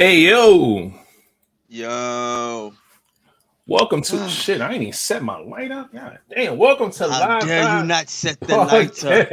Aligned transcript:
Hey 0.00 0.20
yo, 0.20 0.90
Yo. 1.68 2.72
welcome 3.66 4.00
to 4.00 4.26
shit. 4.30 4.62
I 4.62 4.72
ain't 4.72 4.80
even 4.80 4.94
set 4.94 5.22
my 5.22 5.36
light 5.36 5.70
up. 5.70 5.92
God 5.92 6.18
damn, 6.34 6.56
welcome 6.56 6.90
to 6.92 7.06
How 7.06 7.28
live. 7.34 7.42
dare 7.46 7.78
you 7.78 7.84
not 7.84 8.08
set 8.08 8.40
the 8.40 8.56
lights 8.56 9.04
up? 9.04 9.28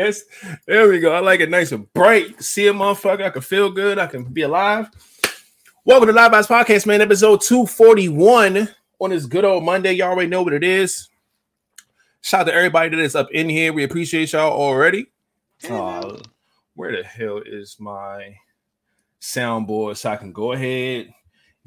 There 0.68 0.90
we 0.90 1.00
go. 1.00 1.14
I 1.14 1.22
like 1.22 1.40
it 1.40 1.50
nice 1.50 1.72
and 1.72 1.92
bright. 1.94 2.44
See 2.44 2.68
a 2.68 2.74
motherfucker. 2.74 3.24
I 3.24 3.30
can 3.30 3.44
feel 3.44 3.72
good. 3.72 3.98
I 3.98 4.08
can 4.08 4.26
be 4.26 4.42
alive. 4.42 4.90
Welcome 5.86 6.08
to 6.08 6.14
Live 6.14 6.34
Vibes 6.34 6.48
Podcast, 6.48 6.86
man. 6.86 7.00
Episode 7.00 7.40
241 7.44 8.68
on 9.00 9.10
this 9.12 9.26
good 9.26 9.46
old 9.46 9.64
Monday. 9.64 9.94
Y'all 9.94 10.10
already 10.10 10.30
know 10.30 10.42
what 10.42 10.52
it 10.52 10.66
is. 10.66 11.08
Shout 12.20 12.42
out 12.42 12.48
to 12.48 12.54
everybody 12.54 12.90
that 12.90 13.00
is 13.00 13.16
up 13.16 13.32
in 13.32 13.48
here. 13.48 13.72
We 13.72 13.86
appreciate 13.86 14.34
y'all 14.34 14.52
already. 14.52 15.06
Uh, 15.70 16.18
where 16.76 16.92
the 16.92 17.04
hell 17.08 17.42
is 17.46 17.78
my 17.80 18.36
soundboard 19.22 19.98
so 19.98 20.12
I 20.12 20.16
can 20.18 20.32
go 20.32 20.54
ahead 20.54 21.14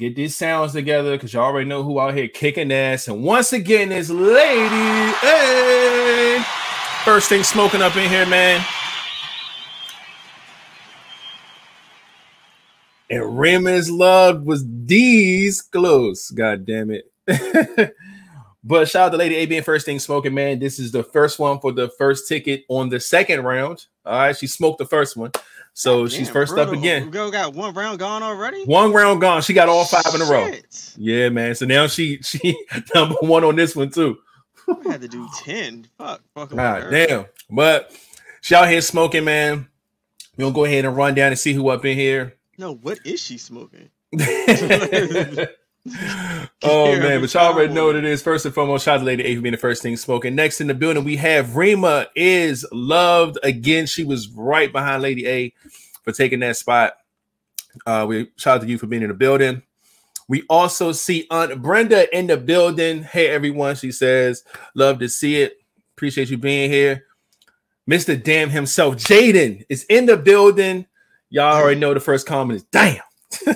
get 0.01 0.17
these 0.17 0.35
sounds 0.35 0.73
together 0.73 1.15
because 1.15 1.35
y'all 1.35 1.45
already 1.45 1.69
know 1.69 1.83
who 1.83 2.01
out 2.01 2.15
here 2.15 2.27
kicking 2.27 2.73
ass. 2.73 3.07
And 3.07 3.23
once 3.23 3.53
again, 3.53 3.91
this 3.91 4.09
lady, 4.09 5.13
hey, 5.21 6.43
first 7.05 7.29
thing 7.29 7.43
smoking 7.43 7.83
up 7.83 7.95
in 7.97 8.09
here, 8.09 8.25
man. 8.25 8.65
And 13.11 13.39
Raymond's 13.39 13.91
love 13.91 14.45
was 14.45 14.65
these 14.67 15.61
close. 15.61 16.31
God 16.31 16.65
damn 16.65 16.91
it. 16.91 17.13
but 18.65 18.89
shout 18.89 19.07
out 19.07 19.11
to 19.11 19.17
Lady 19.19 19.35
A 19.35 19.47
being 19.47 19.63
first 19.63 19.85
thing 19.85 19.99
smoking, 19.99 20.33
man. 20.33 20.61
This 20.61 20.79
is 20.79 20.93
the 20.93 21.03
first 21.03 21.39
one 21.39 21.61
for 21.61 21.73
the 21.73 21.91
first 21.99 22.27
ticket 22.27 22.65
on 22.69 22.89
the 22.89 23.01
second 23.01 23.43
round. 23.45 23.85
All 24.07 24.15
right, 24.15 24.37
she 24.37 24.47
smoked 24.47 24.79
the 24.79 24.87
first 24.87 25.15
one. 25.15 25.33
So 25.81 26.09
she's 26.09 26.27
Damn, 26.27 26.35
first 26.35 26.53
bro, 26.53 26.65
up 26.65 26.73
again. 26.75 27.09
Girl 27.09 27.31
got 27.31 27.55
one 27.55 27.73
round 27.73 28.01
gone 28.01 28.23
already. 28.23 28.65
One 28.65 28.93
round 28.93 29.23
gone. 29.23 29.41
She 29.41 29.55
got 29.55 29.71
all 29.71 29.87
five 29.87 30.15
in 30.15 30.21
a 30.21 30.27
row. 30.27 30.51
Yeah, 30.99 31.31
man. 31.31 31.55
So 31.55 31.65
now 31.65 31.87
she 31.87 32.21
she 32.21 32.55
number 32.95 33.15
one 33.23 33.45
on 33.45 33.57
this 33.57 33.75
one 33.75 33.89
too. 33.89 34.19
I 34.69 34.91
had 34.91 35.01
to 35.01 35.09
do 35.09 35.27
ten. 35.39 35.89
Fuck. 35.97 36.21
Fuck. 36.35 36.51
God 36.51 36.91
damn. 36.91 37.25
But 37.49 37.99
she 38.43 38.55
out 38.55 38.69
here 38.69 38.83
smoking, 38.83 39.25
man. 39.25 39.69
We're 40.37 40.45
gonna 40.45 40.55
go 40.55 40.67
ahead 40.67 40.85
and 40.85 40.95
run 40.95 41.15
down 41.15 41.29
and 41.29 41.39
see 41.39 41.55
who 41.55 41.71
up 41.71 41.83
in 41.87 41.97
here. 41.97 42.37
No, 42.59 42.75
what 42.75 42.99
is 43.07 43.23
she 43.23 43.39
smoking? 43.39 43.89
oh 46.63 46.99
man, 46.99 47.21
but 47.21 47.33
y'all 47.33 47.55
already 47.55 47.73
know 47.73 47.87
what 47.87 47.97
it 47.97 48.05
is. 48.05 48.23
First 48.23 48.45
and 48.45 48.55
foremost, 48.55 48.85
shout 48.85 48.97
out 48.97 48.99
to 48.99 49.05
Lady 49.05 49.25
A 49.25 49.35
for 49.35 49.41
being 49.41 49.53
the 49.53 49.59
first 49.59 49.83
thing 49.83 49.97
smoking. 49.97 50.35
Next 50.35 50.61
in 50.61 50.67
the 50.67 50.75
building, 50.75 51.05
we 51.05 51.17
have 51.17 51.57
Rima 51.57 52.07
is 52.15 52.67
loved 52.71 53.39
again. 53.43 53.87
She 53.87 54.05
was 54.05 54.29
right 54.29 54.71
behind 54.71 55.03
Lady 55.03 55.27
A 55.27 55.55
for 56.03 56.13
taking 56.13 56.41
that 56.41 56.57
spot. 56.57 56.95
Uh, 57.87 58.05
we 58.09 58.31
shout 58.37 58.57
out 58.57 58.63
to 58.63 58.69
you 58.69 58.77
for 58.77 58.87
being 58.87 59.03
in 59.03 59.09
the 59.09 59.15
building. 59.15 59.63
We 60.29 60.45
also 60.51 60.93
see 60.93 61.27
Aunt 61.31 61.63
Brenda 61.63 62.15
in 62.17 62.27
the 62.27 62.37
building. 62.37 63.03
Hey 63.03 63.29
everyone, 63.29 63.75
she 63.75 63.91
says, 63.91 64.45
love 64.75 64.99
to 64.99 65.09
see 65.09 65.43
it. 65.43 65.55
Appreciate 65.97 66.31
you 66.31 66.39
being 66.39 66.71
here. 66.71 67.07
Mr. 67.91 68.23
Damn 68.23 68.51
himself, 68.51 68.97
Jaden 68.97 69.65
is 69.69 69.85
in 69.85 70.07
the 70.07 70.17
building. 70.17 70.87
Y'all 71.31 71.57
already 71.57 71.81
know 71.81 71.95
the 71.95 72.01
first 72.01 72.27
comment 72.27 72.57
is 72.59 72.63
damn. 72.65 73.03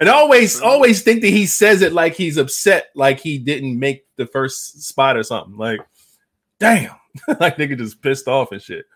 and 0.00 0.08
always 0.08 0.60
always 0.60 1.02
think 1.02 1.22
that 1.22 1.28
he 1.28 1.46
says 1.46 1.82
it 1.82 1.92
like 1.92 2.14
he's 2.14 2.36
upset, 2.36 2.90
like 2.94 3.20
he 3.20 3.38
didn't 3.38 3.78
make 3.78 4.06
the 4.16 4.26
first 4.26 4.82
spot 4.82 5.16
or 5.16 5.22
something. 5.22 5.56
Like, 5.56 5.80
damn, 6.58 6.94
like 7.40 7.56
nigga 7.56 7.76
just 7.76 8.00
pissed 8.02 8.28
off 8.28 8.52
and 8.52 8.62
shit. 8.62 8.86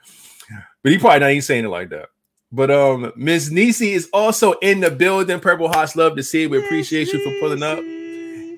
But 0.82 0.92
he 0.92 0.98
probably 0.98 1.20
not 1.20 1.30
even 1.30 1.42
saying 1.42 1.64
it 1.64 1.68
like 1.68 1.90
that. 1.90 2.08
But 2.52 2.70
um, 2.70 3.12
Miss 3.16 3.50
Nisi 3.50 3.92
is 3.92 4.08
also 4.12 4.52
in 4.54 4.80
the 4.80 4.90
building. 4.90 5.40
Purple 5.40 5.68
Hearts 5.68 5.96
love 5.96 6.14
to 6.16 6.22
see. 6.22 6.44
it. 6.44 6.50
We 6.50 6.64
appreciate 6.64 7.12
you 7.12 7.18
for 7.24 7.40
pulling 7.40 7.62
up. 7.62 7.78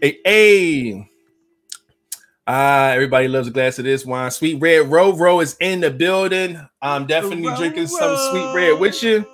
Hey, 0.03 0.19
hey. 0.25 1.11
Ah, 2.47 2.91
everybody 2.91 3.27
loves 3.27 3.49
a 3.49 3.51
glass 3.51 3.79
of 3.79 3.87
this 3.87 4.05
wine. 4.05 4.31
Sweet 4.31 4.61
red 4.61 4.89
Ro 4.89 5.41
is 5.41 5.57
in 5.61 5.81
the 5.81 5.91
building. 5.91 6.61
I'm 6.83 7.07
definitely 7.07 7.53
drinking 7.57 7.87
some 7.87 8.17
sweet 8.31 8.55
red 8.55 8.79
with 8.79 9.03
you. 9.03 9.27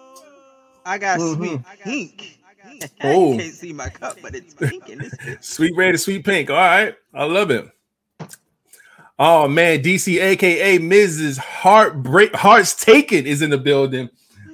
I 0.85 0.99
got 0.99 1.19
Mhm. 1.21 1.37
sweet 1.37 1.61
pink. 1.83 2.39
Oh. 3.05 3.33
you 3.33 3.39
can't 3.39 3.55
see 3.55 3.73
my 3.73 3.89
cup, 3.89 4.17
but 4.23 4.35
it's 4.35 4.55
pink 4.55 4.89
in 4.89 4.99
this. 4.99 5.15
Sweet 5.41 5.73
red 5.77 5.91
and 5.91 6.01
sweet 6.01 6.25
pink. 6.25 6.49
All 6.51 6.57
right. 6.57 6.95
I 7.15 7.25
love 7.25 7.51
it. 7.51 7.69
Oh 9.19 9.47
man, 9.47 9.83
DC 9.83 10.21
aka 10.21 10.79
Mrs. 10.79 11.39
Heartbreak 11.39 12.35
Hearts 12.35 12.75
Taken 12.75 13.27
is 13.27 13.43
in 13.43 13.51
the 13.51 13.59
building. 13.59 14.09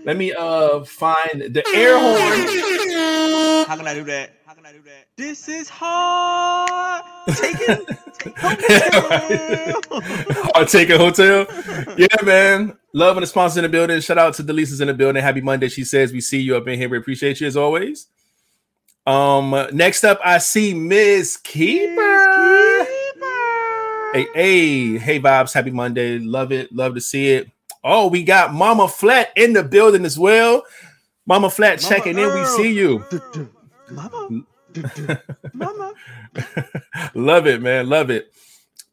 Let 0.05 0.17
me 0.17 0.33
uh 0.33 0.85
find 0.85 1.43
the 1.55 1.63
air 1.75 1.99
horn. 1.99 3.67
How 3.67 3.77
can 3.77 3.87
I 3.87 3.95
do 3.95 4.05
that? 4.05 4.33
How 4.79 4.85
can 4.85 4.91
I 4.91 4.91
do 4.91 4.91
that? 4.91 5.07
This 5.17 5.49
is 5.49 5.69
hard. 5.69 7.03
Taking. 7.35 7.87
Heart 10.55 10.69
Taken 10.69 10.99
Hotel. 10.99 11.47
Yeah, 11.97 12.07
man. 12.25 12.79
Love 12.93 13.17
and 13.17 13.23
the 13.23 13.27
sponsor 13.27 13.61
in 13.61 13.65
the 13.65 13.69
building. 13.69 14.01
Shout 14.01 14.19
out 14.19 14.35
to 14.35 14.43
Delisa's 14.43 14.81
in 14.81 14.89
the 14.89 14.95
building. 14.95 15.23
Happy 15.23 15.41
Monday. 15.41 15.69
She 15.69 15.85
says 15.85 16.13
we 16.13 16.21
see 16.21 16.41
you 16.41 16.57
up 16.57 16.69
in 16.69 16.79
here. 16.79 16.89
We 16.89 16.99
appreciate 16.99 17.41
you 17.41 17.47
as 17.47 17.57
always. 17.57 18.07
Um, 19.07 19.69
next 19.73 20.05
up, 20.05 20.21
I 20.25 20.39
see 20.39 20.75
Miss 20.75 21.37
Keeper. 21.39 22.85
Hey, 24.13 24.27
hey, 24.35 24.99
hey, 24.99 25.21
vibes. 25.21 25.53
Happy 25.53 25.71
Monday. 25.71 26.19
Love 26.19 26.53
it. 26.53 26.73
Love 26.73 26.95
to 26.95 27.01
see 27.01 27.31
it. 27.31 27.49
Oh, 27.85 28.09
we 28.09 28.23
got 28.23 28.53
Mama 28.53 28.89
Flat 28.89 29.31
in 29.37 29.53
the 29.53 29.63
building 29.63 30.05
as 30.05 30.19
well. 30.19 30.63
Mama 31.27 31.51
Flat 31.51 31.83
Mama 31.83 31.95
checking 31.95 32.19
in. 32.19 32.33
We 32.35 32.45
see 32.47 32.73
you. 32.73 33.05
Mama. 33.91 34.45
Mama. 35.53 35.93
Love 37.15 37.47
it, 37.47 37.63
man. 37.63 37.89
Love 37.89 38.11
it. 38.11 38.33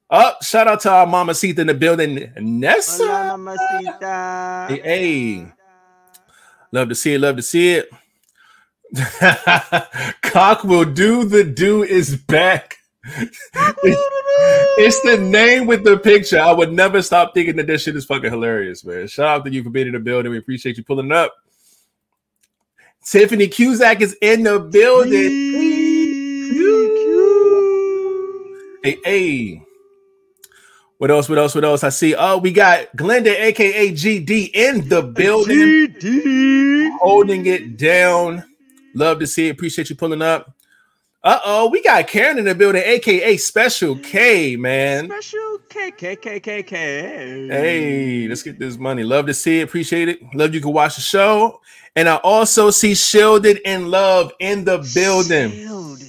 Up, 0.09 0.43
shout 0.43 0.67
out 0.67 0.81
to 0.81 0.91
our 0.91 1.07
Mama 1.07 1.33
Sita 1.33 1.61
in 1.61 1.67
the 1.67 1.73
building. 1.73 2.31
Nessa. 2.39 3.05
Hola, 3.05 3.37
mamacita. 3.37 4.67
Hey, 4.69 4.81
hey. 4.81 5.51
Love 6.71 6.89
to 6.89 6.95
see 6.95 7.13
it. 7.15 7.21
Love 7.21 7.37
to 7.37 7.41
see 7.41 7.73
it. 7.73 7.89
Cock 10.21 10.63
will 10.63 10.85
do 10.85 11.25
the 11.25 11.43
do 11.43 11.83
is 11.83 12.15
back. 12.15 12.77
it's 13.03 15.01
the 15.01 15.17
name 15.17 15.65
with 15.67 15.83
the 15.83 15.97
picture. 15.97 16.39
I 16.39 16.51
would 16.51 16.71
never 16.71 17.01
stop 17.01 17.33
thinking 17.33 17.55
that 17.57 17.67
this 17.67 17.83
shit 17.83 17.95
is 17.95 18.05
fucking 18.05 18.29
hilarious, 18.31 18.85
man. 18.85 19.07
Shout 19.07 19.27
out 19.27 19.45
to 19.45 19.51
you 19.51 19.63
for 19.63 19.69
being 19.69 19.87
in 19.87 19.93
the 19.93 19.99
building. 19.99 20.31
We 20.31 20.37
appreciate 20.37 20.77
you 20.77 20.83
pulling 20.83 21.11
up. 21.11 21.33
Tiffany 23.05 23.47
Cusack 23.47 24.01
is 24.01 24.17
in 24.21 24.43
the 24.43 24.59
building. 24.59 25.64
Hey, 28.83 28.97
hey. 29.03 29.61
What 30.97 31.11
else? 31.11 31.27
What 31.27 31.37
else? 31.37 31.55
What 31.55 31.65
else? 31.65 31.83
I 31.83 31.89
see. 31.89 32.15
Oh, 32.15 32.37
we 32.37 32.51
got 32.51 32.95
Glenda, 32.95 33.27
aka 33.27 33.91
GD, 33.91 34.51
in 34.53 34.87
the 34.87 35.01
building, 35.01 35.95
holding 36.99 37.45
it 37.47 37.77
down. 37.77 38.43
Love 38.93 39.19
to 39.19 39.27
see 39.27 39.47
it. 39.47 39.51
Appreciate 39.51 39.89
you 39.89 39.95
pulling 39.95 40.21
up. 40.21 40.53
Uh 41.23 41.39
oh, 41.43 41.69
we 41.69 41.81
got 41.81 42.07
Karen 42.07 42.37
in 42.37 42.45
the 42.45 42.53
building, 42.53 42.83
aka 42.85 43.35
Special 43.37 43.97
K, 43.97 44.55
man. 44.55 45.07
Special 45.07 45.57
K 45.67 45.91
K 45.91 46.15
K 46.15 46.39
K 46.39 46.63
K. 46.63 47.47
Hey, 47.47 48.27
let's 48.27 48.43
get 48.43 48.59
this 48.59 48.77
money. 48.77 49.03
Love 49.03 49.25
to 49.25 49.33
see 49.33 49.61
it. 49.61 49.63
Appreciate 49.63 50.07
it. 50.07 50.19
Love 50.35 50.53
you 50.53 50.61
can 50.61 50.71
watch 50.71 50.95
the 50.95 51.01
show. 51.01 51.59
And 51.95 52.07
I 52.07 52.17
also 52.17 52.69
see 52.69 52.93
Shielded 52.93 53.57
in 53.65 53.89
Love 53.89 54.31
in 54.39 54.63
the 54.63 54.87
building. 54.93 55.51
Shielded 55.51 56.04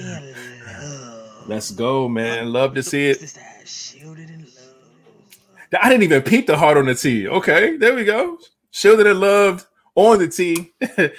in 0.00 0.34
love. 0.66 1.48
Let's 1.48 1.70
go, 1.70 2.08
man. 2.08 2.52
Love 2.52 2.74
to 2.74 2.82
see 2.82 3.08
it. 3.08 3.38
Shielded 3.64 4.30
in 4.30 4.40
love. 4.40 5.78
I 5.80 5.88
didn't 5.88 6.04
even 6.04 6.22
peep 6.22 6.46
the 6.46 6.56
heart 6.56 6.76
on 6.76 6.86
the 6.86 6.94
T. 6.94 7.28
Okay, 7.28 7.76
there 7.76 7.94
we 7.94 8.04
go. 8.04 8.38
Shielded 8.70 9.06
and 9.06 9.20
loved 9.20 9.66
on 9.94 10.18
the 10.18 10.28
T. 10.28 10.72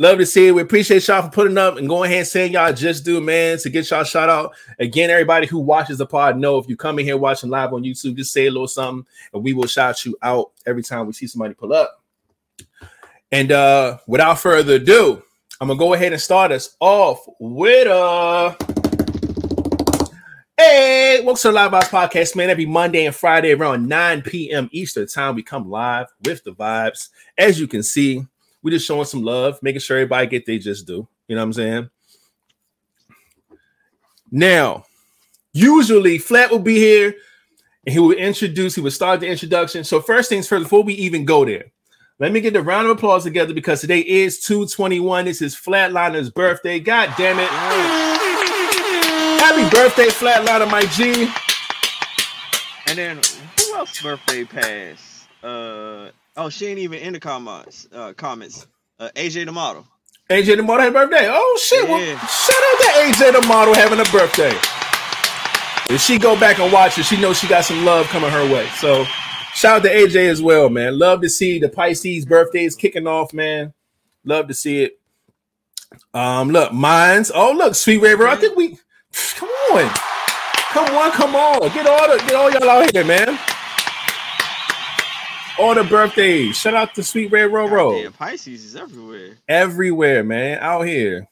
Love 0.00 0.16
to 0.16 0.24
see 0.24 0.46
it. 0.46 0.52
We 0.52 0.62
appreciate 0.62 1.06
y'all 1.06 1.20
for 1.20 1.28
putting 1.28 1.58
up 1.58 1.76
and 1.76 1.86
going 1.86 2.08
ahead 2.08 2.20
and 2.20 2.26
saying 2.26 2.52
y'all 2.52 2.72
just 2.72 3.04
do, 3.04 3.20
man, 3.20 3.58
to 3.58 3.68
get 3.68 3.90
y'all 3.90 4.02
shout 4.02 4.30
out. 4.30 4.54
Again, 4.78 5.10
everybody 5.10 5.46
who 5.46 5.58
watches 5.58 5.98
the 5.98 6.06
pod 6.06 6.38
know 6.38 6.56
if 6.56 6.66
you 6.66 6.74
come 6.74 6.98
in 6.98 7.04
here 7.04 7.18
watching 7.18 7.50
live 7.50 7.74
on 7.74 7.82
YouTube, 7.82 8.16
just 8.16 8.32
say 8.32 8.46
a 8.46 8.50
little 8.50 8.66
something 8.66 9.06
and 9.34 9.44
we 9.44 9.52
will 9.52 9.66
shout 9.66 10.06
you 10.06 10.16
out 10.22 10.52
every 10.64 10.82
time 10.82 11.06
we 11.06 11.12
see 11.12 11.26
somebody 11.26 11.52
pull 11.52 11.74
up. 11.74 12.02
And 13.30 13.52
uh 13.52 13.98
without 14.06 14.38
further 14.38 14.76
ado, 14.76 15.22
I'm 15.62 15.68
gonna 15.68 15.78
go 15.78 15.92
ahead 15.92 16.14
and 16.14 16.22
start 16.22 16.52
us 16.52 16.74
off 16.80 17.22
with 17.38 17.86
a. 17.86 18.56
Hey, 20.56 21.20
welcome 21.22 21.36
to 21.36 21.48
the 21.48 21.52
Live 21.52 21.72
Vibes 21.72 21.90
Podcast, 21.90 22.34
man. 22.34 22.48
Every 22.48 22.64
Monday 22.64 23.04
and 23.04 23.14
Friday 23.14 23.52
around 23.52 23.86
9 23.86 24.22
p.m. 24.22 24.70
Eastern 24.72 25.06
time, 25.06 25.34
we 25.34 25.42
come 25.42 25.68
live 25.68 26.06
with 26.24 26.42
the 26.44 26.52
vibes. 26.52 27.10
As 27.36 27.60
you 27.60 27.66
can 27.66 27.82
see, 27.82 28.26
we're 28.62 28.70
just 28.70 28.86
showing 28.86 29.04
some 29.04 29.22
love, 29.22 29.62
making 29.62 29.82
sure 29.82 29.98
everybody 29.98 30.28
get 30.28 30.46
they 30.46 30.56
just 30.56 30.86
do. 30.86 31.06
You 31.28 31.36
know 31.36 31.42
what 31.42 31.48
I'm 31.48 31.52
saying? 31.52 31.90
Now, 34.30 34.86
usually 35.52 36.16
Flat 36.16 36.50
will 36.50 36.58
be 36.58 36.76
here 36.76 37.14
and 37.84 37.92
he 37.92 37.98
will 37.98 38.12
introduce, 38.12 38.76
he 38.76 38.80
will 38.80 38.90
start 38.90 39.20
the 39.20 39.28
introduction. 39.28 39.84
So, 39.84 40.00
first 40.00 40.30
things 40.30 40.48
first, 40.48 40.62
before 40.62 40.84
we 40.84 40.94
even 40.94 41.26
go 41.26 41.44
there, 41.44 41.70
Let 42.20 42.32
me 42.32 42.42
get 42.42 42.52
the 42.52 42.60
round 42.60 42.86
of 42.86 42.98
applause 42.98 43.24
together 43.24 43.54
because 43.54 43.80
today 43.80 44.00
is 44.00 44.40
221. 44.40 45.24
This 45.24 45.40
is 45.40 45.56
Flatliner's 45.56 46.28
birthday. 46.28 46.78
God 46.78 47.14
damn 47.16 47.38
it. 47.38 47.48
Happy 49.40 49.62
birthday, 49.74 50.08
Flatliner, 50.08 50.70
my 50.70 50.82
G. 50.82 51.32
And 52.88 52.98
then 52.98 53.20
who 53.58 53.74
else 53.74 54.02
birthday 54.02 54.44
passed? 54.44 55.28
Uh 55.42 56.10
oh, 56.36 56.50
she 56.50 56.66
ain't 56.66 56.78
even 56.80 56.98
in 56.98 57.14
the 57.14 57.20
comments. 57.20 57.88
Uh, 57.90 58.12
comments. 58.12 58.66
Uh, 58.98 59.08
AJ 59.16 59.46
the 59.46 59.52
model. 59.52 59.86
AJ 60.28 60.58
the 60.58 60.62
model 60.62 60.82
had 60.82 60.90
a 60.90 60.92
birthday. 60.92 61.26
Oh 61.26 61.58
shit! 61.62 61.88
Well, 61.88 62.18
shout 62.18 62.62
out 62.62 62.80
to 62.80 63.24
AJ 63.24 63.40
the 63.40 63.48
model 63.48 63.72
having 63.72 63.98
a 63.98 64.04
birthday. 64.12 64.52
If 65.88 66.02
she 66.02 66.18
go 66.18 66.38
back 66.38 66.58
and 66.58 66.70
watch 66.70 66.98
it, 66.98 67.04
she 67.04 67.18
knows 67.18 67.38
she 67.38 67.48
got 67.48 67.64
some 67.64 67.82
love 67.86 68.08
coming 68.08 68.30
her 68.30 68.44
way. 68.52 68.68
So 68.76 69.06
shout 69.60 69.76
out 69.76 69.82
to 69.82 69.94
AJ 69.94 70.30
as 70.30 70.40
well, 70.42 70.70
man. 70.70 70.98
Love 70.98 71.20
to 71.20 71.28
see 71.28 71.58
the 71.58 71.68
Pisces 71.68 72.24
birthdays 72.24 72.74
kicking 72.74 73.06
off, 73.06 73.34
man. 73.34 73.74
Love 74.24 74.48
to 74.48 74.54
see 74.54 74.84
it. 74.84 74.98
Um, 76.14 76.48
look, 76.50 76.72
mines. 76.72 77.30
Oh, 77.34 77.52
look, 77.52 77.74
Sweet 77.74 77.98
Raver. 78.00 78.26
I 78.26 78.36
think 78.36 78.56
we 78.56 78.78
come 79.36 79.48
on, 79.72 79.90
come 80.72 80.96
on, 80.96 81.10
come 81.12 81.36
on. 81.36 81.60
Get 81.74 81.86
all 81.86 82.08
the 82.08 82.16
get 82.24 82.34
all 82.34 82.50
y'all 82.50 82.70
out 82.70 82.90
here, 82.90 83.04
man. 83.04 83.38
All 85.58 85.74
the 85.74 85.84
birthdays. 85.84 86.56
Shout 86.56 86.74
out 86.74 86.94
to 86.94 87.02
Sweet 87.02 87.30
Red 87.30 87.50
Roro 87.50 88.02
Yeah, 88.02 88.08
Pisces 88.16 88.64
is 88.64 88.76
everywhere. 88.76 89.36
everywhere, 89.46 90.24
man, 90.24 90.58
out 90.60 90.82
here. 90.86 91.28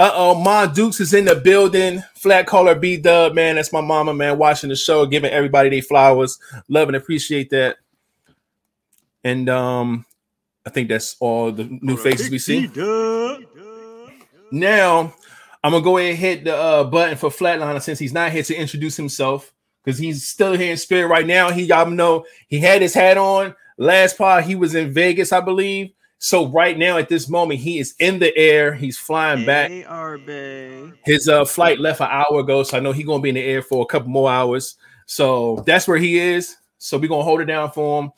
Uh 0.00 0.12
oh, 0.14 0.34
Ma 0.34 0.64
Dukes 0.64 0.98
is 0.98 1.12
in 1.12 1.26
the 1.26 1.34
building. 1.34 2.02
Flat 2.14 2.46
collar 2.46 2.74
B 2.74 2.96
Dub, 2.96 3.34
man. 3.34 3.56
That's 3.56 3.70
my 3.70 3.82
mama, 3.82 4.14
man, 4.14 4.38
watching 4.38 4.70
the 4.70 4.76
show, 4.76 5.04
giving 5.04 5.30
everybody 5.30 5.68
their 5.68 5.82
flowers. 5.82 6.38
Love 6.68 6.88
and 6.88 6.96
appreciate 6.96 7.50
that. 7.50 7.76
And 9.22 9.50
um, 9.50 10.06
I 10.64 10.70
think 10.70 10.88
that's 10.88 11.16
all 11.20 11.52
the 11.52 11.64
new 11.82 11.98
faces 11.98 12.30
we 12.30 12.38
see. 12.38 12.66
Now, 14.50 15.12
I'm 15.62 15.72
gonna 15.72 15.84
go 15.84 15.98
ahead 15.98 16.10
and 16.12 16.18
hit 16.18 16.44
the 16.44 16.56
uh, 16.56 16.84
button 16.84 17.18
for 17.18 17.28
Flatliner 17.28 17.82
since 17.82 17.98
he's 17.98 18.14
not 18.14 18.32
here 18.32 18.42
to 18.42 18.54
introduce 18.54 18.96
himself 18.96 19.52
because 19.84 19.98
he's 19.98 20.26
still 20.26 20.54
here 20.54 20.70
in 20.70 20.78
spirit 20.78 21.08
right 21.08 21.26
now. 21.26 21.50
He 21.50 21.64
y'all 21.64 21.90
know 21.90 22.24
he 22.48 22.58
had 22.58 22.80
his 22.80 22.94
hat 22.94 23.18
on 23.18 23.54
last 23.76 24.16
part. 24.16 24.44
He 24.44 24.54
was 24.54 24.74
in 24.74 24.94
Vegas, 24.94 25.30
I 25.30 25.40
believe. 25.42 25.92
So 26.22 26.48
right 26.48 26.76
now, 26.76 26.98
at 26.98 27.08
this 27.08 27.30
moment, 27.30 27.60
he 27.60 27.78
is 27.78 27.94
in 27.98 28.18
the 28.18 28.36
air. 28.36 28.74
He's 28.74 28.98
flying 28.98 29.46
back. 29.46 29.70
Hey, 29.70 29.84
His 31.06 31.30
uh, 31.30 31.46
flight 31.46 31.80
left 31.80 32.02
an 32.02 32.08
hour 32.10 32.40
ago, 32.40 32.62
so 32.62 32.76
I 32.76 32.80
know 32.80 32.92
he's 32.92 33.06
gonna 33.06 33.22
be 33.22 33.30
in 33.30 33.36
the 33.36 33.42
air 33.42 33.62
for 33.62 33.82
a 33.82 33.86
couple 33.86 34.10
more 34.10 34.30
hours. 34.30 34.76
So 35.06 35.64
that's 35.66 35.88
where 35.88 35.96
he 35.96 36.18
is. 36.18 36.56
So 36.76 36.98
we're 36.98 37.08
gonna 37.08 37.22
hold 37.24 37.40
it 37.40 37.46
down 37.46 37.72
for 37.72 38.02
him. 38.02 38.10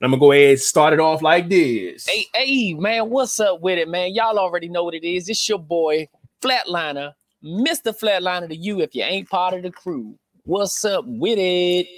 And 0.00 0.04
I'm 0.04 0.10
gonna 0.12 0.20
go 0.20 0.30
ahead 0.30 0.50
and 0.50 0.60
start 0.60 0.92
it 0.92 1.00
off 1.00 1.20
like 1.20 1.48
this. 1.48 2.06
Hey, 2.06 2.26
hey, 2.32 2.74
man, 2.74 3.10
what's 3.10 3.40
up 3.40 3.60
with 3.60 3.76
it, 3.76 3.88
man? 3.88 4.14
Y'all 4.14 4.38
already 4.38 4.68
know 4.68 4.84
what 4.84 4.94
it 4.94 5.02
is. 5.02 5.28
It's 5.28 5.48
your 5.48 5.58
boy, 5.58 6.08
Flatliner, 6.40 7.14
Mr. 7.42 7.92
Flatliner 7.92 8.48
to 8.48 8.56
you 8.56 8.82
if 8.82 8.94
you 8.94 9.02
ain't 9.02 9.28
part 9.28 9.54
of 9.54 9.64
the 9.64 9.72
crew. 9.72 10.16
What's 10.44 10.84
up 10.84 11.04
with 11.08 11.40
it? 11.40 11.88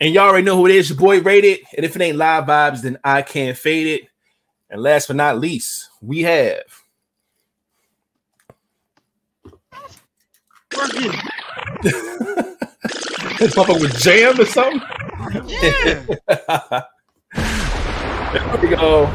And 0.00 0.12
y'all 0.12 0.24
already 0.24 0.44
know 0.44 0.56
who 0.56 0.66
it 0.66 0.74
is, 0.74 0.90
your 0.90 0.98
boy 0.98 1.20
Rated. 1.20 1.60
And 1.76 1.86
if 1.86 1.94
it 1.94 2.02
ain't 2.02 2.18
live 2.18 2.46
vibes, 2.46 2.82
then 2.82 2.98
I 3.04 3.22
can't 3.22 3.56
fade 3.56 3.86
it. 3.86 4.08
And 4.70 4.82
last 4.82 5.06
but 5.08 5.16
not 5.16 5.38
least, 5.38 5.90
we 6.00 6.22
have 6.22 6.62
Working. 10.76 11.02
this 11.82 13.54
motherfucker 13.54 13.80
with 13.80 13.98
jam 13.98 14.40
or 14.40 14.44
something. 14.46 14.80
Yeah. 15.46 16.82
There 18.34 18.58
we 18.60 18.68
go. 18.68 19.08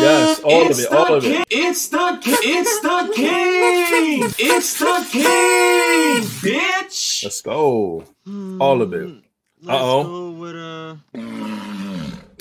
Yes, 0.00 0.40
all 0.40 0.70
of 0.70 0.78
it, 0.78 0.86
all 0.90 1.14
of 1.16 1.24
it. 1.26 1.46
It's 1.50 1.88
the 1.88 2.18
it's 2.24 2.80
the 2.80 3.12
king. 3.14 4.32
It's 4.38 4.78
the 4.78 5.06
king, 5.10 6.22
bitch. 6.40 7.24
Let's 7.24 7.42
go. 7.42 8.04
All 8.58 8.80
of 8.80 8.94
it. 8.94 9.06
Hmm. 9.06 9.18
Let's 9.62 9.80
Uh-oh. 9.80 10.04
go 10.04 10.30
with 10.30 10.56
uh 10.56 10.96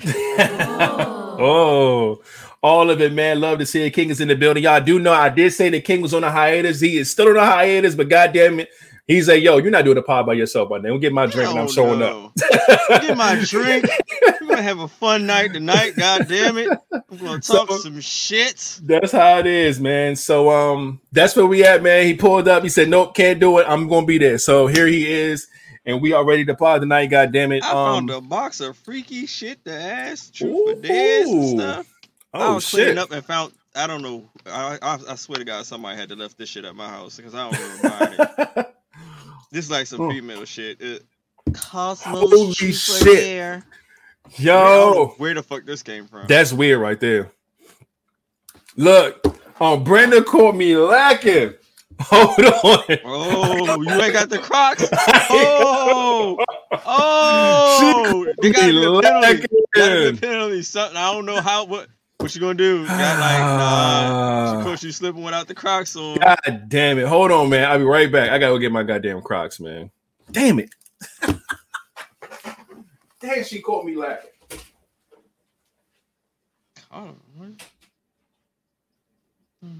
Oh, 1.42 2.21
all 2.62 2.89
of 2.89 3.01
it, 3.01 3.13
man. 3.13 3.39
Love 3.39 3.60
to 3.60 3.66
see 3.66 3.83
it. 3.86 3.92
King 3.92 4.10
is 4.10 4.19
in 4.21 4.27
the 4.27 4.35
building. 4.35 4.64
Y'all 4.64 4.81
do 4.81 4.99
know 4.99 5.14
I 5.14 5.30
did 5.30 5.52
say 5.54 5.69
the 5.69 5.81
King 5.81 6.02
was 6.02 6.14
on 6.14 6.23
a 6.23 6.31
hiatus. 6.31 6.80
He 6.80 6.97
is 6.97 7.09
still 7.11 7.30
on 7.30 7.38
a 7.38 7.45
hiatus, 7.45 7.95
but 7.95 8.09
goddamn 8.09 8.59
it, 8.61 8.69
he's 9.07 9.28
like, 9.30 9.42
yo, 9.44 9.57
you're 9.57 9.71
not 9.71 9.85
doing 9.85 9.97
a 9.97 10.02
pod 10.02 10.26
by 10.26 10.33
yourself, 10.33 10.69
my. 10.69 10.80
We'll 10.80 10.97
get 10.97 11.14
my 11.14 11.26
drink 11.26 11.49
and 11.49 11.59
I'm 11.59 11.68
showing 11.69 11.99
no. 11.99 12.31
up. 12.38 13.02
Get 13.02 13.18
my 13.18 13.42
drink. 13.45 13.85
We're 14.42 14.47
gonna 14.47 14.61
have 14.61 14.80
a 14.80 14.88
fun 14.88 15.26
night 15.26 15.54
tonight. 15.54 15.95
God 15.95 16.28
damn 16.28 16.57
it. 16.57 16.69
I'm 16.92 17.18
gonna 17.18 17.40
talk 17.42 17.69
So- 17.69 17.78
some 17.78 17.99
shit. 18.02 18.80
That's 18.83 19.11
how 19.11 19.40
it 19.40 19.47
is, 19.47 19.80
man. 19.80 20.16
So 20.16 20.49
um, 20.49 20.99
that's 21.11 21.35
where 21.35 21.45
we 21.45 21.64
at, 21.66 21.83
man. 21.83 22.06
He 22.06 22.14
pulled 22.16 22.47
up. 22.47 22.64
He 22.64 22.69
said, 22.69 22.90
"Nope, 22.90 23.14
can't 23.16 23.40
do 23.40 23.59
it. 23.59 23.66
I'm 23.68 23.88
gonna 23.88 24.06
be 24.06 24.18
there." 24.18 24.38
So 24.38 24.68
here 24.68 24.88
he 24.88 25.09
is, 25.09 25.47
and 25.90 26.02
we 26.02 26.14
are 26.14 26.24
ready 26.26 26.46
to 26.46 26.56
pod 26.56 26.81
tonight. 26.81 27.08
God 27.08 27.31
damn 27.31 27.52
it! 27.52 27.64
I 27.64 27.69
Um, 27.69 27.76
found 28.08 28.10
a 28.12 28.22
box 28.22 28.60
of 28.62 28.78
freaky 28.78 29.26
shit 29.26 29.64
to 29.66 29.74
ask, 29.74 30.34
truth 30.34 30.78
or 30.78 30.81
dares 30.81 31.28
and 31.30 31.44
Ooh. 31.44 31.58
stuff. 31.60 31.88
I 32.34 32.46
oh 32.48 32.56
was 32.56 32.64
shit! 32.68 32.80
cleaning 32.80 32.98
up 33.00 33.12
and 33.12 33.26
found. 33.26 33.54
I 33.76 33.88
don't 33.88 34.02
know. 34.02 34.30
I, 34.46 34.78
I 34.81 35.00
I 35.10 35.16
swear 35.16 35.38
to 35.40 35.46
God, 35.46 35.66
somebody 35.66 35.98
had 35.98 36.10
to 36.10 36.16
left 36.16 36.38
this 36.38 36.50
shit 36.50 36.66
at 36.66 36.76
my 36.76 36.88
house 36.90 37.18
because 37.18 37.36
I 37.36 37.50
don't 37.50 37.60
remember 37.60 37.90
buying 37.90 38.14
it. 38.58 38.66
This 39.52 39.66
is 39.66 39.72
like 39.72 39.88
some 39.88 40.02
Oh. 40.02 40.12
female 40.12 40.46
shit. 40.46 40.80
It, 40.80 41.04
Cosmos 41.54 42.19
Holy 42.19 42.72
shit. 42.72 43.04
Dare. 43.04 43.64
I 44.26 44.30
don't 44.44 44.44
know 44.44 44.94
Yo, 44.94 45.14
where 45.18 45.34
the 45.34 45.42
fuck 45.42 45.66
this 45.66 45.81
came 45.81 46.06
from? 46.06 46.28
that's 46.28 46.54
weird 46.54 46.80
right 46.80 47.00
there. 47.00 47.31
Look, 48.76 49.26
um, 49.60 49.84
Brenda 49.84 50.24
caught 50.24 50.56
me 50.56 50.78
lacking. 50.78 51.56
Hold 52.02 52.40
on. 52.40 53.00
oh, 53.06 53.82
you 53.82 54.02
ain't 54.02 54.14
got 54.14 54.30
the 54.30 54.40
Crocs. 54.40 54.90
Oh, 55.32 56.38
oh, 56.72 58.26
they 58.42 58.52
got 58.52 58.72
the 58.72 59.02
penalty. 59.04 59.48
Got 59.74 59.90
the 59.90 60.18
penalty. 60.20 60.62
Something 60.64 60.98
I 60.98 61.12
don't 61.14 61.26
know 61.26 61.42
how. 61.42 61.66
What 61.66 61.88
what 62.18 62.34
you 62.34 62.42
gonna 62.42 62.56
do? 62.56 62.86
Got 62.86 63.20
like 63.20 63.40
nah. 63.40 64.58
Of 64.58 64.64
course, 64.64 64.84
you 64.84 64.92
slipping 64.92 65.24
without 65.24 65.48
the 65.48 65.56
Crocs 65.56 65.96
on. 65.96 66.18
God 66.18 66.66
damn 66.68 66.98
it. 66.98 67.08
Hold 67.08 67.32
on, 67.32 67.50
man. 67.50 67.70
I'll 67.70 67.78
be 67.78 67.84
right 67.84 68.12
back. 68.12 68.30
I 68.30 68.40
gotta 68.40 68.54
go 68.54 68.60
get 68.60 68.72
my 68.72 68.84
goddamn 68.84 69.22
Crocs, 69.22 69.60
man. 69.60 69.92
Damn 70.32 70.60
it. 70.60 70.70
Damn, 73.20 73.44
she 73.44 73.62
caught 73.62 73.86
me 73.86 73.96
lacking. 73.96 74.30
Oh, 76.92 77.16
what? 77.36 77.50
Hmm. 79.62 79.80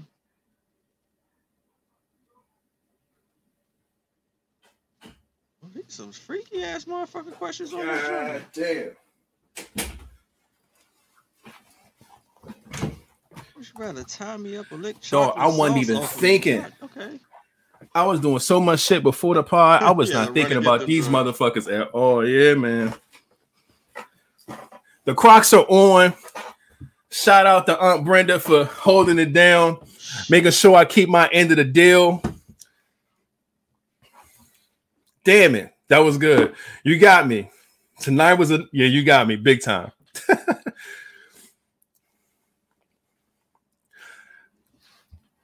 These 5.74 5.84
some 5.88 6.12
freaky 6.12 6.62
ass 6.62 6.84
motherfucking 6.84 7.32
questions 7.34 7.72
on 7.72 7.86
this 7.86 8.08
God 8.08 8.42
damn. 8.52 8.90
Would 13.56 13.66
you 13.66 13.72
rather 13.78 14.02
tie 14.04 14.36
me 14.38 14.56
up 14.56 14.70
or 14.72 14.76
lick 14.78 14.96
Dog, 14.96 15.34
chocolate 15.34 15.36
I 15.38 15.46
wasn't 15.48 15.80
even 15.82 15.96
off 15.96 16.14
of 16.16 16.22
me? 16.22 16.28
thinking. 16.28 16.66
Okay. 16.82 17.18
I 17.94 18.04
was 18.06 18.20
doing 18.20 18.38
so 18.38 18.60
much 18.60 18.80
shit 18.80 19.02
before 19.02 19.34
the 19.34 19.42
pod. 19.42 19.82
I 19.82 19.90
was 19.90 20.10
Yeah, 20.14 20.24
not 20.24 20.34
thinking 20.34 20.56
about 20.56 20.80
the 20.80 20.86
these 20.86 21.08
drug. 21.08 21.26
motherfuckers 21.26 21.70
at 21.80 21.88
all. 21.88 22.26
Yeah, 22.26 22.54
man. 22.54 22.94
The 25.04 25.14
Crocs 25.14 25.52
are 25.52 25.64
on. 25.68 26.14
Shout 27.10 27.46
out 27.46 27.66
to 27.66 27.78
Aunt 27.78 28.04
Brenda 28.04 28.38
for 28.38 28.64
holding 28.66 29.18
it 29.18 29.32
down, 29.32 29.78
making 30.28 30.52
sure 30.52 30.76
I 30.76 30.84
keep 30.84 31.08
my 31.08 31.28
end 31.32 31.50
of 31.50 31.56
the 31.56 31.64
deal. 31.64 32.22
Damn 35.30 35.54
it. 35.54 35.72
That 35.86 35.98
was 36.00 36.18
good. 36.18 36.56
You 36.82 36.98
got 36.98 37.28
me. 37.28 37.48
Tonight 38.00 38.34
was 38.34 38.50
a 38.50 38.64
yeah, 38.72 38.88
you 38.88 39.04
got 39.04 39.28
me 39.28 39.36
big 39.36 39.62
time. 39.62 39.92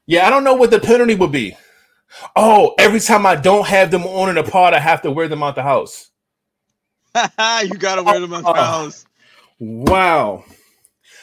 yeah, 0.06 0.26
I 0.26 0.30
don't 0.30 0.42
know 0.42 0.54
what 0.54 0.72
the 0.72 0.80
penalty 0.80 1.14
would 1.14 1.30
be. 1.30 1.56
Oh, 2.34 2.74
every 2.80 2.98
time 2.98 3.26
I 3.26 3.36
don't 3.36 3.64
have 3.68 3.92
them 3.92 4.02
on 4.02 4.28
in 4.28 4.34
the 4.34 4.42
pod, 4.42 4.74
I 4.74 4.80
have 4.80 5.02
to 5.02 5.12
wear 5.12 5.28
them 5.28 5.44
out 5.44 5.54
the 5.54 5.62
house. 5.62 6.10
you 7.14 7.74
gotta 7.78 8.02
wear 8.02 8.18
them 8.18 8.34
out 8.34 8.42
the 8.42 8.50
Oh. 8.50 8.54
house. 8.54 9.06
Wow. 9.60 10.44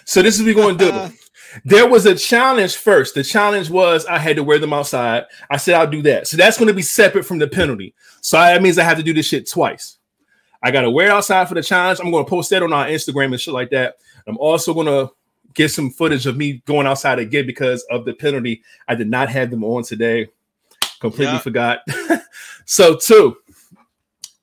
So 0.06 0.22
this 0.22 0.40
is 0.40 0.46
what 0.46 0.56
we're 0.56 0.64
going 0.64 0.78
to 0.78 0.92
do. 1.10 1.18
There 1.66 1.88
was 1.88 2.06
a 2.06 2.16
challenge 2.16 2.76
first. 2.78 3.16
The 3.16 3.24
challenge 3.24 3.70
was 3.70 4.06
I 4.06 4.18
had 4.18 4.36
to 4.38 4.44
wear 4.44 4.60
them 4.60 4.74
outside. 4.74 5.26
I 5.50 5.58
said 5.58 5.76
I'll 5.76 5.90
do 5.90 6.02
that. 6.04 6.28
So 6.28 6.38
that's 6.38 6.58
going 6.58 6.68
to 6.68 6.74
be 6.74 6.82
separate 6.82 7.26
from 7.26 7.40
the 7.40 7.48
penalty. 7.48 7.94
So 8.22 8.38
that 8.38 8.62
means 8.62 8.78
I 8.78 8.84
have 8.84 8.98
to 8.98 9.04
do 9.04 9.14
this 9.14 9.28
shit 9.28 9.50
twice. 9.50 9.98
I 10.62 10.72
got 10.72 10.82
to 10.82 10.90
wear 10.90 11.08
it 11.08 11.12
outside 11.12 11.48
for 11.48 11.56
the 11.56 11.64
challenge. 11.64 12.00
I'm 12.00 12.12
going 12.12 12.26
to 12.26 12.30
post 12.30 12.50
that 12.52 12.64
on 12.64 12.72
our 12.74 12.86
Instagram 12.86 13.26
and 13.26 13.40
shit 13.40 13.54
like 13.54 13.70
that. 13.72 13.98
I'm 14.28 14.38
also 14.38 14.74
going 14.74 14.88
to 14.88 15.12
get 15.54 15.70
some 15.70 15.90
footage 15.92 16.26
of 16.26 16.38
me 16.38 16.64
going 16.66 16.88
outside 16.88 17.20
again 17.20 17.46
because 17.46 17.84
of 17.92 18.06
the 18.06 18.14
penalty. 18.14 18.64
I 18.88 18.96
did 18.96 19.10
not 19.10 19.30
have 19.30 19.52
them 19.52 19.64
on 19.64 19.84
today. 19.84 20.30
Completely 21.00 21.34
Yeah. 21.34 21.40
forgot. 21.40 21.80
so 22.66 22.96
two, 22.96 23.38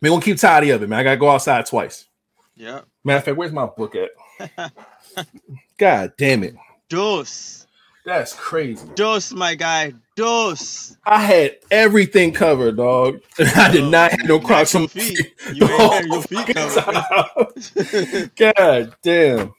we're 0.03 0.11
gonna 0.11 0.23
keep 0.23 0.37
tidy 0.37 0.71
of 0.71 0.83
it, 0.83 0.89
man. 0.89 0.99
I 1.01 1.03
gotta 1.03 1.17
go 1.17 1.31
outside 1.31 1.65
twice. 1.67 2.07
Yeah. 2.55 2.83
Matter 3.03 3.19
of 3.19 3.25
fact, 3.25 3.37
where's 3.39 3.53
my 3.53 3.67
book 3.67 3.95
at? 3.97 4.73
God 5.79 6.13
damn 6.19 6.45
it. 6.45 6.55
Dos. 6.91 7.67
That's 8.05 8.35
crazy. 8.35 8.87
Dos, 8.97 9.33
my 9.33 9.55
guy. 9.55 9.95
Dos. 10.17 10.97
I 11.07 11.23
had 11.23 11.57
everything 11.71 12.33
covered, 12.33 12.77
dog. 12.77 13.21
I 13.39 13.71
did 13.71 13.91
not 13.91 14.11
have 14.11 14.25
no 14.27 14.41
Crocs 14.41 14.75
on 14.75 14.83
my 14.83 14.89
feet. 14.89 15.35
You 15.55 15.67
ain't 15.69 15.93
had 15.93 16.07
your 16.07 16.23
feet 16.25 16.47
covered. 16.55 18.37
God 18.37 18.97
damn. 19.03 19.55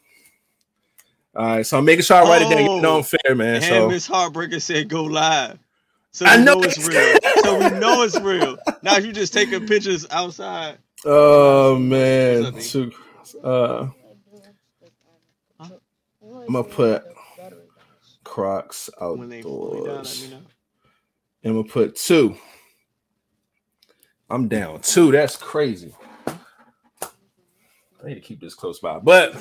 All 1.34 1.46
right, 1.46 1.66
so 1.66 1.78
I'm 1.78 1.86
making 1.86 2.04
sure 2.04 2.18
I 2.18 2.24
write 2.24 2.42
it 2.42 2.50
down. 2.50 2.66
You 2.66 2.82
know 2.82 2.98
I'm 2.98 3.04
fair, 3.04 3.34
man. 3.34 3.56
And 3.56 3.64
So 3.64 3.88
Miss 3.88 4.08
Heartbreaker 4.10 4.62
said 4.62 4.90
go 4.90 5.06
live. 5.06 5.58
So 6.12 6.26
I 6.26 6.36
know 6.36 6.56
know 6.56 6.64
it's 6.64 6.86
real. 6.86 7.18
So 7.44 7.58
we 7.58 7.80
know 7.80 8.04
it's 8.04 8.20
real. 8.20 8.58
Now 8.84 8.98
you 8.98 9.14
just 9.14 9.32
taking 9.32 9.66
pictures 9.66 10.06
outside. 10.12 10.78
Oh 11.06 11.78
man. 11.78 12.54
Uh, 13.42 13.88
I'm 16.52 16.52
gonna 16.52 16.64
put 16.64 17.11
Crocs 18.32 18.90
When 18.98 19.28
they 19.28 19.42
fully 19.42 19.80
done, 19.80 19.88
let 19.88 19.98
outdoors. 19.98 20.32
know. 20.32 20.38
I'm 21.44 21.52
gonna 21.52 21.64
put 21.68 21.98
two. 21.98 22.38
I'm 24.30 24.48
down 24.48 24.80
two. 24.80 25.12
That's 25.12 25.36
crazy. 25.36 25.94
I 26.28 26.32
need 28.06 28.16
to 28.16 28.22
keep 28.22 28.40
this 28.40 28.54
close 28.54 28.80
by, 28.80 29.00
but 29.00 29.36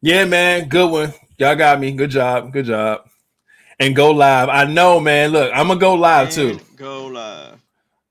yeah, 0.00 0.24
man, 0.24 0.70
good 0.70 0.90
one. 0.90 1.12
Y'all 1.36 1.54
got 1.54 1.78
me. 1.78 1.92
Good 1.92 2.08
job. 2.08 2.54
Good 2.54 2.64
job. 2.64 3.02
And 3.78 3.94
go 3.94 4.12
live. 4.12 4.48
I 4.48 4.64
know, 4.64 4.98
man. 4.98 5.32
Look, 5.32 5.52
I'm 5.54 5.68
gonna 5.68 5.78
go 5.78 5.92
live 5.92 6.30
too. 6.30 6.58
Go 6.76 7.06
live. 7.08 7.60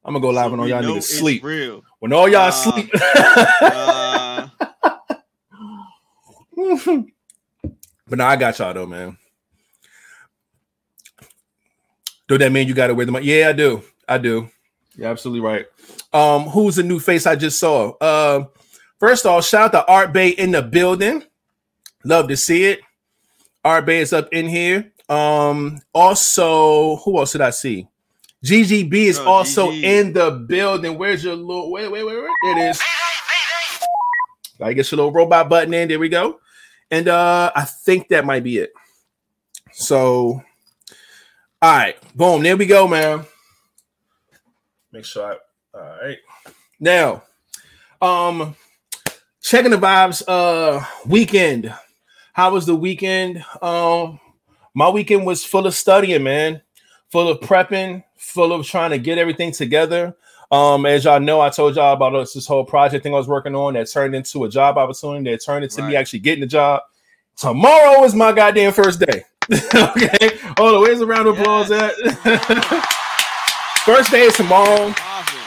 I'm 0.06 0.14
gonna 0.14 0.20
go 0.20 0.30
live 0.30 0.46
So 0.46 0.52
when 0.52 0.60
all 0.60 0.68
y'all 0.68 0.84
niggas 0.84 1.02
sleep. 1.04 1.44
Real. 1.44 1.84
When 1.98 2.14
all 2.14 2.30
y'all 2.30 2.50
Uh, 2.50 2.52
sleep. 2.52 2.92
Uh, 3.64 4.50
but 8.08 8.20
now 8.20 8.28
I 8.28 8.36
got 8.36 8.60
y'all 8.60 8.76
though, 8.76 8.86
man. 8.86 9.18
Do 12.30 12.38
that 12.38 12.52
mean 12.52 12.68
you 12.68 12.74
got 12.74 12.88
to 12.88 12.94
wear 12.96 13.06
them? 13.06 13.18
Yeah, 13.22 13.50
I 13.50 13.54
do. 13.54 13.84
I 14.08 14.18
do. 14.18 14.50
You're 14.96 15.10
absolutely 15.10 15.42
right. 15.42 15.66
Um, 16.14 16.44
who's 16.44 16.76
the 16.78 16.84
new 16.84 17.00
face 17.00 17.26
I 17.26 17.36
just 17.36 17.60
saw? 17.60 17.92
Uh, 18.00 18.46
first 19.00 19.26
off, 19.26 19.46
shout 19.46 19.74
out 19.76 19.86
to 19.86 19.92
Art 19.92 20.14
Bay 20.14 20.30
in 20.30 20.52
the 20.52 20.62
building. 20.62 21.24
Love 22.06 22.28
to 22.30 22.38
see 22.38 22.66
it. 22.66 22.80
Art 23.66 23.86
Bay 23.86 24.00
is 24.00 24.14
up 24.14 24.30
in 24.32 24.48
here. 24.48 24.92
Um, 25.10 25.80
also, 25.94 26.98
who 26.98 27.18
else 27.18 27.32
did 27.34 27.42
I 27.42 27.50
see? 27.50 27.88
GGB 28.46 28.94
is 28.94 29.20
Oh, 29.20 29.28
also 29.28 29.72
GG. 29.72 29.84
in 29.84 30.14
the 30.14 30.32
building. 30.32 30.98
Where's 30.98 31.24
your 31.24 31.36
little 31.36 31.72
wait, 31.72 31.92
wait, 31.92 32.04
wait, 32.06 32.16
wait? 32.22 32.30
There 32.44 32.58
it 32.58 32.70
is. 32.70 32.82
I 34.62 34.74
get 34.74 34.92
your 34.92 34.98
little 34.98 35.12
robot 35.12 35.50
button 35.50 35.74
in. 35.74 35.88
There 35.90 36.00
we 36.00 36.10
go. 36.10 36.40
And 36.92 37.08
uh 37.08 37.52
I 37.56 37.64
think 37.66 38.10
that 38.10 38.26
might 38.26 38.44
be 38.44 38.58
it. 38.60 38.72
So 39.74 40.42
all 41.62 41.76
right, 41.76 41.98
boom, 42.16 42.44
there 42.44 42.58
we 42.58 42.66
go, 42.66 42.88
man. 42.88 43.26
Make 44.92 45.06
sure 45.06 45.34
I 45.34 45.78
all 45.78 45.98
right. 46.02 46.18
Now, 46.80 47.24
um 48.02 48.56
checking 49.42 49.72
the 49.72 49.78
vibes 49.78 50.24
uh 50.28 50.84
weekend. 51.06 51.74
How 52.34 52.52
was 52.52 52.66
the 52.66 52.76
weekend? 52.76 53.44
Um 53.62 54.20
my 54.74 54.90
weekend 54.90 55.26
was 55.26 55.44
full 55.44 55.68
of 55.68 55.74
studying, 55.74 56.24
man. 56.24 56.62
Full 57.12 57.28
of 57.28 57.40
prepping, 57.42 58.04
full 58.18 58.54
of 58.54 58.66
trying 58.66 58.92
to 58.92 58.98
get 58.98 59.18
everything 59.18 59.52
together. 59.52 60.16
Um, 60.52 60.86
as 60.86 61.04
y'all 61.04 61.20
know, 61.20 61.42
I 61.42 61.50
told 61.50 61.76
y'all 61.76 61.94
about 61.94 62.12
this, 62.12 62.34
this 62.34 62.48
whole 62.48 62.64
project 62.64 63.04
thing 63.04 63.14
I 63.14 63.18
was 63.18 63.28
working 63.28 63.56
on 63.56 63.74
that 63.74 63.90
turned 63.92 64.16
into 64.16 64.46
a 64.46 64.50
job 64.50 64.78
opportunity 64.78 65.32
that 65.32 65.44
turned 65.44 65.64
into 65.64 65.84
me 65.84 65.96
actually 65.96 66.20
getting 66.20 66.42
the 66.42 66.48
job. 66.48 66.82
Tomorrow 67.36 68.04
is 68.04 68.16
my 68.16 68.32
goddamn 68.32 68.74
first 68.74 69.00
day. 69.00 69.24
okay. 69.74 70.38
Hold 70.58 70.76
on, 70.76 70.82
where's 70.82 71.00
the 71.00 71.08
round 71.08 71.28
of 71.28 71.40
applause 71.40 71.72
at? 71.72 71.96
first 73.84 74.12
day 74.12 74.22
is 74.22 74.36
tomorrow. 74.36 74.94
awesome. 74.96 75.40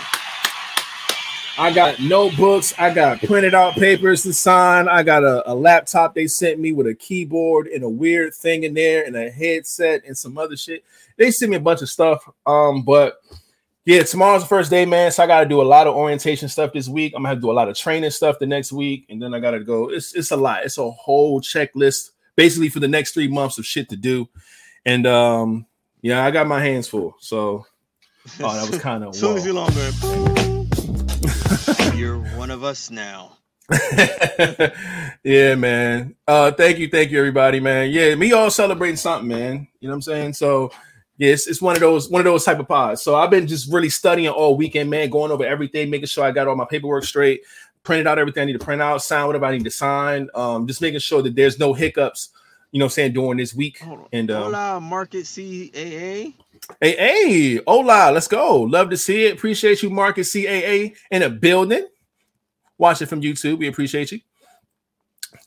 I 1.57 1.73
got 1.73 2.01
notebooks, 2.01 2.75
I 2.79 2.93
got 2.93 3.21
printed 3.21 3.55
out 3.55 3.75
papers 3.75 4.25
to 4.25 4.33
sign, 4.33 4.89
I 4.89 5.05
got 5.05 5.23
a, 5.23 5.49
a 5.49 5.55
laptop 5.55 6.15
they 6.15 6.27
sent 6.27 6.59
me 6.59 6.73
with 6.73 6.89
a 6.89 6.95
keyboard 6.95 7.69
and 7.69 7.85
a 7.85 7.89
weird 7.89 8.35
thing 8.35 8.65
in 8.65 8.75
there, 8.75 9.05
and 9.05 9.15
a 9.15 9.31
headset 9.31 10.03
and 10.05 10.19
some 10.19 10.37
other 10.37 10.57
shit. 10.57 10.83
They 11.17 11.31
sent 11.31 11.51
me 11.51 11.57
a 11.57 11.61
bunch 11.61 11.83
of 11.83 11.89
stuff. 11.89 12.29
Um, 12.45 12.83
but 12.83 13.21
yeah, 13.85 14.03
tomorrow's 14.03 14.43
the 14.43 14.49
first 14.49 14.71
day, 14.71 14.85
man. 14.85 15.13
So 15.13 15.23
I 15.23 15.29
gotta 15.29 15.49
do 15.49 15.61
a 15.61 15.63
lot 15.63 15.87
of 15.87 15.95
orientation 15.95 16.49
stuff 16.49 16.73
this 16.73 16.89
week. 16.89 17.13
I'm 17.15 17.23
gonna 17.23 17.29
have 17.29 17.39
to 17.39 17.43
do 17.43 17.53
a 17.53 17.53
lot 17.53 17.69
of 17.69 17.77
training 17.77 18.11
stuff 18.11 18.41
the 18.41 18.47
next 18.47 18.73
week, 18.73 19.07
and 19.11 19.23
then 19.23 19.33
I 19.33 19.39
gotta 19.39 19.61
go. 19.61 19.91
It's 19.91 20.13
it's 20.15 20.33
a 20.33 20.37
lot, 20.37 20.65
it's 20.65 20.79
a 20.79 20.91
whole 20.91 21.41
checklist 21.41 22.11
basically 22.43 22.69
for 22.69 22.81
the 22.81 22.89
next 22.89 23.13
three 23.13 23.29
months 23.29 23.57
of 23.57 23.65
shit 23.65 23.89
to 23.89 23.95
do. 23.95 24.29
And 24.85 25.07
um, 25.07 25.65
yeah, 26.01 26.25
I 26.25 26.33
got 26.33 26.49
my 26.49 26.61
hands 26.61 26.89
full. 26.89 27.15
So 27.21 27.65
oh, 28.41 28.55
that 28.55 28.69
was 28.69 28.81
kind 28.81 29.05
of 29.05 29.11
As 29.11 29.21
soon 29.21 29.37
as 29.37 29.47
you 29.47 29.53
longer, 29.53 29.79
you're 31.97 32.19
one 32.37 32.51
of 32.51 32.65
us 32.65 32.91
now. 32.91 33.39
yeah, 35.23 35.55
man. 35.55 36.17
Uh 36.27 36.51
thank 36.51 36.79
you, 36.79 36.89
thank 36.89 37.13
you, 37.13 37.19
everybody, 37.19 37.61
man. 37.61 37.93
Yeah, 37.93 38.17
me 38.17 38.33
all 38.33 38.51
celebrating 38.51 38.97
something, 38.97 39.29
man. 39.29 39.69
You 39.79 39.87
know 39.87 39.93
what 39.93 39.99
I'm 39.99 40.03
saying? 40.03 40.33
So 40.33 40.73
yeah, 41.19 41.31
it's, 41.31 41.47
it's 41.47 41.63
one 41.63 41.77
of 41.77 41.81
those 41.81 42.11
one 42.11 42.19
of 42.23 42.25
those 42.25 42.45
type 42.45 42.59
of 42.59 42.67
pods. 42.67 43.03
So 43.03 43.15
I've 43.15 43.31
been 43.31 43.47
just 43.47 43.73
really 43.73 43.89
studying 43.89 44.31
all 44.31 44.57
weekend, 44.57 44.91
man, 44.91 45.11
going 45.11 45.31
over 45.31 45.45
everything, 45.45 45.91
making 45.91 46.09
sure 46.09 46.25
I 46.25 46.33
got 46.33 46.49
all 46.49 46.57
my 46.57 46.67
paperwork 46.69 47.05
straight, 47.05 47.43
printed 47.85 48.07
out 48.07 48.19
everything 48.19 48.43
I 48.43 48.45
need 48.47 48.53
to 48.59 48.65
print 48.65 48.83
out, 48.83 49.03
sign 49.03 49.27
whatever 49.27 49.47
I 49.47 49.53
need 49.53 49.65
to 49.65 49.71
sign. 49.71 50.29
Um, 50.35 50.67
just 50.67 50.81
making 50.81 51.01
sure 51.01 51.23
that 51.23 51.35
there's 51.35 51.59
no 51.59 51.73
hiccups, 51.73 52.31
you 52.71 52.79
know 52.79 52.89
saying, 52.89 53.13
during 53.13 53.39
this 53.39 53.55
week. 53.55 53.81
Hold. 53.81 54.09
And 54.13 54.31
um, 54.31 54.45
Hola, 54.45 54.81
Market 54.81 55.25
CAA. 55.25 56.35
Hey, 56.81 56.97
hey, 56.97 57.61
hola, 57.67 58.11
let's 58.13 58.29
go. 58.29 58.63
Love 58.63 58.91
to 58.91 58.97
see 58.97 59.27
it. 59.27 59.35
Appreciate 59.35 59.83
you, 59.83 59.91
Market 59.91 60.23
CAA 60.23 60.95
in 61.11 61.23
a 61.23 61.29
building. 61.29 61.87
Watch 62.79 63.03
it 63.03 63.07
from 63.07 63.21
YouTube. 63.21 63.59
We 63.59 63.69
appreciate 63.69 64.13
you. 64.13 64.21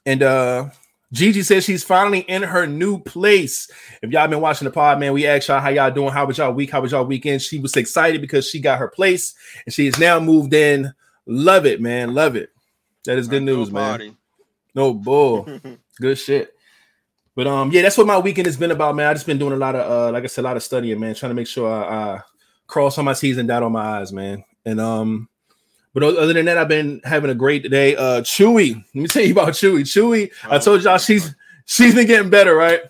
And 0.06 0.24
uh 0.24 0.70
Gigi 1.12 1.44
says 1.44 1.64
she's 1.64 1.84
finally 1.84 2.20
in 2.20 2.44
her 2.44 2.68
new 2.68 3.00
place. 3.00 3.72
If 4.02 4.12
y'all 4.12 4.28
been 4.28 4.42
watching 4.42 4.66
the 4.66 4.72
pod, 4.72 5.00
man, 5.00 5.14
we 5.14 5.26
asked 5.26 5.48
y'all 5.48 5.62
how 5.62 5.70
y'all 5.70 5.92
doing. 5.92 6.12
How 6.12 6.26
was 6.26 6.38
y'all 6.38 6.52
week? 6.52 6.72
How 6.72 6.82
was 6.82 6.92
y'all 6.92 7.06
weekend? 7.06 7.42
She 7.42 7.60
was 7.60 7.76
excited 7.78 8.20
because 8.20 8.50
she 8.50 8.60
got 8.60 8.80
her 8.80 8.90
place 8.90 9.34
and 9.66 9.74
she 9.74 9.88
is 9.88 9.98
now 9.98 10.20
moved 10.20 10.54
in. 10.54 10.94
Love 11.26 11.66
it, 11.66 11.82
man. 11.82 12.14
Love 12.14 12.36
it. 12.36 12.50
That 13.06 13.18
is 13.18 13.28
good 13.28 13.44
news, 13.44 13.72
man. 13.72 14.18
No 14.74 14.94
bull. 14.94 15.48
Good 16.02 16.18
shit. 16.18 16.52
But 17.36 17.48
um, 17.48 17.72
yeah, 17.72 17.82
that's 17.82 17.98
what 17.98 18.08
my 18.08 18.18
weekend 18.18 18.46
has 18.48 18.58
been 18.58 18.72
about, 18.72 18.96
man. 18.96 19.08
I 19.08 19.14
just 19.14 19.26
been 19.26 19.38
doing 19.38 19.54
a 19.54 19.58
lot 19.58 19.76
of 19.76 19.90
uh, 19.90 20.12
like 20.12 20.24
I 20.24 20.28
said, 20.28 20.42
a 20.42 20.48
lot 20.48 20.58
of 20.58 20.64
studying, 20.64 21.00
man, 21.00 21.16
trying 21.16 21.30
to 21.30 21.36
make 21.36 21.48
sure 21.48 21.72
I, 21.72 22.16
I 22.16 22.22
cross 22.68 22.98
on 22.98 23.06
my 23.06 23.14
T's 23.14 23.38
and 23.38 23.48
dot 23.48 23.64
on 23.64 23.72
my 23.72 24.00
eyes, 24.00 24.12
man. 24.12 24.44
And 24.66 24.80
um, 24.82 25.30
but 25.94 26.04
other 26.04 26.34
than 26.34 26.46
that, 26.46 26.58
I've 26.58 26.68
been 26.68 27.02
having 27.06 27.30
a 27.30 27.36
great 27.36 27.70
day. 27.70 27.96
Uh, 27.96 28.22
Chewy, 28.22 28.76
let 28.76 28.96
me 28.96 29.08
tell 29.08 29.24
you 29.24 29.32
about 29.34 29.50
Chewy. 29.50 29.82
Chewy, 29.82 30.32
I 30.44 30.56
Oh, 30.56 30.60
told 30.60 30.84
y'all 30.84 30.98
she's 30.98 31.34
she's 31.66 31.96
been 31.96 32.08
getting 32.08 32.30
better, 32.30 32.56
right? 32.56 32.82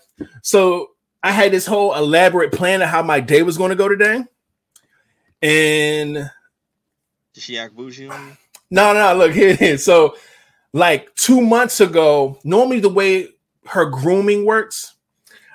So 0.42 0.90
I 1.22 1.30
had 1.32 1.52
this 1.52 1.66
whole 1.66 1.94
elaborate 1.94 2.52
plan 2.52 2.82
of 2.82 2.88
how 2.88 3.02
my 3.02 3.20
day 3.20 3.42
was 3.42 3.56
going 3.58 3.70
to 3.70 3.76
go 3.76 3.88
today, 3.88 4.24
and 5.42 6.30
Did 7.36 7.42
she 7.42 7.58
act 7.58 7.76
bougie 7.76 8.08
on 8.08 8.28
you? 8.28 8.36
no, 8.70 8.94
no, 8.94 9.14
look 9.14 9.32
here 9.32 9.50
it 9.50 9.60
is. 9.60 9.84
So, 9.84 10.16
like 10.72 11.14
two 11.16 11.42
months 11.42 11.82
ago, 11.82 12.38
normally 12.44 12.80
the 12.80 12.88
way 12.88 13.28
her 13.66 13.84
grooming 13.84 14.46
works, 14.46 14.94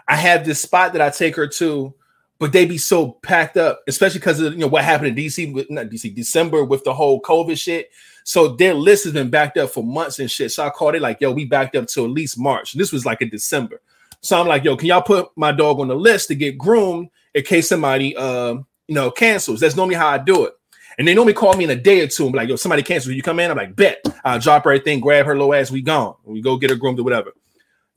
I 0.08 0.16
have 0.16 0.46
this 0.46 0.62
spot 0.62 0.94
that 0.94 1.02
I 1.02 1.10
take 1.10 1.36
her 1.38 1.48
to, 1.48 1.92
but 2.38 2.52
they 2.52 2.66
be 2.66 2.78
so 2.78 3.14
packed 3.24 3.58
up, 3.58 3.82
especially 3.88 4.20
because 4.20 4.40
of 4.40 4.54
you 4.54 4.60
know 4.60 4.68
what 4.68 4.84
happened 4.84 5.08
in 5.08 5.16
DC 5.16 5.52
with 5.52 5.72
not 5.72 5.88
DC 5.88 6.14
December 6.14 6.64
with 6.64 6.84
the 6.84 6.94
whole 6.94 7.20
COVID 7.20 7.58
shit. 7.58 7.90
So 8.26 8.50
their 8.50 8.76
list 8.76 9.06
has 9.06 9.14
been 9.14 9.32
backed 9.32 9.58
up 9.58 9.72
for 9.72 9.84
months 9.84 10.20
and 10.20 10.30
shit. 10.30 10.52
So 10.52 10.64
I 10.64 10.70
called 10.70 10.94
it 10.94 11.02
like, 11.02 11.20
yo, 11.20 11.32
we 11.32 11.46
backed 11.46 11.76
up 11.76 11.88
to 11.88 12.06
at 12.06 12.12
least 12.12 12.38
March. 12.38 12.74
This 12.74 12.92
was 12.92 13.08
like 13.08 13.24
in 13.24 13.30
December. 13.30 13.82
So 14.20 14.40
I'm 14.40 14.48
like, 14.48 14.64
yo, 14.64 14.78
can 14.78 14.88
y'all 14.88 15.02
put 15.02 15.30
my 15.36 15.52
dog 15.52 15.80
on 15.80 15.88
the 15.88 15.96
list 15.96 16.28
to 16.28 16.36
get 16.36 16.60
groomed 16.60 17.10
in 17.34 17.44
case 17.44 17.70
somebody 17.70 18.16
uh, 18.16 18.54
you 18.88 18.94
know 18.94 19.10
cancels? 19.10 19.62
That's 19.62 19.76
normally 19.76 19.96
how 19.96 20.10
I 20.10 20.20
do 20.20 20.46
it. 20.46 20.54
And 21.02 21.08
they 21.08 21.16
normally 21.16 21.34
call 21.34 21.56
me 21.56 21.64
in 21.64 21.72
a 21.72 21.76
day 21.76 22.02
or 22.02 22.08
two 22.08 22.26
and 22.26 22.32
be 22.32 22.38
like, 22.38 22.48
yo, 22.48 22.56
somebody 22.58 22.84
canceled. 22.84 23.16
You 23.16 23.24
come 23.24 23.40
in? 23.40 23.50
I'm 23.50 23.58
like, 23.58 23.76
bet. 23.76 24.06
I'll 24.24 24.38
drop 24.38 24.68
everything, 24.68 25.00
grab 25.00 25.26
her 25.26 25.36
little 25.36 25.52
ass, 25.52 25.72
we 25.72 25.82
gone. 25.82 26.14
We 26.24 26.44
go 26.44 26.58
get 26.58 26.70
her 26.70 26.76
groomed 26.76 27.00
or 27.00 27.04
whatever. 27.04 27.32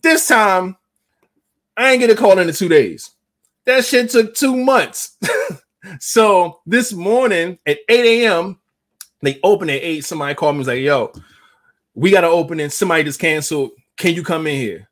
This 0.01 0.27
time, 0.27 0.75
I 1.77 1.91
ain't 1.91 2.01
get 2.01 2.09
a 2.09 2.15
call 2.15 2.39
in 2.39 2.47
the 2.47 2.53
two 2.55 2.71
days. 2.71 3.11
That 3.67 3.85
shit 3.85 4.09
took 4.09 4.35
two 4.35 4.57
months. 4.57 5.19
so 6.01 6.61
this 6.65 6.95
morning 6.95 7.59
at 7.67 7.77
8 7.91 8.25
a.m., 8.25 8.59
they 9.21 9.39
open 9.43 9.69
at 9.69 9.83
8. 9.83 10.03
Somebody 10.03 10.35
called 10.35 10.55
me 10.55 10.61
was 10.61 10.69
like, 10.69 10.81
yo, 10.81 11.13
we 11.93 12.11
got 12.11 12.23
to 12.23 12.29
open 12.29 12.59
and 12.59 12.73
somebody 12.73 13.05
just 13.05 13.21
canceled. 13.21 13.73
Can 13.99 14.15
you 14.15 14.23
come 14.23 14.47
in 14.47 14.57
here? 14.57 14.89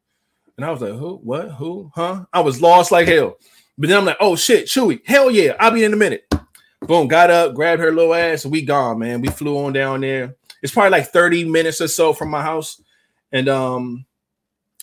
And 0.59 0.67
I 0.67 0.71
was 0.71 0.83
like, 0.83 0.93
who? 0.93 1.17
What? 1.17 1.53
Who? 1.53 1.91
Huh? 1.95 2.27
I 2.31 2.41
was 2.41 2.61
lost 2.61 2.93
like 2.93 3.09
hell. 3.09 3.39
But 3.79 3.89
then 3.89 3.97
I'm 3.97 4.05
like, 4.05 4.19
oh 4.21 4.37
shit, 4.37 4.67
Chewy, 4.67 5.01
hell 5.07 5.31
yeah, 5.31 5.57
I'll 5.59 5.71
be 5.71 5.83
in 5.83 5.95
a 5.95 5.97
minute. 5.97 6.27
Boom, 6.87 7.07
got 7.07 7.31
up, 7.31 7.55
grabbed 7.55 7.81
her 7.81 7.93
little 7.93 8.15
ass, 8.15 8.45
we 8.45 8.63
gone, 8.63 8.99
man. 8.99 9.21
We 9.21 9.29
flew 9.29 9.57
on 9.65 9.73
down 9.73 10.01
there. 10.01 10.35
it's 10.63 10.73
probably 10.73 10.91
like 10.91 11.09
30 11.09 11.45
minutes 11.45 11.81
or 11.81 11.89
so 11.89 12.13
from 12.13 12.31
my 12.31 12.43
house. 12.43 12.81
And 13.31 13.49
um, 13.49 14.05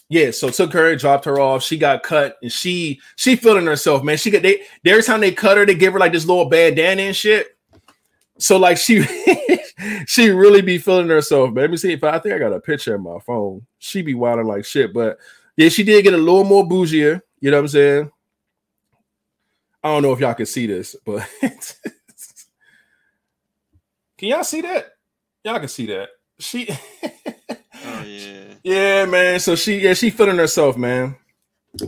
yeah, 0.08 0.32
so 0.32 0.50
took 0.50 0.74
her, 0.74 0.96
dropped 0.96 1.26
her 1.26 1.40
off. 1.40 1.62
She 1.62 1.78
got 1.78 2.04
cut, 2.04 2.38
and 2.42 2.52
she 2.52 3.00
she 3.16 3.36
feeling 3.36 3.66
herself, 3.66 4.04
man. 4.04 4.18
She 4.18 4.32
got 4.32 4.42
they 4.42 4.64
every 4.86 5.04
time 5.04 5.22
they 5.22 5.32
cut 5.32 5.58
her, 5.58 5.66
they 5.66 5.76
give 5.76 5.94
her 5.94 6.00
like 6.00 6.14
this 6.14 6.26
little 6.26 6.50
bandana 6.50 7.04
and 7.04 7.16
shit. 7.16 7.56
So 8.40 8.58
like 8.58 8.78
she 8.78 9.04
she 10.08 10.30
really 10.30 10.62
be 10.62 10.80
feeling 10.80 11.10
herself. 11.10 11.54
Man. 11.54 11.64
Let 11.64 11.72
me 11.72 11.78
see 11.78 11.94
if 11.94 12.04
I, 12.04 12.16
I 12.16 12.20
think 12.20 12.34
I 12.34 12.40
got 12.40 12.54
a 12.54 12.60
picture 12.60 12.96
in 12.96 13.04
my 13.04 13.20
phone. 13.20 13.68
She 13.78 14.02
be 14.02 14.16
wilding 14.16 14.48
like 14.48 14.66
shit, 14.66 14.94
but 14.94 15.20
yeah, 15.58 15.70
she 15.70 15.84
did 15.84 16.04
get 16.04 16.14
a 16.16 16.18
little 16.18 16.44
more 16.44 16.68
bougier. 16.68 17.22
You 17.40 17.52
know 17.52 17.58
what 17.58 17.64
I'm 17.64 17.68
saying? 17.68 18.12
I 19.84 19.90
don't 19.90 20.04
know 20.04 20.14
if 20.14 20.20
y'all 20.20 20.34
can 20.34 20.46
see 20.46 20.68
this, 20.68 20.96
but 21.06 21.28
can 24.18 24.30
y'all 24.30 24.44
see 24.44 24.62
that? 24.62 24.94
Y'all 25.44 25.60
can 25.60 25.68
see 25.70 25.86
that. 25.88 26.10
She 26.40 26.68
Oh 27.86 28.04
yeah. 28.04 28.54
yeah, 28.64 29.06
man. 29.06 29.40
So 29.40 29.56
she 29.56 29.80
yeah, 29.80 29.94
she 29.94 30.10
feeling 30.10 30.38
herself, 30.38 30.78
man. 30.78 31.16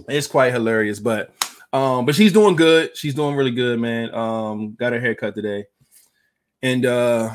It's 0.07 0.27
quite 0.27 0.53
hilarious, 0.53 1.00
but 1.00 1.33
um, 1.74 2.05
but 2.05 2.15
she's 2.15 2.33
doing 2.33 2.55
good. 2.55 2.95
She's 2.98 3.13
doing 3.13 3.36
really 3.36 3.51
good, 3.51 3.79
man. 3.79 4.13
Um, 4.13 4.75
got 4.75 4.93
her 4.93 5.00
haircut 5.00 5.36
today. 5.36 5.65
And 6.62 6.86
uh 6.86 7.33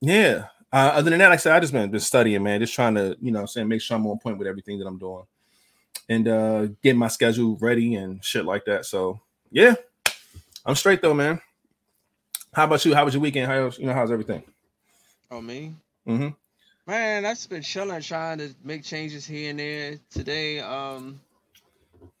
yeah. 0.00 0.46
Uh, 0.72 0.92
other 0.94 1.10
than 1.10 1.18
that, 1.18 1.28
like 1.28 1.34
I 1.34 1.42
said, 1.42 1.52
I 1.52 1.60
just 1.60 1.72
been, 1.72 1.90
been 1.90 1.98
studying, 2.00 2.44
man. 2.44 2.60
Just 2.60 2.74
trying 2.74 2.94
to, 2.94 3.16
you 3.20 3.32
know, 3.32 3.40
I'm 3.40 3.48
saying 3.48 3.66
make 3.66 3.80
sure 3.80 3.96
I'm 3.96 4.06
on 4.06 4.20
point 4.20 4.38
with 4.38 4.46
everything 4.46 4.78
that 4.78 4.86
I'm 4.86 4.98
doing 4.98 5.24
and 6.08 6.28
uh 6.28 6.66
get 6.82 6.96
my 6.96 7.08
schedule 7.08 7.56
ready 7.60 7.94
and 7.94 8.24
shit 8.24 8.44
like 8.44 8.64
that. 8.66 8.86
So 8.86 9.20
yeah, 9.50 9.74
I'm 10.66 10.74
straight 10.74 11.02
though, 11.02 11.14
man. 11.14 11.40
How 12.52 12.64
about 12.64 12.84
you? 12.84 12.94
How 12.94 13.04
was 13.04 13.14
your 13.14 13.22
weekend? 13.22 13.46
How 13.50 13.70
you 13.78 13.86
know 13.86 13.94
how's 13.94 14.10
everything? 14.10 14.42
Oh 15.30 15.40
me. 15.40 15.74
Mm-hmm. 16.06 16.28
Man, 16.86 17.24
I've 17.24 17.48
been 17.48 17.62
chilling, 17.62 18.00
trying 18.02 18.38
to 18.38 18.54
make 18.64 18.82
changes 18.82 19.24
here 19.26 19.50
and 19.50 19.58
there. 19.58 19.98
Today, 20.10 20.58
um, 20.60 21.20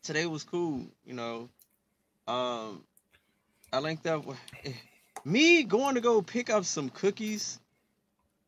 today 0.02 0.26
was 0.26 0.44
cool. 0.44 0.86
You 1.04 1.14
know, 1.14 1.48
um, 2.28 2.84
I 3.72 3.80
linked 3.80 4.06
up 4.06 4.24
with 4.26 4.38
me 5.24 5.64
going 5.64 5.96
to 5.96 6.00
go 6.00 6.22
pick 6.22 6.50
up 6.50 6.64
some 6.64 6.88
cookies. 6.88 7.58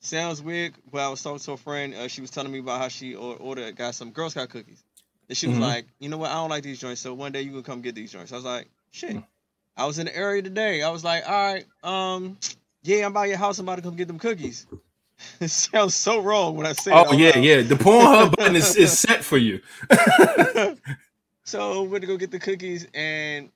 Sounds 0.01 0.43
weird, 0.43 0.75
but 0.91 1.01
I 1.01 1.09
was 1.09 1.23
talking 1.23 1.39
to 1.41 1.53
a 1.53 1.57
friend. 1.57 1.95
Uh, 1.95 2.09
she 2.09 2.21
was 2.21 2.31
telling 2.31 2.51
me 2.53 2.59
about 2.59 2.81
how 2.81 2.89
she 2.89 3.15
or- 3.15 3.37
ordered 3.37 3.77
got 3.77 3.95
some 3.95 4.11
Girl 4.11 4.31
Scout 4.31 4.49
cookies, 4.49 4.83
and 5.29 5.37
she 5.37 5.47
was 5.49 5.57
Mhm. 5.57 5.61
like, 5.61 5.87
"You 6.01 6.09
know 6.09 6.19
what? 6.19 6.31
I 6.31 6.35
don't 6.35 6.51
like 6.51 6.63
these 6.65 6.81
joints, 6.81 7.01
so 7.01 7.15
one 7.15 7.33
day 7.33 7.43
you 7.43 7.53
can 7.53 7.63
come 7.63 7.83
get 7.83 7.95
these 7.95 8.13
joints." 8.13 8.33
I 8.33 8.37
was 8.37 8.45
like, 8.45 8.69
"Shit." 8.91 9.17
I 9.77 9.87
was 9.87 9.99
in 9.99 10.07
the 10.07 10.17
area 10.17 10.43
today. 10.43 10.83
I 10.83 10.91
was 10.91 11.05
like, 11.05 11.29
"All 11.29 11.55
right, 11.55 11.65
um, 11.83 12.39
yeah, 12.83 13.07
I'm 13.07 13.13
by 13.13 13.27
your 13.27 13.39
house. 13.39 13.59
I'm 13.59 13.67
about 13.67 13.77
to 13.77 13.83
come 13.83 13.97
get 13.97 14.09
them 14.09 14.19
cookies." 14.19 14.67
it 15.41 15.49
sounds 15.49 15.95
so 15.95 16.21
wrong 16.21 16.57
when 16.57 16.67
I 16.67 16.73
say. 16.73 16.93
Oh 16.93 17.13
yeah, 17.13 17.31
loud. 17.31 17.45
yeah. 17.45 17.63
The 17.63 17.75
Pornhub 17.75 18.37
button 18.37 18.57
is, 18.57 18.77
is 18.77 18.99
set 18.99 19.25
for 19.25 19.39
you. 19.39 19.61
so 21.45 21.83
went 21.83 22.03
to 22.03 22.07
go 22.07 22.17
get 22.17 22.31
the 22.31 22.39
cookies 22.39 22.87
and 22.95 23.51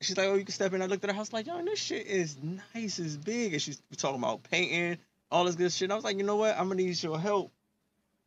she's 0.00 0.16
like, 0.16 0.28
Oh, 0.28 0.34
you 0.34 0.44
can 0.44 0.52
step 0.52 0.72
in. 0.72 0.82
I 0.82 0.86
looked 0.86 1.04
at 1.04 1.10
her 1.10 1.16
house 1.16 1.32
like, 1.32 1.46
yo, 1.46 1.62
this 1.64 1.78
shit 1.78 2.06
is 2.06 2.36
nice, 2.42 2.98
it's 2.98 3.16
big. 3.16 3.52
And 3.52 3.62
she's 3.62 3.80
talking 3.96 4.18
about 4.18 4.42
painting, 4.44 4.98
all 5.30 5.44
this 5.44 5.56
good 5.56 5.72
shit. 5.72 5.86
And 5.86 5.92
I 5.92 5.96
was 5.96 6.04
like, 6.04 6.16
you 6.16 6.24
know 6.24 6.36
what? 6.36 6.56
I'm 6.56 6.68
gonna 6.68 6.82
need 6.82 7.02
your 7.02 7.18
help. 7.18 7.52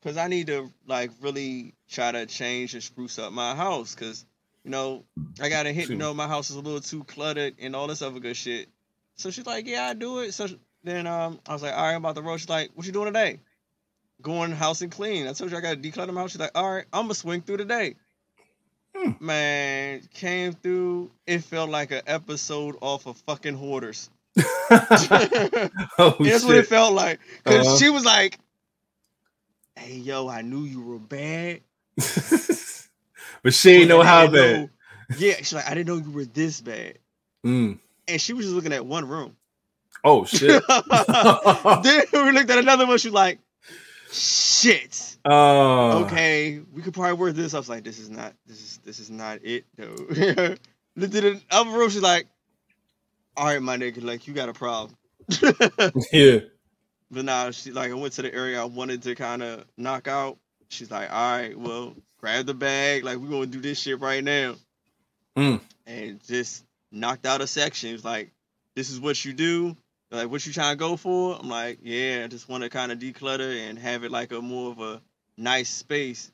Cause 0.03 0.17
I 0.17 0.27
need 0.27 0.47
to 0.47 0.71
like 0.85 1.09
really 1.19 1.73
try 1.89 2.11
to 2.11 2.27
change 2.27 2.75
and 2.75 2.83
spruce 2.83 3.17
up 3.17 3.33
my 3.33 3.55
house. 3.55 3.95
Cause, 3.95 4.23
you 4.65 4.71
know, 4.71 5.05
I 5.39 5.47
gotta 5.47 5.71
hit, 5.71 5.89
you 5.89 5.95
know, 5.95 6.13
my 6.13 6.27
house 6.27 6.49
is 6.49 6.55
a 6.57 6.59
little 6.61 6.81
too 6.81 7.03
cluttered 7.05 7.53
and 7.59 7.75
all 7.75 7.87
this 7.87 8.01
other 8.01 8.19
good 8.19 8.35
shit. 8.35 8.67
So 9.15 9.29
she's 9.31 9.45
like, 9.45 9.65
Yeah, 9.67 9.85
I 9.85 9.93
do 9.93 10.19
it. 10.19 10.33
So 10.33 10.47
then 10.83 11.07
um 11.07 11.39
I 11.47 11.53
was 11.53 11.61
like, 11.63 11.73
All 11.73 11.83
right, 11.83 11.91
I'm 11.93 11.97
about 12.03 12.15
to 12.15 12.21
roll. 12.21 12.35
She's 12.37 12.49
like, 12.49 12.71
What 12.73 12.85
you 12.85 12.91
doing 12.91 13.05
today? 13.13 13.39
Going 14.21 14.51
house 14.51 14.81
and 14.81 14.91
clean. 14.91 15.27
I 15.27 15.33
told 15.33 15.51
you 15.51 15.57
I 15.57 15.61
gotta 15.61 15.77
declutter 15.77 16.11
my 16.13 16.21
house. 16.21 16.31
She's 16.31 16.39
like, 16.41 16.51
All 16.55 16.69
right, 16.75 16.85
I'm 16.91 17.03
gonna 17.05 17.13
swing 17.13 17.41
through 17.41 17.57
today. 17.57 17.95
Man, 19.19 20.01
came 20.13 20.53
through. 20.53 21.11
It 21.27 21.43
felt 21.43 21.69
like 21.69 21.91
an 21.91 22.01
episode 22.07 22.75
off 22.81 23.05
of 23.07 23.17
fucking 23.27 23.55
Hoarders. 23.55 24.09
oh 24.39 26.15
That's 26.19 26.43
what 26.45 26.55
it 26.55 26.67
felt 26.67 26.93
like. 26.93 27.19
because 27.43 27.67
Uh-huh. 27.67 27.77
she 27.77 27.89
was 27.89 28.05
like, 28.05 28.39
"Hey, 29.75 29.95
yo, 29.97 30.27
I 30.29 30.41
knew 30.41 30.61
you 30.63 30.81
were 30.81 30.99
bad, 30.99 31.61
but 33.45 33.53
she 33.53 33.69
ain't 33.71 33.87
know 33.87 34.01
how 34.01 34.25
bad. 34.27 34.59
know- 34.61 34.69
Yeah, 35.17 35.35
she's 35.37 35.53
like, 35.53 35.69
I 35.69 35.73
didn't 35.73 35.87
know 35.87 36.03
you 36.03 36.11
were 36.11 36.25
this 36.25 36.59
bad, 36.59 36.97
Mm. 37.45 37.79
and 38.07 38.19
she 38.19 38.33
was 38.33 38.45
just 38.45 38.55
looking 38.55 38.73
at 38.73 38.85
one 38.85 39.07
room. 39.07 39.37
Oh 40.03 40.25
shit. 40.25 40.61
then 41.83 42.03
we 42.13 42.31
looked 42.31 42.49
at 42.49 42.57
another 42.57 42.85
one. 42.85 42.97
She's 42.97 43.11
like, 43.13 43.39
"Shit, 44.11 45.17
Uh, 45.25 45.99
okay, 46.05 46.59
we 46.73 46.81
could 46.81 46.93
probably 46.93 47.13
work 47.13 47.35
this." 47.35 47.53
I 47.53 47.57
was 47.57 47.69
like, 47.69 47.83
"This 47.83 47.99
is 47.99 48.09
not. 48.09 48.33
This 48.45 48.59
is 48.61 48.77
this 48.83 48.99
is 48.99 49.09
not 49.09 49.39
it, 49.43 49.65
though." 49.77 49.95
Looked 50.97 51.13
at 51.15 51.23
the 51.23 51.41
other 51.51 51.71
room. 51.71 51.89
She's 51.89 52.01
like, 52.01 52.27
"All 53.35 53.45
right, 53.45 53.61
my 53.61 53.77
nigga, 53.77 54.03
like 54.03 54.27
you 54.27 54.33
got 54.33 54.49
a 54.49 54.53
problem." 54.53 54.95
Yeah. 56.11 56.39
But 57.11 57.25
nah, 57.25 57.51
she 57.51 57.71
like 57.71 57.91
I 57.91 57.93
went 57.95 58.13
to 58.13 58.21
the 58.21 58.33
area 58.33 58.61
I 58.61 58.65
wanted 58.65 59.03
to 59.03 59.15
kind 59.15 59.43
of 59.43 59.65
knock 59.77 60.07
out. 60.07 60.37
She's 60.69 60.89
like, 60.91 61.11
all 61.11 61.31
right, 61.37 61.57
well, 61.57 61.95
grab 62.25 62.47
the 62.47 62.53
bag. 62.55 63.03
Like 63.03 63.17
we're 63.17 63.29
gonna 63.29 63.45
do 63.45 63.61
this 63.61 63.79
shit 63.79 63.99
right 63.99 64.23
now. 64.23 64.55
Mm. 65.37 65.61
And 65.85 66.23
just 66.25 66.63
knocked 66.91 67.27
out 67.27 67.41
a 67.41 67.45
section. 67.47 67.91
It 67.91 67.93
was 67.93 68.05
like, 68.05 68.31
this 68.75 68.89
is 68.89 68.99
what 68.99 69.23
you 69.23 69.31
do. 69.33 69.75
They're 70.09 70.21
like, 70.23 70.31
what 70.31 70.43
you 70.45 70.51
trying 70.51 70.73
to 70.73 70.79
go 70.79 70.97
for? 70.97 71.37
I'm 71.39 71.49
like, 71.49 71.79
yeah, 71.83 72.21
I 72.23 72.27
just 72.27 72.49
want 72.49 72.63
to 72.63 72.69
kind 72.69 72.91
of 72.91 72.97
declutter 72.97 73.69
and 73.69 73.77
have 73.77 74.03
it 74.03 74.09
like 74.11 74.31
a 74.31 74.41
more 74.41 74.71
of 74.71 74.79
a 74.79 75.01
nice 75.37 75.69
space. 75.69 76.31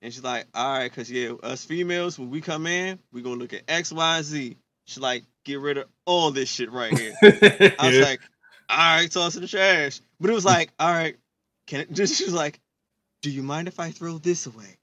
And 0.00 0.12
she's 0.12 0.22
like, 0.22 0.46
all 0.54 0.78
right, 0.78 0.92
cause 0.92 1.10
yeah, 1.10 1.32
us 1.42 1.64
females 1.64 2.16
when 2.18 2.30
we 2.30 2.40
come 2.40 2.66
in, 2.68 3.00
we 3.12 3.20
gonna 3.22 3.34
look 3.36 3.52
at 3.52 3.62
X, 3.66 3.92
Y, 3.92 4.22
Z. 4.22 4.56
She's 4.84 5.02
like, 5.02 5.24
get 5.44 5.58
rid 5.58 5.78
of 5.78 5.86
all 6.04 6.30
this 6.30 6.48
shit 6.48 6.70
right 6.70 6.96
here. 6.96 7.14
I 7.22 7.86
was 7.88 7.96
Yeah. 7.96 8.02
like, 8.04 8.20
all 8.70 8.76
right, 8.78 9.10
toss 9.10 9.34
it 9.34 9.38
in 9.38 9.42
the 9.42 9.48
trash. 9.48 10.00
But 10.20 10.30
it 10.30 10.34
was 10.34 10.44
like, 10.44 10.70
all 10.78 10.92
right, 10.92 11.16
can 11.66 11.80
it 11.80 11.92
just 11.94 12.14
she 12.16 12.24
was 12.26 12.34
like, 12.34 12.60
do 13.22 13.30
you 13.30 13.42
mind 13.42 13.66
if 13.66 13.80
I 13.80 13.90
throw 13.90 14.18
this 14.18 14.46
away? 14.46 14.76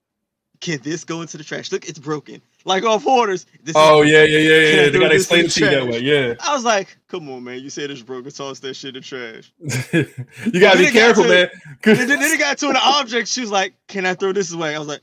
Can 0.61 0.79
this 0.83 1.03
go 1.03 1.21
into 1.21 1.37
the 1.37 1.43
trash? 1.43 1.71
Look, 1.71 1.89
it's 1.89 1.97
broken. 1.97 2.39
Like 2.65 2.83
off 2.83 3.03
Hoarders. 3.03 3.47
Oh 3.73 4.03
yeah, 4.03 4.23
yeah, 4.23 4.37
yeah, 4.37 4.57
yeah. 4.83 4.89
They 4.89 4.99
gotta 4.99 5.15
explain 5.15 5.45
it 5.45 5.51
to 5.51 5.59
you 5.59 5.69
that 5.71 5.87
way. 5.87 5.99
Yeah. 5.99 6.35
I 6.39 6.53
was 6.53 6.63
like, 6.63 6.95
come 7.07 7.27
on, 7.31 7.43
man. 7.43 7.59
You 7.59 7.71
said 7.71 7.89
it's 7.89 8.03
broken. 8.03 8.31
Toss 8.31 8.59
that 8.59 8.75
shit 8.75 8.95
in 8.95 9.01
the 9.01 9.01
trash. 9.01 9.51
you 10.53 10.59
gotta 10.59 10.77
be 10.77 10.91
careful, 10.91 11.23
to- 11.23 11.29
man. 11.29 11.49
then, 11.83 12.07
then 12.07 12.21
it 12.21 12.39
got 12.39 12.59
to 12.59 12.69
an 12.69 12.77
object. 12.77 13.27
She 13.27 13.41
was 13.41 13.49
like, 13.49 13.73
can 13.87 14.05
I 14.05 14.13
throw 14.13 14.33
this 14.33 14.53
away? 14.53 14.75
I 14.75 14.79
was 14.79 14.87
like, 14.87 15.01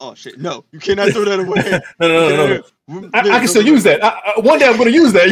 oh 0.00 0.14
shit, 0.14 0.40
no, 0.40 0.64
you 0.72 0.78
cannot 0.80 1.10
throw 1.12 1.26
that 1.26 1.40
away. 1.40 1.82
no, 2.00 2.08
no, 2.08 2.46
no, 2.46 2.62
no. 2.88 3.10
I, 3.12 3.20
I 3.20 3.38
can 3.40 3.48
still 3.48 3.66
use 3.66 3.82
that. 3.82 4.02
I, 4.02 4.08
I, 4.08 4.40
one 4.40 4.58
day 4.58 4.66
I'm 4.66 4.78
gonna 4.78 4.88
use 4.90 5.12
that. 5.12 5.28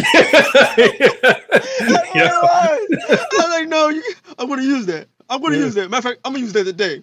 Like, 1.80 2.14
yeah. 2.14 2.30
I 2.32 2.86
was 3.32 3.48
like, 3.50 3.68
no, 3.68 3.88
you, 3.88 4.02
I'm 4.38 4.46
gonna 4.48 4.60
use 4.62 4.84
that. 4.86 5.08
I'm 5.30 5.40
gonna 5.40 5.56
Yeah. 5.56 5.64
use 5.64 5.74
that. 5.74 5.88
Matter 5.90 5.96
of 6.08 6.12
fact, 6.14 6.20
I'm 6.26 6.32
gonna 6.34 6.44
use 6.44 6.52
that 6.52 6.64
today. 6.64 7.02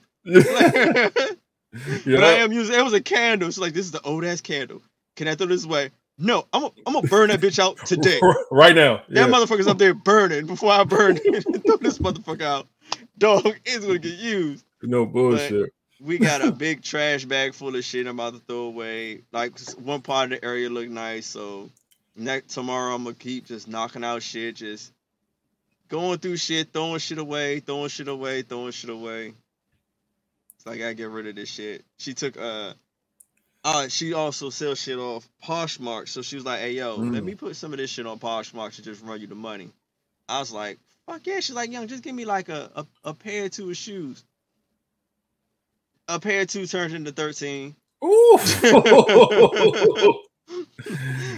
Yeah. 2.06 2.16
But 2.18 2.24
I 2.24 2.32
am 2.40 2.52
using 2.52 2.76
it 2.80 2.84
was 2.84 2.94
a 2.94 3.02
candle. 3.02 3.50
She's 3.50 3.58
like, 3.60 3.74
this 3.74 3.86
is 3.86 3.92
the 3.92 4.02
old 4.02 4.24
ass 4.24 4.42
candle. 4.42 4.82
Can 5.16 5.28
I 5.28 5.36
throw 5.36 5.48
this 5.48 5.66
away? 5.66 5.92
No, 6.18 6.46
I'm 6.54 6.62
gonna 6.62 6.74
I'm 6.88 6.94
gonna 6.94 7.08
burn 7.08 7.30
that 7.30 7.42
bitch 7.42 7.60
out 7.60 7.78
today. 7.86 8.20
right 8.52 8.76
now. 8.76 9.02
That 9.10 9.28
Yeah. 9.30 9.36
motherfucker's 9.36 9.68
up 9.68 9.78
there 9.78 9.94
burning 10.06 10.46
before 10.46 10.72
I 10.72 10.84
burn 10.86 11.20
it. 11.24 11.44
throw 11.66 11.78
this 11.78 11.98
motherfucker 12.00 12.42
out. 12.44 12.68
Dog 13.18 13.60
is 13.66 13.86
gonna 13.86 13.98
get 14.00 14.18
used. 14.20 14.64
no 14.84 15.06
bullshit. 15.06 15.74
We 16.02 16.18
got 16.18 16.44
a 16.46 16.52
big 16.52 16.84
trash 16.84 17.26
bag 17.26 17.54
full 17.54 17.76
of 17.76 17.84
shit 17.84 18.06
I'm 18.08 18.20
about 18.20 18.34
to 18.34 18.40
throw 18.40 18.64
away. 18.66 19.22
Like 19.32 19.58
one 19.78 20.02
part 20.02 20.32
of 20.32 20.40
the 20.42 20.46
area 20.46 20.70
looked 20.70 20.92
nice, 20.92 21.26
so 21.26 21.70
next 22.16 22.54
tomorrow 22.54 22.94
I'm 22.96 23.04
gonna 23.04 23.16
keep 23.16 23.46
just 23.46 23.68
knocking 23.68 24.04
out 24.04 24.22
shit, 24.22 24.56
just 24.58 24.92
going 25.90 26.20
through 26.20 26.38
shit, 26.38 26.72
throwing 26.72 27.00
shit 27.00 27.18
away, 27.18 27.60
throwing 27.60 27.90
shit 27.90 28.08
away, 28.08 28.42
throwing 28.44 28.72
shit 28.72 28.90
away. 28.90 29.34
So 30.66 30.74
I 30.74 30.78
gotta 30.78 30.96
get 30.96 31.10
rid 31.10 31.28
of 31.28 31.36
this 31.36 31.50
shit. 31.50 31.86
She 32.00 32.14
took 32.16 32.38
uh 32.38 32.74
uh 33.66 33.88
she 33.90 34.14
also 34.14 34.50
sells 34.52 34.80
shit 34.82 35.00
off 35.00 35.28
Poshmark, 35.46 36.10
so 36.10 36.22
she 36.24 36.36
was 36.38 36.46
like, 36.46 36.62
Hey 36.62 36.74
yo, 36.74 37.06
let 37.10 37.24
Mm. 37.24 37.26
me 37.26 37.36
put 37.36 37.56
some 37.58 37.74
of 37.74 37.80
this 37.80 37.90
shit 37.92 38.08
on 38.08 38.20
Poshmark 38.20 38.76
to 38.76 38.84
just 38.84 39.04
run 39.04 39.22
you 39.22 39.28
the 39.28 39.36
money. 39.36 39.72
I 40.30 40.40
was 40.40 40.52
like, 40.52 40.80
fuck 41.08 41.26
yeah. 41.28 41.40
She's 41.42 41.56
like, 41.56 41.72
young, 41.72 41.88
just 41.88 42.04
give 42.04 42.16
me 42.16 42.26
like 42.26 42.50
a, 42.50 42.72
a, 42.76 42.88
a 43.06 43.14
pair 43.14 43.46
or 43.46 43.50
two 43.50 43.70
of 43.70 43.78
shoes. 43.78 44.24
A 46.10 46.20
pair 46.20 46.42
of 46.44 46.48
two 46.50 46.68
turned 46.68 46.94
into 46.96 47.12
13. 47.14 47.76
Ooh. 48.06 48.40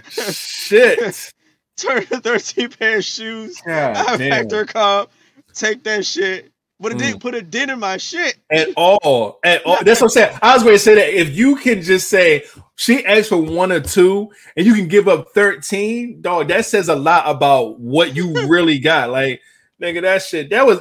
Shit. 0.10 1.34
Turn 1.78 2.06
to 2.08 2.22
13 2.22 2.70
pair 2.72 2.98
of 3.00 3.06
shoes. 3.06 3.64
God 3.66 4.08
I 4.10 4.18
damn. 4.18 4.30
packed 4.30 5.12
take 5.54 5.84
that 5.86 6.06
shit. 6.06 6.52
But 6.80 6.92
it 6.92 6.96
Mm. 6.96 7.00
didn't 7.02 7.20
put 7.22 7.34
a 7.34 7.42
dent 7.42 7.72
in 7.72 7.80
my 7.80 7.98
shit. 7.98 8.38
At 8.52 8.70
all. 8.78 9.40
At 9.44 9.66
all. 9.66 9.84
That's 9.84 10.00
what 10.00 10.08
I'm 10.08 10.10
saying. 10.12 10.38
I 10.44 10.54
was 10.54 10.64
going 10.64 10.76
to 10.76 10.80
say 10.80 10.94
that 10.96 11.20
if 11.20 11.36
you 11.36 11.56
can 11.56 11.82
just 11.82 12.08
say 12.08 12.44
she 12.76 13.04
asked 13.06 13.30
for 13.30 13.38
one 13.38 13.72
or 13.72 13.80
two 13.80 14.30
and 14.56 14.66
you 14.66 14.76
can 14.76 14.88
give 14.88 15.08
up 15.08 15.30
13, 15.34 16.22
dog, 16.22 16.50
that 16.50 16.66
says 16.66 16.88
a 16.90 16.96
lot 16.96 17.24
about 17.28 17.80
what 17.80 18.16
you 18.16 18.32
really 18.48 18.78
got. 18.78 19.10
Like, 19.10 19.42
nigga, 19.82 20.02
that 20.04 20.22
shit, 20.22 20.52
that 20.52 20.66
was 20.68 20.80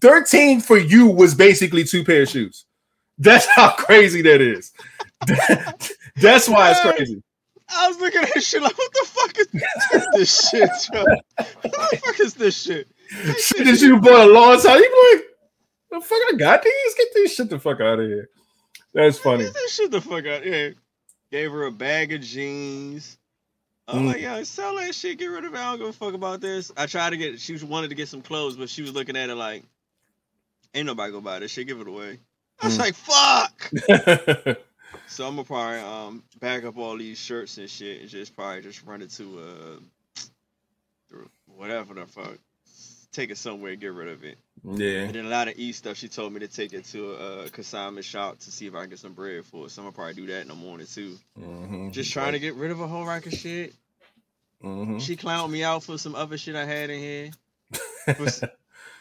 13 0.00 0.60
for 0.60 0.78
you 0.78 1.06
was 1.08 1.34
basically 1.34 1.82
two 1.84 2.04
pair 2.04 2.22
of 2.22 2.28
shoes. 2.28 2.64
That's 3.18 3.46
how 3.46 3.70
crazy 3.76 4.22
that 4.22 4.40
is. 4.40 4.72
That's 6.20 6.48
why 6.48 6.70
it's 6.70 6.80
crazy. 6.80 7.22
I 7.68 7.88
was 7.88 7.98
looking 7.98 8.20
at 8.22 8.34
this 8.34 8.46
shit 8.46 8.62
like, 8.62 8.76
what 8.76 8.92
the 8.92 9.06
fuck 9.08 9.38
is, 9.38 9.48
is 9.94 10.06
this 10.12 10.50
shit, 10.50 10.70
bro? 10.92 11.02
What 11.02 11.90
the 11.90 11.96
fuck 12.04 12.20
is 12.20 12.34
this 12.34 12.60
shit? 12.62 12.86
Shit 13.40 13.64
that 13.66 13.80
you 13.80 13.98
bought 13.98 14.28
a 14.28 14.32
long 14.32 14.60
time. 14.60 14.78
You 14.78 15.12
like, 15.14 15.24
the 15.92 16.00
fuck 16.00 16.18
I 16.28 16.32
got 16.36 16.62
these? 16.62 16.94
Get 16.96 17.08
this 17.14 17.34
shit 17.34 17.48
the 17.50 17.58
fuck 17.60 17.80
out 17.80 18.00
of 18.00 18.06
here. 18.06 18.28
That's 18.94 19.18
funny. 19.18 19.44
Get 19.44 19.54
this 19.54 19.74
shit 19.74 19.90
the 19.90 20.00
fuck 20.00 20.26
out. 20.26 20.44
Yeah. 20.44 20.70
Gave 21.30 21.52
her 21.52 21.64
a 21.64 21.72
bag 21.72 22.12
of 22.12 22.20
jeans. 22.20 23.16
I'm 23.88 24.02
Mm. 24.04 24.06
like, 24.08 24.20
yo, 24.20 24.42
sell 24.44 24.76
that 24.76 24.94
shit. 24.94 25.18
Get 25.18 25.26
rid 25.26 25.44
of 25.44 25.54
it. 25.54 25.58
I 25.58 25.70
don't 25.70 25.78
give 25.78 25.88
a 25.88 25.92
fuck 25.92 26.14
about 26.14 26.40
this. 26.40 26.70
I 26.76 26.86
tried 26.86 27.10
to 27.10 27.16
get. 27.16 27.40
She 27.40 27.56
wanted 27.64 27.88
to 27.88 27.94
get 27.94 28.08
some 28.08 28.22
clothes, 28.22 28.56
but 28.56 28.68
she 28.68 28.82
was 28.82 28.92
looking 28.92 29.16
at 29.16 29.30
it 29.30 29.34
like, 29.34 29.64
ain't 30.74 30.86
nobody 30.86 31.10
gonna 31.12 31.22
buy 31.24 31.38
this 31.38 31.50
shit. 31.52 31.66
Give 31.66 31.80
it 31.80 31.88
away. 31.88 32.18
I 32.60 32.66
was 32.66 32.76
Mm. 32.76 32.80
like, 32.80 32.94
fuck. 32.94 34.58
So 35.06 35.26
I'm 35.26 35.34
gonna 35.36 35.44
probably 35.44 35.78
um 35.80 36.22
back 36.38 36.64
up 36.64 36.76
all 36.78 36.96
these 36.96 37.18
shirts 37.18 37.56
and 37.58 37.68
shit 37.68 38.02
and 38.02 38.10
just 38.10 38.34
probably 38.36 38.60
just 38.62 38.82
run 38.84 39.00
it 39.02 39.10
to 39.12 39.40
uh 39.40 41.20
whatever 41.56 41.94
the 41.94 42.06
fuck. 42.06 42.38
Take 43.12 43.30
it 43.30 43.36
somewhere, 43.36 43.76
get 43.76 43.92
rid 43.92 44.08
of 44.08 44.24
it. 44.24 44.38
yeah. 44.64 45.00
And 45.02 45.14
then 45.14 45.26
a 45.26 45.28
lot 45.28 45.46
of 45.48 45.58
E 45.58 45.72
stuff, 45.72 45.98
she 45.98 46.08
told 46.08 46.32
me 46.32 46.40
to 46.40 46.48
take 46.48 46.72
it 46.72 46.84
to 46.86 47.12
a 47.12 47.50
consignment 47.50 48.06
shop 48.06 48.38
to 48.38 48.50
see 48.50 48.66
if 48.66 48.74
I 48.74 48.80
can 48.80 48.90
get 48.90 48.98
some 49.00 49.12
bread 49.12 49.44
for 49.44 49.66
it. 49.66 49.70
So 49.70 49.82
I'm 49.82 49.86
gonna 49.86 49.94
probably 49.94 50.14
do 50.14 50.26
that 50.28 50.40
in 50.42 50.48
the 50.48 50.54
morning 50.54 50.86
too. 50.86 51.18
Mhm. 51.38 51.92
Just 51.92 52.10
trying 52.12 52.32
to 52.32 52.38
get 52.38 52.54
rid 52.54 52.70
of 52.70 52.80
a 52.80 52.86
whole 52.86 53.04
rack 53.04 53.26
of 53.26 53.34
shit. 53.34 53.74
Mhm. 54.64 55.00
She 55.00 55.16
clowned 55.16 55.50
me 55.50 55.62
out 55.62 55.82
for 55.84 55.98
some 55.98 56.14
other 56.14 56.38
shit 56.38 56.56
I 56.56 56.64
had 56.64 56.88
in 56.88 57.00
here. 57.00 57.30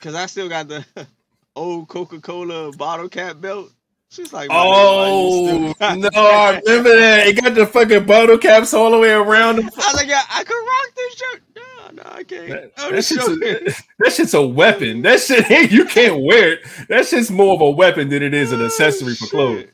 Cause 0.01 0.15
I 0.15 0.25
still 0.25 0.49
got 0.49 0.67
the 0.67 0.85
old 1.55 1.87
Coca-Cola 1.87 2.71
bottle 2.73 3.07
cap 3.07 3.39
belt. 3.39 3.71
She's 4.09 4.33
like, 4.33 4.49
"My 4.49 4.55
nigga, 4.55 4.97
why 4.97 5.07
you 5.07 5.75
Oh 5.79 5.95
no. 5.95 6.09
I 6.21 6.59
remember 6.65 6.99
that. 6.99 7.27
It 7.27 7.41
got 7.41 7.55
the 7.55 7.65
fucking 7.65 8.05
bottle 8.05 8.37
caps 8.37 8.73
all 8.73 8.91
the 8.91 8.99
way 8.99 9.11
around. 9.11 9.55
The 9.57 9.61
I 9.63 9.65
was 9.67 9.93
like, 9.95 10.07
yeah, 10.07 10.21
I 10.29 10.43
could 10.43 10.55
this 10.95 11.15
shirt. 11.17 11.41
No, 11.55 12.03
no, 12.03 12.10
I 12.21 12.23
can't. 12.23 12.47
That, 12.49 12.75
that 12.75 12.91
just 12.91 13.09
shit's 13.09 13.27
a, 13.27 13.35
that 13.99 14.13
shit's 14.13 14.33
a 14.33 14.45
weapon. 14.45 15.01
That 15.03 15.19
shit, 15.19 15.71
you 15.71 15.85
can't 15.85 16.21
wear 16.23 16.53
it. 16.53 16.59
That 16.89 17.07
shit's 17.07 17.31
more 17.31 17.55
of 17.55 17.61
a 17.61 17.71
weapon 17.71 18.09
than 18.09 18.23
it 18.23 18.33
is 18.33 18.51
an 18.51 18.61
Oh, 18.61 18.65
accessory 18.65 19.15
for 19.15 19.27
clothes. 19.27 19.65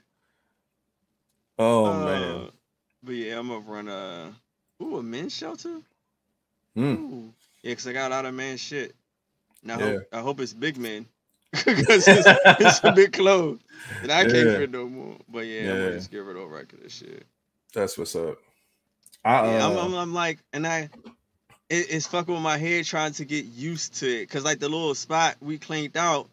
Oh 1.60 1.86
Uh, 1.86 2.06
man. 2.06 2.50
But 3.04 3.16
yeah, 3.16 3.40
I'm 3.40 3.48
gonna 3.50 3.60
run 3.62 3.88
a 3.88 4.34
ooh 4.82 4.98
a 4.98 5.04
men's 5.04 5.34
shelter. 5.36 5.80
Mm. 6.78 6.98
Ooh. 7.00 7.34
Yeah, 7.64 7.74
cause 7.74 7.88
I 7.88 7.94
got 7.94 8.12
a 8.12 8.16
lot 8.16 8.26
of 8.26 8.34
man 8.34 8.58
shit. 8.58 8.96
I 9.68 9.78
Yeah. 9.78 9.78
hope 9.78 10.08
I 10.14 10.20
hope 10.22 10.40
it's 10.40 10.54
big 10.54 10.78
men. 10.78 11.06
Because 11.66 12.08
it's, 12.08 12.28
it's 12.60 12.84
a 12.84 12.92
big 12.92 13.14
clothes. 13.14 13.60
And 14.04 14.12
I 14.12 14.26
can't 14.26 14.50
fit 14.52 14.72
no 14.72 14.88
more. 14.88 15.18
But 15.30 15.48
yeah, 15.48 15.72
I'm 15.72 15.82
gonna 15.82 15.92
just 15.94 16.12
get 16.12 16.20
rid 16.20 16.38
of 16.38 16.50
record 16.50 16.82
this 16.84 16.94
shit. 16.94 17.26
That's 17.74 17.98
what's 17.98 18.16
up. 18.16 18.38
I, 19.26 19.46
Yeah, 19.48 19.66
I'm, 19.66 19.78
uh, 19.78 19.86
I'm, 19.86 19.94
I'm 19.96 20.14
like, 20.14 20.40
and 20.54 20.68
I, 20.68 20.90
it, 21.70 21.88
it's 21.92 22.08
fucking 22.08 22.34
with 22.34 22.44
my 22.44 22.58
head 22.58 22.86
trying 22.86 23.14
to 23.14 23.26
get 23.26 23.46
used 23.46 23.96
to 23.96 24.08
it. 24.08 24.30
Cause 24.30 24.44
like 24.44 24.60
the 24.60 24.70
little 24.70 24.96
spot 24.96 25.36
we 25.42 25.58
cleaned 25.58 25.98
out, 25.98 26.30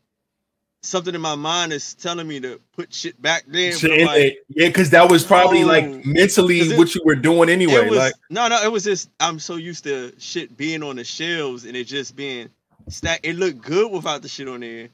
something 0.82 1.14
in 1.14 1.20
my 1.20 1.34
mind 1.34 1.72
is 1.72 1.94
telling 1.94 2.28
me 2.28 2.40
to 2.40 2.60
put 2.76 2.92
shit 2.92 3.20
back 3.20 3.44
there. 3.48 3.72
shit 3.72 3.90
but 3.90 3.94
I'm 3.94 4.00
in 4.00 4.06
like, 4.06 4.38
yeah, 4.48 4.68
because 4.68 4.90
that 4.90 5.10
was 5.10 5.24
probably 5.24 5.62
No. 5.62 5.66
like 5.68 6.04
mentally 6.04 6.58
it- 6.60 6.78
what 6.78 6.94
you 6.94 7.00
were 7.04 7.14
doing 7.16 7.48
anyway. 7.48 7.88
was, 7.88 7.98
like, 7.98 8.14
no, 8.30 8.48
no, 8.48 8.62
it 8.62 8.70
was 8.70 8.84
just 8.84 9.10
I'm 9.18 9.38
so 9.38 9.56
used 9.56 9.84
to 9.84 10.12
shit 10.18 10.56
being 10.56 10.82
on 10.82 10.96
the 10.96 11.04
shelves 11.04 11.64
and 11.64 11.76
it 11.76 11.84
just 11.84 12.14
being 12.16 12.50
stacked. 12.88 13.24
It 13.26 13.36
looked 13.36 13.62
good 13.62 13.90
without 13.90 14.22
the 14.22 14.28
shit 14.28 14.46
on 14.48 14.60
there, 14.60 14.88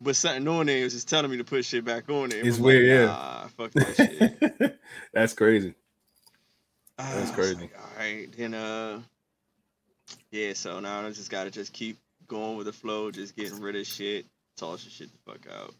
but 0.00 0.16
something 0.16 0.48
on 0.48 0.66
there 0.66 0.82
was 0.84 0.94
just 0.94 1.08
telling 1.08 1.30
me 1.30 1.36
to 1.36 1.44
put 1.44 1.64
shit 1.64 1.84
back 1.84 2.08
on 2.08 2.30
there. 2.30 2.38
It 2.40 2.46
It's 2.46 2.58
weird, 2.58 2.86
yeah. 2.86 3.06
Nah, 3.06 3.46
fuck 3.48 3.70
that 3.72 3.96
shit. 3.96 4.78
that's 5.12 5.34
crazy. 5.34 5.74
That's 6.96 7.20
was 7.20 7.30
crazy. 7.32 7.54
like, 7.56 7.74
all 7.78 7.98
right, 7.98 8.28
then 8.36 8.54
uh, 8.54 9.00
yeah. 10.34 10.52
So 10.52 10.80
now 10.80 11.06
I 11.06 11.10
just 11.10 11.30
gotta 11.30 11.50
just 11.50 11.72
keep 11.72 11.96
going 12.26 12.56
with 12.56 12.66
the 12.66 12.72
flow, 12.72 13.10
just 13.10 13.36
getting 13.36 13.60
rid 13.60 13.76
of 13.76 13.86
shit, 13.86 14.26
tossing 14.56 14.90
shit 14.90 15.08
the 15.12 15.32
fuck 15.32 15.46
out. 15.52 15.74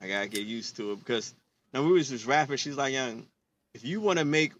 I 0.00 0.08
gotta 0.08 0.28
get 0.28 0.46
used 0.46 0.76
to 0.76 0.92
it 0.92 0.98
because 1.00 1.34
now 1.74 1.82
we 1.82 1.92
was 1.92 2.08
just 2.08 2.26
rapping. 2.26 2.56
She's 2.56 2.76
like, 2.76 2.94
young, 2.94 3.26
if 3.74 3.84
you 3.84 4.00
want 4.00 4.18
to 4.18 4.24
make 4.24 4.52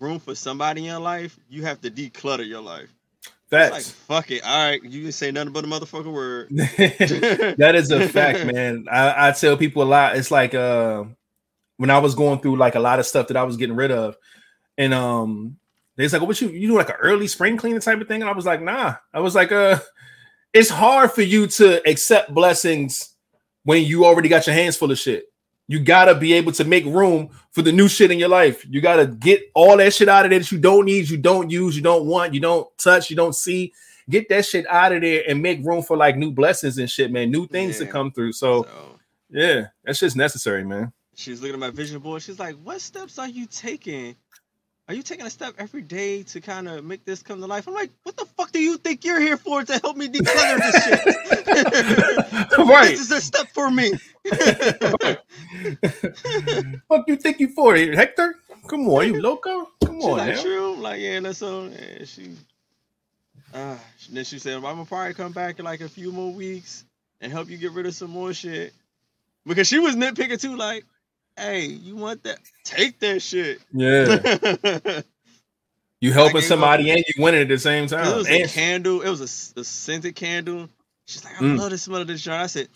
room 0.00 0.18
for 0.18 0.34
somebody 0.34 0.80
in 0.80 0.86
your 0.86 0.98
life, 0.98 1.38
you 1.48 1.62
have 1.62 1.80
to 1.82 1.90
declutter 1.90 2.46
your 2.46 2.60
life. 2.60 2.92
That's 3.48 3.72
like, 3.72 3.84
fuck 3.84 4.30
it. 4.32 4.44
All 4.44 4.70
right, 4.70 4.82
you 4.82 5.04
can 5.04 5.12
say 5.12 5.30
nothing 5.30 5.52
but 5.52 5.64
a 5.64 5.68
motherfucking 5.68 6.12
word. 6.12 6.48
that 6.50 7.74
is 7.76 7.92
a 7.92 8.08
fact, 8.08 8.44
man. 8.44 8.86
I, 8.90 9.28
I 9.28 9.32
tell 9.32 9.56
people 9.56 9.84
a 9.84 9.84
lot. 9.84 10.16
It's 10.16 10.32
like 10.32 10.52
uh 10.54 11.04
when 11.76 11.90
I 11.90 11.98
was 11.98 12.16
going 12.16 12.40
through 12.40 12.56
like 12.56 12.74
a 12.74 12.80
lot 12.80 12.98
of 12.98 13.06
stuff 13.06 13.28
that 13.28 13.36
I 13.36 13.44
was 13.44 13.56
getting 13.56 13.76
rid 13.76 13.92
of, 13.92 14.16
and 14.76 14.92
um 14.92 15.58
they's 15.96 16.12
like, 16.12 16.22
"What 16.22 16.40
you 16.40 16.48
you 16.48 16.68
do 16.68 16.76
like 16.76 16.88
an 16.88 16.96
early 17.00 17.26
spring 17.26 17.56
cleaning 17.56 17.80
type 17.80 18.00
of 18.00 18.08
thing?" 18.08 18.22
And 18.22 18.30
I 18.30 18.34
was 18.34 18.46
like, 18.46 18.62
"Nah." 18.62 18.94
I 19.12 19.20
was 19.20 19.34
like, 19.34 19.52
"Uh, 19.52 19.78
it's 20.52 20.70
hard 20.70 21.12
for 21.12 21.22
you 21.22 21.46
to 21.48 21.86
accept 21.88 22.32
blessings 22.32 23.14
when 23.64 23.84
you 23.84 24.04
already 24.04 24.28
got 24.28 24.46
your 24.46 24.54
hands 24.54 24.76
full 24.76 24.90
of 24.90 24.98
shit. 24.98 25.24
You 25.68 25.80
gotta 25.80 26.14
be 26.14 26.32
able 26.34 26.52
to 26.52 26.64
make 26.64 26.84
room 26.84 27.30
for 27.50 27.62
the 27.62 27.72
new 27.72 27.88
shit 27.88 28.10
in 28.10 28.18
your 28.18 28.28
life. 28.28 28.64
You 28.68 28.80
gotta 28.80 29.06
get 29.06 29.42
all 29.54 29.76
that 29.78 29.92
shit 29.92 30.08
out 30.08 30.24
of 30.24 30.30
there 30.30 30.38
that 30.38 30.52
you 30.52 30.58
don't 30.58 30.84
need, 30.84 31.08
you 31.08 31.16
don't 31.16 31.50
use, 31.50 31.76
you 31.76 31.82
don't 31.82 32.06
want, 32.06 32.34
you 32.34 32.40
don't 32.40 32.68
touch, 32.78 33.10
you 33.10 33.16
don't 33.16 33.34
see." 33.34 33.72
Get 34.08 34.28
that 34.28 34.46
shit 34.46 34.64
out 34.68 34.92
of 34.92 35.00
there 35.00 35.24
and 35.28 35.42
make 35.42 35.64
room 35.66 35.82
for 35.82 35.96
like 35.96 36.16
new 36.16 36.30
blessings 36.30 36.78
and 36.78 36.88
shit, 36.88 37.10
man. 37.10 37.30
New 37.32 37.48
things 37.48 37.78
to 37.78 37.86
come 37.86 38.12
through. 38.12 38.32
So 38.32 38.62
So 38.62 39.00
yeah, 39.30 39.66
that's 39.84 39.98
just 39.98 40.16
necessary, 40.16 40.64
man. 40.64 40.92
She's 41.16 41.40
looking 41.40 41.54
at 41.54 41.60
my 41.60 41.70
vision 41.70 41.98
board. 41.98 42.22
She's 42.22 42.38
like, 42.38 42.56
"What 42.62 42.80
steps 42.80 43.18
are 43.18 43.28
you 43.28 43.46
taking? 43.46 44.14
Are 44.88 44.94
you 44.94 45.02
taking 45.02 45.26
a 45.26 45.30
step 45.30 45.54
every 45.58 45.82
day 45.82 46.22
to 46.24 46.40
kind 46.40 46.68
of 46.68 46.84
make 46.84 47.04
this 47.04 47.22
come 47.22 47.40
to 47.40 47.46
life?" 47.46 47.66
I'm 47.66 47.74
like, 47.74 47.90
"What 48.04 48.16
the 48.16 48.24
fuck 48.24 48.52
do 48.52 48.60
you 48.60 48.76
think 48.76 49.04
you're 49.04 49.20
here 49.20 49.36
for 49.36 49.64
to 49.64 49.78
help 49.78 49.96
me 49.96 50.08
declutter 50.08 50.58
this 50.58 50.84
shit?" 50.84 51.00
Right. 52.58 52.90
This 52.90 53.00
is 53.00 53.10
a 53.10 53.20
step 53.20 53.48
for 53.52 53.70
me. 53.70 53.92
Fuck 56.88 57.04
you 57.06 57.16
think 57.16 57.38
you 57.40 57.48
for 57.48 57.76
it, 57.76 57.94
Hector? 57.94 58.34
Come 58.68 58.88
on, 58.88 59.06
you 59.06 59.20
loco? 59.20 59.68
Come 59.84 60.00
She's 60.00 60.04
on, 60.04 60.18
like, 60.18 60.40
true. 60.40 60.74
I'm 60.74 60.82
like, 60.82 61.00
yeah, 61.00 61.20
that's 61.20 61.38
so. 61.38 61.64
Yeah, 61.66 62.04
she. 62.04 62.30
Uh, 63.54 63.76
then 64.10 64.24
she 64.24 64.38
said, 64.38 64.56
I'm 64.56 64.62
gonna 64.62 64.84
probably 64.84 65.14
come 65.14 65.32
back 65.32 65.58
in 65.58 65.64
like 65.64 65.80
a 65.80 65.88
few 65.88 66.10
more 66.12 66.32
weeks 66.32 66.84
and 67.20 67.30
help 67.32 67.48
you 67.48 67.56
get 67.56 67.72
rid 67.72 67.86
of 67.86 67.94
some 67.94 68.10
more 68.10 68.32
shit. 68.34 68.72
Because 69.46 69.68
she 69.68 69.78
was 69.78 69.94
nitpicking 69.94 70.40
too, 70.40 70.56
like, 70.56 70.84
hey, 71.36 71.66
you 71.66 71.96
want 71.96 72.22
that? 72.24 72.38
Take 72.64 72.98
that 73.00 73.20
shit. 73.22 73.60
Yeah, 73.72 75.00
you 76.00 76.12
helping 76.12 76.42
somebody 76.42 76.90
and 76.90 76.98
you 76.98 77.22
winning 77.22 77.42
at 77.42 77.48
the 77.48 77.58
same 77.58 77.86
time. 77.86 78.16
was 78.16 78.28
a 78.28 78.46
candle. 78.48 79.02
It 79.02 79.08
was 79.10 79.20
a 79.56 79.64
scented 79.64 80.14
candle. 80.16 80.68
She's 81.06 81.24
like, 81.24 81.34
I 81.40 81.44
Mm. 81.44 81.58
love 81.58 81.70
the 81.70 81.78
smell 81.78 82.00
of 82.00 82.08
this 82.08 82.22
joint. 82.22 82.40
I 82.40 82.46
said, 82.46 82.68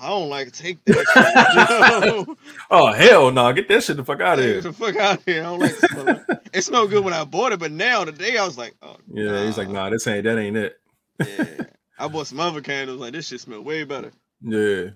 I 0.00 0.08
don't 0.08 0.28
like 0.30 0.46
to 0.50 0.62
take 0.62 0.82
that. 0.86 2.26
oh 2.70 2.92
hell 2.92 3.30
no, 3.30 3.52
get 3.52 3.68
that 3.68 3.82
shit 3.82 3.96
the 3.96 4.04
fuck 4.04 4.20
out 4.20 4.38
of 4.38 4.44
Get 4.44 4.52
here. 4.52 4.60
the 4.62 4.72
fuck 4.72 4.96
out 4.96 5.18
of 5.18 5.24
here. 5.24 5.40
I 5.42 5.44
don't 5.44 5.58
like 5.60 5.76
the 5.76 5.86
smell. 5.88 6.08
it. 6.08 6.22
It 6.54 6.62
smelled 6.62 6.90
good 6.90 7.04
when 7.04 7.12
I 7.14 7.24
bought 7.24 7.52
it, 7.52 7.58
but 7.58 7.72
now 7.72 8.04
today 8.04 8.36
I 8.38 8.44
was 8.44 8.56
like, 8.58 8.74
oh, 8.82 8.96
Yeah, 9.12 9.44
he's 9.44 9.58
like, 9.58 9.68
nah, 9.68 9.90
this 9.90 10.06
ain't 10.06 10.24
that 10.24 10.38
ain't 10.38 10.56
it. 10.56 10.78
Yeah. 11.18 11.64
I 11.98 12.08
bought 12.08 12.26
some 12.26 12.40
other 12.40 12.60
candles. 12.60 12.98
Like 13.00 13.12
this 13.12 13.28
shit 13.28 13.40
smell 13.40 13.62
way 13.62 13.84
better. 13.84 14.12
Yeah. 14.42 14.90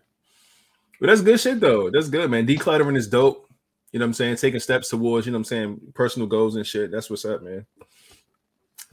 But 1.00 1.06
that's 1.06 1.22
good 1.22 1.40
shit 1.40 1.60
though. 1.60 1.90
That's 1.90 2.08
good, 2.08 2.30
man. 2.30 2.46
Decluttering 2.46 2.96
is 2.96 3.08
dope. 3.08 3.48
You 3.90 3.98
know 3.98 4.04
what 4.04 4.10
I'm 4.10 4.14
saying? 4.14 4.36
Taking 4.36 4.60
steps 4.60 4.90
towards, 4.90 5.26
you 5.26 5.32
know 5.32 5.38
what 5.38 5.40
I'm 5.40 5.44
saying, 5.44 5.80
personal 5.94 6.28
goals 6.28 6.54
and 6.56 6.66
shit. 6.66 6.92
That's 6.92 7.10
what's 7.10 7.24
up, 7.24 7.42
man. 7.42 7.66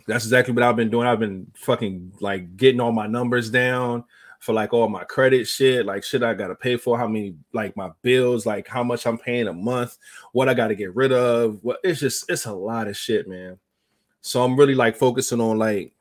That's 0.08 0.24
exactly 0.24 0.54
what 0.54 0.64
I've 0.64 0.78
been 0.78 0.90
doing. 0.90 1.06
I've 1.06 1.20
been 1.20 1.52
fucking 1.56 2.14
like 2.22 2.56
getting 2.56 2.80
all 2.80 2.94
my 2.94 3.08
numbers 3.08 3.52
down 3.52 4.06
for 4.40 4.54
like 4.54 4.74
all 4.74 4.88
my 4.88 5.04
credit 5.04 5.48
shit, 5.48 5.86
like 5.86 6.04
shit 6.04 6.24
I 6.24 6.34
gotta 6.34 6.56
pay 6.56 6.78
for, 6.78 6.98
how 6.98 7.08
many 7.08 7.36
like 7.54 7.76
my 7.76 7.90
bills, 8.02 8.46
like 8.46 8.68
how 8.68 8.84
much 8.84 9.06
I'm 9.06 9.18
paying 9.18 9.48
a 9.48 9.54
month, 9.54 9.98
what 10.32 10.48
I 10.48 10.54
gotta 10.54 10.76
get 10.76 10.96
rid 10.96 11.12
of. 11.12 11.60
What 11.62 11.80
it's 11.84 12.00
just 12.00 12.30
it's 12.30 12.46
a 12.46 12.54
lot 12.54 12.88
of 12.88 12.96
shit, 12.96 13.28
man. 13.28 13.60
So 14.22 14.44
I'm 14.44 14.58
really 14.58 14.76
like 14.76 14.96
focusing 14.96 15.42
on 15.42 15.58
like 15.58 15.94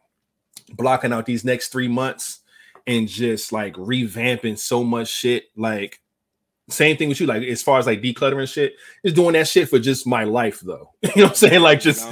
blocking 0.75 1.13
out 1.13 1.27
these 1.27 1.45
next 1.45 1.69
three 1.69 1.89
months 1.89 2.41
and 2.87 3.09
just 3.09 3.53
like 3.53 3.75
revamping 3.75 4.59
so 4.59 4.85
much 4.85 5.09
shit. 5.09 5.45
Like 5.57 6.01
same 6.69 6.97
thing 6.97 7.09
with 7.09 7.21
you, 7.21 7.27
like 7.27 7.43
as 7.43 7.63
far 7.63 7.79
as 7.79 7.87
like 7.87 8.03
decluttering 8.03 8.53
shit, 8.53 8.75
is 9.05 9.13
doing 9.13 9.35
that 9.35 9.49
shit 9.49 9.69
for 9.69 9.79
just 9.79 10.07
my 10.07 10.25
life 10.25 10.61
though. 10.61 10.91
you 11.03 11.11
know 11.17 11.23
what 11.25 11.31
I'm 11.31 11.35
saying? 11.35 11.63
Like 11.63 11.81
just 11.81 12.11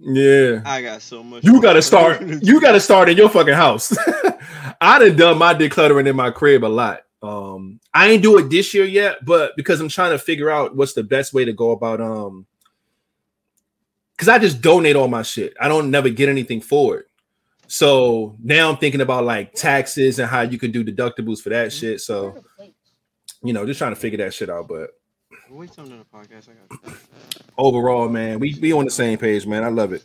yeah. 0.00 0.62
I 0.64 0.82
got 0.82 1.02
so 1.02 1.22
much. 1.22 1.44
You 1.44 1.60
gotta 1.60 1.82
start. 1.82 2.22
You 2.42 2.60
gotta 2.60 2.80
start 2.80 3.08
in 3.08 3.16
your 3.16 3.28
fucking 3.28 3.54
house. 3.54 3.96
I 4.80 4.98
done 4.98 5.16
done 5.16 5.38
my 5.38 5.54
decluttering 5.54 6.06
in 6.06 6.16
my 6.16 6.30
crib 6.30 6.64
a 6.64 6.66
lot. 6.66 7.00
Um, 7.20 7.80
I 7.92 8.10
ain't 8.10 8.22
do 8.22 8.38
it 8.38 8.48
this 8.48 8.72
year 8.74 8.84
yet, 8.84 9.24
but 9.24 9.56
because 9.56 9.80
I'm 9.80 9.88
trying 9.88 10.12
to 10.12 10.18
figure 10.18 10.50
out 10.50 10.76
what's 10.76 10.92
the 10.92 11.02
best 11.02 11.34
way 11.34 11.44
to 11.44 11.52
go 11.52 11.72
about 11.72 12.00
um, 12.00 12.46
because 14.12 14.28
I 14.28 14.38
just 14.38 14.60
donate 14.60 14.94
all 14.94 15.08
my 15.08 15.22
shit. 15.22 15.54
I 15.60 15.68
don't 15.68 15.90
never 15.90 16.10
get 16.10 16.28
anything 16.28 16.60
for 16.60 16.98
it. 16.98 17.07
So 17.68 18.34
now 18.42 18.70
I'm 18.70 18.78
thinking 18.78 19.02
about 19.02 19.24
like 19.24 19.52
taxes 19.54 20.18
and 20.18 20.28
how 20.28 20.40
you 20.40 20.58
can 20.58 20.72
do 20.72 20.82
deductibles 20.82 21.40
for 21.40 21.50
that 21.50 21.72
shit. 21.72 22.00
So 22.00 22.42
you 23.42 23.52
know, 23.52 23.64
just 23.66 23.78
trying 23.78 23.94
to 23.94 24.00
figure 24.00 24.18
that 24.18 24.34
shit 24.34 24.50
out. 24.50 24.68
But 24.68 24.90
Wait 25.50 25.72
till 25.72 25.84
another 25.84 26.04
podcast. 26.12 26.48
I 26.48 26.76
got 26.76 26.96
overall, 27.56 28.08
man, 28.08 28.38
we 28.38 28.58
be 28.58 28.72
on 28.72 28.84
the 28.84 28.90
same 28.90 29.18
page, 29.18 29.46
man. 29.46 29.64
I 29.64 29.68
love 29.68 29.92
it. 29.92 30.04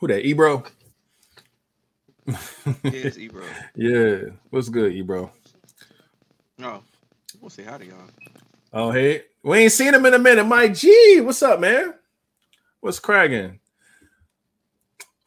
Who 0.00 0.06
that? 0.08 0.24
Ebro? 0.26 0.64
Yeah, 2.26 2.36
Ebro. 3.18 3.44
Yeah. 3.74 4.18
What's 4.50 4.68
good, 4.68 4.92
Ebro? 4.92 5.30
No, 6.58 6.82
we'll 7.40 7.50
say 7.50 7.64
hi 7.64 7.78
to 7.78 7.86
y'all. 7.86 7.98
Oh, 8.72 8.90
hey, 8.92 9.24
we 9.42 9.58
ain't 9.58 9.72
seen 9.72 9.94
him 9.94 10.06
in 10.06 10.14
a 10.14 10.18
minute. 10.18 10.44
Mike 10.44 10.74
G, 10.74 11.20
what's 11.20 11.42
up, 11.42 11.60
man? 11.60 11.94
What's 12.80 13.00
cracking? 13.00 13.58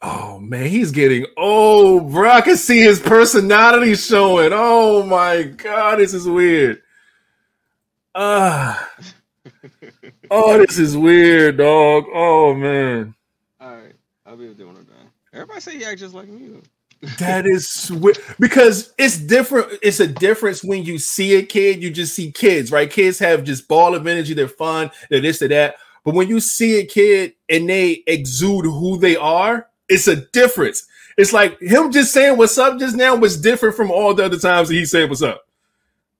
Oh 0.06 0.38
man, 0.38 0.66
he's 0.66 0.90
getting 0.90 1.24
old, 1.38 2.12
bro. 2.12 2.30
I 2.30 2.42
can 2.42 2.58
see 2.58 2.78
his 2.78 3.00
personality 3.00 3.94
showing. 3.94 4.50
Oh 4.52 5.02
my 5.02 5.44
god, 5.44 5.98
this 5.98 6.12
is 6.12 6.28
weird. 6.28 6.82
Ah, 8.14 8.86
oh, 10.30 10.58
this 10.58 10.78
is 10.78 10.94
weird, 10.94 11.56
dog. 11.56 12.04
Oh 12.12 12.52
man, 12.52 13.14
All 13.58 13.76
right, 13.76 13.94
I'll 14.26 14.36
be 14.36 14.52
doing 14.52 14.76
it 14.76 14.86
done. 14.86 15.10
Everybody 15.32 15.60
say 15.62 15.78
you 15.78 15.86
act 15.86 16.00
just 16.00 16.14
like 16.14 16.28
me. 16.28 16.60
that 17.18 17.46
is 17.46 17.90
weird 17.90 18.18
because 18.38 18.92
it's 18.98 19.16
different. 19.16 19.68
It's 19.82 20.00
a 20.00 20.06
difference 20.06 20.62
when 20.62 20.84
you 20.84 20.98
see 20.98 21.36
a 21.36 21.42
kid. 21.42 21.82
You 21.82 21.90
just 21.90 22.14
see 22.14 22.30
kids, 22.30 22.70
right? 22.70 22.90
Kids 22.90 23.18
have 23.20 23.42
just 23.42 23.68
ball 23.68 23.94
of 23.94 24.06
energy. 24.06 24.34
They're 24.34 24.48
fun. 24.48 24.90
They're 25.08 25.20
this, 25.22 25.38
they're 25.38 25.48
that. 25.48 25.76
But 26.04 26.14
when 26.14 26.28
you 26.28 26.40
see 26.40 26.78
a 26.80 26.84
kid 26.84 27.32
and 27.48 27.66
they 27.70 28.02
exude 28.06 28.66
who 28.66 28.98
they 28.98 29.16
are, 29.16 29.66
it's 29.88 30.08
a 30.08 30.16
difference. 30.16 30.86
It's 31.16 31.32
like 31.32 31.60
him 31.60 31.92
just 31.92 32.12
saying 32.12 32.36
what's 32.36 32.58
up 32.58 32.78
just 32.78 32.96
now 32.96 33.14
was 33.14 33.40
different 33.40 33.76
from 33.76 33.90
all 33.90 34.14
the 34.14 34.24
other 34.24 34.38
times 34.38 34.68
that 34.68 34.74
he 34.74 34.84
said 34.84 35.08
what's 35.08 35.22
up. 35.22 35.42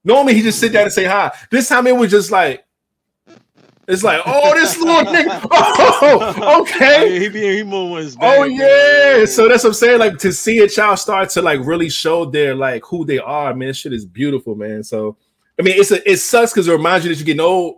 Normally 0.05 0.35
he 0.35 0.42
just 0.42 0.61
sit 0.61 0.72
down 0.72 0.85
and 0.85 0.92
say 0.92 1.05
hi. 1.05 1.33
This 1.50 1.68
time 1.68 1.87
it 1.87 1.96
was 1.96 2.11
just 2.11 2.31
like, 2.31 2.64
it's 3.87 4.03
like, 4.03 4.22
oh, 4.24 4.55
this 4.55 4.79
little 4.81 5.12
nigga. 5.12 5.46
Oh, 5.50 6.62
okay. 6.62 7.00
Oh, 7.00 7.05
yeah, 7.05 7.18
he 7.18 7.29
be 7.29 7.57
he 7.57 7.62
more 7.62 7.98
his 7.98 8.16
Oh 8.20 8.44
yeah. 8.44 9.18
man. 9.18 9.27
So 9.27 9.48
that's 9.48 9.64
what 9.64 9.70
I'm 9.70 9.74
saying. 9.74 9.98
Like 9.98 10.18
to 10.18 10.33
see 10.33 10.61
a 10.61 10.68
child 10.68 10.98
start 10.98 11.31
to 11.31 11.42
like 11.42 11.61
really 11.64 11.90
show 11.90 12.24
their 12.24 12.55
like 12.55 12.83
who 12.87 13.05
they 13.05 13.18
are, 13.18 13.55
man. 13.55 13.72
Shit 13.72 13.92
is 13.92 14.07
beautiful, 14.07 14.55
man. 14.55 14.83
So 14.85 15.16
I 15.59 15.62
mean, 15.62 15.79
it's 15.79 15.90
a 15.90 16.11
it 16.11 16.18
sucks 16.18 16.53
because 16.53 16.68
it 16.68 16.72
reminds 16.72 17.05
you 17.05 17.11
that 17.12 17.18
you're 17.18 17.27
getting 17.27 17.40
old, 17.40 17.77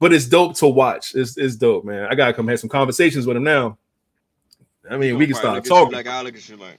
but 0.00 0.12
it's 0.12 0.26
dope 0.26 0.56
to 0.56 0.66
watch. 0.66 1.14
It's 1.14 1.36
it's 1.36 1.56
dope, 1.56 1.84
man. 1.84 2.08
I 2.10 2.14
gotta 2.14 2.32
come 2.32 2.48
have 2.48 2.60
some 2.60 2.70
conversations 2.70 3.26
with 3.26 3.36
him 3.36 3.44
now. 3.44 3.78
I 4.90 4.96
mean, 4.96 5.16
we 5.18 5.26
can 5.26 5.34
start 5.34 5.64
you 5.64 5.70
talking. 5.70 5.94
Like 5.94 6.06
I 6.06 6.22
look 6.22 6.36
at 6.36 6.48
you 6.48 6.56
like 6.56 6.78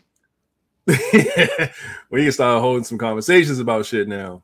we 2.09 2.23
can 2.23 2.31
start 2.31 2.61
holding 2.61 2.85
some 2.85 2.97
conversations 2.97 3.59
about 3.59 3.85
shit 3.85 4.07
now. 4.07 4.41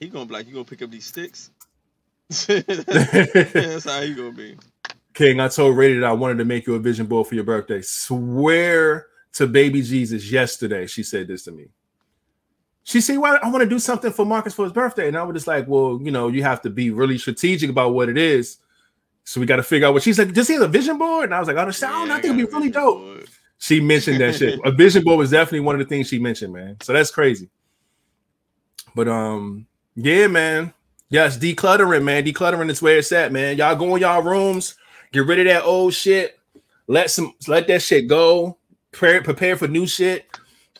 he 0.00 0.08
gonna 0.08 0.24
be 0.24 0.32
like 0.32 0.46
you 0.46 0.54
gonna 0.54 0.64
pick 0.64 0.80
up 0.82 0.90
these 0.90 1.06
sticks. 1.06 1.50
That's 2.46 3.84
how 3.84 4.00
he 4.00 4.14
gonna 4.14 4.32
be. 4.32 4.56
King, 5.12 5.40
I 5.40 5.48
told 5.48 5.76
Rady 5.76 5.98
that 5.98 6.06
I 6.06 6.12
wanted 6.12 6.38
to 6.38 6.44
make 6.44 6.66
you 6.66 6.74
a 6.74 6.78
vision 6.78 7.06
board 7.06 7.26
for 7.26 7.34
your 7.34 7.44
birthday. 7.44 7.82
Swear 7.82 9.06
to 9.34 9.46
baby 9.46 9.82
Jesus 9.82 10.30
yesterday, 10.30 10.86
she 10.86 11.02
said 11.02 11.28
this 11.28 11.44
to 11.44 11.52
me. 11.52 11.68
She 12.82 13.00
said, 13.00 13.18
Well, 13.18 13.38
I 13.42 13.50
want 13.50 13.62
to 13.62 13.68
do 13.68 13.78
something 13.78 14.12
for 14.12 14.24
Marcus 14.24 14.54
for 14.54 14.64
his 14.64 14.72
birthday. 14.72 15.08
And 15.08 15.16
I 15.16 15.22
was 15.24 15.34
just 15.34 15.46
like, 15.46 15.66
Well, 15.66 16.00
you 16.02 16.10
know, 16.10 16.28
you 16.28 16.42
have 16.42 16.62
to 16.62 16.70
be 16.70 16.90
really 16.90 17.18
strategic 17.18 17.68
about 17.68 17.94
what 17.94 18.08
it 18.08 18.16
is. 18.16 18.58
So 19.26 19.40
we 19.40 19.46
got 19.46 19.56
to 19.56 19.62
figure 19.64 19.88
out 19.88 19.92
what 19.92 20.04
she's 20.04 20.18
like. 20.20 20.32
Does 20.32 20.46
he 20.46 20.54
have 20.54 20.62
a 20.62 20.68
vision 20.68 20.98
board? 20.98 21.24
And 21.24 21.34
I 21.34 21.40
was 21.40 21.48
like, 21.48 21.56
I 21.56 21.64
don't 21.64 22.08
know. 22.08 22.14
I 22.14 22.20
think 22.20 22.34
it'd 22.34 22.36
be 22.36 22.44
really 22.44 22.70
dope. 22.70 23.00
board. 23.00 23.28
She 23.58 23.80
mentioned 23.80 24.20
that 24.20 24.36
shit. 24.36 24.60
A 24.64 24.70
vision 24.70 25.02
board 25.02 25.18
was 25.18 25.30
definitely 25.30 25.60
one 25.60 25.74
of 25.74 25.80
the 25.80 25.84
things 25.86 26.08
she 26.08 26.18
mentioned, 26.20 26.52
man. 26.52 26.76
So 26.80 26.92
that's 26.92 27.10
crazy. 27.10 27.48
But 28.94 29.08
um, 29.08 29.66
yeah, 29.96 30.28
man. 30.28 30.72
Yes, 31.08 31.36
decluttering, 31.38 32.04
man. 32.04 32.24
Decluttering 32.24 32.70
is 32.70 32.80
where 32.80 32.98
it's 32.98 33.10
at, 33.12 33.32
man. 33.32 33.56
Y'all 33.56 33.74
go 33.74 33.96
in 33.96 34.02
y'all 34.02 34.22
rooms, 34.22 34.76
get 35.12 35.26
rid 35.26 35.40
of 35.40 35.46
that 35.46 35.64
old 35.64 35.94
shit. 35.94 36.38
Let 36.86 37.10
some 37.10 37.34
let 37.48 37.66
that 37.66 37.82
shit 37.82 38.06
go. 38.06 38.58
Prepare, 38.92 39.22
prepare 39.22 39.56
for 39.56 39.66
new 39.66 39.86
shit. 39.86 40.26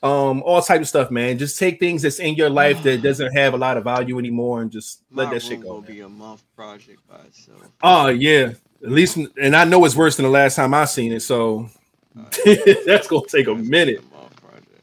Um, 0.07 0.43
all 0.45 0.63
type 0.63 0.81
of 0.81 0.89
stuff, 0.89 1.11
man. 1.11 1.37
Just 1.37 1.59
take 1.59 1.81
things 1.81 2.03
that's 2.03 2.21
in 2.21 2.35
your 2.35 2.49
life 2.49 2.83
that 2.85 3.03
doesn't 3.03 3.33
have 3.33 3.55
a 3.55 3.57
lot 3.57 3.77
of 3.77 3.85
value 3.85 4.19
anymore 4.19 4.63
and 4.63 4.71
just 4.71 5.03
let 5.11 5.31
that 5.31 5.43
shit 5.43 5.61
go. 5.63 5.81
Man. 5.81 5.91
be 5.91 6.01
a 6.01 6.09
month 6.09 6.45
project 6.55 7.01
by 7.09 7.17
itself. 7.27 7.63
Oh 7.83 8.09
yeah, 8.09 8.53
at 8.83 8.91
least, 8.91 9.17
and 9.17 9.57
I 9.57 9.65
know 9.65 9.85
it's 9.85 9.97
worse 9.97 10.17
than 10.17 10.25
the 10.25 10.31
last 10.31 10.55
time 10.57 10.75
I 10.75 10.85
seen 10.85 11.13
it. 11.13 11.21
So 11.21 11.69
that's 12.15 13.09
gonna 13.09 13.27
take 13.27 13.49
a 13.49 13.55
That's 13.55 13.69
minute. 13.69 14.05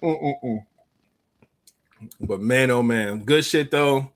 a. 0.01 0.05
Mm-mm-mm. 0.05 0.65
But 2.19 2.41
man, 2.41 2.69
oh 2.71 2.83
man, 2.83 3.23
good 3.23 3.45
shit 3.45 3.71
though. 3.71 4.11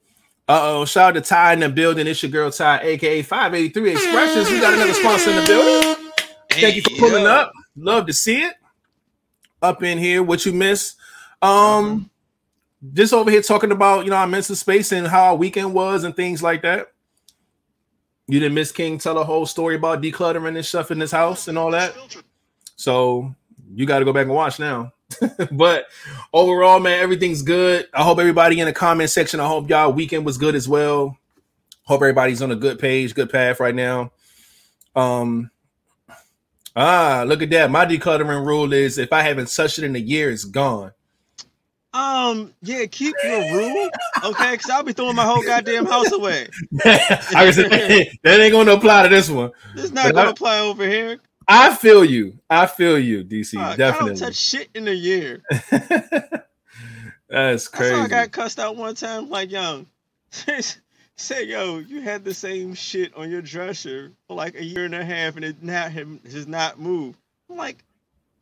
Uh 0.49 0.59
oh, 0.63 0.85
shout 0.85 1.15
out 1.15 1.23
to 1.23 1.29
Ty 1.29 1.53
in 1.53 1.59
the 1.61 1.69
building. 1.69 2.07
It's 2.07 2.21
your 2.21 2.31
girl 2.31 2.51
Ty, 2.51 2.81
aka 2.81 3.21
583 3.21 3.91
Expressions. 3.91 4.49
We 4.49 4.59
got 4.59 4.73
another 4.73 4.93
sponsor 4.93 5.29
in 5.29 5.35
the 5.37 5.45
building. 5.45 6.11
Thank 6.51 6.75
you 6.75 6.81
for 6.81 6.89
pulling 6.99 7.25
up. 7.25 7.53
Love 7.77 8.07
to 8.07 8.13
see 8.13 8.43
it. 8.43 8.55
Up 9.61 9.81
in 9.83 9.97
here, 9.97 10.21
what 10.21 10.45
you 10.45 10.53
miss? 10.53 10.95
Um, 11.41 12.09
just 12.93 13.13
over 13.13 13.31
here 13.31 13.41
talking 13.41 13.71
about 13.71 14.05
you 14.05 14.11
know 14.11 14.17
our 14.17 14.27
mental 14.27 14.55
space 14.55 14.91
and 14.91 15.07
how 15.07 15.25
our 15.25 15.35
weekend 15.35 15.73
was 15.73 16.03
and 16.03 16.15
things 16.15 16.43
like 16.43 16.61
that. 16.61 16.91
You 18.27 18.39
didn't 18.39 18.55
miss 18.55 18.71
King 18.71 18.97
tell 18.97 19.17
a 19.17 19.23
whole 19.23 19.45
story 19.45 19.75
about 19.75 20.01
decluttering 20.01 20.55
and 20.55 20.65
stuff 20.65 20.91
in 20.91 20.99
this 20.99 21.11
house 21.11 21.47
and 21.47 21.57
all 21.57 21.71
that. 21.71 21.95
So 22.75 23.33
you 23.73 23.85
got 23.85 23.99
to 23.99 24.05
go 24.05 24.13
back 24.13 24.25
and 24.25 24.35
watch 24.35 24.59
now. 24.59 24.91
but 25.51 25.85
overall, 26.33 26.79
man, 26.79 26.99
everything's 26.99 27.41
good. 27.41 27.87
I 27.93 28.03
hope 28.03 28.19
everybody 28.19 28.59
in 28.59 28.65
the 28.65 28.73
comment 28.73 29.09
section. 29.09 29.39
I 29.39 29.47
hope 29.47 29.69
y'all 29.69 29.93
weekend 29.93 30.25
was 30.25 30.37
good 30.37 30.55
as 30.55 30.67
well. 30.67 31.17
Hope 31.83 32.01
everybody's 32.01 32.41
on 32.41 32.51
a 32.51 32.55
good 32.55 32.79
page, 32.79 33.15
good 33.15 33.29
path 33.29 33.61
right 33.61 33.73
now. 33.73 34.11
Um, 34.93 35.49
ah, 36.77 37.23
look 37.27 37.41
at 37.41 37.49
that. 37.49 37.69
My 37.71 37.85
decluttering 37.85 38.45
rule 38.45 38.71
is 38.71 38.97
if 38.97 39.11
I 39.11 39.21
haven't 39.23 39.49
touched 39.53 39.79
it 39.79 39.83
in 39.83 39.95
a 39.95 39.99
year, 39.99 40.29
it's 40.31 40.45
gone. 40.45 40.91
Um, 41.93 42.53
yeah, 42.61 42.85
keep 42.85 43.15
your 43.23 43.53
rule, 43.53 43.89
okay? 44.23 44.51
Because 44.51 44.69
I'll 44.69 44.83
be 44.83 44.93
throwing 44.93 45.15
my 45.15 45.25
whole 45.25 45.41
goddamn 45.41 45.87
house 45.87 46.11
away. 46.11 46.47
I 46.85 47.49
said, 47.51 47.71
that 48.23 48.39
ain't 48.39 48.51
gonna 48.51 48.73
apply 48.73 49.03
to 49.03 49.09
this 49.09 49.29
one. 49.29 49.51
It's 49.75 49.91
not 49.91 50.05
But 50.05 50.15
gonna 50.15 50.27
I- 50.27 50.31
apply 50.31 50.59
over 50.59 50.87
here. 50.87 51.17
I 51.47 51.73
feel 51.73 52.03
you. 52.05 52.37
I 52.49 52.65
feel 52.67 52.99
you, 52.99 53.23
DC. 53.23 53.53
Fuck, 53.53 53.63
I 53.63 53.67
don't 53.69 53.77
definitely. 53.77 54.15
touch 54.17 54.35
shit 54.35 54.67
in 54.75 54.87
a 54.89 54.91
year. 54.91 55.41
That's 57.29 57.69
That's 57.69 57.69
how 57.89 58.01
I 58.03 58.07
got 58.07 58.31
cussed 58.31 58.59
out 58.59 58.75
one 58.75 58.95
time. 58.95 59.29
Like, 59.29 59.49
yo, 59.51 59.85
say, 61.17 61.45
yo, 61.45 61.79
you 61.79 62.01
had 62.01 62.23
the 62.23 62.33
same 62.33 62.73
shit 62.73 63.15
on 63.15 63.29
your 63.29 63.41
dresser 63.41 64.11
for 64.27 64.35
like 64.35 64.55
a 64.55 64.63
year 64.63 64.85
and 64.85 64.95
a 64.95 65.03
half, 65.03 65.35
and 65.35 65.43
it 65.43 65.61
not 65.61 65.91
have 65.91 66.07
has 66.31 66.47
not 66.47 66.79
moved. 66.79 67.17
I'm 67.49 67.57
like, 67.57 67.83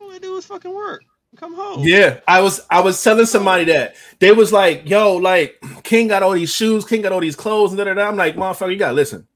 all 0.00 0.12
I 0.12 0.18
do 0.18 0.36
is 0.36 0.46
fucking 0.46 0.74
work. 0.74 1.02
Come 1.36 1.54
home. 1.54 1.80
Yeah, 1.80 2.20
I 2.26 2.40
was 2.40 2.64
I 2.70 2.80
was 2.80 3.02
telling 3.02 3.26
somebody 3.26 3.64
that 3.64 3.96
they 4.20 4.32
was 4.32 4.52
like, 4.52 4.88
"Yo, 4.88 5.16
like 5.16 5.62
King 5.82 6.08
got 6.08 6.22
all 6.22 6.32
these 6.32 6.52
shoes, 6.52 6.84
King 6.84 7.02
got 7.02 7.12
all 7.12 7.20
these 7.20 7.36
clothes, 7.36 7.72
and 7.72 7.78
da 7.78 7.84
da 7.84 7.94
da." 7.94 8.08
I'm 8.08 8.16
like, 8.16 8.36
"Motherfucker, 8.36 8.72
you 8.72 8.78
gotta 8.78 8.94
listen." 8.94 9.26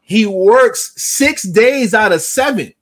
He 0.00 0.24
works 0.24 0.92
six 0.96 1.42
days 1.42 1.92
out 1.92 2.12
of 2.12 2.22
seven, 2.22 2.72